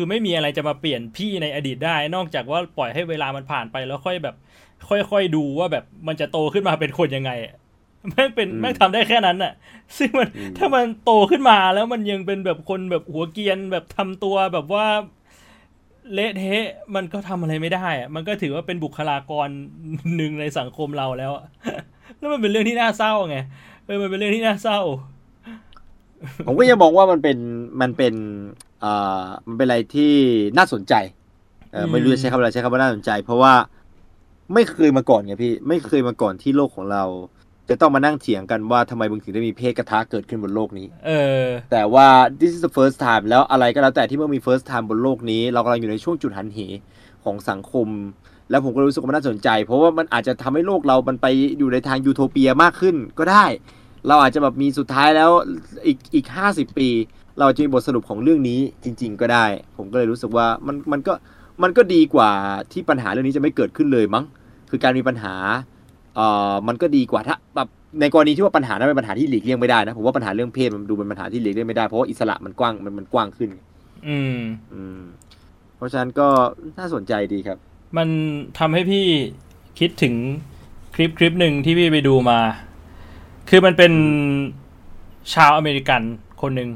[0.00, 4.34] คือไม่มีอะไรจะมาเปลี่ยนพี่ในอดีตได้ นอกจากว่าปล่อยให้เวลามันผ่านไปแล้วค่อยแบบ
[4.88, 7.54] ค่อยๆดูว่าแบบมันจะโตขึ้นมาเป็นคนยังไงอะ
[8.08, 9.52] แม่งเป็นอืมแม่งทำได้แค่นั้นน่ะ
[9.98, 14.86] ซึ่งมันอืมถ้ามันโตขึ้นมาแล้วมันยังเป็นแบบคนแบบหัวเกรียนแบบทำตัวแบบว่า
[16.14, 16.64] เละเทะ
[16.94, 19.48] มันก็ทำอะไรไม่ได้อะมันก็ถือว่าเป็นบุคลากร
[20.16, 21.46] หนึ่งในสังคมเราแล้วอะ
[22.18, 23.38] แล้วมันเป็นเรื่องที่น่าเศร้าไง
[23.84, 24.80] เออมันเป็นเรื่องที่น่าเศร้า
[26.46, 27.38] ผมก็ยังมองว่ามันเป็น
[27.80, 28.67] มันเป็นเอ่อ
[29.46, 30.12] มันเป็นอะไรที่
[30.58, 30.94] น่าสนใจ
[31.72, 33.54] เอออืมไม่รู้จะใช้คำอะไรใช้คำว่าน่าสนใจ เพราะว่า
[34.54, 37.04] ไม่เคยมาก่อนไงพี่ ไม่เคยมาก่อนที่โลกของเรา
[37.68, 41.10] จะต้องมานั่งเถียงกันว่าทำไมมึงถึงได้มีเพศกระทะเกิดขึ้นบนโลกนี้ เอ
[41.42, 42.08] อ แต่ว่า
[42.40, 46.58] this is the first time แล้วอะไรก็แล้วแต่ที่เมื่อมี first time บนโลกนี้ เรากำลังอยู่ในช่วงจุดหันเห
[47.24, 47.88] ของสังคม
[48.50, 51.26] แล้วผมก็รู้สึกว่ามันน่าสนใจ เพราะว่ามันอาจจะทำให้โลกเรา มันไป
[51.58, 53.44] อยู่ในทางยูโทเปียมากขึ้นก็ได้
[54.08, 55.30] เราอาจจะแบบมีสุดท้ายแล้ว
[55.86, 56.88] อีกอีกห้าสิบปี
[57.40, 59.44] เราจะมีบทสรุปของเรื่องนี้จริง ๆ ก็ได้
[59.76, 61.12] ผมก็เลยรู้สึกว่ามันมันก็
[61.62, 62.30] มันก็ดีกว่า
[62.72, 64.24] ที่ปัญหาเรื่องนี้จะไม่เกิดขึ้นเลยมั้ง
[64.70, 65.34] คือการมีปัญหา
[66.16, 67.68] เอ่อมันก็ดีกว่าถ้าแบบ
[68.00, 73.50] ในกรณีที่ว่าปัญหานั้นเป็นปัญหาที่หลีกเลี่ยงไม่ได้นะผมว่าปัญหาเรื่องเพศมันดูเป็นปัญหาที่หลีกเลี่ยงไม่ได้เพราะว่าอิสระมันกว้างมันมันกว้างขึ้น
[74.08, 74.38] อืม
[74.72, 75.00] อืม
[75.76, 76.28] เพราะฉะนั้นก็
[76.78, 77.58] น่าสนใจดีครับ
[77.96, 78.08] มัน
[78.58, 79.04] ทำให้พี่
[79.78, 80.14] คิดถึง
[80.94, 82.38] คลิปคลิปหนึ่งที่พี่ไปดูมา
[83.48, 83.92] คือมันเป็น
[85.34, 86.02] ชาวอเมริกัน
[86.42, 86.70] คนหนึ่ง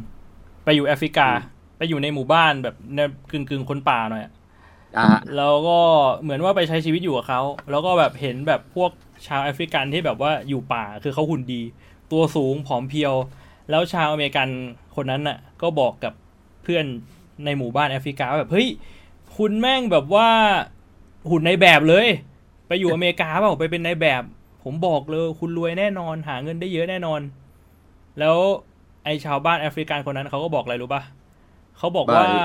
[0.65, 1.39] ไปอยู่แอฟริกาอืม
[1.77, 4.33] ไปอยู่ในหมู่บ้านแบบในกึ่งกึ่งๆคนป่าหน่อยอะ
[4.99, 5.79] อ่าแล้วก็
[6.23, 8.91] เหมือนว่าไปใช้ชีวิตอยู่กับเขา แล้วก็แบบเห็นแบบพวก
[9.27, 11.63] ชาวแอฟริกันที่แบบว่าอยู่ป่าคือเขาหุ่นดี
[12.13, 13.15] ตัวสูงผอมเพรียว
[13.71, 14.49] แล้วชาวอเมริกัน
[14.97, 16.13] คนนั้นน่ะ ก็บอกกับ
[16.63, 16.85] เพื่อน
[17.45, 18.69] ในหมู่บ้านแอฟริกาว่าแบบเฮ้ย
[19.37, 20.29] คุณแม่งแบบว่า
[21.31, 22.07] หุ่นในแบบเลย
[22.69, 24.23] ไปอยู่อเมริกาเปล่าไปเป็นในแบบ
[24.65, 27.21] ผมบอกเลยคุณรวยแน่นอนหาเงินได้เยอะแน่นอน
[28.19, 28.39] แล้ว
[29.05, 31.03] ไอชาวบ้านแอฟริกันคนนั้นเขาก็บอกอะไรรู้ปะ
[31.79, 32.45] เขาบอกว่าว่า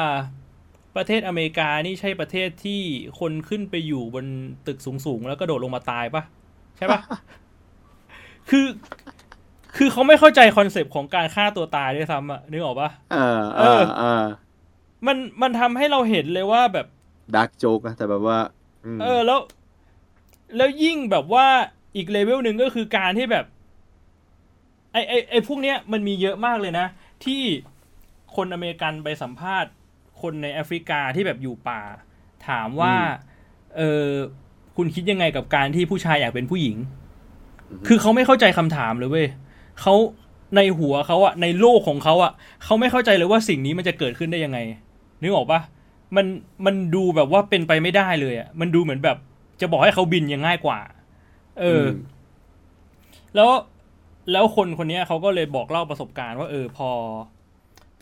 [0.95, 2.81] ประเทศอเมริกานี่ใช่ประเทศที่
[3.19, 4.25] คนขึ้นไปอยู่บน
[4.67, 6.23] ตึกสูงๆแล้วก็โดดลงมาตายปะ
[6.77, 6.99] ใช่ปะ
[8.49, 8.65] คือ
[9.77, 14.23] คือเขาไม่เข้าใจคอนเซปต์ของการฆ่าตัวตายด้วยซ้ำอะนึกออกปะเออเออเออ
[15.07, 16.87] มันมันทำให้เราเห็นเลยว่าแบบ
[17.35, 18.39] ดักโจ๊กนะแต่แบบว่า
[18.95, 19.39] มเออแล้ว
[20.55, 21.47] แล้วยิ่งแบบว่า
[21.95, 23.45] อีกเลเวลหนึ่งก็คือการที่แบบ
[24.91, 26.87] ไอไอไอพวกเนี้ยมันมีเยอะมากเลยนะ
[27.25, 27.41] ที่
[28.35, 29.71] คนอเมริกันไปสัมภาษณ์
[30.21, 31.81] คนในแอฟริกาที่แบบอยู่ป่า
[32.47, 32.93] ถามว่า
[33.77, 34.07] เออ
[34.77, 36.77] คุณคิดยังไงกับการที่ผู้ชายอยากเป็นผู้หญิง
[37.87, 39.27] คือเขาไม่เข้าใจคำถามเลยเว้ย
[39.81, 39.95] เขา
[40.55, 42.31] ในหัวเขาอะในโลกของเขาอะ
[42.63, 44.59] เขาไม่เข้าใจเลยว่าสิ่งนี้มันจะเกิดขึ้นได้ยังไง
[45.21, 45.61] นึกออกปะ
[46.15, 46.25] มัน
[46.65, 49.17] มันดูแบบว่าเป็นไปไม่ได้เลยอะมันดูเหมือนแบบ
[49.61, 50.79] จะบอกให้เขาบินยังง่ายกว่า
[51.59, 51.89] เอออม
[53.35, 53.49] แล้ว
[54.31, 56.89] แล้วคนคนเนี้ยเขาก็เลยบอกเล่าประสบการณ์ว่าเออพอ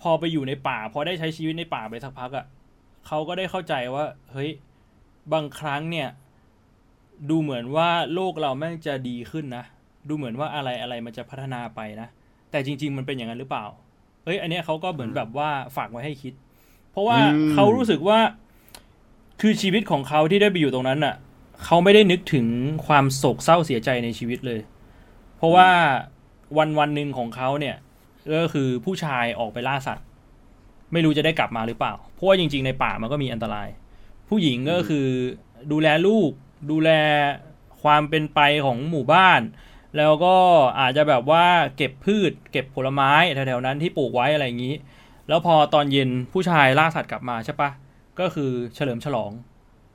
[0.02, 2.46] พอไปอยู่ในป่า พอได้ใช้ชีวิตในป่าไปสักพักอะ่ะ
[3.08, 4.50] เขาก็ได้เข้าใจว่า เฮ้ย
[5.34, 6.08] บางครั้งเนี่ย
[7.30, 9.64] ดูเหมือนว่าโลกเราแม่งจะดีขึ้นนะ
[10.10, 12.08] ดูเหมือนว่าอะไรอะไรมันจะพัฒนาไปนะ
[12.52, 13.66] แต่จริง ๆ มันเป็นอย่างนั้นหรือเปล่า
[14.24, 16.34] เฮ้ยอันเนี้ยเขาก็เหมือนแบบว่าฝากไว้ให้คิด
[16.92, 18.20] เพราะว่าอืมเขารู้สึกว่า
[19.42, 21.16] คือชีวิตของเขาที่ได้ไปอยู่ตรงนั้นน่ะ
[21.64, 22.46] เขาไม่ได้นึกถึง
[22.86, 24.60] ความโศกเศร้าเสียใจในชีวิตเลย
[25.38, 25.70] เพราะว่า
[26.58, 27.76] วันวันหนึ่งของเขาเนี่ย
[28.36, 30.06] ก็คือผู้ชายออกไปล่าสัตว์
[30.94, 33.68] ไม่รู้จะได้กลับมาหรือเปล่า เพราะว่าจริง ๆ ในป่ามันก็มีอันตราย
[34.30, 35.08] ผู้หญิงก็คือ
[35.72, 36.32] ดูแลลูก
[36.72, 36.90] ดูแล
[37.82, 39.42] ความเป็นไปของหมู่บ้าน
[39.98, 40.36] แล้วก็
[40.80, 41.46] อาจจะแบบว่า
[41.78, 44.76] เก็บพืช เก็บผลไม้แถวๆนั้นที่ปลูกไว้อะไรอย่างนี้
[45.28, 47.70] แล้วพอตอนเย็นผู้ชายล่าสัตว์กลับมาใช่ปะ
[48.20, 49.32] ก็คือเฉลิมฉลอง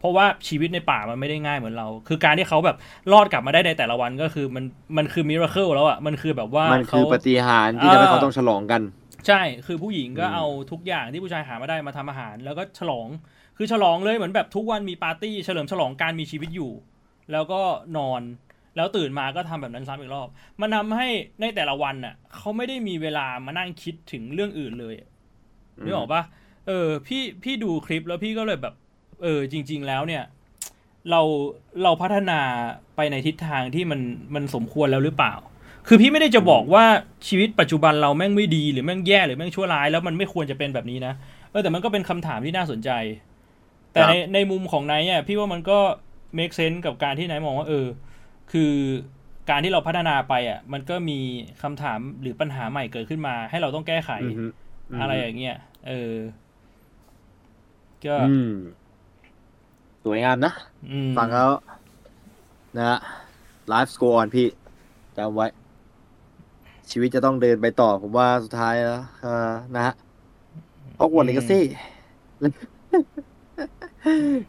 [0.01, 2.77] เพราะว่าชีวิตในป่ามันไม่ได้ง่ายเหมือนเรา คือการที่เขาแบบ
[3.13, 4.65] รอดกลับมาได้ในแต่ละวันก็คือมัน
[4.97, 8.83] มันคือมิราเคิลแล้วอะมันคือแบบว่ามันคือเขาปฏิหารย์ที่ทำให้เขาต้องฉลองกัน
[9.27, 13.09] ใช่ คือผู้หญิงก็อืมเอาทุกอย่างที่ผู้ชายหามาได้มาทำอาหาร แล้วก็ฉลอง
[13.57, 16.73] คือฉลองเลยเหมือนแบบทุกวันมีปาร์ตี้เฉลิมฉลองการมีชีวิตอยู่
[17.33, 17.61] แล้วก็
[17.97, 18.23] นอน
[18.77, 20.29] แล้วตื่นมาก็ทำแบบนั้นซ้ำอีกรอบ
[20.61, 21.09] มันทำให้
[21.41, 24.95] ในแต่ละวันน่ะเขาไม่ได้มีเวลามานั่งคิดถึงเรื่องอื่นเลย
[25.85, 26.23] นึกออกปะ
[26.67, 28.75] เออ พี่พี่ดูคลิปแล้วพี่ก็เลยแบบ
[29.23, 30.25] เออจริง ๆ แล้วเนี่ย
[31.11, 31.21] เรา
[31.83, 32.41] เราพัฒนา
[32.97, 34.01] ไปในทิศทางที่มัน
[34.35, 35.35] มันสมควรแล้วหรือเปล่า
[35.89, 36.85] คือพี่ไม่ได้จะบอกว่า
[37.29, 41.13] ชีวิตปัจจุบันเราแม่งไม่ดีหรือแม่งแย่หรือแม่งชั่วร้ายแล้วมันไม่ควรจะเป็นแบบนี้นะ
[41.51, 42.91] เออแต่มันก็เป็นคำถามที่น่าสนใจ
[43.93, 45.79] แต่ในในมุมของไนท์อะพี่ว่ามันก็
[46.39, 47.87] make sense กับการที่ไนท์มองว่า เออ
[48.53, 48.73] คือ
[49.51, 51.19] การที่เราพัฒนาไปอะ มันก็มี
[51.63, 54.47] คำถามหรือปัญหาใหม่เกิดขึ้นมา ให้เราต้องแก้ไขอือฮึ
[55.01, 55.57] อะไรอย่างเงี้ย
[55.89, 56.15] เออ
[58.07, 58.53] ก็อืม
[60.05, 60.53] สวยงามนะ
[60.91, 61.51] อืมฟังแล้ว
[62.77, 62.99] นะฮะ
[63.69, 64.47] ไลฟ์สโกออนพี่
[65.17, 65.47] จำไว้
[66.91, 69.95] ชีวิตจะต้องเดินไปต่อ ผมว่าสุดท้ายแล้วเออนะฮะ
[70.99, 71.65] ฮอกวอตส์เลกาซี่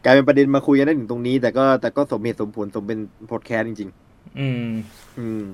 [0.04, 2.98] กลายเป็นประเด็นมาคุยกันได้ถึงตรงนี้ แต่ก็แต่ก็สมเหตุสมผลสมเป็น
[3.30, 3.90] พอดแคสต์จริง
[4.38, 5.44] อืมๆอืม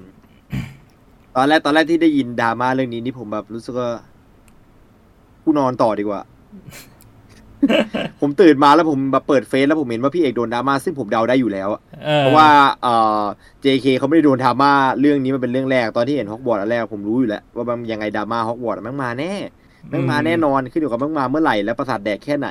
[1.37, 3.91] ตอนแรกตอนแรกที่ได้ยินดราม่าเรื่องนี้นี่ผมแบบรู้สึกว่า
[5.43, 6.21] กูนอนต่อดีกว่า
[8.21, 12.49] ผมตื่นมาแล้วผมแบบเปิดเฟซแล้วผมเห็นว่าพี่เอกโดนดราม่าซึ่งผมเดาได้อยู่แล้วอะออเพราะว่า
[12.83, 13.23] เอ่อ
[13.65, 19.33] JK เขาไม่ได้โดนดราม่าเรื่องนี้มันเป็นเรื่องแรกตอนที่เห็นฮอกวอตส์อันแรกผมรู้อยู่แล้ว ว่ามันยังไงดราม่าฮอกวอตส์มันมาแน่
[19.93, 22.49] มันมาแน่นอนขึ้นอยู่กับมันมาเมื่อไหร่แล้วประสาทแดกแค่ไหน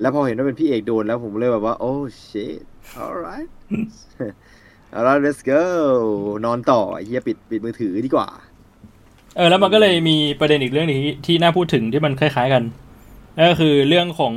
[0.00, 1.94] แล้วพอเห็นว่าเป็นพี่เอกโดนแล้วผมเลยแบบว่า โอ้
[2.26, 2.60] shit
[3.02, 3.48] alright
[4.96, 5.62] alright let's go
[6.44, 8.28] นอนต่อไอ้เฮียปิดปิดมือถือดีกว่า
[9.36, 12.64] เออแล้วมันก็เลยมีประเด็นอีกเรื่องหนึงที่ที่น่าพูดถึงที่มันคล้าย ๆ กันนั่น
[13.40, 14.34] ก็คือเรื่องของ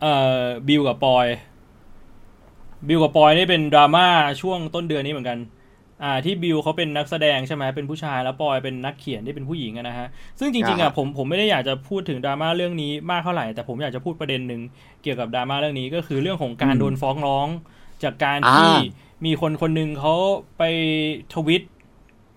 [0.00, 1.26] เอ่อบิลกับปอย
[2.88, 4.06] บิลกับปอยนี่เป็นดราม่า
[4.40, 5.38] ช่วงต้นเดือนนี้เหมือนกัน
[6.02, 10.06] อ่า ที่บิลเขาเป็นนักแสดงใช่ไหมเป็นผู้ชายแล้วปอยเป็นนักเขียนที่เป็นผู้หญิงอะนะฮะ
[10.38, 14.60] ซึ่งจริงๆครัอะบผมผมไม่ได้อยากจะพูดถึงดราม่าเรื่องนี้มากเท่าไหร่แต่ผมอยากจะพูดประเด็นหนึ่ง
[15.02, 17.48] เกี่ยวกับดราม่าเรื่องนี้ก็คือเรื่องของการโดนฟ้องร้อง
[18.02, 20.14] จากการที่อ่ามีคนคนหนึ่งเขา
[20.58, 20.62] ไป
[21.34, 21.62] ทวิต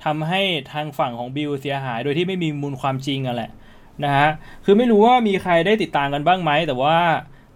[0.06, 0.42] ทำให้
[0.72, 3.52] ทางฝั่งของบิลเสียหาย โดยที่ไม่มีมูลความจริงอะแหละ
[4.04, 4.30] นะฮะ
[4.66, 6.98] คือไม่รู้ว่ามีใครได้ติดตามกันบ้างไหม แต่ว่า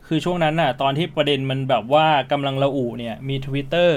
[0.08, 3.92] คือช่วงนั้นน่ะตอนที่ประเด็นมันแบบว่ากำลังระอุเนี่ยมี Twitter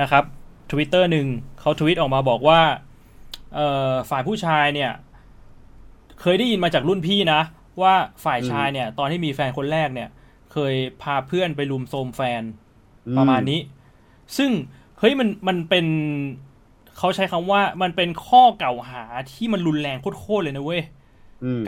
[0.00, 0.24] นะครับ
[0.70, 1.26] Twitter หนึ่ง
[1.60, 2.60] เขาทวิตออกมาบอกว่า
[3.54, 4.92] เอ่อฝ่ายผู้ชายเนี่ย
[6.20, 7.40] เคยได้ยินมาจากรุ่นพี่นะ
[7.82, 7.94] ว่า
[8.24, 10.08] ฝ่ายชายเนี่ย ตอนที่มีแฟนคนแรกเนี่ย
[10.52, 12.42] เคยพาเพื่อนไปลุมโทรมแฟน
[13.18, 13.60] ประมาณนี้
[14.36, 14.50] ซึ่ง
[14.98, 15.86] เฮ้ยมันมันเป็น
[16.98, 19.02] เขาใช้คำว่ามันเป็นข้อกล่าวหา
[19.32, 21.03] ที่มันรุนแรงโคตรๆเลยนะเว้ยอืม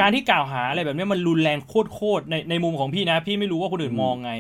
[0.01, 1.59] การที่กล่าวหาอะไรแบบนี้มันรุนแรง
[1.95, 4.33] โคตรๆในในมุมของพี่นะ พี่ไม่รู้ว่าคนอื่นมองไง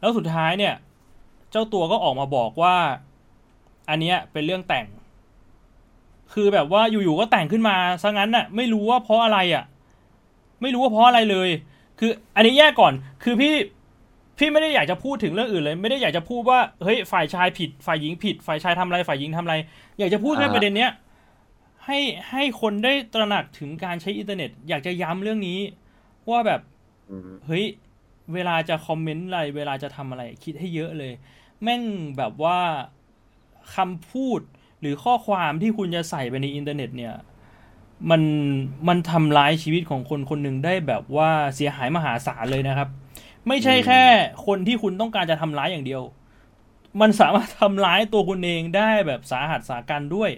[0.00, 0.74] แล้วสุดท้ายเนี่ย
[1.50, 2.74] เจ้าตัวก็ออกมาบอกว่า
[3.88, 4.86] อันเนี้ยเป็นเรื่องแต่ง
[6.32, 9.64] คือแบบว่าอยู่ๆก็แต่งขึ้นมาซะงั้นน่ะ ไม่รู้ว่าเพราะอะไรอะ
[10.62, 11.48] ไม่รู้ว่าเพราะอะไรเลย
[11.98, 12.92] คือ อันนี้แยกก่อน
[13.24, 13.54] คือพี่
[14.38, 19.56] พี่ไม่ได้อยากจะพูดถึงเรื่องอื่นเลย ไม่ได้อยากจะพูดว่าเฮ้ยฝ่ายชายผิด ฝ่ายหญิงผิด ฝ่ายชายทำอะไรฝ่ายหญิงทำอะไร
[19.98, 20.90] อยากจะพูดแค่ประเด็นเนี้ย
[21.88, 22.00] ให้
[22.30, 25.58] ให้คนได้ตระหนักถึงการใช้อินเทอร์เน็ต อยากจะย้ำเรื่องนี้
[26.30, 26.60] ว่าแบบ
[27.10, 27.66] อืมเฮ้ย
[28.34, 31.12] เวลาจะคอมเมนต์อะไร เวลาจะทำอะไร คิดให้เยอะเลย
[31.62, 31.82] แม่ง
[32.16, 32.58] แบบว่า
[33.74, 34.40] คำพูด
[34.80, 37.14] หรือข้อความที่คุณจะใส่ไปในอินเทอร์เน็ตเนี่ย
[38.10, 38.22] มัน
[38.88, 42.88] มันทำร้ายชีวิตของคนคนหนึ่งได้แบบว่าเสียหายมหาศาลเลยนะครับ
[43.48, 44.02] ไม่ใช่แค่
[44.46, 46.02] คนที่คุณต้องการจะทำร้ายอย่างเดียว
[47.00, 50.30] มันสามารถทำร้ายตัวคุณเองได้แบบสาหัสสากันด้วย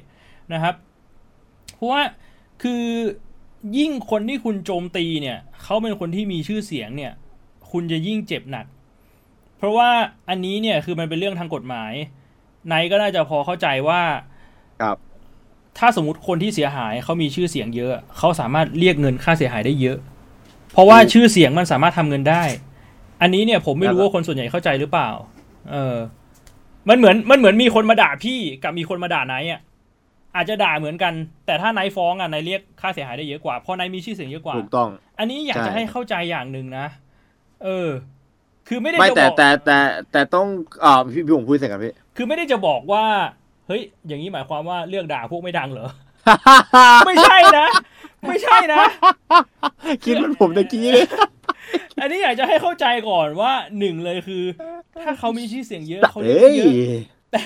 [0.53, 0.75] นะครับ
[1.81, 2.03] เพราะว่า
[2.63, 2.83] คือ
[3.79, 7.13] ยิ่งคนที่คุณโจมตีเนี่ยเขาเป็นคนที่มีชื่อเสียงเนี่ย
[7.71, 8.67] คุณจะยิ่งเจ็บหนัก
[9.59, 9.91] เพราะว่า
[10.29, 11.93] อันนี้เนี่ยคือมันเป็นเรื่องทางกฎหมาย
[12.67, 14.03] ไนท์ก็น่าจะพอเข้าใจว่า
[14.81, 14.97] ครับ
[15.79, 19.99] ถ้าสมมติคนที่เสียหายเขามีชื่อเสียงเยอะเขาสามารถเรียกเงินค่าเสียหายได้เยอะ
[20.73, 22.43] เพราะว่าถูกชื่อเสียงมันสามารถทำเงินได้
[23.23, 25.11] อันนี้เนี่ยผมไม่รู้แล้วก็ว่าคนส่วนใหญ่เข้าใจหรือเปล่า
[25.71, 25.97] เออ
[26.89, 29.61] มันเหมือนมันเหมือนมีคนมาด่าพี่กับมีคนมาด่าไนท์อะ
[30.37, 31.15] อาจจะด่าเหมือนกัน
[31.47, 34.89] แต่ถ้าไนท์ฟ้องอะไนท์เรียกค่าเสียหายได้เยอะกว่าเพราะไนท์มีชื่อเสียงเยอะกว่าถูกต้อง
[35.19, 36.87] อันนี้อยากใช่จะให้เข้าใจอย่างหนึ่งนะ
[37.65, 37.89] เออ
[38.69, 39.79] คือไม่ได้ไม่จะแต่บอกแต่แต่
[40.13, 40.47] แต่ต้อง
[40.85, 43.05] อ่าพี่พี่ผมพูดเสร็จกันพี่คือไม่ได้จะบอกว่า
[43.67, 45.89] เฮ้ย อย่างนี้หมายความว่าเลือกด่าพวกไม่ดังเหรอ
[47.07, 47.67] ไม่ใช่นะ
[48.29, 48.83] ไม่ใช่นะ
[50.05, 51.07] คิดเหมันผมตะกี้เลย
[52.01, 54.45] อันนี้อยากจะให้เข้าใจก่อนว่าหนึ่งเลยคือ
[55.03, 56.73] ถ้าเขามีชื่อเสียงเยอะเขาเรียเฮ้กยเยอะ
[57.31, 57.41] แต่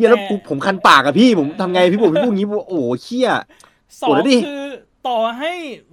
[0.00, 3.28] เฮียแล้วแต่กูผมคันปากอะพี่ผมทำไงพี่ผมพี่พูดงี้โอ้โหเชี่ย
[4.00, 4.64] สองโกรธแล้วดิคือ
[5.08, 5.52] ต่อให้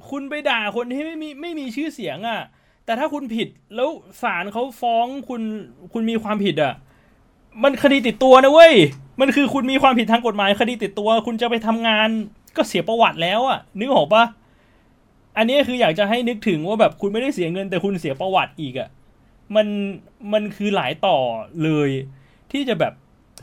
[0.09, 2.41] คุณไปด่าคนที่ไม่มีไม่มีชื่อเสียงอะ
[2.85, 3.89] แต่ถ้าคุณผิดแล้ว
[4.21, 5.41] ศาลเขาฟ้องคุณ
[5.93, 6.73] คุณมีความผิดอะ
[7.63, 8.73] มันคดีติดตัวนะเว้ย
[9.21, 12.09] มันคือคุณมีความผิดทางกฎหมายคดีติดตัว คุณจะไปทำงาน
[12.55, 14.23] ก็เสียประวัติแล้วอะนึกออกปะ
[15.37, 18.89] อันนี้คืออยากจะให้นึกถึงว่าแบบคุณไม่ได้เสียเงินแต่คุณเสียประวัติอีกอะ
[19.55, 19.67] มัน
[20.33, 21.17] มันคือหลายต่อ
[21.63, 21.89] เลย
[22.51, 22.93] ที่จะแบบ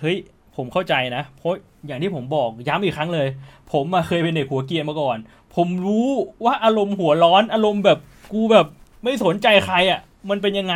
[0.00, 0.18] เฮ้ย
[0.56, 1.54] ผมเข้าใจนะ เพราะ
[1.86, 3.28] อย่างที่ผมบอกย้ำอีกครั้งเลย
[3.72, 5.16] ผมมาเคยเป็นเด็กหัวเกียนมาก่อน
[5.54, 6.08] ผมรู้
[6.44, 7.98] ว่าอารมณ์หัวร้อน อารมณ์แบบ
[8.32, 8.66] กูแบบ
[9.02, 10.00] ไม่สนใจใครอะ่ะ
[10.30, 10.74] มันเป็นยังไง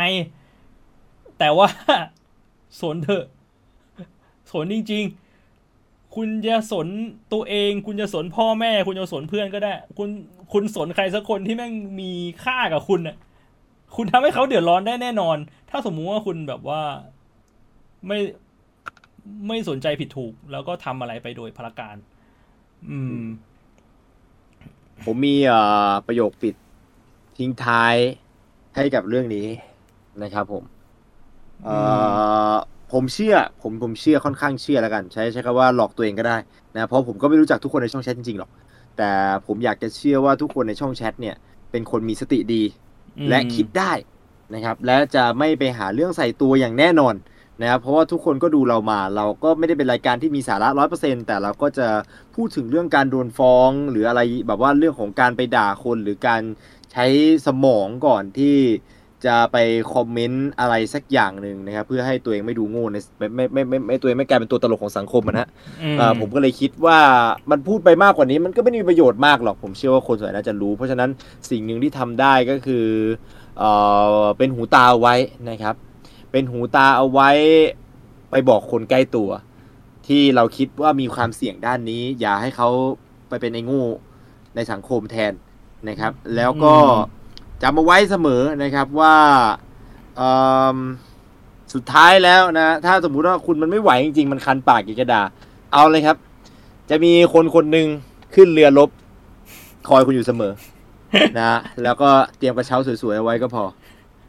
[1.39, 1.67] แต่ว่า
[2.81, 3.25] สนเถอะ
[4.51, 5.03] สนจริง
[5.59, 6.87] ๆ คุณจะสน
[7.33, 10.09] ตัวเอง คุณจะสนพ่อแม่ คุณจะสนเพื่อนก็ได้ คุณ
[10.53, 12.11] คุณสนใครสักคนที่แม่งมี
[12.43, 13.17] ค่ากับคุณน่ะ
[13.95, 15.37] คุณทำให้เขาเดือดร้อนได้แน่นอน
[15.69, 16.81] ถ้าสมมุติว่าคุณแบบว่า
[18.07, 18.19] ไม่
[19.47, 21.95] ไม่สนใจผิดถูก แล้วก็ทำอะไรไปโดยพละการ
[22.89, 23.23] อืม
[25.05, 26.55] ผมมีเอ่อประโยคปิด
[27.37, 27.95] ทิ้งท้าย
[28.75, 29.47] ให้กับเรื่องนี้
[30.23, 30.63] นะครับผม
[31.63, 31.75] เอ่
[32.53, 32.55] อ
[32.91, 36.37] ผมเชื่อ ผมผมเชื่อค่อนข้างเชื่อแล้วกัน ใช้ใช้คำว่าหลอกตัวเองก็ได้
[36.75, 38.51] นะเพราะผมก็ไม่รู้จักทุกคนในช่องแชทจริงๆหรอก
[38.97, 39.09] แต่
[39.47, 41.35] ผมอยากจะเชื่อว่าทุกคนในช่องแชทเนี่ย
[41.71, 42.63] เป็นคนมีสติดี
[43.17, 43.91] อืมและคิดได้
[44.53, 47.13] นะครับ และจะไม่ไปหาเรื่องใส่ตัวอย่างแน่นอน
[47.61, 51.87] นะครับเพราะว่าทุกคนก็ดูเรามา เราก็ไม่ได้เป็นรายการที่มีสาระร้อยเปอร์เซ็นแต่เราก็จะ
[52.35, 56.41] พูดถึงเรื่องการโดนฟ้องหรืออะไรแบบว่าเรื่องของการไปด่าคนหรือการ
[56.91, 57.05] ใช้
[57.47, 58.57] สมองก่อนที่
[59.25, 59.57] จะไป
[59.93, 65.47] คอมเมนต์อะไรสักอย่างหนึ่งนะครับเพื่อให้ตัวเองไม่ดูโง่ในไม่ไม่ไม่ไม่ไม่ตัวเองไม่กลายเป็นตัวตลกของสังคมอะนะ
[65.83, 66.99] อืมอ่าผมก็เลยคิดว่า
[67.51, 71.09] มันพูดไปมากกว่านี้ มันก็ไม่ได้มีประโยชน์มากหรอกผมเชื่อว่าคนส่วนใหญ่น่าจะรู้ เพราะฉะนั้น
[71.49, 72.85] สิ่งหนึ่งที่ทำได้ก็คือ
[73.59, 73.71] เอ่
[74.21, 75.15] อเป็นหูตาเอาไว้
[75.49, 75.75] นะครับ
[76.31, 77.29] เป็นหูตาเอาไว้
[78.31, 79.29] ไปบอกคนใกล้ตัว
[80.07, 82.69] ที่เราคิดว่ามีความเสี่ยงด้านนี้ อย่าให้เขา
[83.29, 83.81] ไปเป็นไอ้โงู
[84.55, 85.33] ในสังคมแทน
[85.89, 86.73] นะครับ แล้วก็
[87.61, 89.15] จำเอาไว้เสมอนะครับว่า
[90.17, 90.31] เอิ่
[90.75, 90.77] ม
[91.73, 95.21] สุดท้ายแล้วนะ ถ้าสมมุติว่าคุณมันไม่ไหวจริงๆ มันคันปากอยากจะด่า
[95.73, 96.17] เอาเลยครับ
[96.89, 97.87] จะมีคนคนหนึ่ง
[98.35, 98.89] ขึ้นเรือรบ
[99.87, 100.51] คอยคุณอยู่เสมอ
[101.39, 103.63] นะ แล้วก็เตรียมกระเช้าสวยๆเอาไว้ก็พอ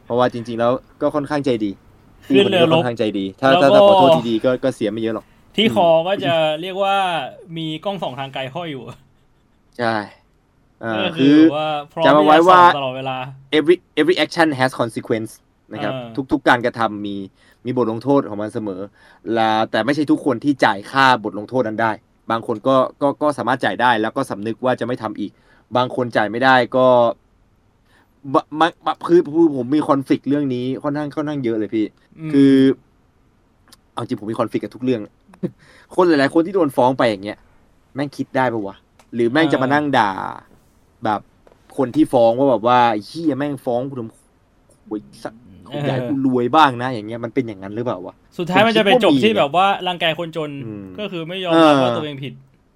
[0.04, 0.72] เพราะว่าจริง ๆ แล้ว
[1.02, 1.70] ก็ค่อนข้างใจดี
[2.34, 5.26] ขึ้นเรือรบค่อนข้างใจดี ถ้าแล้วถ้าก็ถ้าขอโทษทีดีก็ก็เสียไม่เยอะหรอก
[5.56, 6.96] ที่คอก็จะเรียกว่า
[7.56, 8.84] มีกล้องส่องทางไกลห้อยอยู่
[9.78, 9.94] ใช่
[10.84, 13.16] อ่าก็คือว่าพร้อมจำเอาไว้ที่จะว่าส่องตลอดเวลา
[13.58, 15.30] every every action has consequence
[15.72, 17.16] นะครับอ่าทุกๆการกระทำมี
[17.64, 18.80] มีบทลงโทษของมันเสมอ
[19.34, 21.92] และแต่ไม่ใช่ทุกคนที่จ่ายค่าบทลงโทษนั้นได้
[22.30, 25.32] บางคนก็ก็ก็สามารถจ่ายได้แล้วก็สำนึกว่าจะไม่ทำอีก
[25.76, 27.29] บางคนจ่ายไม่ได้ก็บะ
[28.34, 28.42] มะ
[28.86, 31.86] มะคือคือผมมีคอนฟ lict เรื่องนี้ค่อนข้างค่อนข้างเยอะเลยพี่
[32.28, 32.52] มคือ
[33.94, 35.00] เอาจริงผมมีคอนฟ lict กับทุกเรื่อง
[35.94, 37.38] คนหลายๆคนที่โดนฟ้องไปอย่างเงี้ย
[37.94, 38.76] แม่งคิดได้ปะวะ
[39.14, 40.10] หรือแม่งจะมานั่งด่า
[41.04, 41.20] แบบ
[41.76, 45.34] คนที่ฟ้องว่าแบบว่าไอ้เฮียแม่งฟ้องกูทำโอ้ยสัก
[45.86, 52.32] อยากให้กูรวยบ้างนะ อย่างเงี้ยมันเป็นอย่างนั้นหรือเปล่าวะสุดท้ายมันจะไปจบที่แบบว่ารังแกคนจนอืมก็คือไม่ยอมรับเออว่าตัวเองผิด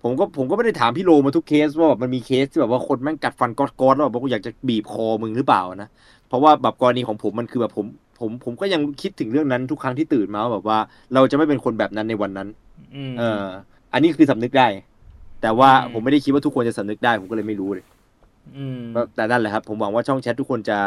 [0.06, 5.88] ผมก็ผมก็ไม่ได้ถามพี่โลมาทุกเคสว่าแบบมันมีเคสที่แบบว่าคนแม่งกัดฟันก๊อดก๊อดแล้วแบบว่ากูอยากจะบีบคอมึงหรือเปล่านะ
[6.28, 7.86] เพราะว่าแบบกรณีของผมมันคือแบบผม
[8.20, 10.78] ผมผมก็ยังคิดถึงเรื่องนั้นทุกครั้งที่ตื่นมาว่าแบบว่า
[11.14, 12.48] เราจะไม่เป็นคนแบบนั้นในวันนั้น
[12.94, 13.44] อืมเออ
[13.92, 14.68] อันนี้คือสำนึกได้
[15.42, 17.84] แต่ว่าอืมผมไม่ได้คิดว่าทุกคนจะสำนึกได้ ผมก็เลยไม่รู้เลย
[18.56, 18.80] อืม
[19.14, 20.78] แต่นั่นแหละครับ ผมหวังว่าช่องแชททุกคนจะ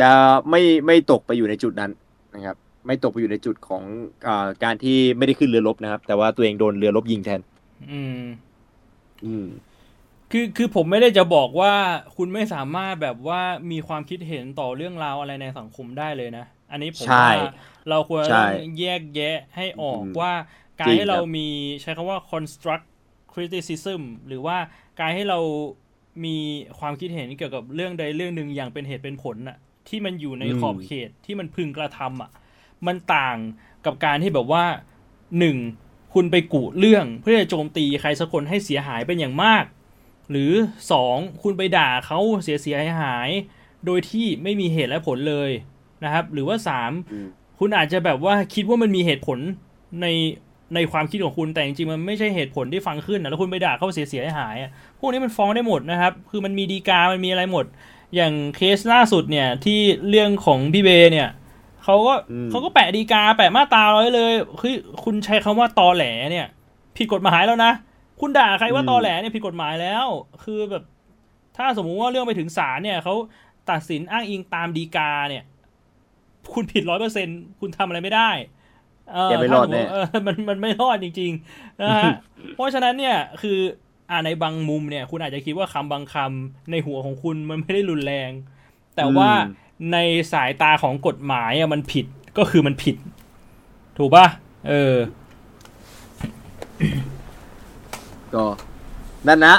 [0.00, 0.08] จะ
[0.50, 1.90] ไม่ไม่ตกไปอยู่ในจุดนั้น
[2.34, 3.82] นะครับ ไม่ตกไปอยู่ในจุดของ
[4.26, 7.40] อาการที่ไม่ได้ขึ้นเรือรบนะครับ แต่ว่าตัวเองโดนเรือรบยิงแทน
[7.92, 8.22] อืม
[9.24, 9.46] อืม
[10.32, 11.74] คือคือผมไม่ได้จะบอกว่า
[12.16, 17.36] คุณไม่สามารถแบบว่ามีความคิดเห็นต่อเรื่องราวอะไรในสังคมได้เลยนะ อันนี้ผมใช่ว่า
[17.88, 20.32] เราควรใช่ต้องแยกแยะให้ออกอืมว่า
[20.80, 21.48] การจริงให้เราครับมี
[21.82, 22.84] ใช้คำว่า construct
[23.32, 24.56] criticism หรือว่า
[25.00, 25.38] การให้เรา
[26.24, 26.36] มี
[26.78, 29.56] ความคิดเห็นเกี่ยวกับเรื่องใดเรื่องหนึ่งอย่างเป็นเหตุเป็นผลน่ะ
[29.88, 32.30] ที่มันอยู่ในขอบเขตที่มันพึงกระทำอะ
[32.86, 33.36] มันต่าง
[33.86, 34.64] กับการที่แบบว่า
[35.38, 35.56] หนึ่ง
[36.14, 39.64] คุณไปกุเรื่องเพื่อจะโจมตีใครสักคนให้เสียหายเป็นอย่างมาก
[40.30, 40.52] หรือ
[40.92, 45.50] สองคุณไปด่าเขาเสียเสียหายหายๆโดยที่ไม่มีเหตุและผลเลย
[46.04, 47.28] นะครับ หรือว่าสามอืม
[47.58, 49.38] คุณอาจจะแบบว่าคิดว่ามันมีเหตุผล
[50.02, 50.06] ใน
[50.74, 57.64] ในความคิดของคุณแต่จริงๆมันไม่ใช่เหตุผลที่ฟังขึ้นนะแล้วคุณไปด่าเขาเสียเสียหายๆอะพวกนี้มันฟ้องได้หมดนะครับ คือมันมีดีกา มันมีอะไรหมด
[58.14, 61.28] อย่างเคสล่าสุดเนี่ยที่เรื่องของพี่เบย์เนี่ย
[61.86, 66.46] เขาก็อืมเขาก็แปะดีกา แปะมาตราไว้เลยคือคุณใช้คำว่าตอแหลเนี่ย
[66.96, 67.72] ผิดกฎหมายแล้วนะ
[68.20, 70.06] คุณด่าใครว่าตอแหลเนี่ยผิดกฎหมายแล้ว
[70.44, 70.84] คือแบบ
[71.56, 73.14] ถ้าสมมุติว่าเรื่องไปถึงศาลเนี่ยเขา
[73.70, 75.44] ตัดสินอ้างอิงตามดีกาเนี่ย
[76.52, 77.28] คุณผิดร้อยเปอร์เซ็น
[77.60, 78.30] คุณทำอะไรไม่ได้
[79.12, 82.10] เออแกไม่รอดถ้าสมมุติแน่เออมันมันไม่รอดจริงๆนะฮะ
[82.54, 83.58] เพราะฉะนั้นเนี่ยคือ
[84.10, 88.30] อ่าในบางมุมเนี่ย คุณอาจจะคิดว่าคำบางคำในหัวของคุณมันไม่ได้รุนแรง
[88.96, 89.96] แต่ว่าอืม ใน
[90.32, 92.06] สายตาของกฎหมายอะมันผิด
[92.38, 92.96] ก็คือมันผิด
[93.98, 94.26] ถูกป่ะ
[94.68, 94.94] เออ
[98.34, 98.44] ก็
[99.26, 99.54] นั่นนะ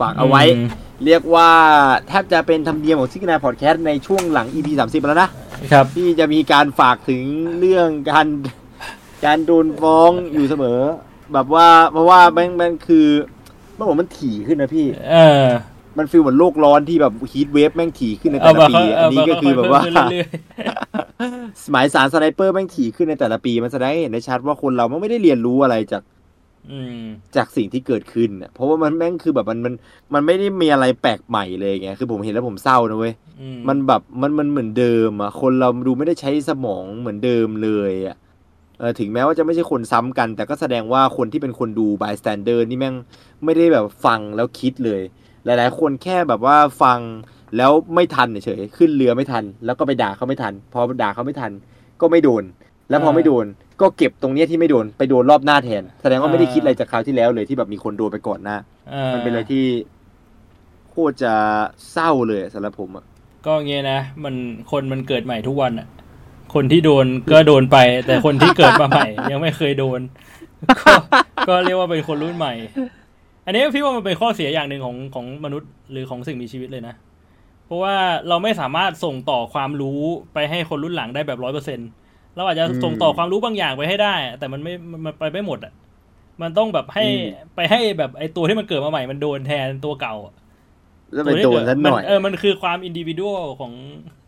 [0.00, 0.68] ฝากเอาไว้ อืม
[1.04, 1.50] เรียกว่า
[2.08, 5.30] แทบจะเป็นธรรมเนียมของซิกนาพอดแคสต์ในช่วงหลัง EP 30 แล้วนะ
[5.72, 7.22] ครับ ที่จะมีการฝากถึง
[7.58, 8.26] เรื่องการ
[9.24, 10.80] การโดนฟ้องอยู่เสมอ
[11.32, 13.06] แบบว่าเพราะว่าแม่งแม่งคือ
[13.74, 15.46] เมื่อผมมันถี่ขึ้นนะพี่ เออ
[15.98, 20.26] มันฟีลเหมือนโลกร้อนที่แบบฮีทเวฟแม่งถี่ขึ้นในเอาแต่ละมาปีเขาอันนี้ก็คือแบบว่าเามาค่ยๆเพิ่มขึ้นเรื่อย
[21.70, 26.02] หมายสารสไนเปอร์แม่งถี่ขึ้นในแต่ละปี มันแสดงให้เห็นได้ชัดว่าคนเรามันไม่ได้เรียนรู้อะไรจาก
[26.70, 27.02] อืม
[27.36, 29.74] จากสิ่งที่เกิดขึ้นน่ะเพราะว่ามันแม่งคือแบบมันมัน
[30.14, 38.16] มันไม่ได้มีอะไรแปลกใหม่เลยไงคือผมเห็นแล้วผมเศร้านะเว้ยอืมมันแบบมันมันเหมือนเดิมอะคนเราดูไม่ได้ใช้สมองเหมือนเดิมเลยอะ
[38.78, 42.94] เออถึงแม้ว่าจะไม่ใช่คนซ้ำกัน แต่ก็แสดงว่าคนที่เป็นคนดู bystander นี่แม่ง
[43.44, 45.00] ไม่ได้แบบฟังแล้วคิดเลย
[45.44, 46.98] หลาย ๆ คนแค่แบบว่าฟัง
[47.56, 51.50] แล้วไม่ทันเฉยๆขึ้นเรือไม่ทัน แล้วก็ไปด่าเขาไม่ทัน พอด่าเขาไม่ทัน
[52.00, 52.44] ก็ไม่โดน
[52.90, 53.46] แล้วพอไม่โดน
[53.80, 58.56] ก็เก็บตรงเนี้ยที่ไม่โดนไปโดนรอบหน้าแทน แสดงว่าไม่ได้คิดอะไรจากคราวที่แล้วเลยที่แบบมีคนโดนไปก่อนหน้า
[58.92, 59.64] อ่ามันเป็นอะไรที่
[60.90, 61.34] โคตรจะ
[61.92, 63.04] เศร้าเลยสำหรับผมอะ
[63.46, 64.34] ก็เงี้ยนะมัน
[64.70, 65.86] คนมันเกิดใหม่ทุกวันอะ
[66.54, 70.00] คนที่โดนก็โดนไป แต่คนที่เกิดมาใหม่ ยังไม่เคยโดน
[70.80, 70.92] ก็
[71.48, 72.52] ก็เรียกว่าเป็นคนรุ่นใหม่
[73.48, 76.94] อันนี้พี่ว่ามันเป็นข้อเสียอย่างหนึ่งของของมนุษย์หรือของสิ่งมีชีวิตเลยนะ
[77.66, 77.94] เพราะว่า
[78.28, 80.00] เราไม่สามารถส่งต่อความรู้
[80.34, 81.80] ไปให้คนรุ่นหลังได้แบบร้อยเปอร์เซ็น
[82.36, 85.72] เราอาจจะส่งต่อความรู้บางอย่างไปให้ได้ แต่มันไม่มันมันไปไม่หมดอะ
[86.42, 87.04] มันต้องแบบให้
[87.56, 90.34] ไปให้แบบไอตัวที่มันเกิดมาใหม่มันโดนแทนตัวเก่าอะ
[91.12, 93.72] แล้วไปโดนซะหน่อยมัเออมันคือความอินดิวิ a l ของ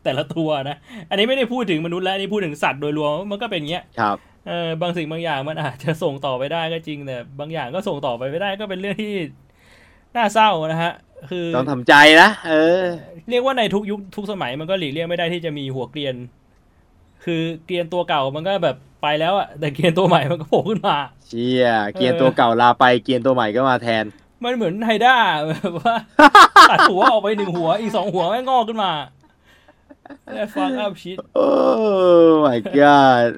[0.04, 0.76] แต่ละตัวนะ
[1.10, 4.16] อันนี้ไม่ได้พูดถึงมนุษย์แล้วอันนี้พูดถึงสัตว์โดยรวมมันก็เป็นอย่างเงี้ยครับ
[4.50, 9.14] เออบางสิ่งบางอย่างมันอาจจะส่งต่อไปได้ก็จริงแต่บางอย่างก็ส่งต่อไปไม่ได้ก็เป็นเรื่องที่
[10.16, 10.92] น่าเศร้านะฮะ
[11.30, 12.84] คือต้องทำใจนะเออ
[13.30, 16.14] เรียกว่าในทุกยุคทุกสมัยมันก็หลีกเลี่ยงไม่ได้ที่จะมีหัวเกรียน
[17.24, 24.04] คือเกรียนตัวเก่ามันก็แบบไปแล้วอะแต่เกรียนตัวใหม่มันก็โผล่ขึ้นมาเชี่ยเกรียนตัวเก่าลาไปเกรียนตัวใหม่ก็มาแทน
[24.44, 25.16] มันเหมือน Hydra
[25.48, 25.94] แบบว่า
[26.70, 28.92] ตัดหัวออกไปหนึ่งหัวอีกสองหัวแม่งงอกขึ้นมา
[30.34, 31.48] แล้ว fucked up shit oh
[32.44, 33.32] my god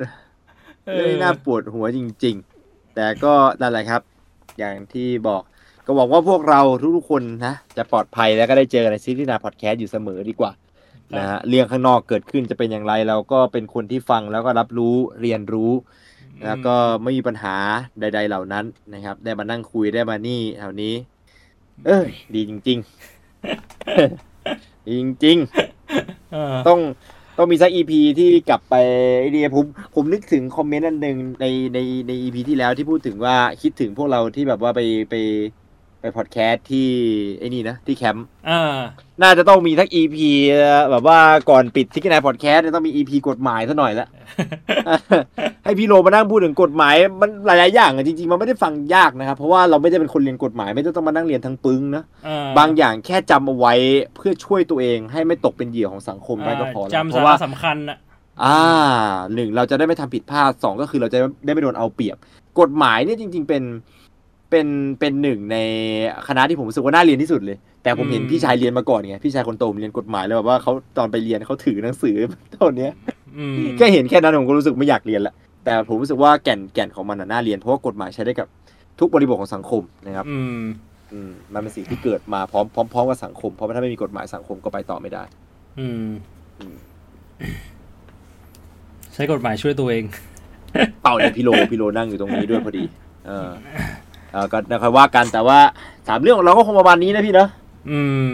[0.86, 4.02] เออเรื่องนี้น่าปวดหัวจริง ๆ แต่ก็นั่นแหละครับ
[4.59, 5.42] อย่างที่บอก
[5.86, 6.60] ก็บอกว่าพวกเรา
[6.96, 10.52] ทุกๆคนนะจะปลอดภัยแล้วก็ได้เจอในซิตี้นาพอดแคสต์อยู่เสมอดีกว่า
[11.16, 15.72] นะฮะเรื่องข้างนอกเกิดขึ้นจะเป็นอย่างไร เราก็เป็นคนที่ฟังแล้วก็รับรู้เรียนรู้
[16.44, 17.56] แล้วก็ไม่มีปัญหา
[18.00, 18.64] ใด ๆ เหล่านั้น
[18.94, 20.94] นะครับ ได้มานั่งคุยได้มานี่แถวนี้
[21.86, 22.78] เอ้ยดีจริง
[23.62, 25.38] ๆ ดีจริง
[26.32, 26.80] เออๆต้อง
[27.38, 28.74] ต้องมีสัก EP ที่กลับไป
[29.20, 29.64] ไอเดียผม
[29.94, 31.78] ผมนึกถึงคอมเมนต์อันหนึ่งในใน
[32.09, 34.80] ใน EP ที่แล้วที่พูดถึงว่าคิดถึงพวกเราที่แบบว่าไป
[35.10, 35.14] ไป
[36.03, 36.89] ไปพอดแคสต์ที่
[37.39, 38.79] ไอ้นี่นะ ที่แคมป์อ่า
[39.23, 40.31] น่าจะต้องมีสัก EP
[40.91, 41.19] แบบว่า
[41.51, 44.07] ก่อนปิดที่กันายพอดแคสต์เนี่ยต้องมี EP กฎหมายซะหน่อยละ
[45.65, 53.74] ให้พี่โรมานั่งพูดถึงกฎหมาย มันหลาย ๆ อย่างอะจริง ๆ มันไม่ได้ฟังยากนะครับ เพราะว่าเราไม่ได้เป็นคนเรียนกฎหมาย ไม่ได้ต้องมานั่งเรียนทั้งปึ้งนะอ่บางอย่างแค่จำเอาไว้
[54.16, 57.99] เพื่อช่วยตัวเอง ให้ไม่ตกเป็นเหยื่อของสังคมได้ก็พอแล้วจำเพสาราะว่าสำคัญอะ
[58.45, 58.59] อ่า
[59.35, 62.16] หนึ่งเราจะได้ไม่ทำผิดพลาดสองก็คือเราจะได้ไม่โดนเอาเปรียบ
[62.61, 63.62] กฎหมายเนี่ยจริง ๆ เป็น
[64.53, 64.69] เป็น
[65.01, 65.57] เป็นหนึ่งใน
[66.29, 72.16] คณะที่ผมรู้สึกว่าน่าเรียนที่สุดเลย แต่ผมเห็นพี่ชายเรียนมาก่อนไงพี่ชายคนโตผมเรียนกฎหมายแล้วแบบว่าเขาตอนไปเรียนเขาถือหนังสือ
[72.57, 72.93] ตอนเนี้ย
[73.39, 75.35] อืมแค่เห็นแค่นั้นผมก็รู้สึกไม่อยากเรียนละ
[75.65, 78.49] แต่ผมรู้สึกว่าแก่นแก่นของมันน่ะน่าเรียนเพราะว่ากฎหมายใช้ได้กับ
[79.01, 80.62] ทุกบริบทของสังคมนะครับอืม
[81.12, 85.23] อืมมันเป็นสิ่งที่เกิดมาพร้อมพร้อมพร้อมกับสังคม เพราะว่าถ้าไม่มีกฎหมายสังคมก็ไปต่อไม่ได้
[85.79, 86.09] อืม
[86.59, 86.77] อืม
[89.15, 90.05] ใช้กฎหมายช่วยตัวเอง
[91.03, 92.85] เป่าเนี่ยพี่โลพี่โลนั่งอยู่ตรงนี้ด้วยพอดี
[93.27, 93.49] เออ
[94.32, 95.59] เออก็นะครับว่ากันแต่ว่า
[96.09, 97.48] สามเรื่องของเราก็คงประมาณนี้นะพี่เนาะ
[97.90, 98.26] อืม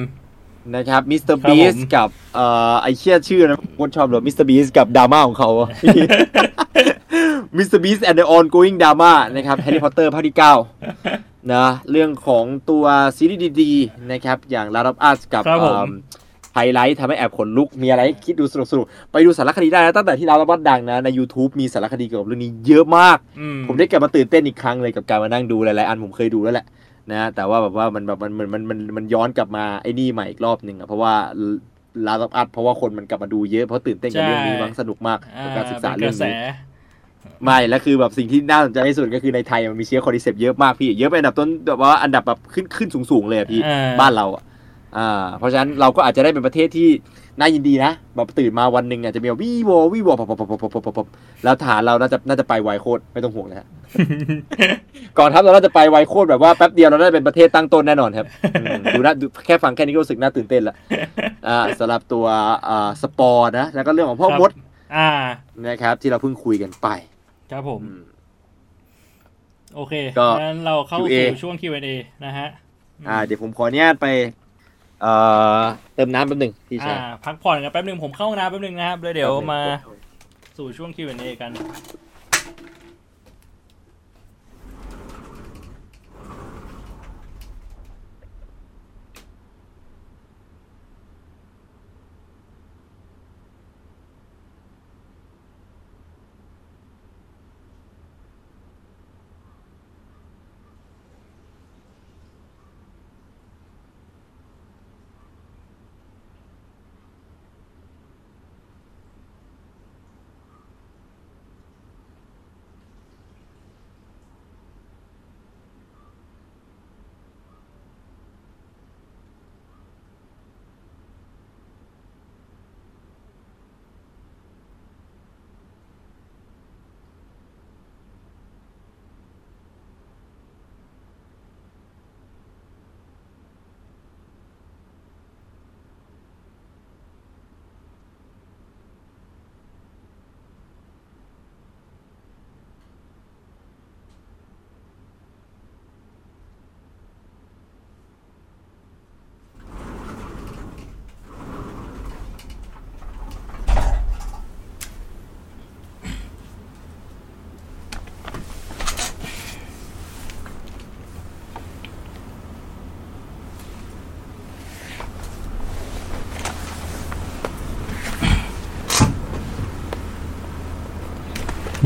[0.75, 5.51] นะครับมิสเตอร์ครับบีผมสกับเอ่อไอเชี่ยชื่อนะผมโคตรชอบเลยมิสเตอร์บีสกับดราม่าของเขา
[7.57, 10.55] มิสเตอร์บีส and the ongoing drama นะครับแฮร์รี่พอตเตอร์ภาคที่เก้า
[11.53, 12.85] นะเรื่องของตัว
[13.17, 26.67] ซีรีส์ดีๆนะครับอย่าง Last of Us กับครับผมไฮไลท์ทำให้แอบขนลุก มีอะไรให้คิดดูสนุกๆไปดูสารคดีได้นะตั้งแต่ที่เรารับดังนะ ใน YouTube มีสารคดีเกี่ยวกับเรื่องนี้เยอะมากอืมผมได้กลับมาตื่นเต้นอีกครั้งเลยกับการมานั่งดูหลายๆอันผมเคยดูแล้วแหละ
[27.11, 31.13] นะแต่ว่าแบบว่ามันแบบมันมันมันมันมันย้อนกลับมาไอ้นี่ใหม่อีกรอบหนึ่งอะเพราะว่า
[32.07, 36.53] Last of Us เพราะว่าคนมันกลับมาดูเยอะเพราะตื่นเต้นกับเรื่องนี้มั้งสนุกมากอ่ากับการศึกษาป็นเรื่องกระแสนี้
[37.45, 44.43] ไม่แล้วคือแบบสิ่งที่น่าสนใจที่สุดก็คือในไทยมันมีเชื้อ Cordyceps เยอะมากพี่เยอะเป็นอันดับต้นแบบว่าอันดับแบบขึ้นขึ้นสูงๆเลยอะพี่อ่าบ้านเราอะ
[44.97, 46.89] อ่าเพราะฉะนั้นเราก็อาจจะได้เป็นประเทศที่
[47.41, 50.99] น่ายินดีนะแบบตื่นมาวันหนึ่งอาจจะมีวีโววีโวปปปปปปป
[51.45, 53.67] แล้วฐานเราน่าจะน่าจะไปไวโคตรไม่ต้องห่วงนะฮะ
[55.19, 58.27] กองทัพเราน่าจะไปไวโคตรแบบว่าแป๊บเดียวเราได้เป็นประเทศตั้งต้นแน่นอนครับ
[58.95, 60.75] ดูนะดูแค่ฟังแค่นี้ก็รู้สึกน่าตื่นเต้นละ
[61.49, 62.27] อ่าสำหรับตัว
[62.69, 64.51] อ่าสปอร์นะแล้วก็เรื่องของพ่อมด
[64.97, 65.09] อ่า
[65.67, 66.89] นะครับ ที่เราเพิ่งคุยกันไป
[67.51, 67.83] ครับผม
[69.75, 71.89] โอเคก็งั้นเราเข้าสู่ช่วง Q&A
[72.25, 72.49] นะฮะ
[73.09, 74.07] อ่าเดี๋ยวผมขออนุญาตไป
[75.03, 75.13] เอ่
[75.59, 75.63] อ
[75.95, 79.61] เติมน้ำแป๊บหนึ่งพี่อ่าชายพักผ่อนกันแป๊บหนึ่งผมเข้าห้องน้ำแป๊บหนึ่งนะครับแล้วเดี๋ยวมา
[80.57, 81.51] สู่ช่วง Q&A กัน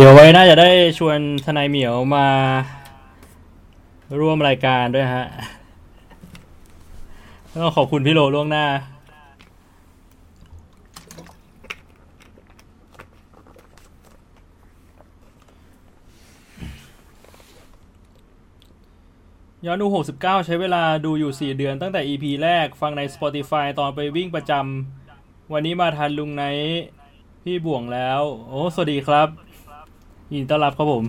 [0.04, 2.26] ดี๋ยวไว้น่าจะได้ชวนทนายเหมียวมา
[4.20, 5.26] ร่วมรายการด้วยฮะ
[7.52, 8.66] ต้องขอบคุณพี่โลล่วงหน้า
[19.66, 26.44] ย้อนดู 69 ใช้เวลาดูอยู่ 4 เดือนตั้งแต่ EP แรกฟังใน Spotify ตอนไปวิ่งประจำวันนี้มาทันลุงไน
[27.42, 29.28] พี่บ่วงแล้ว โอ้ สวัสดีครับ
[30.34, 31.04] ยินดีต้อนรับครับผม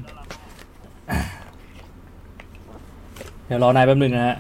[3.46, 4.38] เดี๋ยวรอนายแป๊บหนึงนะฮะ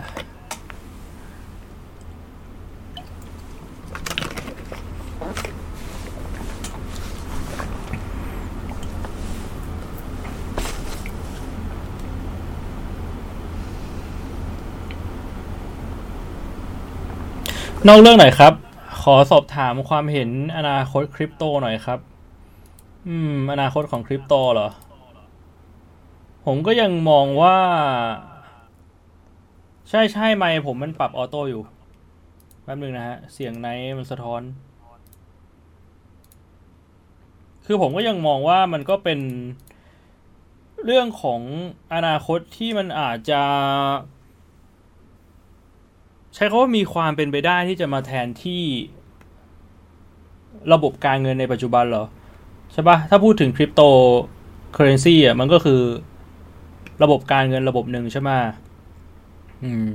[17.87, 18.53] นอกเรื่องหน่อยครับ
[19.01, 22.12] ขอสอบถามความเห็นอนาคตคริปโตหน่อยครับ
[23.07, 24.69] อืม อนาคตของคริปโตเหรอ
[26.45, 27.57] ผมก็ยังมองว่า
[29.89, 31.63] ใช่ใช่ไม่ผมมันปรับออโต้อยู่
[32.63, 33.67] แป๊บนึงนะฮะ เสียงไน
[33.97, 34.41] มันสะท้อน
[37.65, 39.19] คือผมก็ยังมองว่ามันก็เป็น
[40.85, 41.41] เรื่องของ
[41.93, 43.41] อนาคตที่มันอาจจะ
[46.35, 48.63] ใช้คำว่ามีความเป็นไปได้ที่จะมาแทนที่
[50.73, 52.05] ระบบการเงินในปัจจุบันเหรอ
[52.73, 53.81] ใช่ปะถ้าพูดถึงคริปโต
[54.73, 55.81] เคอเรนซีอะมันก็คือ
[57.03, 58.29] ระบบการเงินระบบหนึ่งใช่ไหม
[59.63, 59.87] อืม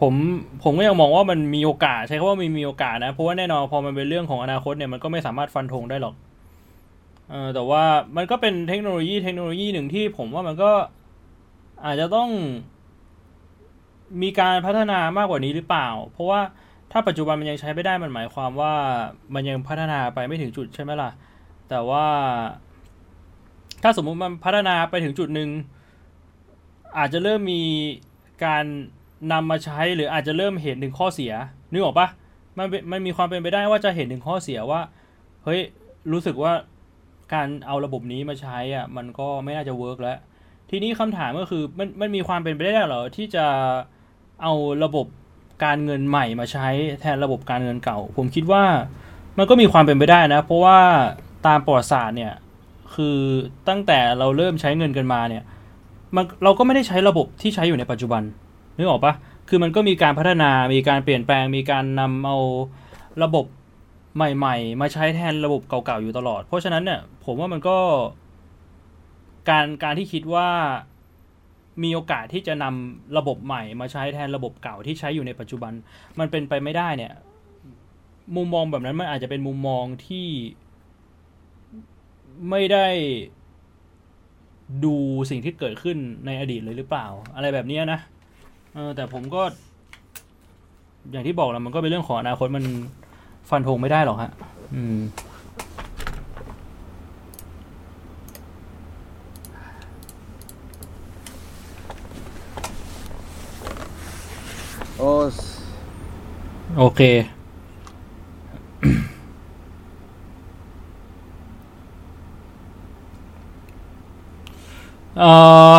[0.00, 0.14] ผม
[0.62, 6.14] ผมก็ยังมองว่ามันมีโอกาส ใช้คำว่ามีมีโอกาสนะ เพราะว่าแน่นอนพอมันเป็นเรื่องของอนาคตเนี่ยมันก็ไม่สามารถฟันธงได้หรอก
[7.30, 7.84] เออแต่ว่า
[8.16, 10.70] มันก็เป็นเทคโนโลยีเทคโนโลยีหนึ่งที่ผมว่ามันก็
[11.84, 12.28] อาจจะต้อง
[14.22, 16.40] มีการพัฒนามากกว่านี้หรือเปล่า เพราะว่า
[16.92, 18.72] ถ้าปัจจุบันมันยังใช้ไม่ได้มันหมายความว่า
[19.34, 21.10] มันยังพัฒนาไปไม่ถึงจุดใช่ไหมล่ะ
[21.70, 22.06] แต่ว่า
[23.82, 25.48] ถ้าสมมุติมันพัฒนาไปถึงจุดหนึ่ง
[26.98, 27.62] อาจจะเริ่มมี
[28.44, 28.64] การ
[29.32, 31.32] นำมาใช้หรืออาจจะเริ่มเห็นถึงข้อเสีย
[31.72, 32.08] นึกออกปะ
[32.58, 34.80] มันมันมีความเป็นไปได้ว่าจะเห็นถึงข้อเสียว่า
[35.44, 35.60] เฮ้ย
[36.12, 36.52] รู้สึกว่า
[37.34, 40.18] การเอาระบบนี้มาใช้อะมันก็ไม่น่าจะเวิร์กแล้ว
[40.70, 43.46] ทีนี้คำถามก็คือมันมันมีความเป็นไปได้หรอที่จะ
[44.42, 44.52] เอา
[44.84, 45.06] ระบบ
[45.64, 46.68] การเงินใหม่มาใช้
[47.00, 48.64] แทนระบบการเงินเก่า ผมคิดว่า
[49.38, 50.78] มันก็มีความเป็นไปได้นะ เพราะว่า
[51.46, 52.32] ตามประวัติศาสตร์เนี่ย
[52.94, 53.18] คือ
[53.68, 55.44] ตั้งแต่เราเริ่มใช้เงินกันมาเนี่ย
[56.16, 58.22] มันเราก็ไม่ได้ใช้ระบบที่ใช้อยู่ในปัจจุบัน
[58.76, 59.14] นึกออกปะ
[59.48, 62.38] คือมันก็มีการพัฒนา มีการเปลี่ยนแปลง มีการนำเอา
[63.22, 63.46] ระบบ
[64.16, 67.78] ใหม่ ๆ มาใช้แทนระบบเก่าๆอยู่ตลอด เพราะฉะนั้นเนี่ยผมว่ามันก็
[69.48, 70.48] การการที่คิดว่า
[71.82, 75.72] มีโอกาสที่จะนำระบบใหม่ มาใช้แทนระบบเก่าที่ใช้อยู่ในปัจจุบัน
[76.18, 77.12] มันเป็นไปไม่ได้เนี่ย
[78.36, 80.26] มุมมองแบบนั้นมันอาจจะเป็นมุมมองที่
[82.48, 82.86] ไม่ได้
[84.84, 84.94] ดู
[85.30, 85.96] สิ่งที่เกิดขึ้น
[86.26, 88.00] ในอดีตเลยหรือเปล่า อะไรแบบนี้นะ
[88.74, 89.42] เออแต่ผมก็
[91.10, 92.64] อย่างที่บอกแล้วมันก็เป็นเรื่องของอนาคตมัน
[93.50, 94.30] ฟันธงไม่ได้หรอกฮะ
[94.74, 94.98] อืม
[104.98, 105.12] โอ้
[106.78, 107.00] โอเค
[115.18, 115.30] เอ่
[115.76, 115.78] อ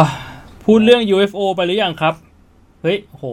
[0.66, 2.14] พูดเรื่อง UFO ไปหรือยังครับ
[2.82, 3.26] เฮ้ยโห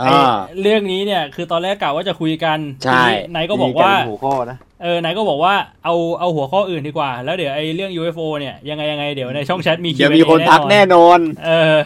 [0.00, 0.08] อ่า
[0.46, 5.54] ไอ้เรื่องนี้เนี่ย คือตอนแรกกะว่าจะคุยกันใช่ทีนี้นายก็บอกว่ามีรเป็นหัวข้อนะเออนายก็บอกว่า
[5.84, 11.76] เอาเอาหัวข้ออื่นดีกว่า แล้วเดี๋ยวไอ้เรื่อง UFO เนี่ยยังไงยังไงเดี๋ยวในช่องแชทมีเดี๋ยว Q&A มีคนทักแน่นอน เออ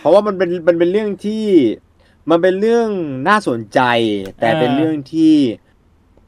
[0.00, 1.46] เพราะว่ามันเป็นมันเป็นเรื่องที่
[2.30, 2.88] มันเป็นเรื่อง
[3.28, 3.80] น่าสนใจ
[4.40, 5.34] แต่เออเป็นเรื่องที่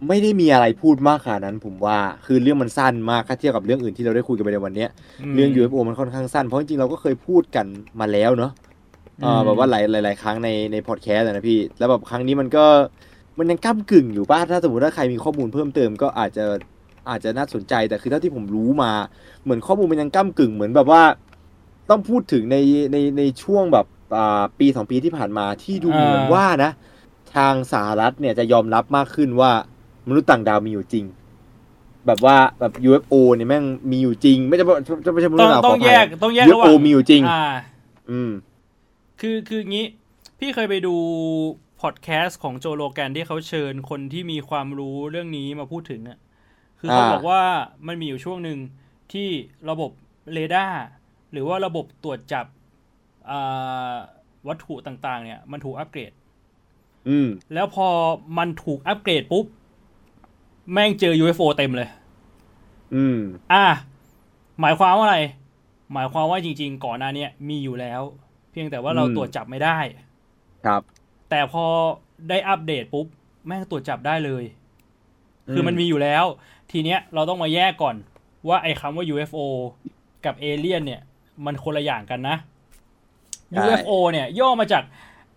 [0.08, 4.90] ไม่ได้มีอะไรพูดมากขนาดนั้น ผมว่าคือเรื่องมันสั้นมากถ้าเทียบกับเรื่องอื่นที่เราได้คุยกันไปในวันเนี้ย
[5.34, 7.66] เรื่อง UFO มันค่อนข้างสั้นเพราะจริงๆเราก็เคยพูดกัน
[8.00, 8.52] มาแล้วเนาะ
[9.22, 12.64] เออแบบว่าหลายหลายหลายครั้งในในพอดแคสต์อะนะพี่ แล้วแบบครั้งนี้มันก็
[13.38, 16.44] มันยังก้ากึ่งอยู่ป้าถ้าสมมติถ้าใครมีข้อมูลเพิ่มเติมก็อาจจะ
[17.10, 18.92] อาจจะน่าสนใจแต่คือเท่าที่ผมรู้มา
[19.42, 21.02] เหมือนข้อมูลมันยังก้ากึ่งเหมือนแบบว่า
[21.90, 22.56] ต้องพูดถึงใน
[22.92, 23.86] ในในช่วงแบบ
[24.16, 26.70] อ่าปีสองปีที่ผ่านมาที่ดูอ่าเหมือนว่านะ
[27.34, 29.52] ทางสหรัฐเนี่ยจะยอมรับมากขึ้นว่า
[30.10, 31.04] มนุษย์ต่างดาวมีอยู่จริง
[32.06, 34.72] แบบว่าแบบ UFO เนี่ยแม่งมีอยู่จริง ไม่ใช่ไม่
[35.14, 37.44] ไม่ใช่มนุษต้องย์ต่างดาวต้องขภัแยกต้องแยกระห UFO ว่างมีอยู่จริง อ่า
[38.10, 38.30] อืม
[39.20, 39.86] คือคืองี้
[40.38, 40.94] พี่เคยไปดู
[41.80, 46.18] พอดแคสต์ของโจโลแกนที่เขาเชิญคนที่มีความรู้เรื่องนี้มาพูดถึงอะ
[46.80, 47.42] คือเขาอ่าบอกว่า
[47.86, 48.58] มันมีอยู่ช่วงหนึ่ง
[49.12, 49.28] ที่
[49.70, 49.90] ระบบ
[50.32, 50.82] เรดาร์
[51.32, 52.46] หรือว่าระบบตรวจจับ
[53.30, 53.94] อ่า
[54.48, 56.12] วัตถุต่าง ๆ เนี่ย มันถูกอัปเกรด
[57.08, 57.88] อืมแล้วพอ
[58.38, 59.46] มันถูกอัปเกรดปุ๊บ
[60.72, 61.88] แม่งเจอ UFO เต็มเลย
[62.94, 63.18] อืม
[63.52, 63.66] อะ
[64.60, 65.18] หมายความว่าอะไร
[65.92, 68.02] หมายความว่าจริง ๆ ก่อนหน้าเนี้ยมีอยู่แล้ว
[68.50, 69.78] เพียงแต่ว่าเราอืมตรวจจับไม่ได้
[70.66, 70.82] ครับ
[71.30, 71.64] แต่พอ
[72.28, 73.06] ได้อัปเดตปุ๊บ
[73.46, 74.44] แม่งตรวจจับได้เลย
[75.52, 76.24] คือมันมีอยู่แล้ว
[76.70, 77.96] ทีเนี้ยเราต้องมาแยกก่อน
[78.48, 79.38] ว่าไอ้คำว่า UFO
[80.24, 81.00] กับเอเลี่ยนเนี่ย
[81.44, 82.36] มันคนละอย่างกันนะ
[83.52, 84.82] ใช่ UFO เนี่ย ย่อมาจาก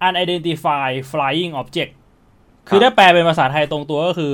[0.08, 1.92] unidentified flying object
[2.68, 4.32] คือถ้าแปลเป็นภาษาไทยตรงตัวก็คือ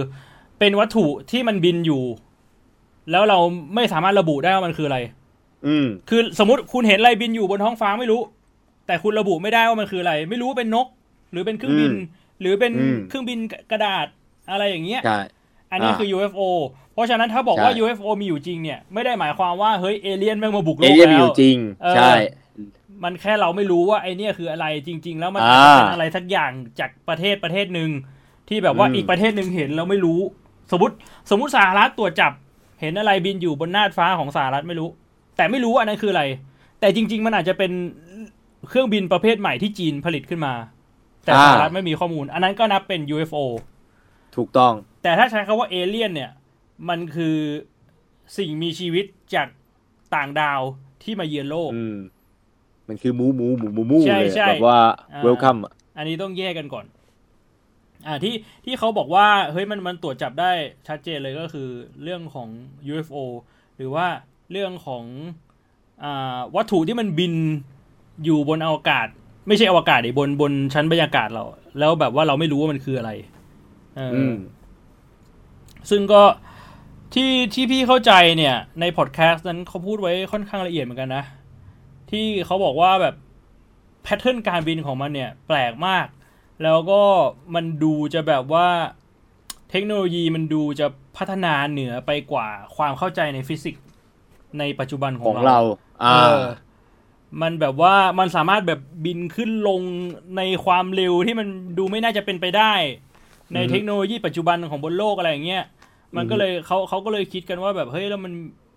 [0.59, 2.03] เป็นวัตถุที่มันบินอยู่
[3.11, 3.39] แล้วเรา
[3.75, 4.99] ไม่สามารถระบุได้ว่ามันคืออะไร
[5.67, 8.21] อืม คือสมมติคุณเห็นอะไรบินอยู่บนท้องฟ้าไม่รู้
[8.87, 10.87] แต่คุณระบุไม่ได้ว่ามันคืออะไร ไม่รู้ว่าเป็นนก
[11.31, 12.03] หรือเป็นเครื่องบินอืม
[12.41, 13.39] หรือเป็นอืมเครื่องบิน
[13.71, 14.07] กระดาษ
[14.51, 15.19] อะไรอย่างเงี้ยใช่
[15.71, 16.41] อันนี้อ่าคือ UFO
[16.93, 22.13] เพราะฉะนั้นถ้าบอกว่าใช่ UFO มีอยู่จริงเนี่ย ไม่ได้หมายความว่าเฮ้ยเอเลี่ยนแม่งมาบุกโลเอกเลี่ยนมีแล้อวยู่จริงเออใช่
[23.03, 27.89] มันแค่เราไม่รู้ว่าไอเนี่ยคืออะไรจริง ๆ แล้วมันอ่าอาจจะเป็นอะไรสักอย่างจากประเทศประเทศหนึ่ง
[28.49, 30.19] ที่แบบว่าอืมอีกประเทศหนึ่งเห็นแล้วไม่รู้
[30.71, 30.95] สมมติ
[31.29, 32.31] สมมติสหรัฐตรวจจับ
[32.81, 34.89] เห็นอะไรบินอยู่บนน่านฟ้าของสหรัฐไม่รู้
[35.37, 36.23] แต่ไม่รู้ว่าอันนั้นคืออะไร
[36.79, 37.71] แต่จริง ๆ มันอาจจะเป็น
[38.69, 40.53] เครื่องบินประเภทใหม่ที่จีนผลิตขึ้นมา
[41.23, 43.37] แต่สหรัฐไม่มีข้อมูล อันนั้นก็นับเป็น UFO
[44.35, 44.73] ถูกต้อง
[45.03, 46.31] แต่ถ้าใช้คำว่าเอเลี่ยนเนี่ย
[46.89, 47.35] มันคือ
[48.37, 49.47] สิ่งมีชีวิตจาก
[50.15, 50.61] ต่างดาว
[51.03, 51.97] ที่มาเยือนโลกอืม
[52.87, 54.79] มันคือหมูหมูหมูหมูหมูใช่เลยใช่แบบว่า
[55.13, 56.85] อ่าเวลคัมอะอันนี้ต้องแยกกันก่อน
[58.09, 60.51] อ่าที่ที่เขาบอกว่าเฮ้ยมันมันตรวจจับได้
[60.87, 61.69] ชัดเจนเลยก็คือ
[62.03, 62.49] เรื่องของ
[62.91, 63.17] UFO
[63.77, 64.07] หรือว่า
[64.51, 65.03] เรื่องของ
[66.03, 67.33] อ่าวัตถุที่มันบิน
[68.23, 69.07] อยู่บนอวกาศ
[69.47, 71.43] ไม่ใช่อวกาศดิบนบนชั้นบรรยากาศเรา
[71.79, 73.11] แล้วแบบว่าเราไม่รู้ว่ามันคืออะไร
[73.95, 74.35] เออออืม
[75.89, 76.21] ซึ่งก็
[77.13, 81.23] ที่ที่พี่เข้าใจเนี่ย ในพอดแคสต์นั้นเขาพูดไว้ค่อนข้างละเอียดเหมือนกันนะ
[82.11, 83.15] ที่เขาบอกว่าแบบ
[84.03, 86.07] แพทเทิร์นการบินของมันเนี่ย แปลกมาก
[86.63, 87.01] แล้วก็
[87.55, 88.67] มันดูจะแบบว่า
[89.71, 93.83] เทคโนโลยีมันดูจะพัฒนาเหนือไปกว่าความเข้าใจในฟิสิกส์
[94.59, 95.57] ในปัจจุบันขขอองงเราเรา
[96.03, 96.41] อ่าเออ
[97.41, 99.81] มันแบบว่ามันสามารถแบบบินขึ้นลง
[100.37, 101.47] ในความเร็วที่มัน
[101.77, 102.73] ดูไม่น่าจะเป็นไปได้
[103.53, 105.63] ในอือฮึเทคโนโลยีปัจจุบันของบนโลกอะไรอย่างเงี้ย
[106.15, 108.33] มันก็อือฮึเลยเขาเขาก็เลยคิดกันว่าแบบเฮ้ยแล้วมัน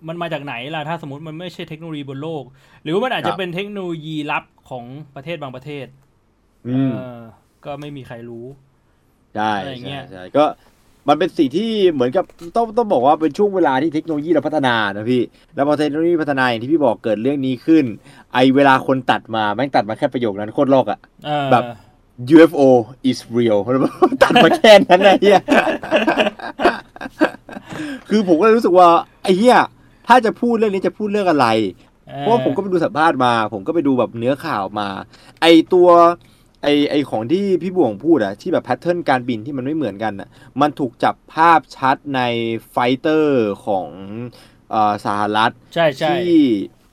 [0.09, 2.45] มันมาจากไหนล่ะถ้าสมมติมันไม่ใช่เทคโนโลยีบนโลก
[2.83, 5.87] หรือว่ามันอาจจะเป็นเทคโนโลยีลับของประเทศบางประเทศ
[6.65, 6.77] อืมเอ
[7.17, 7.19] อ
[7.65, 8.47] ก็ไม่มีใครรู้
[9.37, 10.45] ใช่อะไรอย่างเงี้ใช่ยใช่ก็
[11.09, 12.25] มันเป็นสิ่งที่เหมือนกับ
[12.57, 15.23] ต้องต้องบอกว่าเป็นช่วงเวลาที่เทคโนโลยีเราพัฒนานะพี่
[15.55, 17.85] แล้วพอเทคโนโลยีพัฒนาอย่างที่พี่บอกเกิดเรื่องนี้ขึ้น
[18.35, 21.63] ไอเวลาคนตัดมาแม่งตัดมาแค่ประโยคนั้นโคตรลอกอะเออแบบ
[22.35, 22.63] UFO
[23.11, 23.59] is real
[24.23, 25.41] ตัดมาแค่นั้นนะเฮีย
[28.09, 28.89] คือผมก็เลยรู้สึกว่า
[29.23, 29.59] ไอ้เฮีย
[30.07, 31.47] ถ้าจะพูดเรื่องนี้จะพูดเรื่องอะไร
[32.19, 34.89] เพราะว่าผมก็ไปดูสัมภาษณ์มา ผมก็ไปดูแบบเนื้อข่าวมา
[35.41, 35.89] ไอตัว
[36.63, 40.29] ไอไอของที่พี่บวงพูดอะที่แบบ pattern การบินที่มันไม่เหมือนกันอะ
[40.61, 42.21] มันถูกจับภาพชัดใน
[42.71, 43.89] fighter ของ
[44.71, 46.37] เออสหรัฐใช่ใช่ที่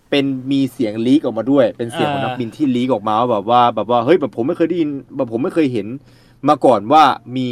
[0.10, 5.88] เป็นมีเสียง leak ออกมาด้วย เป็นเสียงของอ่านันักบินที่ leak ออกมาว่าแบบว่าแบบว่าเฮ้ยแบบผมไม่เคยได้ยินแบบผมไม่เคยเห็น
[6.50, 7.04] มาก่อนว่า
[7.38, 7.48] มี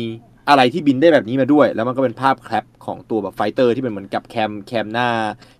[0.50, 5.08] อะไรที่บินได้แบบนี้มาด้วย แล้วมันก็เป็นภาพ cap ของตัวแบบ fighter ที่เป็นเหมือนกับ cam cam หน้า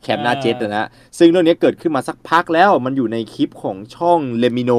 [0.04, 0.88] cam หน้าเจ็ตนะฮะ
[1.18, 4.72] ซึ่งเรื่องนี้เกิดขึ้นมาสักพักแล้วมันอยู่ในคลิปของช่อง LEMMiNO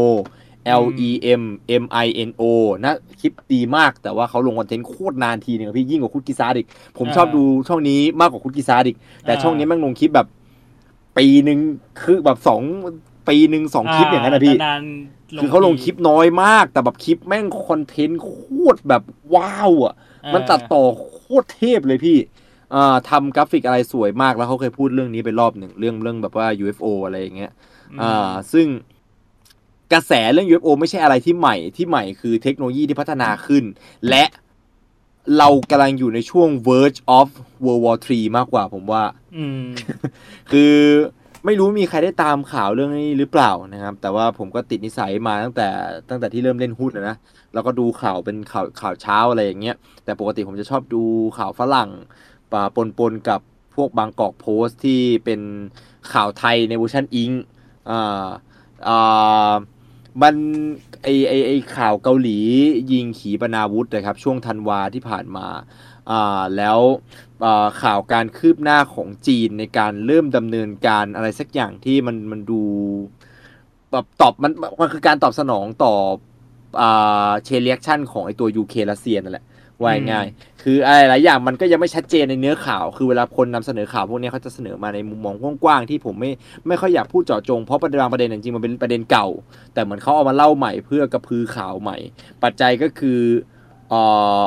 [0.82, 1.42] L E M
[1.82, 2.42] M I N O
[2.84, 6.66] นะคลิปดีมากแต่ว่าเขาลง content โคตรนานทีหนึงอะพี่ยิ่งกว่า Kurzgesagt
[6.98, 10.28] ผมชอบดูช่องนี้มากกว่า Kurzgesagt แต่ช่องนี้แม่งลงคลิปแบบ
[11.18, 11.58] ปีหนึ่ง
[12.02, 12.62] คือแบบสอง
[13.28, 18.32] ปีหนึ่งสองคลิปอย่างนั้นนะพี่นานๆคือเขาลงคลิปน้อยมาก แต่แบบคลิปแม่ง content โค
[18.74, 19.02] ตรแบบ
[19.34, 19.94] ว้าวอะ
[20.34, 21.12] มันตัดต่อโค
[21.42, 22.18] ตรเทพเลยพี่
[22.74, 27.52] อ่าทำกราฟิกอะไรสวยมากแล้วเขาเคยพูดเรื่องนี้ไปรอบหนึ่งเรื่องเรื่องแบบว่า UFO อะไรอย่างเงี้ย
[28.00, 28.66] อ่าซึ่ง
[29.92, 33.64] กระแสเรื่อง UFO ไม่ใช่อะไรที่ใหม่ที่ใหม่คือเทคโนโลยีที่พัฒนาขึ้น
[34.08, 34.24] และ
[35.38, 37.28] เรากำลังอยู่ในช่วง verge of
[37.64, 39.02] World War 3 มากกว่าผมว่า
[39.36, 39.66] อืม
[40.50, 40.74] คือ
[41.44, 45.68] ไม่รู้มีใครได้ตามข่าวเรื่องนี้หรือเปล่านะครับ แต่ว่าผมก็ติดนิสัยมาตั้งแต่
[46.08, 47.16] ตั้งแต่ที่เริ่มเล่นหุ้นนะนะ
[47.54, 51.02] แล้วก็ดูข่าวเป็นข่าวข่าวเช้าอะไรอย่างเงี้ยแต่ปกติผมจะชอบดู
[51.38, 51.90] ข่าวฝรั่ง
[52.52, 53.40] ปะปนปนกับ
[53.74, 55.40] พวกบางกอกโพสต์ที่เป็น
[56.12, 57.30] ข่าวไทยในเวอร์ชันอิง
[57.90, 58.26] อ่า
[58.88, 59.52] อ่า
[60.22, 60.34] มัน
[61.02, 62.38] ไอไอไอข่าวเกาหลี
[62.92, 65.46] ยิงขีปนาวุธนะครับ ช่วงธันวาที่ผ่านมา
[66.10, 66.78] อ่าแล้ว
[67.44, 72.62] อ่าข่าวการคืบหน้าของจีนในการเริ่มดำเนินการอะไรสักอย่างที่มันมันดู
[73.92, 75.94] แบบตอบมันมันคือการตอบสนองต่อ
[76.80, 79.44] อ่าเชเลียกชั่นของไอตัวยูเครัสเซียนั่นแหละ
[79.82, 85.34] ว่าง่ายๆคืออะไรหลายอย่างมันก็ยังไม่ชัดเจนในเนื้อข่าว คือเวลาคนนำเสนอข่าวพวกนี้เขาจะเสนอมาในมุมมอง
[85.64, 86.30] กว้างๆที่ผมไม่
[86.66, 89.28] ไม่ค่อยอยากพูดเจาะจงเพราะประเด็นบางประเด็นจริงๆมันเป็นประเด็นเก่า
[89.74, 91.96] แต่เหมือนเขาเอามาเล่าใหม่เพื่อกระพือข่าวใหม่
[92.42, 93.20] ปัจจัยก็คือ
[93.88, 94.00] เอ่
[94.40, 94.42] อ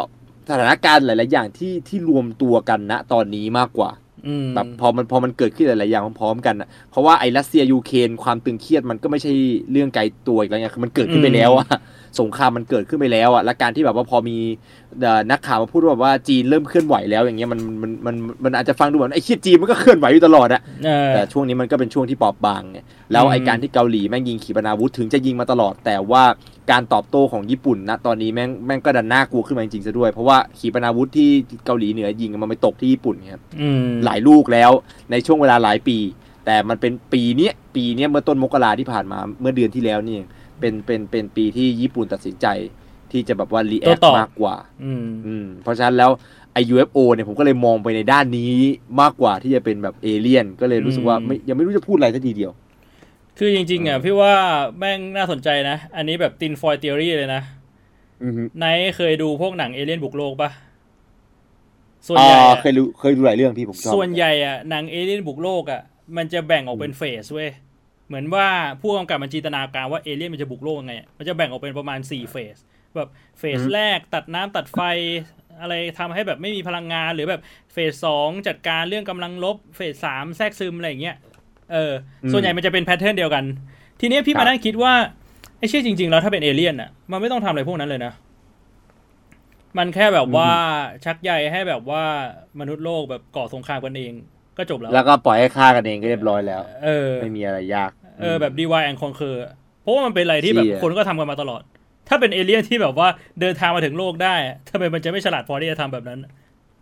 [0.50, 4.11] สถานการณ์หลาย ๆ อย่างที่ที่รวมตัวกันณตอนนี้มากกว่าอืม
[4.56, 9.32] แบบพอมันพอมันเกิดขึ้นหลาย ๆ อย่างพร้อมๆกันอะเพราะว่าไอ้รัสเซียยูเครนความตึงเครียดมันก็ไม่ใช่
[9.72, 11.68] เรื่องไกลตัวอีกแล้วไงคือมันเกิดขึ้นไปแล้วอะ
[12.20, 14.38] สงครามมันเกิดขึ้นไปแล้วอะและการที่แบบว่าพอมี
[15.02, 22.80] เอ่อนักข่าวมาพูดว่าแบบว่าจีนเริ่มเคลื่อนไหวแล้วอย่างเงี้ยมันมันมันมันอาจจะฟังดูเหมือนไอ้เคียจีนมันก็เคลื่อนไหวอยู่ตลอดอะเออแต่ช่วงนี้มันก็เป็นช่วงที่ปอบบางไง
[23.12, 26.24] แล้วไอ้อืมการที่เกาหลีแม่งยิงขีปนาวุธถึงจะยิงมาตลอด แต่ว่า
[26.72, 31.30] การตอบโต้ของญี่ปุ่นนะตอนนี้แม่งแม่งก็ดันน่ากลัวขึ้นมาจริงๆซะด้วย เพราะว่าขีปนาวุธที่
[31.66, 34.72] เกาหลีเหนือยิงมันไปตกที่ญี่ปุ่นครับอืมหลายลูกแล้ว
[35.12, 35.98] ในช่วงเวลาหลายปี
[36.46, 40.28] แต่มันเป็นปีเนี้ยปีเนี้ยเมื่อต้นมกราที่ผ่านมาเมื่อเดือนที่แล้วนี่เอง
[40.60, 42.48] เป็นเป็นเป็นปีที่ญี่ปุ่นตัดสินใจ
[43.12, 46.12] ที่จะแบบว่า react โต้ตอบมากกว่าอืมอืม เพราะฉะนั้นแล้ว
[46.54, 48.54] ไอ UFO เนี่ยผมก็เลยมองไปในด้านนี้
[49.02, 52.52] มากกว่าที่จะเป็นแบบเอเลี่ยน ก็เลยรู้สึกว่าไม่ยังไม่รู้จะพูดอะไรสักทีเดียว
[53.38, 54.34] คือจริง ๆอะพี่ว่า
[54.80, 57.42] แม่งน่าสนใจนะ อันนี้แบบตินฟอย t ท o รี่เลยนะ
[58.24, 60.50] อือฮึไนท์เคยดูพวกหนังเอเลี่ยนบุกโลกปะ
[62.08, 65.82] ส่วนอ่าใหญ่อะเคยรู้เคยดูหลายเรื่องพี่ผมชอบส่วนใหญ่อะหนังเอเลี่ยนบุกโลกอะ
[66.18, 67.50] มันจะแบ่งออกเป็น phase เว้ย
[68.08, 68.48] เหมือนว่า
[68.82, 72.58] ผู้กำกับมันจินตนาการว่าเอเลี่ยนมันจะบุกโลกยังไงอะมันจะแบ่งออกเป็นประมาณ4 phase
[72.96, 74.82] แบบ phase แรกตัดน้ำตัดไฟ
[75.62, 77.42] อะไรทำให้แบบไม่มีพลังงานหรือแบบ
[77.74, 81.16] phase สองจัดการเรื่องกำลังรบ phase สามแทรกซึมอะไรอย่างเงี้ย
[81.74, 81.94] เออ
[82.32, 83.44] ส่วนใหญ่มันจะเป็น pattern เดียวกัน
[84.00, 84.94] ทีนี้พี่มานั่งคิดว่า
[85.60, 88.14] ไอ้เชื่อจริง ๆ แล้วถ้าเป็นเอเลี่ยนอะมันไม่ต้องทำอะไรพวกนั้นเลยนะ
[89.78, 90.52] มันแค่แบบว่า
[91.06, 92.04] ชักใยให้แบบว่า
[92.60, 94.14] มนุษย์โลกแบบก่อสงครามกันเอง
[94.58, 97.92] ก็จบแล้ว แล้วก็ปล่อยให้ฆ่ากันเองก็เรียบร้อยแล้ว เออ ไม่มีอะไรยาก
[98.22, 99.52] เออแบบ DY and Conquer อะ
[99.82, 101.62] เพราะว่ามันเป็นอะไรที่แบบเชี่ยคนก็ทำกันมาตลอด
[102.08, 103.08] ถ้าเป็นเอเลี่ยนที่แบบว่า
[103.42, 106.20] เดินทางมาถึงโลกได้อะทำไมมันจะไม่ฉลาดพอที่จะทำแบบนั้น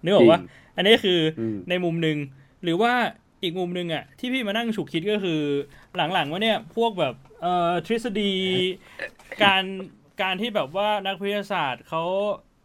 [0.04, 0.40] นึกออกว่า
[0.76, 2.18] อันนี้คืออมในมุมหนึ่ง
[2.64, 2.94] หรือว่า
[3.44, 5.42] อีกมุมหนึ่งอะที่พี่มานั่งฉุกคิดก็คือ
[6.14, 8.34] หลังๆว่าเนี่ยพวกแบบเอ่อทฤษฎี
[9.44, 9.64] การ
[10.22, 12.04] การที่แบบว่านักวิทยาศาสตร์เขา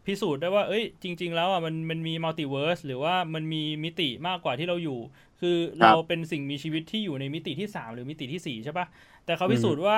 [0.05, 4.99] พิสูจน์ได้ว่า เอ้ย จริง ๆ แล้วอะมันมันมี multiverse หรือว่ามันมีมิติมากกว่าที่เราอยู่
[5.41, 8.85] คือเราเป็นสิ่งมีชีวิตที่อยู่ในมิติที่สามหรือมิติที่สี่ใช่ปะ
[9.25, 9.95] แต่เขาพิสูจน์ว่า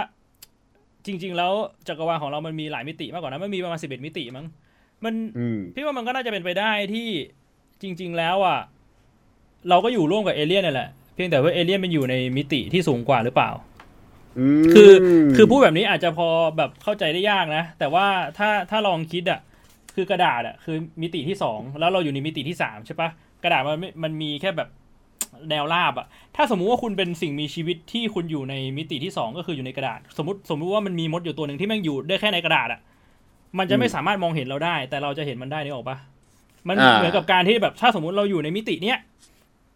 [1.05, 1.53] จริง ๆ แล้ว
[1.87, 4.45] จักรวาลของเรามันมีหลายมิติมากกว่านั้นมันมีประมาณสิบเอ็ดมิติมั้ง
[5.05, 7.07] มันอืมพี่ว่ามันก็น่าจะเป็นไปได้ที่
[7.81, 8.59] จริง ๆ แล้วอะ
[9.69, 13.49] เราก็อยู่ร่วมกับเอเลี่ยนนี่แหละเพียงแต่ว่าเอเลี่ยนมันอยู่ในมิติที่สูงกว่าหรือเปล่า
[14.63, 14.91] มคือ
[15.35, 16.27] คือพูดแบบนี้อาจจะพอ
[16.57, 18.05] แบบเข้าใจได้ยากนะ แต่ว่า
[18.37, 19.39] ถ้าถ้าลองคิดอะ
[19.95, 23.09] คือกระดาษอะคือมิติที่สองแล้วเราอยู่ในมิติที่สามใช่ปะ
[23.43, 24.69] กระดาษมันไม่มันมีแค่แบบ
[25.49, 32.79] แนวราบอะ ถ้าสมมุติว่าคุณเป็นสิ่งมีชีวิตที่คุณอยู่ในมิติที่สองก็คืออยู่ในกระดาษ สมมติสมมุติว่ามันมีมดอยู่ตัวหนึ่งที่แม่งอยู่ได้แค่ในกระดาษอะ
[33.57, 35.97] มันจะไม่สามารถมองเห็นเราได้ แต่เราจะเห็นมันได้นึกออกปะ
[36.67, 38.97] มันเหมือนกับการที่แบบถ้าสมมุติเราอยู่ในมิติเนี้ย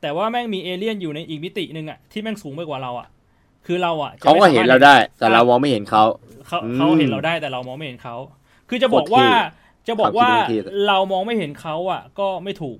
[0.01, 3.07] แต่ว่าแม่งมีเอเลี่ยนอยู่ในอีกมิติหนึ่งอะที่แม่งสูงไปกว่าเราอะ
[3.65, 6.03] คือเราอะจะเขาไม่ก็สมเห็นถเราได้ แต่เรามองไม่เห็นเขา
[6.47, 8.15] เขาอืมเขาเห็นเราได้แต่เรามองไม่เห็นเขา
[8.69, 12.77] คือจะบอกว่าโคตรเท่จะบอกว่าความคิดโคตรเท่เรามองไม่เห็นเขาอะ ก็ไม่ถูก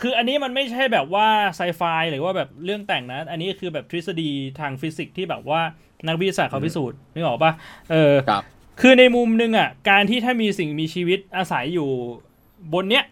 [0.00, 4.30] คืออันนี้มันไม่ใช่แบบว่าไซไฟหรือว่าแบบเรื่องแต่งนะ อันนี้คือแบบทฤษฎี
[4.60, 5.60] ทางฟิสิกส์ที่แบบว่า
[6.06, 7.52] นักวิทยาศาสตร์เขาพิสูจน์นึกออกปะ
[7.90, 8.42] เออครับ
[8.80, 11.88] คือในมุมหนึงอะ การที่ถ้ามีสิ่งมีชีวิตอาศัยอยู่
[12.72, 13.04] บนเนี้ย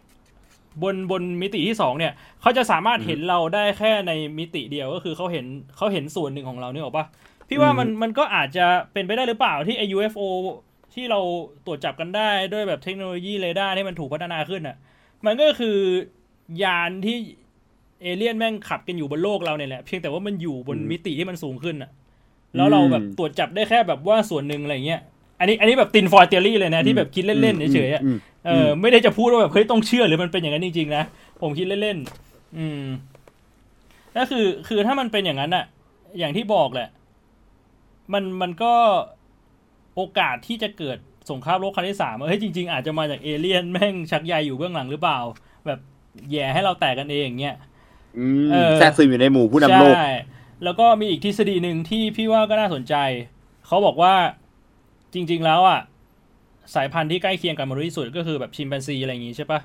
[0.82, 7.07] บนบนมิติที่สองเนี่ยเขาจะสามารถเห็นเราได้แค่ในมิติเดียวก็คือเขาเห็นเขาเห็นส่วนหนึ่งของเราเนี่ยหรอกปะ
[7.48, 10.23] พี่ว่ามันมันก็อาจจะเป็นไปได้หรือเปล่าที่ไอ UFO
[10.94, 11.20] ที่เรา
[11.66, 14.76] ตรวจจับกันได้ด้วยแบบเทคโนโลยีเรดาร์ที่มันถูกพัฒนาขึ้นอะ
[15.26, 15.78] มันก็คือ
[16.62, 17.16] ยานที่
[18.02, 21.90] เอเลี่ยนแม่งขับกันอยู่บนโลกเราเนี่ยแหละ เพียงแต่ว่ามันอยู่บนอืมมิติที่มันสูงขึ้นอะ
[22.57, 25.00] แล้วเราแบบอืมตรวจจับได้แค่แบบว่าส่วนหนึ่งอะไรเงี้ย
[25.40, 28.16] อันนี้อันนี้แบบ tinfoil theory เลยนะที่แบบคิดเล่นๆเฉยๆอะอืม
[28.49, 31.05] เออไม่ได้จะพูดว่าแบบเฮ้ยต้องเชื่อหรือมันเป็นอย่างนั้นจริงๆนะ
[31.41, 32.83] ผมคิดเล่นๆอืม
[34.17, 35.65] ก็คือ คือถ้ามันเป็นอย่างนั้นอะ
[36.18, 36.89] อย่างที่บอกแหละ
[38.12, 38.73] มันมันก็
[39.97, 40.99] โอกาสที่จะเกิด
[41.31, 45.18] สงครามโลกครั้งที่สามอะเฮ้ยจริงๆ อาจจะมาจากเอเลี่ยนแม่งชักใยอยู่เบื้องหลังหรือเปล่า
[45.67, 45.78] แบบ
[46.31, 47.57] แย่ให้เราแตกกันเองอย่างเงี้ย
[48.18, 50.07] อืมเออแทรกซึมอยู่ในหมู่ผู้นำโลกใช่
[50.65, 52.94] แล้วก็มีอีกทฤษฎีหนึ่งที่พี่ว่าก็น่าสนใจ
[53.67, 54.15] เขาบอกว่า
[55.15, 55.81] จริง ๆ แล้วอะ
[56.75, 59.61] สายพันธุ์ที่ใกล้เคียงกันมนุษย์ที่สุดก็คือแบบชิมแปนซีอะไรอย่างงี้ใช่ปะ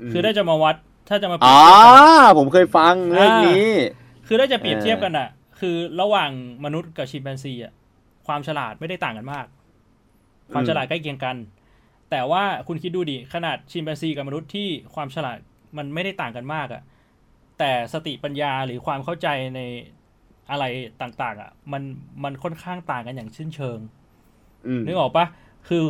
[0.00, 0.76] อืมคือถ้าจะมาวัด
[1.08, 2.06] ถ้าจะมาเปรีอ๋ยอบเทียบกันอะ
[2.38, 3.66] ผมเคยฟังเรื่องนี้
[4.26, 5.28] คือถ้าจะเปรียบเออเทียบกันอะ
[5.60, 6.30] คือระหว่าง
[6.64, 7.72] มนุษย์กับชิมแปนซีอะ
[8.26, 9.46] ความฉลาดไม่ได้ต่างกันมาก
[10.52, 11.36] ความฉลาดใกล้เคียงกัน
[12.10, 15.38] แต่ว่าคุณคิดดูดิขนาดชิมแปนซีกับมนุษย์ที่ความฉลาด
[15.76, 16.82] มันไม่ได้ต่างกันมากอะ
[17.58, 19.60] แต่สติปัญญาหรือความเข้าใจใน
[20.50, 20.64] อะไร
[21.02, 21.82] ต่าง ๆ อะ มัน
[22.24, 23.78] มันค่อนข้างต่างกันอย่างสิ้นเชิง
[24.66, 25.26] อืมนึกออกปะ
[25.68, 25.82] คือ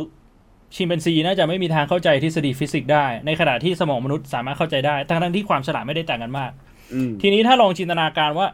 [0.75, 6.51] ชิมแปนซีน่าจะไม่มีทางเข้าใจทฤษฎีฟิสิกส์ได้ ในขณะที่สมองมนุษย์สามารถเข้าใจได้ ทั้งๆที่ความฉลาดไม่ได้ต่างกันมาก
[6.93, 8.47] อืมทีนี้ถ้าลองจินตนาการว่า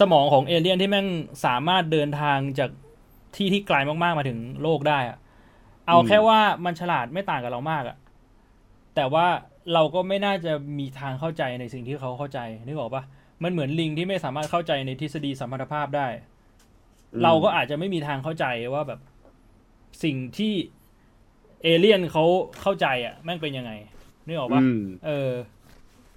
[0.00, 1.06] สมองของเอเลี่ยนที่แม่ง
[1.44, 2.70] สามารถเดินทางจาก
[3.36, 5.16] ที่ที่ไกลมากๆมาถึงโลกได้อะ
[5.88, 7.96] เอาอืมแค่ว่ามันฉลาดไม่ต่างกับเรามากอะ
[8.94, 9.26] แต่ว่า
[9.72, 13.02] เราก็ไม่น่าจะมีทางเข้าใจในสิ่งที่เขาเข้าใจนึกออกปะ
[13.42, 16.08] มันเหมือนลิงที่ไม่สามารถเข้าใจในทฤษฎีสัมพัทธภาพได้
[17.14, 19.00] อืมเราก็อาจจะไม่มีทางเข้าใจว่าแบบ
[20.04, 20.54] สิ่งที่
[21.64, 22.24] เอเลี่ยนเขา
[22.60, 23.72] เข้าใจอะแม่งเป็นยังไง
[24.26, 25.30] นึกออกปะอืมเออ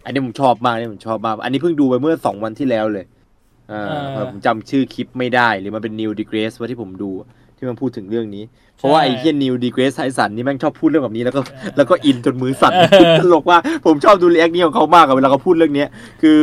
[0.05, 3.05] อันนี้ผมชอบมากอันนี่ผมชอบมาก อันนี้เพิ่งดูไปเมื่อสองวันที่แล้วเลย
[3.71, 7.11] อ่าเออผมจำชื่อคลิปไม่ได้หรือมันเป็น New Degrace ว่าที่ผมดู
[7.57, 8.43] ที่มันพูดถึงเรื่องนี้
[8.77, 11.41] เพราะว่าไอ้เฮีย New Degrace ไทสันนี่แม่งชอบพูดเรื่องแบบนี้แล้วก็
[11.77, 15.89] แล้วก็อินจนมือสั่นเออตลกว่าผมชอบดูรีแอคนี้ของเขามากอะเวลาเขาพูดเรื่องเนี้ย
[16.21, 16.39] คือ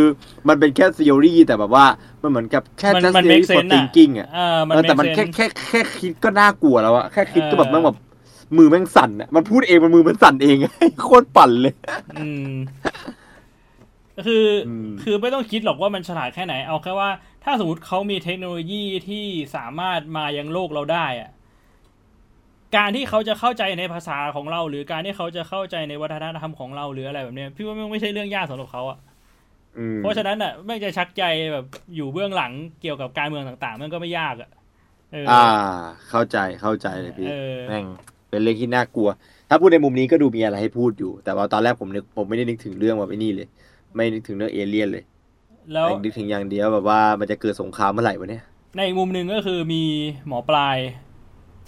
[0.48, 1.84] มันเป็นแค่ theory แต่แบบว่า
[2.22, 7.96] มันเหมือนกับแค่มัน just มัน theory make for sense อะ thinking อะอ่ามันเออแต่ make มันแค่ sense แค่แค่คิดก็น่ากลัวแล้วอะแค่คิดก็แบบเออแม่งแบบ
[8.58, 10.56] มือแม่งสั่นอะมันพูดเองมันมือมันสั่นเอง
[11.04, 11.74] โคตรปั่นเลย
[12.16, 12.52] อืม
[14.26, 17.10] คืออมคือไม่ต้องคิดหรอกว่ามันฉลาดแค่ไหนเอาแค่ว่า
[17.44, 19.24] ถ้าสมมติเขามีเทคโนโลยีที่
[19.56, 21.30] สามารถมายังโลกเราได้อะ
[22.76, 28.98] การที่เขาจะเข้าใจในภาษาของเรา หรือการที่เขาจะเข้าใจในวัฒนธรรมของเราหรืออะไรแบบเนี้ยพี่ว่ามันไม่ใช่เรื่องยากสำหรับเขาอะ
[29.78, 31.64] อืมเพราะฉะนั้นอะแม่งจะชักใจแบบ
[31.96, 34.50] อยู่เบื้องหลังเกี่ยวกับการเมืองต่าง ๆ มันก็ไม่ยากอะ
[35.12, 35.44] เออออ่า
[36.10, 37.84] เข้าใจเข้าใจเลยพี่เออแม่ง
[38.34, 39.08] เป็นเรื่องที่น่ากลัว
[39.48, 43.48] ถ้าพูดในมุมนี้ก็ดูมีอะไรให้พูดอยู่ แต่ว่าตอนแรกผมนึกผมไม่ได้นึกถึงเรื่องแบบไอ้นี่เลย
[43.94, 45.04] ไม่นึกถึงเรื่องเอเลี่ยนเลย
[45.72, 48.42] แล้วแต่นึกถึงอย่างเดียวแบบว่ามันจะเกิดสงครามเมื่อไหร่วะเนี่ย
[48.76, 49.82] ในอีกมุมหนึ่งก็คือมี
[50.26, 50.76] หมอปลาย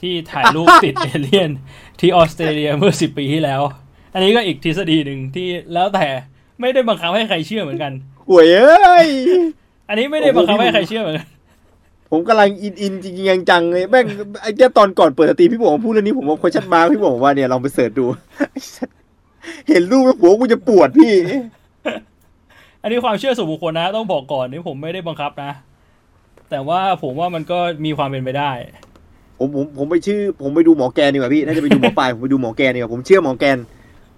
[0.01, 1.51] ที่ถ่ายรูปติดเอเลี่ยน
[2.01, 3.63] ที่ออสเตรเลียเมื่อสิบปีที่แล้ว
[4.15, 6.07] อันนี้ก็อีกทฤษฎีหนึ่งที่แล้วแต่
[6.61, 7.93] ไม่ได้บังคับให้ใครเชื่อเหมือนกัน
[8.29, 9.09] หวยเอ้ย
[9.89, 11.29] อันนี้ไม่ได้บังคับให้ใครเชื่อเหมือนกัน
[12.11, 14.05] ผมกำลังอินอินจริงๆจังๆเลยแม่ง
[14.43, 18.05] ไอ้แค่ตอนก่อนเปิด stream พี่บอกว่าพูดเรื่องนี้ผมว่าคนชัดมาพี่บอกว่าเนี่ยลองไป search ดู
[18.51, 18.89] ไอ้สัส
[19.69, 21.13] เห็นรูปแล้วหัวกูจะปวดพี่
[22.83, 25.53] อันนี้ความเชื่อส่วนบุคคลนะ ต้องบอกก่อนนี่ผมไม่ได้บังคับนะ
[26.51, 28.51] แต่ว่าผมว่ามันก็มีความเป็นไปได้
[29.39, 33.59] ผมผมผมไปชื่อ ผมไปดูหมอแกนดีกว่าพี่น่าจะไปดูหมอปลายผมไปดูหมอแกนดีกว่าผมเชื่อหมอแกน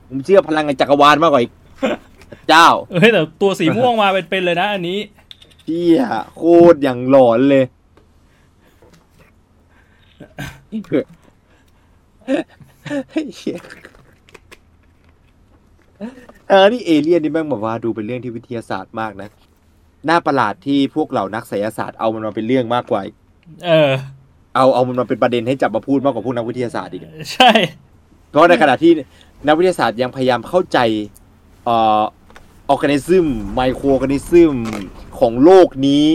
[0.09, 1.53] ผมเชื่อพลังงานจักรวาลมากกว่าอีก
[2.49, 4.99] เจ้าเอ้ยแต่ตัวสีม่วงมาเป็นๆเลยนะ อันนี้
[5.67, 6.43] พี่อะโค
[6.73, 7.65] ตรอย่างหลอนเลย
[10.69, 13.59] เหี้ย
[16.49, 19.29] เออนี่เอเลี่ยนนี่แม่งแบบว่าดูเป็นเรื่องที่วิทยาศาสตร์มากนะ
[20.09, 23.15] น่าประหลาดที่พวกเหล่านักไสยศาสตร์เอามันมาเป็นเรื่องมากกว่าอีก
[23.67, 23.93] เออ
[24.55, 27.03] เอาเอามันมาเป็นประเด็นให้จับมาพูดมากกว่าพวกนักวิทยาศาสตร์อีก
[27.35, 27.51] ใช่
[28.29, 28.93] เพราะในขณะที่
[29.47, 30.79] นักวิทยาศาสตร์ยังพยายามเข้าใจ
[31.65, 32.03] เอ่อ
[32.69, 34.55] organism microorganism
[35.19, 36.07] ของโลกนี้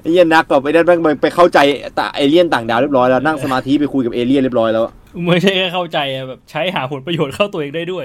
[0.00, 1.58] ไอ้เหี้ยนักกับไอ้นั่นแม่งไปเข้าใจ
[1.96, 4.84] แต่เอเลี่ยนต่างดาวเรียบร้อยแล้วนั่งสมาธิไปคุยกับเอเลี่ยนเรียบร้อยแล้ว
[5.24, 8.04] ไม่ใช่แค่เข้าใจอะแบบใช้หาผลประโยชน์เข้าตัวเองได้ด้วย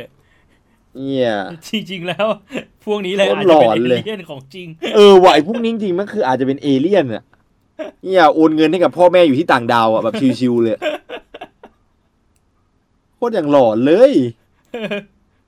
[0.97, 1.33] เนี่ย
[1.67, 2.25] จริงๆแล้ว
[2.85, 7.23] พวกนี้เลยโคตรอาจจะเป็นหลอนเอเลยเลี่ยนของจริง เออว่ะไอ้พวกนี้จริงๆมันคืออาจจะเป็นเอเลี่ยนอะ
[8.03, 10.77] เนี่ยโอนเงินให้กับพ่อแม่อยู่ที่ต่างดาวอะแบบชิวๆเลย
[13.15, 14.11] โคตรอย่างหลอนเลย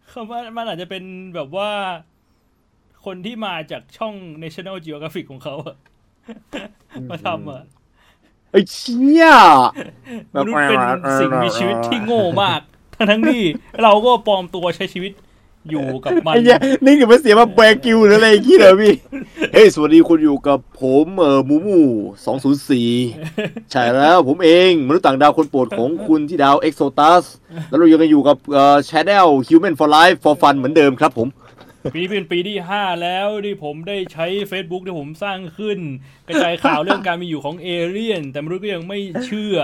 [0.09, 1.03] เขาว่ามันอาจจะเป็น
[1.35, 1.69] แบบว่า
[3.05, 5.75] คนที่มาจากช่อง National Geographic ของเขาอะ
[7.09, 7.63] มาทำอะ
[8.51, 9.25] ไอ้เชี่ย
[10.33, 10.79] มนุษย์เป็น
[11.19, 12.61] สิ่งมีชีวิตที่โง่มาก
[12.95, 13.41] ทั้งทั้งๆที่
[13.83, 15.13] เราก็ปลอมตัวใช้ชีวิต
[15.69, 18.93] อยู่กับมันไอ้เนี่ยนี่ถึงมาเสียมาแบรกิวหรืออะไรอย่างงี้เหรอพี่
[19.53, 21.81] เฮ้ย สวัสดีคุณอยู่กับผมเอ่อหมูหมู
[22.25, 22.89] สองศูนย์สี่
[23.71, 27.23] ใช่แล้วผมเองมนุษย์ต่างดาวคนโปรดของคุณที่ดาวเอ็กโซตัส
[27.69, 31.27] แล้วเรายังอยู่กับเอ่อชแนล Human for Life for Fun เหมือนเดิมครับผม
[31.91, 35.79] ปีนี้เป็นปีที่ห้าแล้วที่ผมได้ใช้ Facebook ที่ผมสร้างขึ้น
[36.27, 39.57] กระจายข่าวเรื่องการมีอยู่ของเอเลี่ยน แต่มนุษย์ก็ยังไม่เชื่อ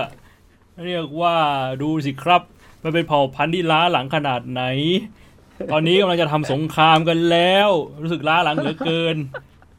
[0.86, 1.36] เรียกว่า
[1.82, 2.42] ดูสิครับ
[2.84, 4.62] มันเป็นเผ่าพันธุ์ที่ล้าหลังขนาดไหน
[5.72, 7.68] ตอนนี้กำลังจะทำสงครามกันแล้ว
[8.02, 9.16] รู้สึกล้าหลังเหลือเกิน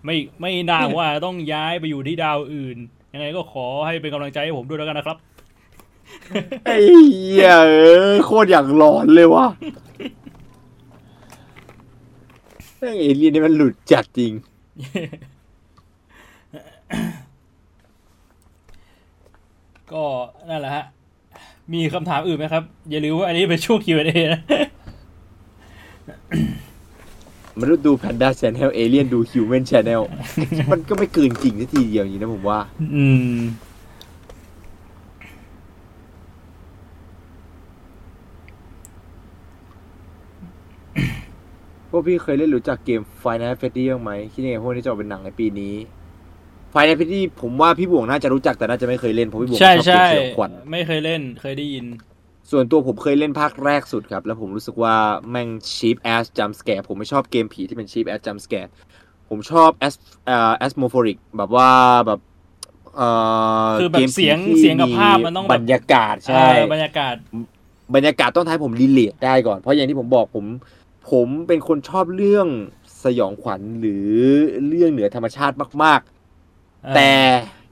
[0.06, 2.78] ไม่ไม่น่าว่าต้องย้ายไปอยู่ที่ดาวอื่น
[3.14, 5.18] ยังไงก็ขอให้เป็นกำลังใจให้ผมด้วยแล้วกันนะครับ
[6.66, 7.50] ไอ้เหี้ย
[8.26, 9.48] โคตรอย่างหลอนเลยว่ะ
[12.84, 14.32] แม่งเอเลี่ยนนี่มันหลุดจัดจริง
[19.92, 20.04] ก็
[20.50, 20.86] นั่นแหละฮะ
[21.74, 24.42] มีคำถามอื่นไหมครับ อย่าลืมว่าอันนี้เป็นช่วง Q&A นะ
[27.60, 30.02] มนุษย์ดู panda channel เอเลี่ยนดู human channel
[30.72, 32.60] มันก็ไม่เกินจริงสักทีเดียวอย่างนี้นะผมว่า
[32.96, 33.04] อื
[33.38, 33.40] ม
[41.92, 45.76] พวกพี่เคยเล่นรู้จักเกม Final Fantasy บ้างไหมคิดยังไงพวกนี้จะออกเป็นหนังในปีนี้
[46.74, 51.86] Final Fantasy ผมว่าพี่บวงน่าจะรู้จักแต่น่าจะไม่เคยเล่นเพราะพี่บวงใช่ชอบเกมใช่สยองขวัญไม่เคยเล่นเคยได้ยิน
[52.52, 54.96] ส่วนตัวผมเคยเล่นภาคแรกสุดครับ แล้วผมรู้สึกว่า
[55.32, 58.70] แม่ง cheap ass jump scare ผมไม่ชอบเกมผีที่เป็น cheap ass jump scare
[59.30, 59.94] ผมชอบ as
[60.26, 61.70] เอ่อ atmospheric แบบว่า
[62.08, 62.20] แบบ
[62.96, 63.10] เอ่
[63.68, 67.16] อคือแบบกมผีเสียงที่เสียงกับภาพมันต้องแบบ บรรยากาศใช่ เออบรรยากาศ
[67.96, 70.46] บรรยากาศต้องทำให้ผม relate ได้ก่อน เพราะอย่างที่ผมบอกผม
[71.12, 72.48] ผมเป็นคนชอบเรื่อง
[73.04, 74.08] สยองขวัญหรือ
[74.68, 76.02] เรื่องเหนือธรรมชาติมาก
[76.48, 77.12] ๆ แต่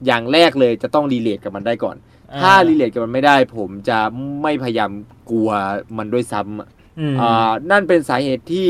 [0.06, 1.96] อย่างแรกเลยจะต้อง relate กับมันได้ก่อน
[2.40, 3.98] ถ้า relate กับมันไม่ได้ ผมจะ
[4.42, 4.90] ไม่พยายาม
[5.30, 5.50] กลัว
[5.98, 6.68] มันด้วยซ้ำอะ
[7.00, 8.68] อืมอ่านั่นเป็นสาเหตุที่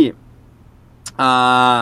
[1.21, 1.77] อ่า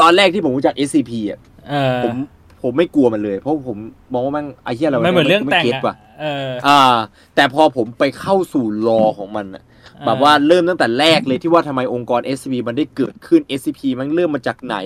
[0.00, 2.14] ตอนแรกที่ผมรู้จัก SCP อะเออผม
[2.62, 3.76] ผมไม่กลัวมันเลย เพราะผม
[4.12, 6.80] มองว่ามันไอ้เหี้ยอะไรวะไม่เหมือนเรื่องแต่งไม่เก็ตอะว่ะเอออ่า
[7.34, 9.62] แต่พอผมไปเข้าสู่รอของมันอะ
[10.06, 14.76] แบบว่าเริ่มตั้งแต่แรกเลยที่ว่าทำไมองค์กร SCP มันได้เกิดขึ้น SCP มันเริ่มมาจากไหน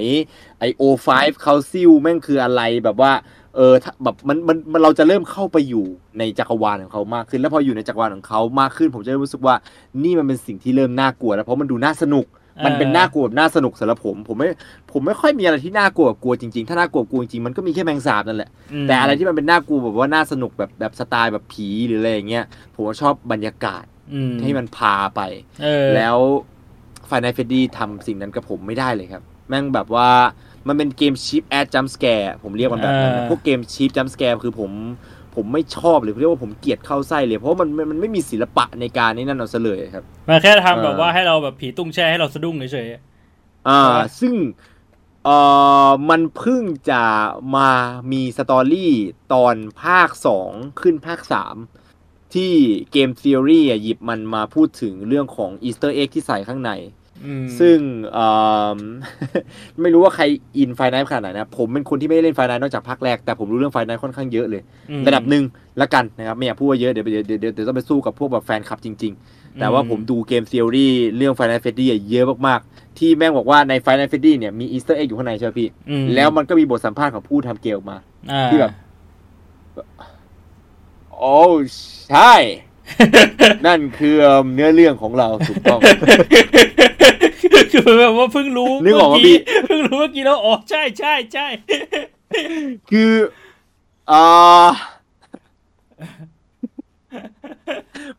[0.59, 1.09] ไอ O5
[1.45, 3.13] Council แม่งคืออะไรแบบว่า
[3.57, 5.87] เออถ้าแบบมันมันมันเราจะเริ่มเข้าไปอยู่
[6.19, 9.55] ในจักรวาลของเขามากขึ้น แล้วพออยู่ในจักรวาลของเขามากขึ้น ผมจะเริ่มรู้สึกว่า
[10.03, 12.27] นี่มันเป็นสิ่งที่เริ่มน่ากลัวแล้วเพราะมันดูน่าสนุก
[12.65, 14.49] มันเป็นน่ากลัวแบบน่าสนุกสำหรับผม ผมไม่
[14.93, 18.51] ผมไม่ค่อยมีอะไรที่น่ากลัวกลัวจริงๆ ถ้าน่ากลัวกลัวจริงๆมันก็มีแค่แมงสาบนั่นแหละ
[18.85, 23.96] มแต่อะไรที่มันเป็นน่ากลัวแบบว่าน่าสนุกแบบแบบสไตล์แบบผีหรืออะไรอย่างเงี้ยผมว่าชอบบรรยากาศอืม
[24.43, 25.21] ให้มันพาไป
[25.63, 26.17] เออแล้ว
[27.11, 30.11] ฟ i น a l เฟดดี้ทำสิ่งนั้นกับผมไม่ได้เลยครับ แม่งแบบว่า
[30.69, 34.71] มันเป็นเกม cheap ass jump scare ผมเรียกมันแบบนั้นนะพวกเกม cheap jump scare คือผม
[35.35, 42.89] ผมไม่ชอบหรือเรียกว่าผมเกลียดเข้าไส้เลยเพราะว่ามันมันมันไม่มีศิลปะในการนี่นั่นเอาซะเลยครับ มันแค่ทำเออแบบว่าให้เราแบบผีตุ้งแช่ให้เราสะดุ้งเฉย
[43.69, 44.35] อ่าใช่ปะซึ่ง
[45.25, 45.39] เอ่
[45.87, 47.03] อมันเพิ่งจะ
[47.57, 47.71] มา
[48.13, 48.93] มี story
[49.33, 51.57] ตอนภาคสองขึ้นภาคสาม
[52.35, 52.53] ที่
[52.93, 57.79] Game Theory อะหยิบมันมาพูดถึงเรื่องของ Easter egg ที่ใส่ข้างในๆอืมซึ่ง
[58.13, 58.29] เอิ่
[58.77, 58.79] ม
[59.83, 60.25] ไม่รู้ว่าใคร
[60.59, 65.45] อิน Five Nights ขนาดไหนนะผมเป็นคนที่ไม่ได้เล่น Five Nights นอกจากภาคแรก แต่ผมรู้เรื่อง Five Nights ค่อนข้างเยอะเลยอืมระดับหนึ่ง
[65.81, 75.07] ละกันนะครับไม่อยากพูดว่าเยอะเดี๋ยวเดี๋ยวเดี๋ยวเดี๋ยวเดี๋ยวต้องไปสู้กับพวกแบบแฟนคลับจริง ๆ แต่ว่าผมดูเกม t ี o รี่เรื่อง Final Fantasy อะเยอะมากๆ ที่แม่งบอกว่าใน Final Fantasy เนี่ยมี Easter egg
[75.09, 77.99] อยู่ข้างในใช่ไหมพี่อืมแล้วมันก็มีบทสัมภาษณ์ของผู้ทำเกมออกมา
[78.33, 78.73] อ่าที่แบบ
[81.19, 81.39] โอ้
[82.11, 82.35] ใช่
[83.67, 84.17] นั่นคือ
[84.55, 85.81] เนื้อเรื่องของเราถูกต้อง
[87.73, 89.37] คือแบบว่าเพิ่งรู้นึกออกว่าเมื่พี่
[89.67, 91.47] เพิ่งรู้เมื่อกี้แล้วอ๋อใช่ใช่ใช่
[92.91, 93.13] คือ
[94.11, 94.67] อ่า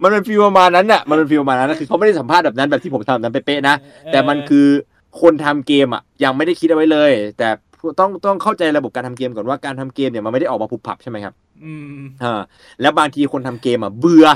[0.01, 3.75] มันเป็นฟีลประมาณนั้นน่ะ มันเป็นฟีลประมาณนั้นนะคือเขาไม่ได้สัมภาษณ์แบบนั้นแบบที่ผมทำแบบนั้นเป๊ะๆนะ
[4.11, 4.67] แต่มันคือ
[5.21, 7.47] คนทำเกมอะ ยังไม่ได้คิดเอาไว้เลย แต่
[7.99, 12.41] ต้องต้องเข้าใจระบบการทำเกมก่อนว่าการทำเกมเนี่ยมันไม่ได้ออกมาผุบผับใช่ไหมครับ อืมอ่า
[12.81, 14.27] แล้วบางทีคนทำเกมอะเบื่อ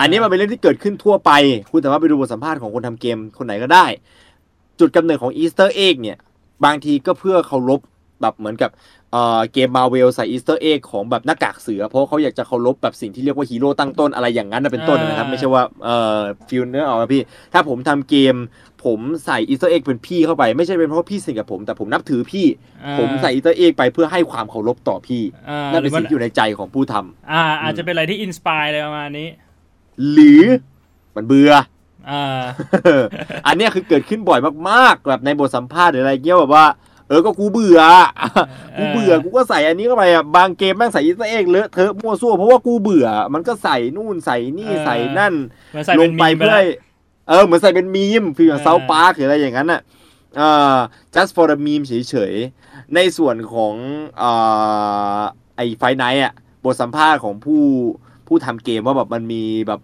[0.00, 1.30] อันนี้มันเป็นเรื่องที่เกิดขึ้นทั่วไป
[1.70, 3.86] คุณสามารถไปดูบทสัมภาษณ์ของคนทำเกมคนไหนก็ได้
[4.80, 6.18] จุดกำเนิดของ Easter egg เนี่ย
[6.64, 7.80] บางทีก็เพื่อเคารพ
[8.20, 8.70] แบบเหมือนกับ
[9.12, 18.34] เอ่อเกมมาเวลใส่ Easter egg ของแบบหน้ากากเสือ เพราะเขาอยากจะเคารพแบบสิ่งที่เรียกว่าฮีโร่ตั้งต้นอะไรอย่างนั้นนะเป็นต้นนะครับ ไม่ใช่ว่าเอ่อ feel เนื้อออกมาพี่ ถ้าผมทำเกม
[18.86, 22.46] ผมใส่ Easter egg เป็นพี่เข้าไป ไม่ใช่เป็นเพราะว่าพี่สนิทกับผม แต่ผมนับถือพี่
[22.84, 29.28] อ่าผมใส่ Easter egg ไปเพื่อให้ความเคารพต่อพี่อ่านั่นหเป็รืนอมัสิ่นงที่อยู่ในใจของผู้ทำอ่า อาจจะเป็นอะไรที่อินสปายอะไรประมาณนี้
[30.12, 30.44] หรือ
[31.16, 31.52] มันเบื่อ
[32.10, 32.40] อ่า
[33.46, 34.40] อันเนี้ยคือเกิดขึ้นบ่อย
[34.70, 36.66] มากๆแบบในบทสัมภาษณ์หรืออะไรเงี้ยแบบว่า
[37.08, 37.80] เออ ก็กูเบื่อ
[38.78, 45.34] กูเบื่อ กูก็ใส่อันนี้เข้าไปอะ บางเกมแม่งใส่อีสเตอร์เอ็กเลอะเทอะมั่วซั่ว เพราะว่ากูเบื่อ มันก็ใส่นู่นใส่นี่เออใส่นั่น
[45.74, 46.64] มันใส่ลเป็นงมีไปมไปเพื่อแล้วให้
[47.28, 49.80] เออเหมือนใส่เป็นมีมฟีลอย่างเออเซาพาร์คหรืออะไรอย่างนั้นอะ
[50.36, 50.76] เอ่า
[51.14, 53.74] just for the meme เฉยๆ ในส่วนของ
[54.22, 55.20] อ่า
[55.56, 56.32] ไอ Five Nights อะ
[56.64, 57.62] บทสัมภาษณ์ของผู้
[58.26, 59.80] ผู้ทำเกมว่าแบบมันมีแบบ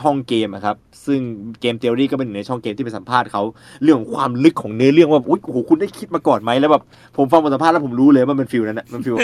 [0.00, 1.20] ช่องเกมอะครับ ซึ่ง
[1.60, 3.42] Game Theory ก็เป็นหนึ่งในช่องเกมที่ไปสัมภาษณ์เขา
[3.82, 6.82] เรื่องของความลึกของเนื้อเรื่องว่าอุ้ยโอ้โหคุณได้คิดมาก่อนไหมแล้วแบบ
[7.16, 9.16] ผมฟังบทสัมภาษณ์แล้วผมรู้เลยว่ามัน feel นั้นนะมัน feel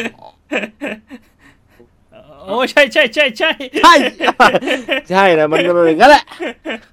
[2.46, 3.50] โอ้ใช่ใช่ใช่ใช่
[3.82, 3.92] ใช่
[5.10, 6.24] ใช่นะมันมันอย่างนั้นแหละ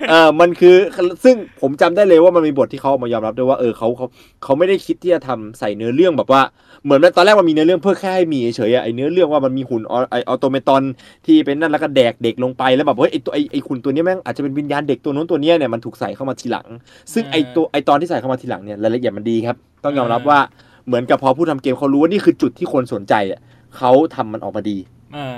[0.09, 0.75] เออมันคือ
[1.23, 4.07] ซึ่งผมจำได้เลยว่ามันมีบทที่เขาออกมายอมรับด้วยว่าเออเขาเขา
[4.43, 6.41] เขาไม่ได้คิดที่จะทำใส่เนื้อเรื่องแบบว่า
[6.83, 10.81] เหมือนตอนแรกมันมีเนื้อเรื่องเพื่อแค่ให้มีเฉยๆอะไอเนื้อเรื่องว่ามันมีหุ่นออไอออโตเมตอน
[11.25, 16.67] ที่เป็นนั่นแล้วก็แดกเด็กลงไปแล้วแบบเฮ้ยไอตัวไอไอหุ่นตัวเนี้ยแม่งอาจจะเป็นวิญญาณเด็กตัวนู้นตัวเนี้ยเนี่ยมันถูกใส่เข้ามาทีหลัง
[17.13, 20.39] ซึ่งไอตัวไอตอนที่ใส่เข้ามาทีหลังเนี่ยรายละเอียดมันดีครับ ต้องยอมรับว่า
[20.87, 23.39] เหมือนกับพอผู้ทำเกมเขารู้ว่านี่คือจุดที่คนสนใจอะ
[23.77, 24.92] เขาทำมันออกมาดีอ่า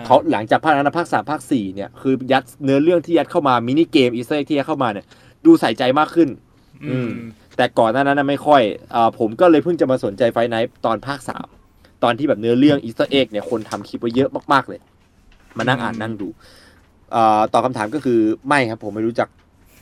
[0.05, 5.05] เขาหลังจากภาคนั้นนะภาคสามภาคสี่เนี่ยคือยัดเนื้อเรื่องที่ยัดเข้ามา mini game Easter ที่ยัดเข้ามาเนี่ย
[5.45, 6.29] ดูใส่ใจมากขึ้น
[6.91, 7.09] อืม
[7.57, 8.61] แต่ก่อนหน้านั้นนะไม่ค่อย
[8.95, 11.47] อ่าผมก็เลยเพิ่งจะมาสนใจ Five Nights ตอนภาคสาม
[12.03, 14.79] ตอนที่แบบเนื้อเรื่อง Easter egg เนี่ยคนทำคลิปไว้เยอะมากๆเลย
[15.57, 16.27] มานั่งอ่านนั่งดู
[17.15, 19.27] อ่าตอบคำถามก็คือไม่ครับ ผมไม่รู้จัก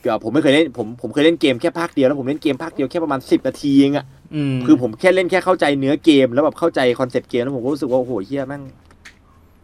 [0.03, 4.05] เอ่อผมไม่เคยเล่นผมผมเคยเล่นเกมแค่ภาคเดียวแล้วผมเล่นเกมภาคเดียวแค่ประมาณสิบนาทีเองอะ
[4.35, 8.63] อืมคือผมแค่เล่นแค่เข้าใจเนื้อเกมแล้วแบบเข้าใจ concept เกมแล้วผมก็รู้สึกว่าโอ้โหเฮียแม่ง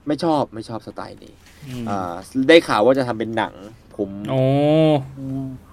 [0.10, 1.34] ไม่ชอบไม่ชอบสไตล์นี้
[1.82, 2.14] มอ่า
[2.50, 3.54] ได้ข่าวว่าจะทำเป็นหนัง
[3.98, 4.42] ผมโอ้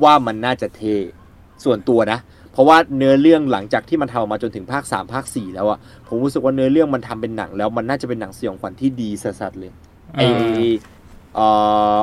[0.04, 0.82] ว่ามันน่าจะเท
[1.64, 2.18] ส่วนตัวนะ
[2.52, 9.72] เพราะว่าเนื้อเรื่องหลังจากที่มันทำออกมาจนถึงภาคสามภาคสี่แล้วอะผมรู้สึกว่าเนื้อเรื่องมันทำเป็นหนัง แล้วมันน่าจะเป็นหนังสยองขวัญที่ดีสัสๆเลย
[10.14, 10.22] ไอ
[11.34, 11.46] เอ่
[11.96, 11.98] อ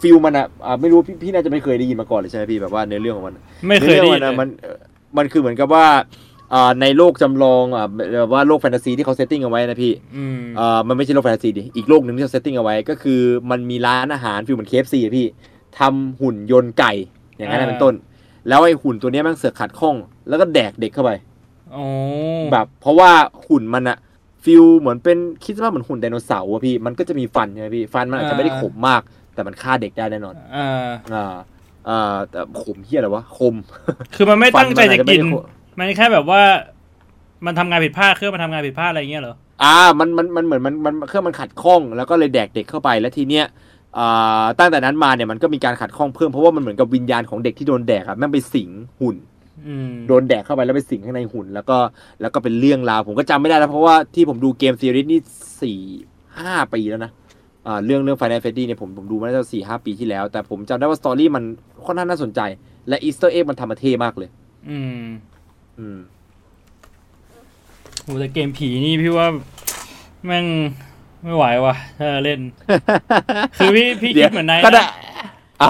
[0.00, 3.34] ฟิลมันอะอ่าไม่รู้พี่พี่น่าจะไม่เคยได้ยินมาก่อนเลยใช่ไหมพี่แบบว่าเนื้อเรื่องของมัน
[3.68, 4.78] ไม่เคยได้ยินเนื้อเลเรื่องยมันอะมันเอ่อ
[5.16, 6.31] มันคือเหมือนกับว่าอ่า
[6.80, 7.86] ในโลกจำลองอ่า
[8.18, 15.26] แบบว่าโลกแฟนตาซีที่เขา setting เอาไว้นะพี่อืมอ่ามันไม่ใช่โลกแฟนตาซีดิอีกโลกหนึ่งที่เขา setting เอาไว้ก็คือมันมีร้านอาหาร feel เหมือน KFC พี่
[15.78, 16.92] ทำหุ่นยนต์ไก่
[17.36, 17.94] อย่างนั้นนะเป็นต้น
[18.48, 19.96] แล้วไอ้หุ่นตัวเนี้ยมันเสือกขัดข้อง
[20.28, 21.10] แล้วก็แดกเด็กเข้าไป
[21.72, 21.84] โอ้
[22.52, 23.10] แบบเพราะว่า
[23.48, 23.98] หุ่นมันอะ
[24.44, 29.02] feel เหมือนเป็นคิดว่าเหมือนหุ่นไดโนเสาร์อะพี่มันก็จะมีฟันใช่ไหมพี่ฟันมันอาจจะไม่ได้คมมาก
[29.34, 31.34] แต่มันฆ่าเด็กได้แน่นอนอ่าอ่า
[31.88, 33.54] อ่าแต่ขมเฮียอะไรวะคม
[34.14, 35.40] คือมันไม่ตั้งใจจะกินฟั
[35.78, 36.42] มัอาจไม่ได้คมมันแค่แบบว่า
[37.46, 43.44] มันทำงานผิดพลาดเครื่องมันทำงานผิดพลาดอะไรอย่างเงี้ยเหรออ่ามันมันมันเหมือนมันมันเครื่องมันขัดข้อง แล้วก็เลยแดกเด็กเข้าไปแล้วทีเนี้ย
[43.98, 48.70] อ่าตั้งแต่นั้นมาเนี่ยมันก็มีการขัดข้องเพิ่มเพราะว่ามันเหมือนกับวิญญาณของเด็กที่โดนแดกอะแม่งไปสิง
[49.00, 49.16] หุ่น
[49.66, 51.76] อืมโดนแดกเข้าไปแล้วไปสิงข้างในหุ่น แล้วก็
[52.20, 55.20] แล้วก็เป็นเรื่องราวผมก็จำไม่ได้แล้วเพราะว่าที่ผมดูเกมซีรีส์นี่
[55.62, 55.80] สี่
[56.38, 57.12] ห้าปีแล้วนะ
[57.66, 61.44] อ่าเรื่องเรื่อง Final Fantasy เนี่ยผมผมดูมาได้สี่ห้าปีที่แล้ว แต่ผมจำได้ว่า story มัน
[61.84, 62.40] ค่อนข้างน่าสนใจ
[62.88, 64.28] และ Easter egg มันทำมาเท่มากเลย
[64.70, 65.02] อืม
[65.78, 66.00] อืม
[68.02, 69.26] โหแต่เกมผีนี่พี่ว่า
[70.26, 70.46] แม่ง
[71.22, 72.40] ไม่ไหวว่ะ ถ้าเล่น
[73.56, 74.86] คือพี่พี่เดี๋คิดเหมือนนายก็ได้นะ
[75.60, 75.68] อะ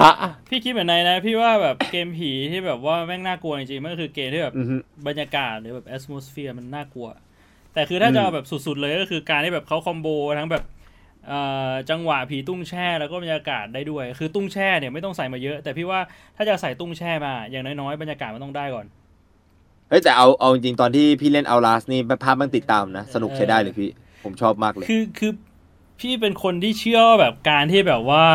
[0.49, 4.75] พี่คิดเหมือนนายนะ พี่ว่าแบบเกมผีที่แบบว่าแม่งน่ากลัวจริงๆมันก็คือเกมที่แบบ อือฮึ
[5.07, 7.07] บรรยากาศหรือแบบ atmosphere มันน่ากลัว
[7.73, 10.07] แต่คือถ้าอืมจะเอาแบบสุดๆเลยก็คือการที่แบบเขาคอมโบ
[10.39, 10.63] ทั้งแบบ
[11.27, 15.99] เอ่อจังหวะผีตุ้งแช่แล้วก็บรรยากาศได้ด้วย คือตุ้งแช่เนี่ยไม่ต้องใส่มาเยอะ แต่พี่ว่า
[16.35, 23.89] ถ้าจะใส่ตุ้งแช่มาอย่างน้อยๆบรรยากาศมันต้องได้ก่อนเฮ้ยแต่เอาเอาจริงๆตอนที่พี่เล่นเอาลาสนี่ภาพมันติดตามนะ สนุกใช้ได้เลยพี่
[24.23, 25.31] ผมชอบมากเลย คือคือ
[25.99, 28.25] พี่เป็นคนที่เชื่อว่าแบบการที่แบบว่า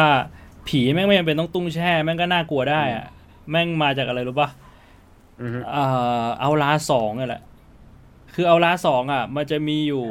[0.68, 3.06] ผีแม่งไม่จำเป็นต้องตุ้งแช่แม่งก็น่ากลัวได้อะ
[3.50, 4.48] แม่งมาจากอะไรรู้ปะ
[5.40, 5.84] อือฮึเอ่
[6.24, 7.42] อเอาลาสองนี่แหละ
[8.34, 10.04] คือเอาลาสองอะ มันจะมีอยู่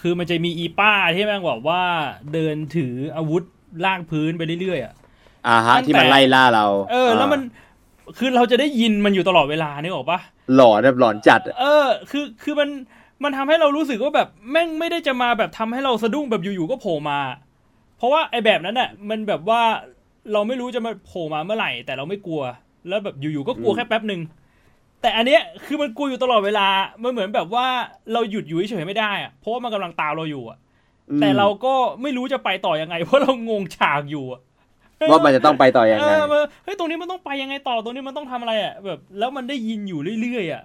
[0.00, 1.82] คือมันจะมีอีป้าที่แม่งบอกว่า
[2.32, 3.42] เดินถืออาวุธ
[3.84, 4.94] ลากพื้นไปเรื่อยๆอะ
[5.48, 7.40] อ่าฮะตั้งแต่ที่มันไล่ล่าเรา เออ แล้วมัน
[8.18, 10.20] คือเราจะได้ยินมันอยู่ตลอดเวลานึกออกปะ
[10.54, 12.68] หลอนแบบหลอนจัดอะเออ คือคือมัน
[13.22, 17.20] มันทำให้เรารู้สึกว่าแบบแม่งไม่ได้จะมาแบบทำให้เราสะดุ้งแบบอยู่ๆก็โผล่มา
[17.96, 19.60] เพราะว่าไอ้แบบนั้นน่ะมันแบบว่า
[20.32, 22.42] เราไม่รู้จะมาโผล่มาเมื่อไหร่ แต่เราไม่กลัว
[22.88, 24.20] แล้วแบบอยู่ๆก็กลัวแค่แป๊บหนึ่ง
[25.02, 26.66] แต่อันเนี้ยคือมันกลัวอยู่ตลอดเวลา
[27.02, 27.66] มันเหมือนแบบว่า
[28.12, 30.58] เราหยุดอยู่เฉยๆไม่ได้อะเพราะว่ามันกำลังตามเราอยู่อะ
[31.10, 34.40] อืมแต่เราก็ไม่รู้จะไปต่อยังไง เพราะเรางงฉากอยู่อะ
[35.08, 40.62] ว่ามันจะต้องไปต่อยังเอไงอมันเฮ้ยตรงนี้มันต้องไปยังไงต่อตรงนี้มันต้องทำอะไรอะแบบ แล้วมันได้ยินอยู่เรื่อยๆอะ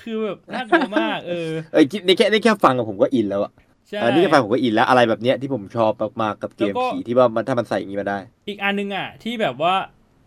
[0.00, 3.52] คือแบบน่ากลัวมาก เออเอ้ยนี่แค่นี่แค่ฟังกับผมก็อินแล้วอะ
[3.88, 9.74] ใช่เออนี่แค่ฟังผมก็อินแล้วอะไรแบบเนี้ยที่ผมชอบมากๆกับเกมแล้วก็ผีที่ว่ามันถ้ามันใส่อย่างนี้มาได้ อีกอันนึงอะ ที่แบบว่า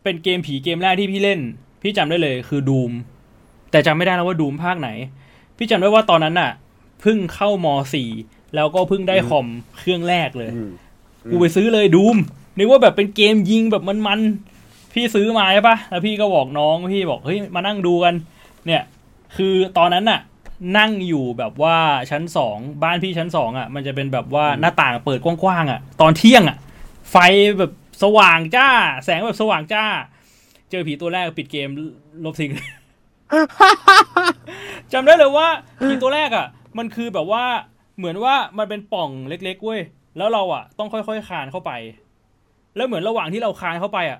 [0.03, 1.39] เป็นเกมผีเกมแรกที่พี่เล่น
[1.81, 2.91] พี่จำได้เลยคือดูม
[3.71, 4.89] แต่จำไม่ได้แล้วว่าดูมภาคไหน
[5.57, 6.51] พี่จำได้ว่าตอนนั้นอะ
[7.01, 8.09] เพิ่งเข้ามสี่
[8.55, 10.71] แล้วก็เพิ่งได้อืมคอมเครื่องแรกเลยอืม
[11.31, 12.17] กูไปซื้อเลยดูม
[12.57, 18.15] นึกว่าแบบเป็นเกมยิงแบบมันๆพี่ซื้อมาใช่ปะแล้วพี่ก็บอกน้องพี่บอกเฮ้ยมานั่งดูกัน
[18.65, 18.83] เนี่ย
[19.35, 20.19] คือตอนนั้นน่ะ
[20.77, 21.77] นั่งอยู่แบบว่า
[22.11, 26.57] ชั้นสองบ้านพี่ชั้นสองอะ มันจะเป็นแบบว่าหน้าต่างเปิดกว้างๆอะ ตอนเที่ยงอะ
[27.11, 27.15] ไฟ
[27.59, 27.71] แบบ
[28.03, 28.67] สว่างจ้า
[29.05, 29.83] แสงแบบสว่างจ้า
[30.71, 31.69] เจอผีตัวแรกปิดเกม
[32.25, 32.51] ลบทิ้ง
[34.93, 35.47] จำได้เลยว่า
[35.85, 37.43] ผีตัวแรกอะ มันคือแบบว่า
[37.97, 39.81] เหมือนว่ามันเป็นป่องเล็กๆเว้ย
[40.17, 41.71] แล้วเราอะ ต้องค่อยๆคลานเข้าไป
[42.75, 44.19] แล้วเหมือนระหว่างที่เราคลานเข้าไปอะ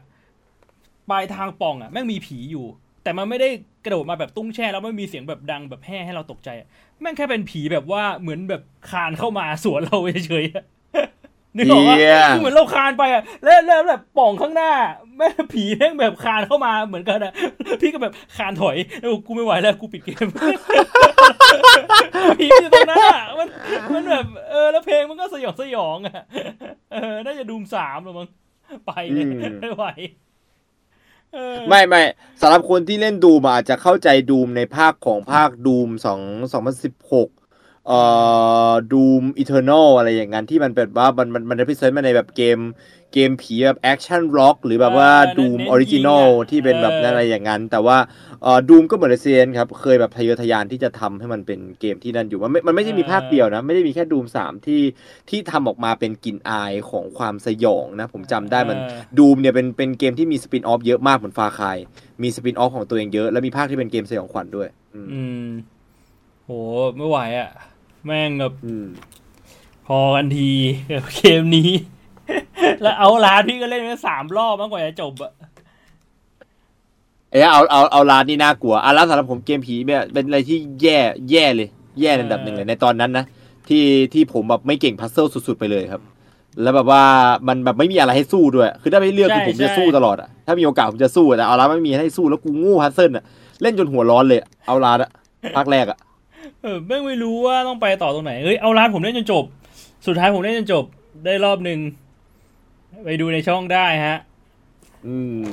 [1.09, 2.65] ปลายทางป่องอะแม่งมีผีอยู่
[3.03, 3.49] แต่มันไม่ได้
[3.85, 6.67] กระโดดมาแบบตุ้งแช่แล้วไม่มีเสียงแบบดังแบบแห่ให้เราตกใจอะ
[7.01, 10.63] แม่งแค่เป็นผีแบบว่าเหมือนแบบคลานเข้ามาสวนเราเฉยๆอะ
[11.57, 14.71] นึกออกว่าเหี้ยคือเหมือนเราคลานไปอะแล้วแล้วแบบป่องข้างหน้า
[15.17, 17.33] แม่งผีแม่งแบบคลานเข้ามาเหมือนกันอะ
[17.81, 20.29] พี่ก็แบบคลานถอยแล้วกูไม่ไหวแล้วกูปิดเกม
[22.39, 23.47] ผีอยู่ตรงนั้นอะมัน
[23.93, 26.23] มันแบบเออแล้วเพลงมันก็สยองสยองอะ
[26.91, 28.27] เออน่าจะดูมสามหรือมั้ง
[28.85, 29.85] ไปเลยอืมไม่ไหว
[31.33, 32.03] เออไม่ไม่
[32.41, 36.21] สำหรับคนที่เล่นดูมอาจจะเข้าใจดูมในภาคของภาคดูมสอง
[36.51, 37.29] สองพันสิบหก
[37.87, 38.01] เอ่
[38.69, 42.59] อดูมอีเทอร์นลอะไรอย่างนั้นที่มันเป็นว่ามันมันมันพิเศษมาในแบบเกม
[43.13, 47.97] เกมผีแบบแอคชั่นร็อกหรือแบบว่าอ่าดูมเน้นออริจินอลยิงอะที่เป็นแบบเออนั้นอะไรอย่างนั้น แต่ว่า
[48.43, 54.81] เอ่อดูมก็เหมือนเซนครับ เคยแบบทะเยอทะยานที่จะทำให้มันเป็นเกมที่นั่นอยู่ มันไม่มันไม่ใช่มีภาคเดียวนะ ไม่ได้มีแค่ดูมสามที่
[55.29, 61.77] ที่ทำออกมาเป็นกลิ่นอายของความสยองนะ ผมจำได้มันเออดูมเนี่ยเป็นเป็นเกมที่มีสปินออฟเยอะมากเหมือนฟาคาย
[62.23, 65.47] มีสปินออฟของตัวเองเยอะ แล้วมีภาคที่เป็นเกมสยองขวัญด้วย อืมอืม
[66.45, 66.49] โห
[66.97, 67.51] ไม่ไหวอะ
[68.05, 68.87] แม่งแบบอืม
[69.87, 70.51] พอกันที
[70.93, 71.69] กับเกมนี้
[72.81, 75.31] แล้วเอาลาดพี่ก็เล่นไปสามรอบมากกว่าจะจบอะ
[77.31, 80.97] เอ้ยเอาเอาเอาลานนี่น่ากลัวอาลานสำหรับผมเกมผีเนี่ยเป็นอะไรที่แย่
[81.31, 81.69] แย่เลย
[82.01, 83.25] แย่ในอันดับหนึ่งเลยในตอนนั้นนะ
[83.69, 86.01] ที่ที่ผมแบบไม่เก่งพัซเซิลสุดๆไปเลยครับ
[86.61, 87.03] แล้วแบบว่า
[87.47, 93.23] มันแบบไม่มีอะไรให้สู้ด้วย คือถ้าไม่เลือกใช่คือผมจะใช่สู้ตลอดอะถ้ามีโอกาสผมจะสู้แต่เอาละไม่มีให้สู้แล้วกูโงูฮัสเซิลอะ
[93.61, 95.11] เล่นจนหัวร้อนเลย เอาละอะ
[95.55, 95.97] ภาคแรกอะ
[96.65, 99.43] เออไม่ไม่รู้ว่าต้องไปต่อตรงไหนเฮ้ยเอาร้านผมเล่นจนจบ
[100.07, 100.85] สุดท้ายผมเล่นจนจบ
[101.25, 101.79] ได้รอบหนึ่ง
[103.05, 104.17] ไปดูในช่องได้ฮะ
[105.07, 105.47] อืม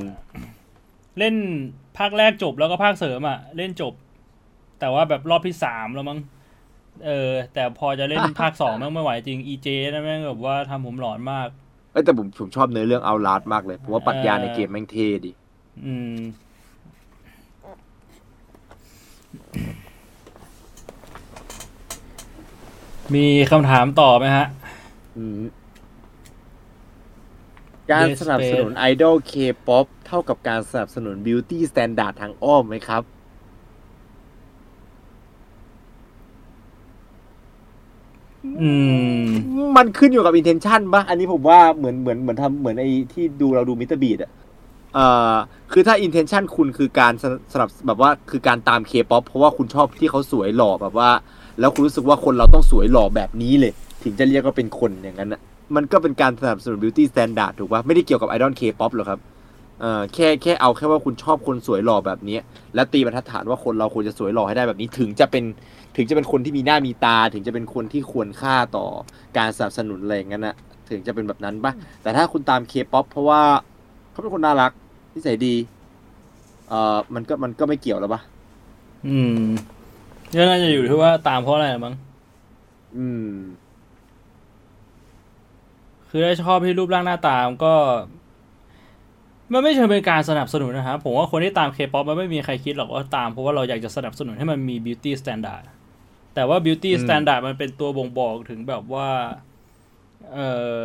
[1.18, 1.34] เล่น
[1.98, 3.92] ภาคแรกจบแล้วก็ภาคเสริมอะ เล่นจบ
[4.80, 6.18] แต่ว่าแบบรอบที่สามแล้วมั้ง
[7.06, 11.48] เออ แต่พอจะเล่นภาคสองแม่งไม่ไหวจริง EJ นะแม่งแบบว่าทำผมหลอนมาก
[11.92, 15.32] เอ้ยแต่ผมผมชอบเนื้อเรื่องเอาลาดมากเลยผมว่าปรัชญาในเกมแม่งเท่ดี
[15.84, 16.18] อืม
[23.14, 24.46] มีคำถามต่อไหมฮะ
[25.16, 25.40] อืม
[27.92, 29.32] การสนับสนุนไอดอลเค
[29.66, 33.02] ป๊อปเท่ากับการสนับสนุน beauty standard ทางอ้อมไหมครับ
[38.60, 38.70] อื
[39.22, 39.24] ม
[39.76, 44.30] มันขึ้นอยู่กับ intention ปะอันนี้ผมว่าเหมือนเหมือนเหมือนทำเหมือนไอ้ที่ดูเราดู MrBeast อะ
[44.94, 45.34] เอ่อ
[45.72, 51.10] คือถ้า intention คุณคือการสนสนับแบบว่าคือการตามเคป๊อปเพราะว่าคุณชอบที่เขาสวยหล่อแบบว่า
[51.60, 53.72] แล้วคุณรู้สึกว่าคนเราต้องสวยหล่อแบบนี้เลย
[54.02, 55.40] ถึงจะเรียกว่าเป็นคนอย่างนั้นอะ
[55.76, 59.20] มันก็เป็นการสนับสนุน beauty standard ถูกปะไม่ได้เกี่ยวกับไอดอลเคป๊อปหรอกครับ
[59.80, 62.38] เอ่อแค่แค่เอาแค่ว่าคุณชอบคนสวยหล่อแบบนี้
[62.74, 65.44] และตีบรรทัดฐานว่าคนเราควรจะสวยหล่อให้ได้แบบนี้ ถึงจะเป็น
[65.96, 68.86] ถึงจะเป็นคนที่มีหน้ามีตา ถึงจะเป็นคนที่ควรค่าต่อ
[69.38, 70.54] การสนับสนุนอะไรอย่างนั้นนะ
[70.90, 71.72] ถึงจะเป็นแบบนั้นปะ
[72.02, 73.40] แต่ถ้าคุณตามเคป๊อปเพราะว่า
[74.10, 74.72] เขาเป็นคนน่ารัก
[75.14, 75.54] นิสัยดี
[76.68, 78.20] เอ่อมันก็มันก็ไม่เกี่ยวแล้วปะ
[79.06, 79.46] อืม
[80.36, 81.94] ก็น่าจะอยู่ที่ว่าตามเพราะอะไรมั้ง
[82.98, 83.32] อืม
[86.08, 87.74] คือถ้าชอบที่รูปร่างหน้าตามันก็
[89.52, 95.64] มันไม่เชิงเป็นการสนับสนุนนะครับผมว่าคนที่ตามเคป๊อปมันไม่มีใครคิดหรอกว่าตามเพราะว่าเราอยากจะสนับสนุนให้มันมี beauty standard
[96.34, 99.08] แต่ว่า beauty standard มันเป็นตัวบ่งบอกถึงแบบว่า
[100.32, 100.48] เอ่
[100.80, 100.82] อ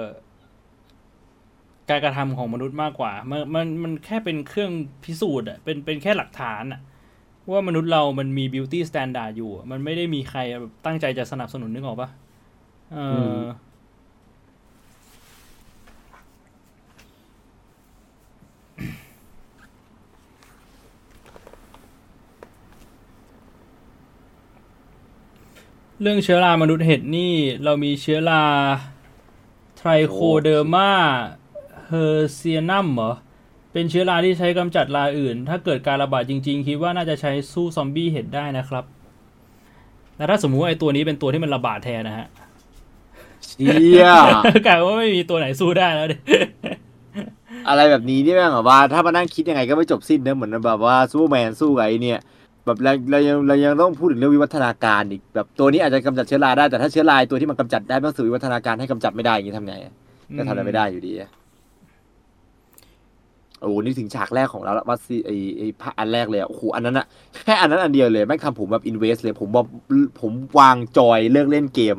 [1.89, 4.71] การกระทำของมนุษย์มากกว่า มันมันมันแค่เป็นเครื่อง
[5.03, 6.81] พิสูจน์อะเป็นเป็นแค่หลักฐานอะ
[7.51, 12.09] ว่ามนุษย์เรามันมี beauty standard อยู่อะมันไม่ได้มีใครแบบตั้งใจจะสนับสนุนนึกออกปะ
[12.93, 13.43] เอออ
[26.01, 28.43] เรื่องเชื้อรามนุษย์เห็ดนี่ เรามีเชื้อรา
[29.77, 30.91] Trichoderma
[31.87, 33.11] harzianum เหรอ
[33.77, 38.83] เป็นเชื้อราที่ใช้กำจัดราอื่น ถ้าเกิดการระบาดจริง ๆ คิดว่าน่าจะใช้สู้ซอมบี้เห็ดได้นะครับ
[40.15, 42.27] แต่ถ้าสมมุติว่าไอ้ตัวนี้เป็นตัวที่มันระบาดแทนนะฮะ
[43.47, 44.07] เชี่ย
[44.67, 46.17] กลายว่าไม่มีตัวไหนสู้ได้แล้วดิ
[47.69, 52.19] อะไรแบบนี้นี่แม่งแบบว่า ถ้ามานั่งคิดยังไงก็ไม่จบสิ้นนะเหมือนแบบว่าซูเปอร์แมนสู้กับไอ้เนี่ย
[52.65, 59.93] แบบเราเรายังเรายังต้องพูดถึงเรื่องวิวัฒนาการอีกแบบตัวนี้อาจจะกำจัดเชื้อราได้แต่ถ้าเชื้อราตัวที่มันกำจัดได้มันสู่วิวัฒนาการให้กำจัดไม่ได้อย่างนี้ทำไงอะ
[60.37, 61.29] ก็ทำอะไรไม่ได้อยู่ดีอะ
[63.61, 67.05] โอ้โหนี่ถึงฉากแรกของเราละวัดซีไอไอพระอันแรกเลยอะโอ้โหอันนั้นอะ
[67.45, 69.65] แค่อันนั้นอันเดียวเลยแม่งทำผมแบบอินเวสเลย ผมบอก
[70.21, 71.97] ผมวางจอยเลิกเล่นเกม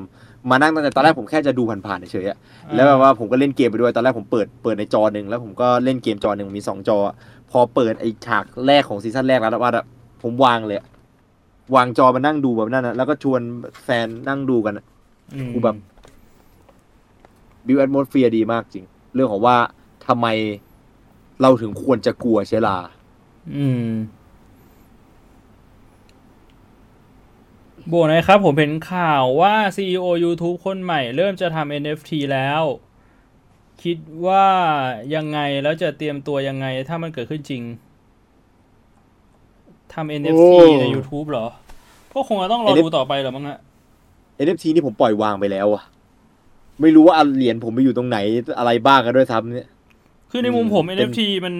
[0.50, 2.38] มานั่งตั้งแต่ตอนแรกผมแค่จะดูผ่านๆเฉยๆอะ
[2.74, 6.98] แล้วแบบว่าผมก็เล่นเกมไปด้วยตอนแรกผมเปิดเปิดในจอหนึ่งแล้วผมก็เล่นเกมจอหนึ่งมีสองจอ
[7.50, 9.84] พอเปิดไอ้ฉากแรกของซีซั่นแรกแล้วว่าอะ
[10.22, 10.86] ผมวางเลยอะ
[11.74, 13.40] วางจอมานั่งดูแบบนั้นนะแล้วก็ชวน
[13.84, 14.84] แฟนนั่งดูกันอะ
[15.34, 15.76] อืมกูแบบ
[17.66, 19.56] build atmosphere ดีมากจริง เรื่องของว่า
[20.06, 20.26] ทำไม
[21.42, 22.78] เราถึงควรจะกลัวเชื้อรา
[23.56, 23.90] อืม
[27.88, 32.62] โบนะครับ ผมเห็นข่าวว่า CEO YouTube คนใหม่เริ่มจะทำ NFT แล้ว
[33.82, 34.46] คิดว่า
[35.14, 37.62] ยังไงแล้วจะเตรียมตัวยังไง ถ้ามันเกิดขึ้นจริง
[39.92, 41.46] ทำ NFT ใน YouTube เหรอ
[42.12, 43.58] ก็คงจะต้องรอดูต่อไปเหรอมั้งฮะ
[44.36, 45.82] เอ็นเอฟทีนี่ผมปล่อยวางไปแล้วอะ
[46.80, 48.18] ไม่รู้ว่าอันเหรียญผมไปอยู่ตรงไหน
[48.58, 49.68] อะไรบ้างกันด้วยซ้ำเนี่ย
[50.30, 51.54] คือในมุมผมเป็น NFT มัน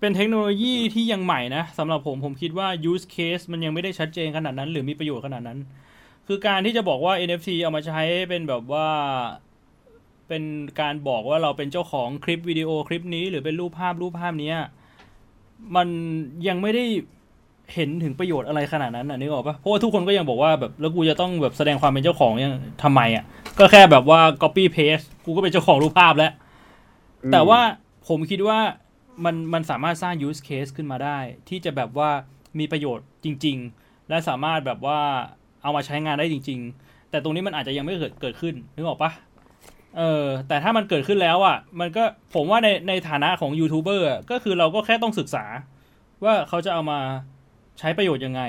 [0.00, 5.58] เป็นเทคโนโลยีที่ยังใหม่นะสำหรับผมผมคิดว่า use case มันยังไม่ได้ชัดเจนขนาดนั้น หรือมีประโยชน์ขนาดนั้น
[6.26, 8.88] คือการที่จะบอกว่า NFT เอามาใช้เป็นแบบว่า
[10.28, 10.42] เป็น
[10.80, 14.56] การบอกว่าเราเป็นเจ้าของคลิปวิดีโอคลิปนี้ หรือเป็นรูปภาพรูปภาพเนี้ย
[15.76, 15.88] มัน
[16.48, 16.84] ยังไม่ได้
[17.74, 22.52] เห็นถึงประโยชน์อะไรขนาดนั้นน่ะนึกออกปะเพราะว่าทุกคนก็ยังบอกว่าแบบแล้วกูจะต้องแบบแสดงความเป็นเจ้าของยัง
[22.82, 23.24] ทำไมอะ
[23.58, 26.32] ก็แค่แบบว่า copy paste กูก็เป็นเจ้าของรูปภาพแล้ว
[27.32, 27.60] แต่ว่า
[28.08, 28.58] ผมคิดว่า
[29.24, 31.18] มันมันสามารถสร้าง use case ขึ้นมาได้
[31.48, 32.10] ที่จะแบบว่า
[32.58, 34.98] มีประโยชน์จริง ๆ และสามารถแบบว่า
[35.62, 39.10] เอามาใช้งานได้จริง ๆ แต่ตรงนี้มันอาจจะยังไม่เกิดเกิดขึ้นนึกออกปะ
[39.98, 45.44] เออแต่ถ้ามันเกิดขึ้นแล้วอะ มันก็ผมว่าในในฐานะของยูทูบเบอร์ก็คือเราก็แค่ต้องศึกษา
[46.24, 46.98] ว่าเขาจะเอามา
[47.78, 48.42] ใช้ประโยชน์ยังไง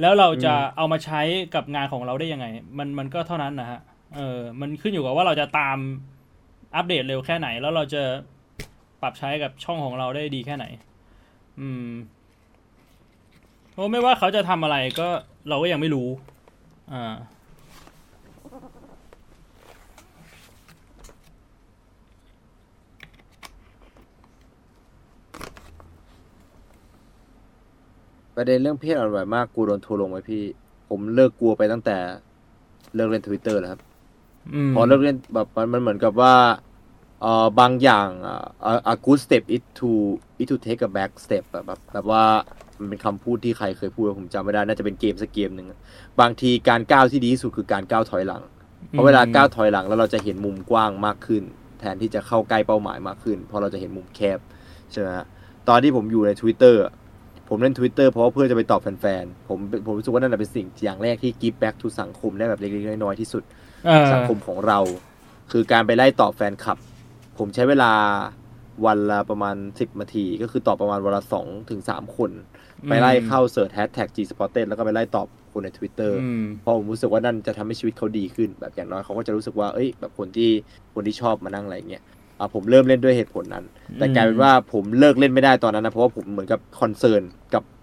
[0.00, 1.20] แล้วเราจะเอามาใช้
[1.54, 2.46] กับงานของเราได้ยังไง
[2.78, 3.80] มันมันก็เท่านั้นนะฮะ
[4.16, 5.78] เออมันขึ้นอยู่กับว่าเราจะตาม
[6.76, 8.02] อัปเดตเร็วแค่ไหน แล้วเราจะ
[9.02, 10.66] ปรับใช้กับช่องของเราได้ดีแค่ไหน
[11.60, 11.90] อืม
[13.72, 15.08] เพราะไม่ว่าเขาจะทำอะไรก็
[15.48, 16.08] เราก็ยังไม่รู้
[16.92, 17.14] อ่า
[28.40, 30.42] ประเด็นเรื่องเพศอ่อนไหวมาก กูโดนทัวร์ลงไว้พี่
[30.88, 31.96] ผมเลิกกลัวไปตั้งแต่
[32.94, 33.80] เลิกเล่นทวิตเตอร์แล้วครับ
[34.74, 36.34] พอเลิกเล่นแบบมันมันเหมือนกับว่า
[37.22, 38.40] เอ่อบางอย่างอะ
[38.92, 39.90] a good step is to
[40.40, 42.24] is to take a back step แบบแบบแบบว่า
[42.78, 45.66] มันเป็นคำพูดที่ใครเคยพูดผมจำไม่ได้น่าจะเป็นเกมสักเกมหนึ่ง
[46.20, 48.42] บางทีการก้าวที่ดีที่สุดคือการก้าวถอยหลัง
[48.90, 51.42] เพราะเวลาก้าวถอยหลังแล้วเราจะเห็นมุมกว้างมากขึ้น
[51.80, 54.38] แทนที่จะเข้าใกล้เป้าหมายมากขึ้น เพราะเราจะเห็นมุมแคบ
[54.92, 55.26] ใช่ไหมฮะ
[55.68, 56.76] ตอนที่ผมอยู่ใน Twitter
[57.48, 63.42] ผมเล่น Twitter เพราะว่าเพื่อจะไปตอบแฟนๆ ผมผมรู้สึกว่านั่นเป็นสิ่งอย่างแรกที่ give back to สังคมได้แบบเล็กๆน้อยๆที่สุด
[64.12, 64.78] สังคมของเรา
[65.52, 66.78] คือการไปไล่ตอบแฟนคลับ
[67.38, 67.92] ผมใช้เวลา
[68.86, 72.30] วันละประมาณ10นาที ก็คือตอบประมาณวันละสองถึงสามคน
[72.88, 80.50] ไปไล่เข้าเสิร์ชแฮชแท็ก G Spotted แล้วก็ไปไล่ตอบคนใน Twitter อืมเพราะผมรู้สึกว่านั่นจะทำให้ชีวิตเขาดีขึ้น แบบอย่างน้อยเขาก็จะรู้สึกว่าเอ้ย แบบคนที่
[80.94, 82.02] คนที่ชอบมานั่งอะไรเงี้ย
[82.38, 87.22] อะผมเริ่มเล่นด้วยเหตุผลนั้น แต่กลายเป็นว่าผมเลิกเล่นไม่ได้ตอนนั้นนะเพราะว่าผมเหมือนกับ concern
[87.54, 87.77] กับอ่า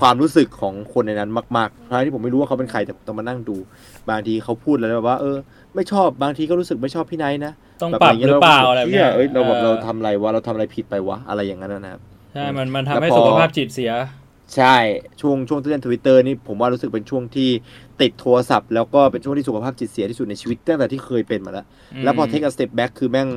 [0.00, 3.56] ความรู้สึกของคนในนั้นมากๆทั้งที่ผมไม่รู้ว่าเขาเป็นใครแต่ต้องมานั่งดู
[4.10, 5.36] บางทีเขาพูดแล้วแบบว่า เออ
[5.74, 12.00] ไม่ชอบบางทีก็รู้สึกไม่ชอบพี่ไนท์นะต้องแบบแบย่งงี้หรือเปล่าอะไรแบบแบบเนี้เนี้ยยเอ้ยเราแบบเออเราทำอะไรวะเราทำอะไรผิดไปวะอะไรอย่างนั้นนะครับ
[12.32, 13.92] ใช่มันมันทำให้แล้วพอสุขภาพจิตเสีย
[14.56, 14.76] ใช่
[15.20, 17.50] ช่วงช่วงที่เล่นทวิตเตอร์นี่ผมว่ารู้สึกเป็นช่วงที่
[18.00, 21.66] ติดโทรศัพท์ แล้วก็เป็นช่วงที่สุขภาพจิตเสียที่สุดในชีวิตตั้งแต่ที่เคยเป็นมาแล้ว
[22.04, 23.28] แล้วพอ take a step back คือแม่ง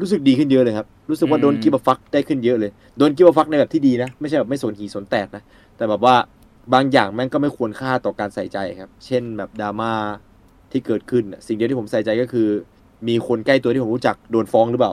[0.00, 5.42] รู้สึกดีขึ้นเยอะเลยครับ รู้สึกว่าอืมโดนกิบฟักได้ขึ้นเยอะเลย โดนกิบฟักในแบบที่ดีนะ ไม่ใช่แบบไม่สนหีสนแตกนะ
[5.76, 6.14] แต่แบบว่า
[6.74, 9.92] บางอย่างแม่งก็ไม่ควรค่าต่อการใส่ใจครับ เช่นแบบดราม่า
[10.72, 12.48] ที่เกิดขึ้นน่ะสิ่งเดียวที่ผมใส่ใจก็คือ
[13.08, 14.92] มีคนใกล้ตัวที่ผมรู้จักโดนฟ้องหรือเปล่า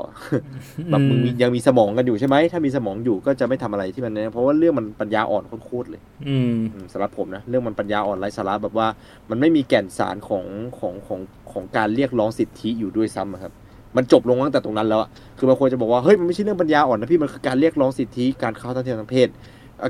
[0.91, 8.87] แบบมึงมียังมีสมองกันอยู่ใช่ไหม ถ้ามีสมองอยู่ก็จะไม่ทำอะไรที่มันเนี่ยเพราะว่าเรื่องมันปัญญาอ่อนโคตรๆเลยอืมอืมสำหรับผมนะ เรื่องมันปัญญาอ่อนไร้สาระแบบว่า
[9.29, 10.45] มันไม่มีแก่นสารของ
[10.79, 11.19] ของของ
[11.51, 13.53] ของการเรียกร้องสิทธิอยู่ด้วยซ้ำอะครับ
[13.95, 19.27] มันจบลงตั้งแต่ตรงนั้นแล้วอะคือบางคนจะบอกว่าเฮ้ยมันไม่ใช่เรื่องปัญญาอ่อนนะพี่มันคือการเรียกร้องสิทธิการเข้าทางเทียมทางเพศ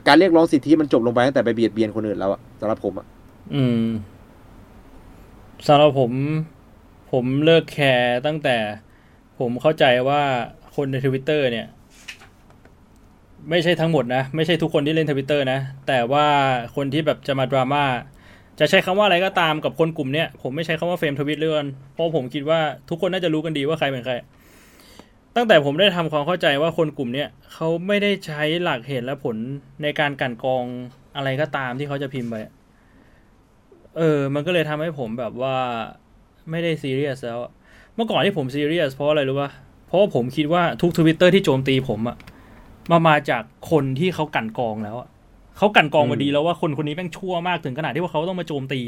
[0.08, 3.06] การเรียกร้องสิทธิมันจบลงไปตั้งแต่ไปเบียดเบียนคนอื่นแล้วอะสำหรับผมอะ
[3.54, 3.86] อืม
[5.68, 6.12] สำหรับผม
[7.12, 8.58] ผมเลิกแคร์ตั้งแต่
[9.40, 10.22] ผมเข้าใจว่า
[10.76, 11.68] คนในทวิตเตอร์เนี่ย
[13.50, 16.28] ไม่ใช่ทั้งหมดนะ ไม่ใช่ทุกคนที่เล่นทวิตเตอร์นะ แต่ว่า
[16.76, 17.84] คนที่แบบจะมาดราม่า
[18.60, 22.60] จะใช้คำว่าอะไรก็ตามกับคนกลุ่มเนี้ยผมไม่ใช้คำว่า femtwit เลยเพราะผมคิดว่า
[22.90, 24.14] ทุกคนน่าจะรู้กันดีว่าใครเป็นใคร
[25.36, 29.36] ตั้งแต่ผมได้ทำความเข้าใจว่าคนกลุ่มเนี้ยเขาไม่ได้ใช้หลักเหตุและผล
[29.82, 30.64] ในการกลั่นกรอง
[31.16, 32.36] อะไรก็ตามที่เขาจะพิมพ์ไป
[33.98, 35.56] เออ มันก็เลยทำให้ผมแบบว่า
[36.52, 37.40] ไม่ได้ซีเรียสแล้ว
[37.96, 39.50] เมื่อก่อนที่ผมซีเรียสเพราะอะไรรู้ป่ะ
[39.88, 42.18] เพราะผมคิดว่าทุกทวิตเตอร์ที่โจมตีผมอะ
[42.92, 45.08] มามาจากคนที่เขากันกองแล้วอะ
[45.58, 48.80] เขากลันกรองมาดีแล้วว่าคนคนนี้แม่งชั่วมากถึงขนาดที่ว่าเขาต้องมาโจมตี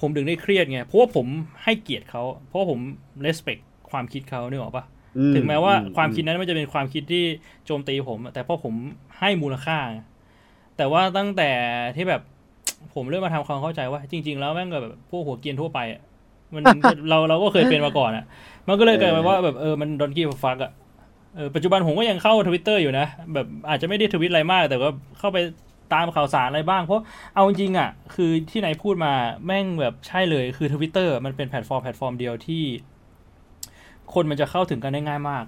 [0.00, 1.26] ผมถึงได้เครียดไงเพราะว่าผม
[1.64, 2.78] ให้เกียรติเขาเพราะว่าผม
[3.26, 4.84] respect ความคิดเขาเนี่ยหรอกปะ
[5.18, 7.24] อืถึงแม้ว่าอืความคิดนั้นมันจะเป็นความคิดที่
[7.66, 8.74] โจมตีผมอะแต่เพราะผม
[9.18, 10.00] ให้มูลค่าไง
[10.76, 11.50] แต่ว่าตั้งแต่
[11.96, 12.22] ที่แบบ
[12.94, 16.00] ผมเริ่มมาทำความเข้าใจว่า จริง ๆ แล้วแม่งก็แบบพวกหัวเกรียนทั่วไปอะ
[16.54, 16.64] มัน
[17.08, 18.24] เราเราก็เคยเป็นมาก่อนอะ
[18.68, 20.72] มันก็เลยกลายเป็นว่าแบบเออมัน don't give a fuck อะ
[21.36, 24.88] เออปัจจุบันผมก็ยังเข้าทวิตเตอร์อยู่นะ แบบอาจจะไม่ได้ทวิตอะไรมาก แต่ก็
[25.18, 25.38] เข้าไป
[25.94, 27.02] ตามข่าวสารอะไรบ้างเพราะ
[27.34, 29.12] เอาจริงๆอะคือพี่ไนท์พูดมา
[29.46, 32.64] แม่งแบบใช่เลยคือทวิตเตอร์มันเป็นแพลตฟอร์มแพลตฟอร์มเดียวที่
[34.14, 35.44] คนมันจะเข้าถึงกันได้ง่ายมาก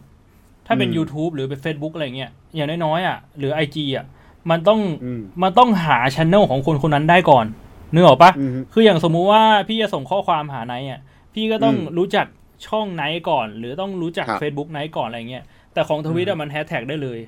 [0.66, 4.04] ถ้าเป็นอืม YouTube หรือเป็น Facebook อะไรเงี้ยอย่างน้อยๆอะหรือ IG อะ
[4.50, 7.46] มันต้องอืมมันต้องหาช n น l ของคนคนนั้นได้ก่อน
[7.94, 11.00] นึกออกปะอืมคืออย่างสมมุติว่าพี่จะส่งข้อความหาไนท์อะ
[11.34, 12.26] พี่ก็ต้องอืมรู้จัก
[12.66, 17.18] ช่องไนท์ก่อน หรือต้องรู้จักครับ Facebook ไนท์ก่อนอะไรเงี้ยแต่ของทวิตอือะมมันแฮชแท็กได้เลย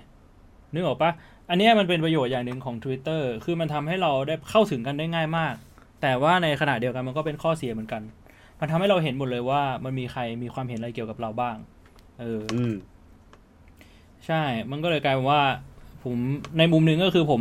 [0.73, 1.11] นึกออกปะ
[1.51, 5.55] อันเนี้ยมันเป็นประโยชน์อย่างหนึ่งของ Twitter คือมันทำให้เราได้เข้าถึงกันได้ง่ายมาก
[6.03, 8.03] แต่ว่าในขณะเดียวกันมันก็เป็นข้อเสียเหมือนกัน
[8.61, 11.57] มันทำให้เราเห็นหมดเลยว่ามันมีใครมีความเห็นอะไรเกี่ยวกับเราบ้าง
[12.21, 12.75] เอออืม
[14.27, 15.43] ใช่ มันก็เลยกลายเป็นว่า
[16.05, 16.17] ผม
[16.59, 17.41] ในมุมหนึ่งก็คือผม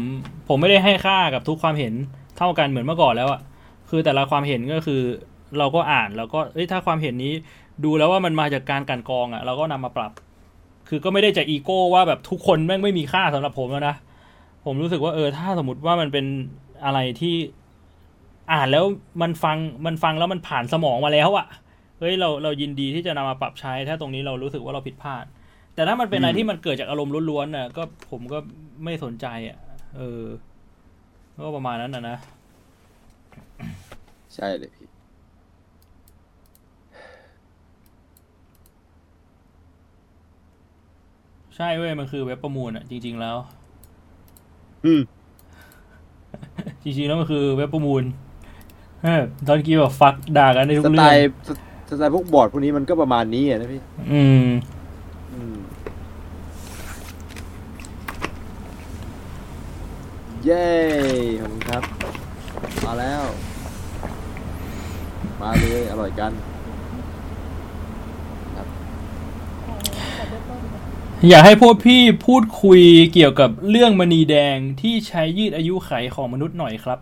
[0.50, 1.94] ผมไม่ได้ให้ค่ากับทุกความเห็น
[2.38, 3.42] เท่ากันเหมือนเมื่อก่อนแล้วอะ
[3.90, 5.02] คือแต่ละความเห็นก็คือ
[5.60, 7.34] เราก็อ่านแล้วก็เอ้ยถ้าความเห็นนี้
[7.84, 10.12] ดูแล้วว่ามันมาจากการกลันกรองอะเราก็นำมาปรับ
[10.88, 13.96] คือก็ไม่ได้จะอีโก้ว่าแบบทุกคนแม่งไม่มีค่าสำหรับผมแล้วนะ
[14.66, 16.26] ผมรู้สึกว่าเออถ้าสมมติว่ามันเป็น
[16.86, 17.36] อะไรที่
[18.52, 18.86] อ่านแล้ว
[19.22, 21.48] มันฟังมันฟังแล้วมันผ่านสมองมาแล้วอะ
[22.00, 25.26] เฮ้ยเราเรายินดีที่จะนำมาปรับใช้ ถ้าตรงนี้เรารู้สึกว่าเราผิดพลาด
[25.76, 28.38] แต่ถ้ามันเป็นอะไรอืมที่มันเกิดจากอารมณ์ล้วนๆน่ะ ก็ผมก็
[28.84, 29.58] ไม่สนใจอะ
[29.98, 30.24] เออ
[31.46, 32.18] ก็ประมาณนั้นนะนะ
[34.36, 34.83] ใช่เลยพี่
[41.56, 43.38] ใช่เว้ย มันคือเว็บประมูลอะจริง ๆแล้ว
[44.86, 45.02] อืม
[46.84, 48.04] จริงๆแล้วมันคือเว็บประมูล
[49.04, 51.50] เออตอนกี้แบบฟักด่ากันในทุสกไตเรื่อง ล์ส
[51.90, 54.48] สไตล์พวกบอร์ดพวกนี้มันก็ประมาณนี้อะนะพี่อืม
[55.34, 55.56] อืม
[60.46, 60.66] เย้
[61.40, 61.84] ขอบคุณครับ
[62.86, 63.24] มาแล้ว
[65.42, 66.32] มาเลย อร่อยกัน
[71.30, 72.82] อยากให้พวกพี่พูดคุย
[73.14, 77.00] เกี่ยวกับเรื่องมณีแดงที่ใช้ยืดอายุไขของมนุษย์หน่อยครับ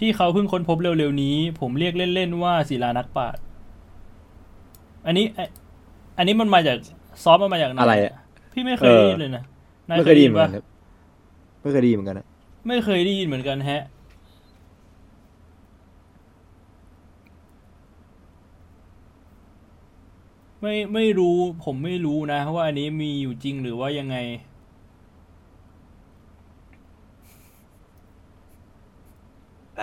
[0.00, 3.42] ที่เขาเพิ่งค้นพบเร็วๆนี้ ผมเรียกเล่นๆว่าศิลานักปราชญ์
[5.06, 5.48] อันนี้ อัน
[6.18, 6.76] อันนี้มันมาจาก
[7.24, 8.14] ซอฟต์มันมาจากหนอะไรอะ
[8.52, 9.42] พี่ไม่เคยได้ยินเลยนะ
[9.88, 10.64] นายไม่เคยได้ยินเหมือนปะกันครับ
[11.62, 12.26] ไม่เคยได้ยินเหมือนกันนะ
[12.68, 13.82] ไม่เคยได้ยินเหมือนกันแฮะ
[20.60, 24.16] ไม่ไม่รู้ผมไม่รู้นะว่าอันนี้มีอยู่จริงหรือว่ายังไง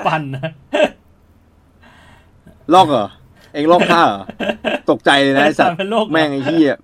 [0.06, 0.50] ปั่นนะ
[2.74, 3.08] ลอกเหรอ
[3.54, 4.24] เองลอกท่าเหรอ
[4.90, 6.80] ตกใจเลยนะไอสัตว์เป็นโรคเหรอแม่งไอ้ที่อะ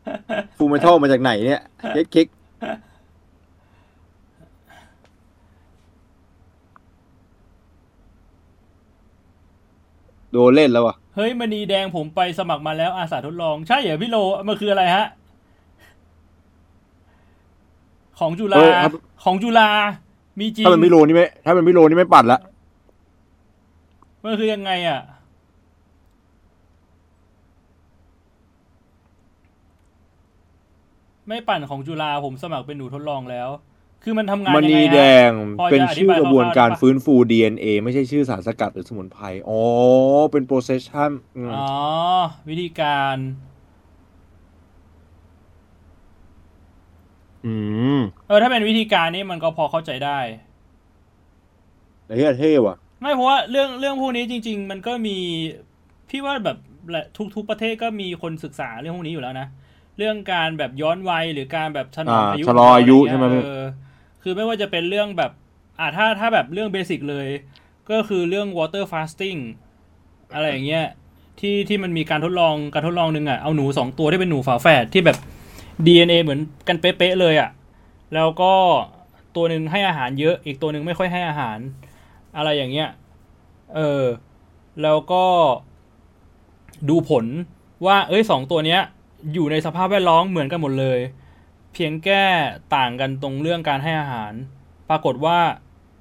[0.57, 2.27] ฟูเมทัลมาจากไหนเนี่ยเคิก
[10.33, 15.07] โดนเล่นแล้วอะ เฮ้ยมณีแดงผมไปสมัครมาแล้วอาสาทดลอง ใช่เหรอพี่โล มันคืออะไรฮะ
[18.19, 18.91] ของจุฬาเออครับ
[19.23, 19.67] ของจุฬา
[20.39, 22.39] มีจริงถ้ามันไม่โลนี่ไม่ถ้ามันไม่โลนี่ไม่ปัดละ
[24.23, 24.99] มันคือยังไงอะ
[31.27, 33.49] ไม่ปั่นของจุฬาผมสมัครเป็นหนูทดลองแล้ว
[34.03, 34.99] คือมันทำงานมันยังไงนีฮะแด
[35.29, 39.61] งพอจะเป็นชื่อกระบวนการอธิบายคร่าวๆได้ปะฟื้นฟู DNA ไม่ใช่ชื่อสารสกัดหรือสมุนไพรอ๋อ
[40.31, 41.67] เป็น procession อืมอ๋อ
[42.49, 43.17] วิธีการ
[47.45, 47.53] อื
[47.99, 50.19] ม เออ ถ้าเป็นวิธีการนี้มันก็พอเข้าใจได้
[52.07, 55.17] เฮ้ยเท่ว่ะ ไม่เพราะว่าเรื่องเรื่องพวกนี้จริง ๆ มันก็มี
[56.09, 56.57] พี่ว่าแบบ
[57.17, 59.47] ทุกทุกประเทศก็มีคนศึกษาเรื่องพวกนี้อยู่แล้วนะ
[59.97, 63.63] เรื่องการแบบย้อนวัยหรือการแบบชะลออ่าอายุชะลออายุขงเราใช่ไหมเออ
[64.23, 65.31] คือไม่ว่าจะเป็นเรื่องแบบ
[65.79, 67.27] อ่าถ้าถ้าแบบเรื่องเบสิกเลย
[67.89, 69.39] ก็คือเรื่อง water fasting
[70.33, 70.85] อะไรอย่างเงี้ย
[71.39, 75.17] ที่ที่มันมีการทดลองการทดลองหนึ่งอะเอาหนูสองตัวที่เป็นหนูฝาแฝดที่แบบ
[75.85, 77.49] DNA เหมือนกันเป๊ะๆเลยอะ
[78.13, 78.53] แล้วก็
[79.35, 81.57] ตัวหนึ่งให้อาหารเยอะอีกตัวหนึ่งไม่ค่อยให้อาหาร
[82.37, 82.89] อะไรอย่างเงี้ย
[83.75, 84.03] เออ
[84.81, 85.25] แล้วก็
[86.89, 87.25] ดูผล
[87.85, 88.81] ว่า เอ้ยสองตัวเนี้ย
[89.33, 90.99] อยู่ในสภาพแวดล้อมเหมือนกันหมดเลย
[91.73, 92.23] เพียงแค่
[92.75, 94.33] ต่างกันตรงเรื่องการให้อาหาร
[94.89, 95.39] ปรากฏว่า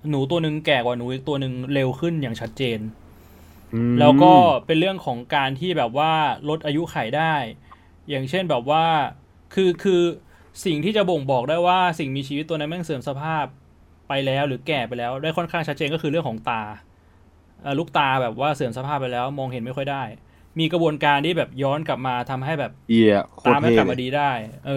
[0.09, 2.79] หนูตัวหนึ่งแก่กว่าหนูอีกตัวหนึ่งเร็วขึ้นอย่างชัดเจน
[3.73, 4.27] อืมแล้วก็
[4.67, 6.13] เป็นเรื่องของการที่แบบว่า
[6.49, 7.35] ลดอายุไขได้
[8.09, 8.85] อย่างเช่นแบบว่า
[9.55, 10.03] คือคือ
[10.65, 13.45] สิ่งที่จะบ่งบอกได้ว่าสิ่งมีชีวิตตัวนั้นแม่งเสื่อมสภาพ
[14.09, 16.63] ไปแล้วหรือแก่ไปแล้ว ได้ค่อนข้างชัดเจนก็คือเรื่องของตา
[17.61, 20.03] เอ่อลูกตาแบบว่าเสื่อมสภาพไปแล้วมองเห็นไม่ค่อยได้
[20.59, 24.33] มีกระบวนการที่แบบย้อนกลับมาทำให้แบบเอียโคตตารไม่เท่กลับมาเลยดีได้
[24.65, 24.73] เออ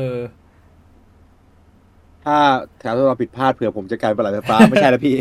[2.26, 2.38] ถ้า
[2.80, 5.16] แถวเราผิดพลาดเผื่อผมจะกลายเป็นปลาไหลไฟฟ้าไม่ใช่แล้วพี่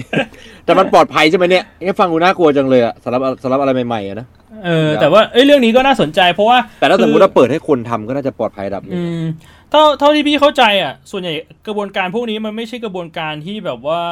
[0.64, 4.26] แต่มันปลอดภัยใช่ไหมเนี่ยเอ๊ะฟังดูน่ากลัวจังเลยอะสำหรับสำหรับอะไรใหม่ๆอะนะ
[4.64, 9.24] เออแต่ว่าเอ้ยเรื่องนี้ก็น่าสนใจเพราะว่า แต่ถ้าสมมคืติอว่าเปิดให้คนทำก็น่าจะปลอดภัยระดับหนึงอืม
[9.70, 11.32] เท่าเท่าที่พี่เข้าใจอะ ส่วนใหญ่
[11.66, 14.02] กระบวนการพวกนี้มันไม่ใช่กระบวนการที่แบบว่า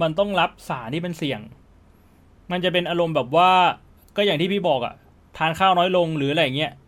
[0.00, 1.40] มันต้องรับสารที่เป็นเสี่ยง
[2.50, 3.50] มันจะเป็นอารมณ์แบบว่า
[4.16, 4.94] ก็อย่างที่พี่บอกอะ
[5.36, 6.72] ทานข้าวน้อยลงหรืออะไรอย่างเงี้ย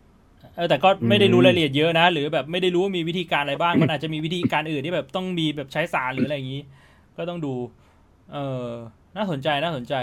[0.61, 6.61] ออแต่ก็ไม่ได้รู้รายละเอียดเยอะนะ หรือแบบไม่ได้รู้ว่ามีวิธีการอะไรบ้าง มันอาจจะมีวิธีการอื่นที่แบบต้องมีแบบใช้สารหรืออะไรอย่างงี้
[7.17, 7.53] ก็ต้องดู
[8.33, 8.67] เออ
[9.17, 9.95] น่าสนใจน่าสนใจ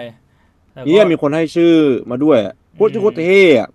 [0.72, 1.74] แต่ก็นี่มีคนให้ชื่อ
[2.10, 2.38] มาด้วย
[2.74, 3.68] โคตรโคตรเท่อะ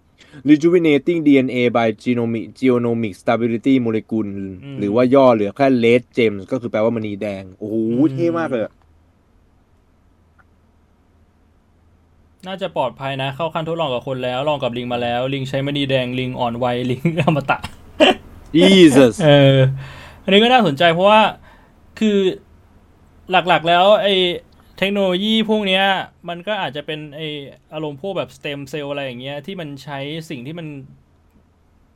[0.49, 4.31] rejuvenating DNA by genomic genomic stability molecule
[4.79, 7.75] หรือว่าย่อเหลือแค่ red gems ก็คือแปลว่ามณีแดง โอ้โห
[8.13, 8.73] เท่มากเลยอะ
[12.47, 17.57] น่าจะปลอดภัยนะ เข้าขั้นทดลองกับคนแล้ว ลองกับลิงมาแล้ว ลิงใช้มณีแดงลิงอ่อนวัยลิงอมตะ
[18.57, 19.57] Jesus เออ
[20.23, 21.21] อันนี้ก็น่าสนใจเพราะว่า
[21.99, 22.17] คือ
[23.31, 24.15] หลักๆ แล้วไอ้
[24.77, 25.83] เทคโนโลยีพวกเนี้ย
[26.29, 27.27] มันก็อาจจะเป็นไอ้
[27.73, 29.99] อารมณ์พวกแบบสเต็มเซลล์อะไรอย่างเงี้ยที่มันใช้
[30.29, 30.67] สิ่งที่มัน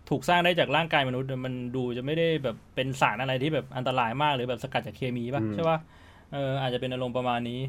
[0.09, 5.77] ถูกสร้างได้จากร่างกายมนุษย์มันดูจะไม่ได้แบบเป็นสารอะไรที่แบบอันตรายมากหรือแบบสกัดจากเคมีป่ะอืมใช่ป่ะ
[6.33, 7.61] เอออาจจะเป็นอารมณ์ประมาณนี้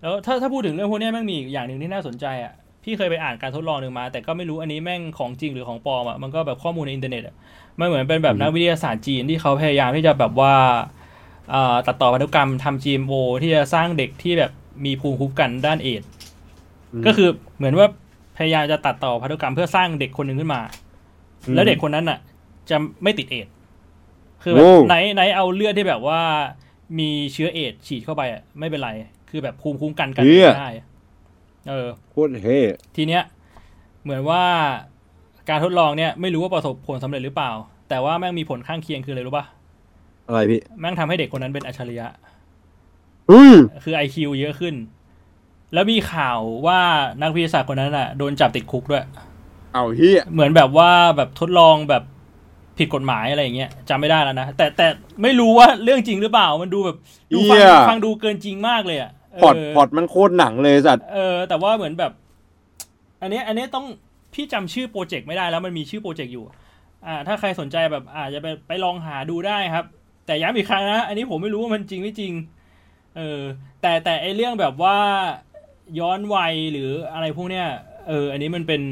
[0.00, 2.52] แล้วถ้าถ้าพูดถึงเรื่องพวกเนี้ยแม่งมีอีกอย่างหนึ่งที่น่าสนใจอะ
[2.84, 7.34] พี่เคยไปอ่านการทดลองหนึ่งมา แต่ก็ไม่รู้อันนี้แม่งของจริงหรือของปลอมอะมันก็แบบข้อมูลในอินเทอร์เน็ตอะ
[7.78, 10.54] มันเหมือนเป็นแบบนักวิทยาศาสตร์จีนที่เขาพยายามที่จะแบบว่า
[11.50, 14.52] เอ่อตัดต่อพันธุกรรมทำ GMO ที่จะสร้างเด็กที่แบบ
[14.84, 16.08] มีภูมิคุ้มกันด้านเอดส์
[17.06, 17.86] ก็คือเหมือนว่า
[18.36, 20.60] พยายามจะตัดต่อพันธุกรรมเพื่อสร้างเด็กคนหนึ่งขึ้นมา
[21.54, 22.18] แล้วเด็กคนนั้นน่ะ
[22.70, 23.52] จะไม่ติดเอดส์
[24.42, 26.20] คือแบบโอ้ไหนไหนเอาเลือดที่แบบว่า
[26.98, 28.90] มีเชื้อเอดส์ฉีดเข้าไปอะไม่เป็นไร
[29.36, 30.70] คือแบบภูมิคุ้มกันกันเหี้ยได้
[31.68, 32.60] เออโคตรเท่
[32.96, 33.22] ทีเนี้ย
[34.02, 34.42] เหมือนว่า
[35.48, 37.50] การทดลองเนี่ยไม่รู้ว่าประสบผลสำเร็จหรือเปล่า
[37.88, 39.44] แต่ว่าแม่งมีผลข้างเคียงคืออะไรรู้ปะ
[40.26, 42.06] อะไรพี่ แม่งทำให้เด็กคนนั้นเป็นอัจฉริยะ
[43.30, 44.74] อือคือ IQ เยอะขึ้น
[45.74, 46.80] แล้วมีข่าวว่า
[47.22, 49.04] นักวิทยาศาสตร์คนนั้นอะโดนจับติดคุกด้วย
[49.74, 52.02] เอาเฮียเหมือนแบบว่าแบบทดลองแบบ
[52.78, 54.86] ผิดกฎหมายอะไรอย่างเงี้ยจำไม่ได้แล้วนะแต่แต่
[55.22, 56.96] ไม่รู้ว่าเรื่องจริงหรือเปล่า มันดูแบบ
[57.32, 57.58] ดูฟัง
[57.88, 62.12] ฟังดูเกินจริงมากเลยอะเพล็อตพล็อตมันโคตรหนังเลยสัตว์เออ แต่ว่าเหมือนแบบ
[63.22, 63.86] อันเนี้ยอันเนี้ยต้อง
[64.34, 66.44] พี่จำชื่อโปรเจกต์ไม่ได้แล้วมันมีชื่อโปรเจกต์อยู่
[67.06, 69.84] อ่า ถ้าใครสนใจแบบ อาจจะไปไปลองหาดูได้ครับ
[70.26, 72.32] แต่ย้ำอีกครั้งนะอันนี้ผมไม่รู้ว่ามันจริงไม่จริง
[73.16, 73.40] เออ
[73.80, 74.96] แต่แต่ไอเรื่องแบบว่า
[75.98, 77.66] ย้อนวัยหรืออะไรพวกเนี้ย
[78.08, 78.82] เออ อันนี้มันเป็น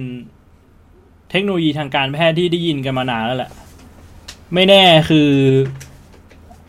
[1.30, 3.50] เทคโนโลยีทางการแพทย์ที่ได้ยินกันมานานแล้วแหละ
[4.54, 5.30] ไม่แน่คือ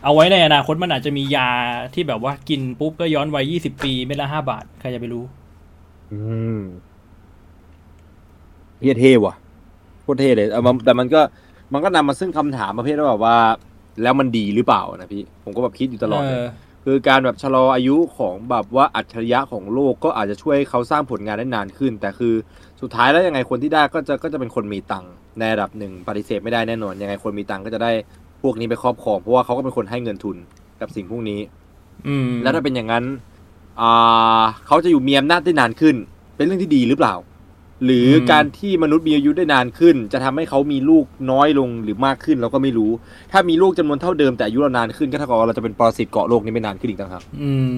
[0.06, 1.48] เอาไว้ในอนาคตมันอาจจะมียา
[1.94, 5.24] ที่แบบว่ากินปุ๊บก็ย้อนวัยยี่สิบปีเม็ดละห้าบาท ใครจะไปรู้
[6.12, 6.18] อื
[6.58, 6.60] ม
[8.80, 9.34] เฮียเท่ว่ะ
[10.02, 11.20] โคตรเท่เลยเอามาแต่มันก็
[11.72, 13.36] มันก็นำมาซึ่งคำถามประเภทว่าแบบว่า
[14.02, 16.46] แล้วมันดีหรือเปล่านะพี่ ผมก็แบบคิดอยู่ตลอดเลยเออ
[16.84, 22.34] คือการแบบชะลออายุของแบบว่าอัจฉริยะของโลกก็อาจจะช่วยให้เขาสร้างผลงานได้นานขึ้น แต่คือ
[22.82, 27.92] สุดท้ายแล้วยังไงคนที่ได้ก็จะก็จะเป็นคนมีตังค์ในระดับหนึ่งปฏิเสธไม่ได้แน่นอน ยังไงคนมีตังค์ก็จะได้
[28.25, 30.36] พ วกนี้ไปครอบครองเพราะว่าเขาก็เป็นคนให้เงินทุน
[30.80, 31.40] กับสิ่งพวกนี้
[32.08, 33.04] อืมแล้วถ้าเป็นอย่างนั้น
[33.80, 35.94] อ่าเขาจะอยู่มีอำนาจได้นานขึ้น
[36.36, 37.14] เป็นเรื่องที่ดีหรือเปล่า
[37.84, 42.90] หรืออม การที่มนุษย์มีอายุได้นานขึ้น จะทำให้เขามีลูกน้อยลงหรือมากขึ้นเราก็ไม่รู้
[43.32, 47.72] ถ้ามีลูกจำนวนเท่าเดิมแต่อายุเรานานขึ้นก็เท่ากับว่าเราจะเป็นปรสิตเกาะโลกนี้ไม่นานขึ้นอีกต่างหาก อืม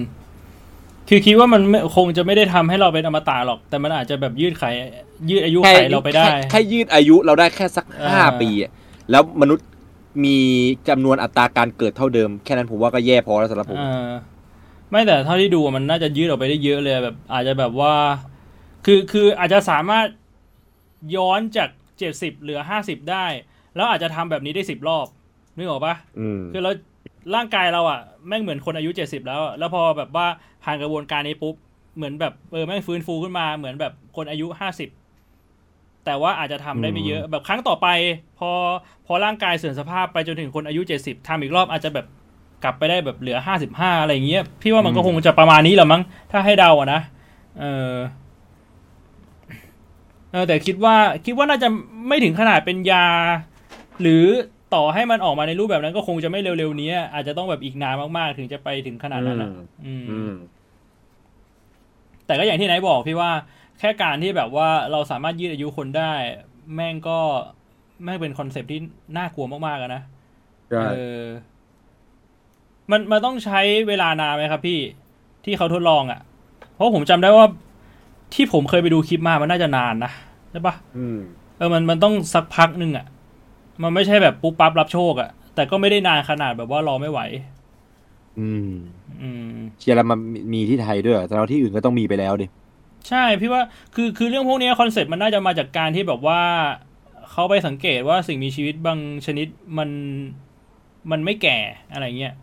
[1.09, 4.63] คือคิดว่ามันไม่คงจะไม่ได้ทำให้เราเป็นอมตะหรอก แต่มันอาจจะแบบยืดไข
[5.29, 8.71] ยืดอายุไขเราไปได้ แค่แค่ยืดอายุเราได้แค่สักอ่าห้าปีอะ
[9.11, 9.65] แล้วมนุษย์
[10.23, 10.37] มี
[10.89, 14.09] จำนวนอัตราการเกิดเท่าเดิม แค่นั้นผมว่าก็แย่พอแล้วสำหรับผมเออ
[14.89, 17.93] ไม่แต่เท่าที่ดูมันน่าจะยืดออกไปได้เยอะเลยแบบ อาจจะแบบว่า
[18.85, 20.07] คือคืออาจจะสามารถ
[21.15, 23.25] ย้อนจากเจ็ดสิบเหลือห้าสิบได้
[23.75, 25.07] แล้วอาจจะทำแบบนี้ได้สิบรอบ
[25.57, 26.71] นึกออกปะอืมคือเรา
[27.35, 30.27] ร่างกายเราอะแม่งเหมือนคนอายุเจ็ดสิบแล้วอะแล้วพอแบบว่า
[30.63, 31.55] ผ่านกระบวนการนี้ปุ๊บ
[31.95, 34.89] เหมือนแบบเออแม่งฟื้นฟูขึ้นมาเหมือนแบบคนอายุห้าสิบ
[36.09, 37.87] แต่ว่าอาจจะทำได้ไม่เยอะแบบครั้งต่อไป
[38.39, 38.51] พอ
[39.05, 42.05] พอร่างกายเสื่อมสภาพไปจนถึงคนอายุเจ็ดสิบทำอีกรอบอาจจะแบบ
[42.63, 47.01] กลับไปได้แบบเหลือห้าสิบห้าอะไรอย่างเงี้ยพี่ว่ามันก็คงจะประมาณนี้แหละมั้งถ้าให้เดาอะนะ
[47.59, 47.95] เออ
[50.31, 51.67] เออแต่คิดว่าคิดว่าน่าจะ
[52.07, 53.05] ไม่ถึงขนาดเป็นยา
[54.01, 54.25] หรือ
[54.75, 59.49] ต่อให้มันออกมาในรูปแบบนั้นก็คงจะไม่เร็วๆนี้อาจจะต้องแบบอีกนานมากๆ ถึงจะไปถึงขนาดนั้นอะ
[59.85, 60.33] อืมอืม
[62.29, 63.31] แต่ก็อย่างที่ไหนายบอกพี่ว่า
[63.79, 66.13] แค่การที่แบบว่าเราสามารถยืดอายุคนได้
[66.75, 67.19] แม่งก็
[68.03, 68.79] แม่งเป็นคอนเซปต์ที่
[69.17, 70.01] น่ากลัวมากๆอะนะ
[70.69, 71.23] ใช่เออ
[72.91, 74.79] มันมันต้องใช้เวลานานไหมครับ พี่
[75.45, 76.19] ที่เขาทดลองอะ่ะ
[76.73, 77.45] เพราะผมจำได้ว่า
[78.33, 80.11] ที่ผมเคยไปดูคลิปมามันน่าจะนานนะ
[80.51, 81.19] ใช่ปะอืม
[81.57, 83.05] เออมันมันต้องสักพักหนึ่งอะ่ะ
[83.83, 87.19] มันไม่ใช่แบบปุ๊บปั๊บรับโชคอะ่ะ แต่ก็ไม่ได้นานขนาดแบบว่ารอไม่ไหว
[88.39, 88.71] อืม
[89.21, 90.19] อืมเชี่ยแล้วมัน
[90.53, 92.45] มีที่ไทยด้วยเหรอแต่เราที่อื่นก็ต้องมีไปแล้วดิ
[93.07, 93.61] ใช่พี่ว่า
[93.95, 96.41] คือคือเรื่องพวกนี้คอนเซ็ปต์มันน่าจะมาจากการที่แบบว่า
[97.31, 99.47] เขาไปสังเกตว่าสิ่งมีชีวิตบางชนิด
[99.77, 99.89] มัน
[101.11, 101.57] มันไม่แก่
[101.93, 102.33] อะไรเงี้ย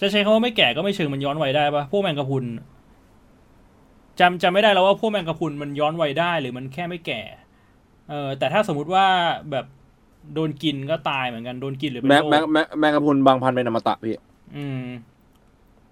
[0.00, 2.44] จะใช้คำว่าไม่แก่ก็ไม่เชิงมันย้อนวัยได้ปะพวกแมงกะพรุน
[4.20, 7.20] จำจำไม่ได้แล้วว่าพวกแมงกะพรุนมันย้อนวัยได้หรือมันแค่ไม่แก่
[8.10, 9.06] เออแต่ถ้าสมมุติว่า
[9.50, 9.66] แบบ
[10.34, 14.14] โดนกินก็ตายเหมือนกันโดนกินหรือเป็นแมงโรแมงคแมงแมงกะพรุนบางพันธุ์เป็นอมตะพี่
[14.56, 14.82] อืม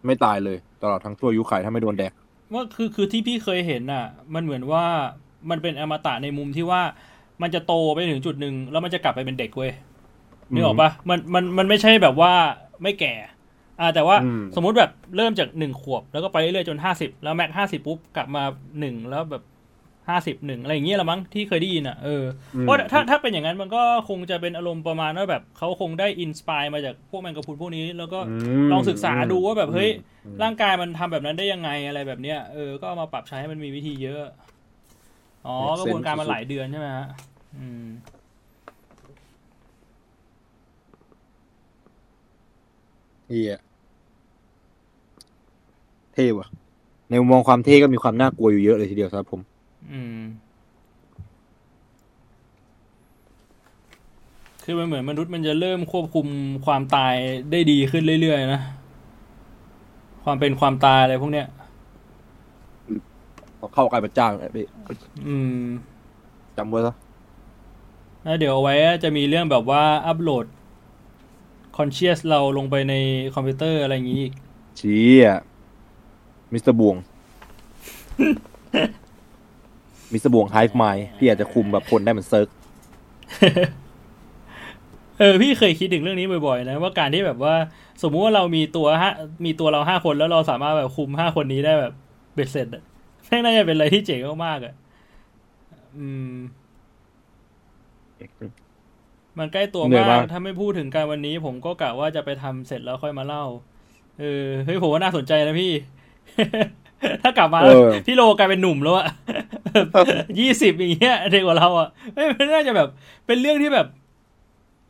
[0.06, 2.12] ไม่ตายเลย ตลอดทั้งชั่วอายุไขถ้าไม่โดนแดก
[2.54, 4.84] ว่าคือคือที่พี่เคยเห็นน่ะ มันเหมือนว่า
[5.50, 6.82] มันเป็นอมตะในมุมที่ว่า
[7.42, 9.72] มันจะโตไปถึงจุดหนึ่งแล้วมันจะกลับไปเป็นเด็กเว้ย
[10.52, 12.32] นึกออกปะมันมันมันไม่ใช่แบบว่า
[12.82, 13.14] ไม่แก่
[13.80, 18.42] อ่าแต่ว่าอืมสมมุติแบบเริ่มจากหนึ่งขวบ แล้วก็ไปเรื่อยๆจนห้าสิบแล้วแม็กห้าสิบปุ๊บกลับมา
[18.80, 19.42] หนึ่งแล้วแบบ
[20.08, 22.24] ห้าสิบหนึ่งอะไรอย่างเงี้ยละมั้งที่เคยได้ยินอะเออ
[22.56, 28.20] อมเพราะถ้าถ้าเป็นอย่างนั้นมันก็คงจะเป็นอารมณ์ประมาณว่าแบบเขาคงได้อินสปายมาจากพวกแมงกะพรุนพวกนี้ แล้วก็
[28.66, 29.90] มลองศึกษาดูว่าแบบเฮ้ย
[30.24, 34.22] อืมร่างกายมันทำแบบนั้นได้ยังไงอะไรแบบเนี้ยเออก็เอามาปรับใช้ให้มันมีวิธีเยอะ
[35.46, 37.06] อ๋อ Make กระบวนการมัน sense หลายเดือนใช่ไหมฮะ
[37.56, 37.86] อืม
[43.28, 43.58] เฮีย
[46.14, 46.48] เท่ว่ะ
[47.08, 49.40] ในมุมมองความเท่ก็มีความน่ากลัวอยู่เยอะเลยทีเดียวสำหรับผม
[49.92, 50.18] อืม
[54.64, 56.26] คือมันเหมือนมนุษย์มันจะเริ่มควบคุม
[56.66, 57.14] ความตาย
[57.50, 58.60] ได้ดีขึ้นเรื่อยๆนะ
[60.24, 61.46] ความเป็นความตายอะไรพวกเนี้ย
[63.74, 64.66] เข้าใกล้พระเจ้าเนี่ยพี่
[65.26, 65.64] อืม
[66.56, 66.94] จำไว้ซะ
[68.22, 70.46] แล้วเดี๋ยวเอาไว้จะมีเรื่องแบบว่าอัปโหลด
[71.76, 72.94] conscious เราลงไปใน
[73.34, 74.34] คอมพิวเตอร์อะไรอย่างนี้อีก
[74.80, 75.40] ชี้อะ
[76.52, 76.96] มิสเตอร์บวง
[80.14, 82.48] มิสเตอร์บวงไฮฟ์ไมล์ที่อาจจะคุมแบบคนได้เหมือนเซิร์ก
[85.18, 87.54] เออพี่เคยคิดถึงเรื่องนี้บ่อยๆนะว่าการที่แบบว่า
[88.02, 89.10] สมมุติว่าเรามีตัวห้า
[89.44, 91.92] มีตัวเราห้าคนแล้วเราสามารถแบบคุมห้าคนนี้ได้แบบ
[92.34, 92.82] เบ็ดเสร็จอะ
[93.26, 94.74] แม่งน่าจะเป็นอะไรที่เจ๋งมากๆอะ
[95.98, 96.34] อืม
[99.38, 103.44] มันใกล้ตัวเหนื่อยมากมาก ถ้าไม่พูดถึงการวันนี้ผมก็กะว่าจะไปทำเสร็จแล้วค่อยมาเล่า
[104.20, 105.72] เออเฮ้ยผมว่าน่าสนใจนะพี่
[107.22, 109.06] ถ้ากลับมาเอแล้วอพี่โลกลายเป็นหนุ่มแล้วอะ
[110.38, 112.88] ยี่สิบอย่างเงี้ยเด็กกว่าเราอะเฮ้ยมันน่าจะแบบ
[113.26, 113.86] เป็นเรื่องที่แบบ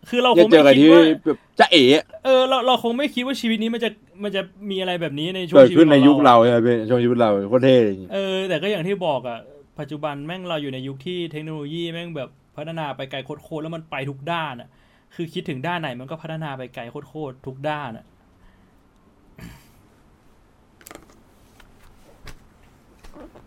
[0.09, 1.85] คือเราคจะงเจไม่อกันคิดที่ว่าแบบจะเอ๋
[2.25, 3.91] เออเราเราคงไม่คิดว่าชีวิตนี้มันจะ
[4.23, 9.39] มันจะมีอะไรแบบนี้ในช่วงเกิดชีวิตขึ้นในของยุคเราเราใช่ไหมพี่ช่วงยุคเราโคตรเท่เลยเออแต่ก็อย่างที่บอกอะ
[9.81, 14.69] ปัจจุบันแม่งเราอยู่ในยุคที่เทคโนโลยีแม่งแบบพัฒนาไปไกลโคตรๆแล้วมันไปทุกด้านอะ
[15.15, 18.05] คือคิดถึงด้านไหนมันก็พัฒนาไปไกลโคตรๆทุกด้านอะ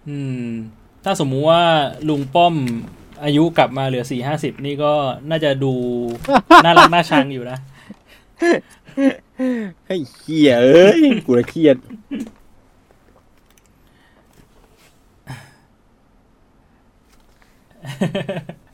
[0.07, 0.47] อืม
[1.03, 1.63] ถ้าสมมุติว่า
[2.09, 2.55] ลุงป้อม
[3.23, 4.93] อายุกลับมาเหลือสี่ห้าสิบนี่ก็
[5.29, 5.73] น่าจะดู
[6.65, 7.57] น่ารักน่าชังอยู่นะ
[9.87, 11.77] ให้เครียดเอ้ยกูละเครียด
[18.65, 18.66] ข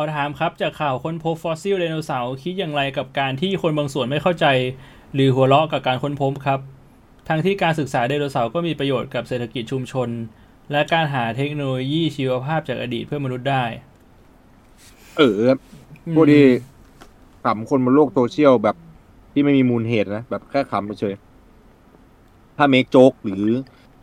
[0.00, 4.46] อถามครับจากข่าวค้นพบฟอสซิลไดโนเสาร์คิดอย่างไรกับการที่คนบางส่วนไม่เข้าใจ
[5.14, 6.60] หรือหัวเราะกับการค้นพบครับ
[7.28, 10.08] ทั้งที่การศึกษาไดโนเสาร์ก็มีประโยชน์กับเศรษฐกิจชุมชน
[10.72, 13.64] และการหาเทคโนโลยีชีวภาพจากอดีตเพื่อมนุษย์ได้
[15.16, 15.34] เออ
[16.14, 16.44] พวกที่
[17.44, 18.76] ขำคนบนโลกโซเชียลแบบ
[19.32, 23.46] ที่ไม่มีมูลเหตุนะแบบแค่ขำเฉยๆถ้า make joke หรือ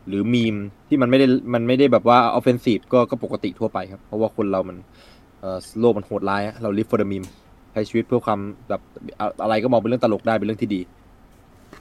[0.08, 0.56] หรือมีม
[0.88, 5.07] ที่มันไม่ได้มันไม่ได้แบบว่า offensive ก็ก็ปกติทั่วไปครับ เพราะว่าคนเรามันเอ่อ
[5.80, 7.28] โลกมันโหดร้ายอะเรา live for the meme
[7.74, 8.82] ใช้ชีวิตเพื่อความแบบ
[9.20, 10.82] อะอะไรก็มองเป็นเรื่องตลกได้เป็นเรื่องที่ดี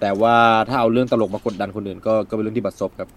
[0.01, 0.35] แต่ว่า
[0.69, 3.09] ถ้าเอาเรื่องตลกมากดดันคนอื่นก็ก็เป็นเรื่องที่บัดซบครับ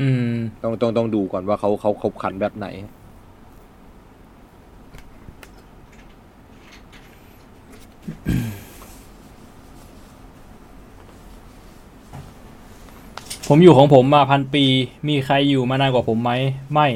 [0.00, 2.66] อืม ต้องต้องต้องดูก่อนว่าเขาเขาเขาขันแบบไหน
[13.48, 14.64] ผมอยู่ของผมมาพันปี
[15.08, 16.32] มีใครอยู่มานานกว่าผมไหม
[16.72, 16.88] ไม่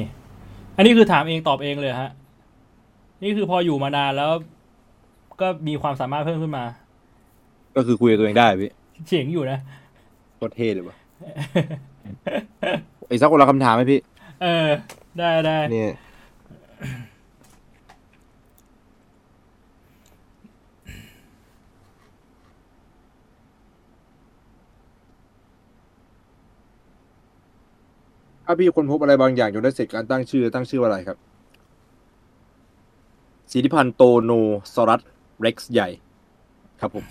[0.75, 2.11] อันนี้คือถามเองตอบเองเลยฮะ
[3.23, 4.31] นี่คือพออยู่มานานแล้ว
[5.41, 6.65] ก็มีความสามารถเพิ่มขึ้นมา
[7.75, 8.71] ก็คือคุยกับตัวเองได้พี่
[9.07, 9.59] เฉียงอยู่นะ
[10.37, 10.95] โคตรเท่เลยวะ
[13.09, 13.99] อีกสักคนละคำถามไหมพี่
[14.41, 14.69] เออ
[15.19, 15.87] ได้ได้นี่
[28.45, 31.17] ถ้าพี่คนพบอะไรบางอย่างจนได้เสร็จการตั้งชื่อตั้งชื่อว่าอะไรครับ
[33.51, 34.31] สิทธิพันธ์โตโน
[34.73, 35.01] ซอรัส
[35.41, 35.89] เร็กซ์ใหญ่
[36.81, 37.05] ครับผม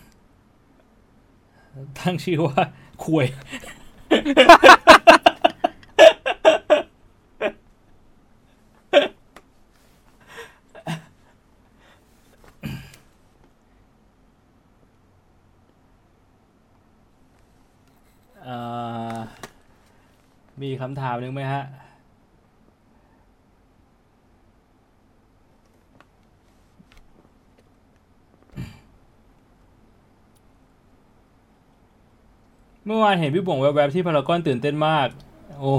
[1.98, 2.62] ตั้งชื่อว่า
[3.04, 3.26] คุย
[18.42, 18.54] เอ่
[19.14, 19.18] อ
[20.62, 21.64] มีคำถามหนึ่งไหมฮะ
[32.86, 35.08] เมื่อวานเห็นพี่บ่งแวบๆที่พารากอนตื่นเต้นมาก
[35.58, 35.72] โอ้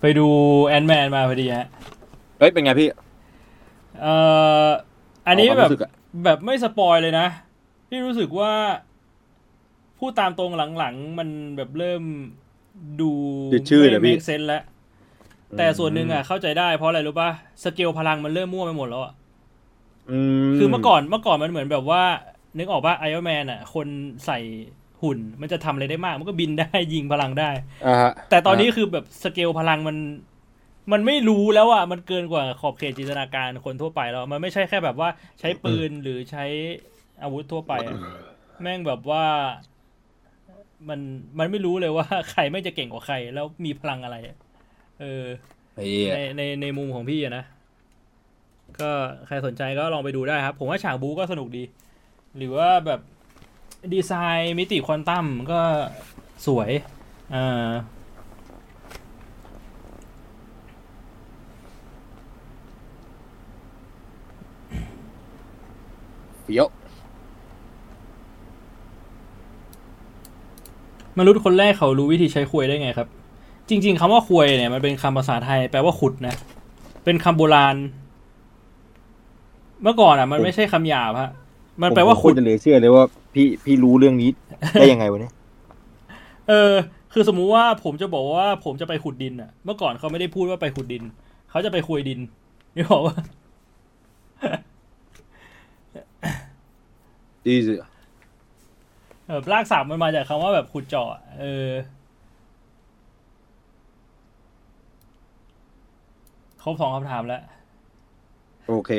[0.00, 0.26] ไปดู
[0.66, 1.66] แอนแมนมาพอดีฮะ
[2.38, 2.88] เฮ้ยเป็นไงพี่
[4.00, 4.14] เอ่
[4.66, 4.68] อ
[5.26, 5.92] อันนี้เอาความแบบรู้สึกอะ
[6.24, 7.26] แบบไม่สปอยเลยนะ
[7.88, 8.52] ที่รู้สึกว่า
[9.98, 12.02] พูดตามตรงหลังๆ มันแบบเริ่ม
[13.00, 13.10] ดู
[13.52, 14.62] จืดชืดไม่อะพี่ make sense แล้ว
[15.56, 17.30] แต่ส่วนหนึ่งอะเข้าใจได้เพราะอะไรรู้ป่ะ
[17.64, 19.12] สเกลพลังมันเริ่มมั่วไปหมดแล้วอะ
[20.10, 20.18] อื
[20.48, 22.02] มคือเมื่อก่อนเมื่อก่อนมันเหมือนแบบว่า
[22.58, 23.86] นึกออกป่ะ Iron Man อะ คน
[24.26, 24.38] ใส่
[25.02, 27.50] หุ่น มันจะทำอะไรได้มาก มันก็บินได้ยิงพลังได้
[27.86, 29.96] อ่าฮะแต่ตอนนี้คือแบบสเกลพลังมัน
[30.92, 35.08] มันไม่รู้แล้วอะมันเกินกว่าขอบเขตจินตนาการคนทั่วไปแล้ว มันไม่ใช่แค่แบบว่า
[35.40, 36.44] ใช้ปืนหรือใช้
[37.22, 37.98] อาวุธทั่วไปอะ
[38.62, 39.24] แม่งแบบว่า
[40.88, 41.00] มัน
[41.38, 44.36] มันไม่รู้เลยว่า ใครไม่งจะเก่งกว่าใคร แล้วมีพลังอะไรอะ
[45.00, 45.24] เออ
[45.76, 47.44] ไอ้ในในในมุมของพี่อะนะ
[48.80, 48.90] ก็
[49.26, 51.64] ใครสนใจก็ลองไปดูได้ครับ ผมว่าฉากบูก็สนุกดี
[52.36, 53.00] หรือว่าแบบ
[53.94, 55.60] ดีไซน์มิติควอนตัมก็
[56.46, 56.70] สวย
[57.34, 57.68] อ่า
[66.42, 66.66] เฟี้ยว
[71.18, 73.08] มนุษย์คนแรกเขารู้วิธีใช้ควยได้ไงครับ
[73.68, 76.36] จริง ๆคำว่าควยเนี่ยมันเป็นคำภาษาไทยแปลว่าขุดนะ
[77.02, 77.76] ไปเป็นคำโบราณ
[79.82, 81.30] เมื่อก่อนอะ มันผมไม่ใช่คำหยาบฮะ
[81.82, 84.30] มันแปลว่าผขุดจะเหลยเชื่อเลยว่า พี่พี่รู้เรื่องนี้
[84.78, 85.34] ได้ยังไงวะเนี่ย
[86.48, 86.74] เออ
[87.12, 91.02] คือสมมุติว่าผมจะบอกว่าผมจะไปขุดดินอะ เมื่อก่อนเขาไม่ได้พูดว่าไปขุดดิน
[91.50, 92.20] เขาจะไปคุยดิน
[92.76, 93.16] นี่บอกว่า
[97.46, 97.74] ดีสิ
[99.26, 101.68] เออรากศัพท์มันมาจากคำว่าแบบขุดเจาะอะเออ
[106.62, 107.42] ครบสองคำถามแล้ว
[108.68, 108.90] โอเค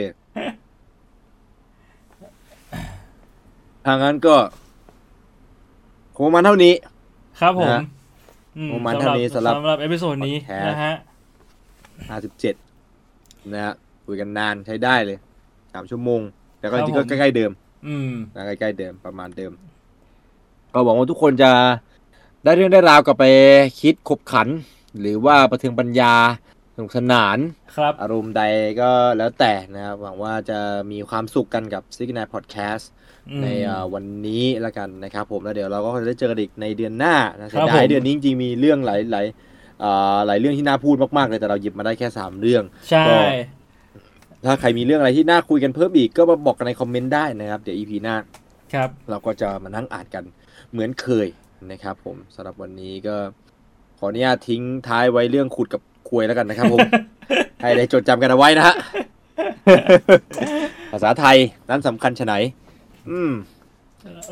[3.90, 4.35] ทางนั้นก็
[6.16, 6.74] คงประมาณเท่านี้
[7.40, 7.84] ครับผมนะ
[8.58, 10.95] อืมประมาณเท่านี้สำหรับสำหรับเอพิโซดนี้ podcast นะฮะ
[12.09, 12.56] ห้าสิบเจ็ด
[13.51, 13.74] นะฮะ
[14.06, 15.18] คุยกันนานใช้ได้เลย
[15.74, 16.22] สามชั่วโมง
[16.59, 17.51] แต่ก็คจรับริงๆก็ผมใกล้ๆเดิม
[17.88, 19.51] อืมนะใกล้ๆเดิมประมาณเดิม
[20.74, 21.51] ก็หวังว่าทุกคนจะ
[22.43, 23.26] ได้เรื่องได้ราวกลับไป
[23.82, 24.48] คิดขบขัน
[25.00, 26.14] หรือว่าประเทืองปัญญา
[26.76, 27.38] สนุกสนาน
[27.76, 28.43] ครับอารมณ์ใด
[28.82, 30.59] ก็แล้วแต่นะครับหวังว่าจะ
[30.92, 32.99] มีความสุขกันกับซิกน p พอดแคสต์อืม
[33.43, 39.25] ในเอ่อวันนี้ละกันนะครับ ผมแล้วเดี๋ยวเราก็จะได้เจอกันอีกในเดือนหน้านะเสียครับดายผมเดือนนี้จริงๆมีเรื่องหลายหลาย
[39.82, 43.16] เอ่อหลายเรื่องที่น่าพูดมากๆเลยแต่เราหยิบมาได้แค่สามเรื่องใช่ก็
[44.45, 48.16] ถ้าใครมีเรื่องอะไรที่น่าคุยกันเพิ่มอีกก็มาบอกกันในคอมเมนต์ได้นะครับเดี๋ยวอีพีหน้า
[48.74, 50.24] ครับเราก็จะมานั่งอ่านกัน
[50.72, 51.27] เหมือนเคย
[51.72, 53.16] นะครับ ผมสำหรับวันนี้ก็
[53.99, 56.80] ขออนุญาตทิ้งท้ายไว้เรื่องขุดกับควยแล้วกันนะครับผม
[57.61, 58.75] ให้ได้จดจำกันเอาไว้นะฮะ
[60.91, 61.38] ภาษาไทย
[61.69, 62.33] นั้นสำคัญชะไหน
[63.11, 63.34] อืม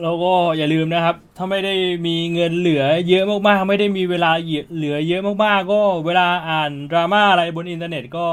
[0.04, 1.74] แล้วก็อย่าลืมนะครับ ถ้าไม่ได้
[2.08, 4.32] มีเงินเหลือเยอะมากๆ ไม่ได้มีเวลา
[4.76, 8.28] เหลือเยอะมากๆ ก็เวลาอ่านดราม่าอะไรบนอินเทอร์เน็ตก็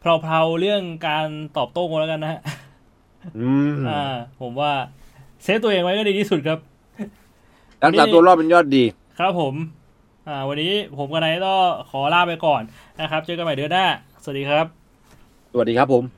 [0.00, 2.40] เพลาๆเรื่องการตอบโต้กันแล้วกันนะฮะ
[3.38, 4.02] อืมอ่า
[4.40, 4.72] ผมว่า
[5.42, 6.58] save ตัวเองไว้ก็ดีที่สุดครับ
[7.84, 8.84] รักษาตัวรอดเป็นยอดดี
[9.18, 9.54] ครับผม
[10.28, 11.58] อ่า วันนี้ผมกับนายต้อง
[11.90, 12.62] ขอลาไปก่อน
[13.00, 13.86] นะครับ เจอกันใหม่เดือนหน้า
[14.22, 14.66] สวัสดีครับ
[15.52, 16.17] สวัสดีครับผม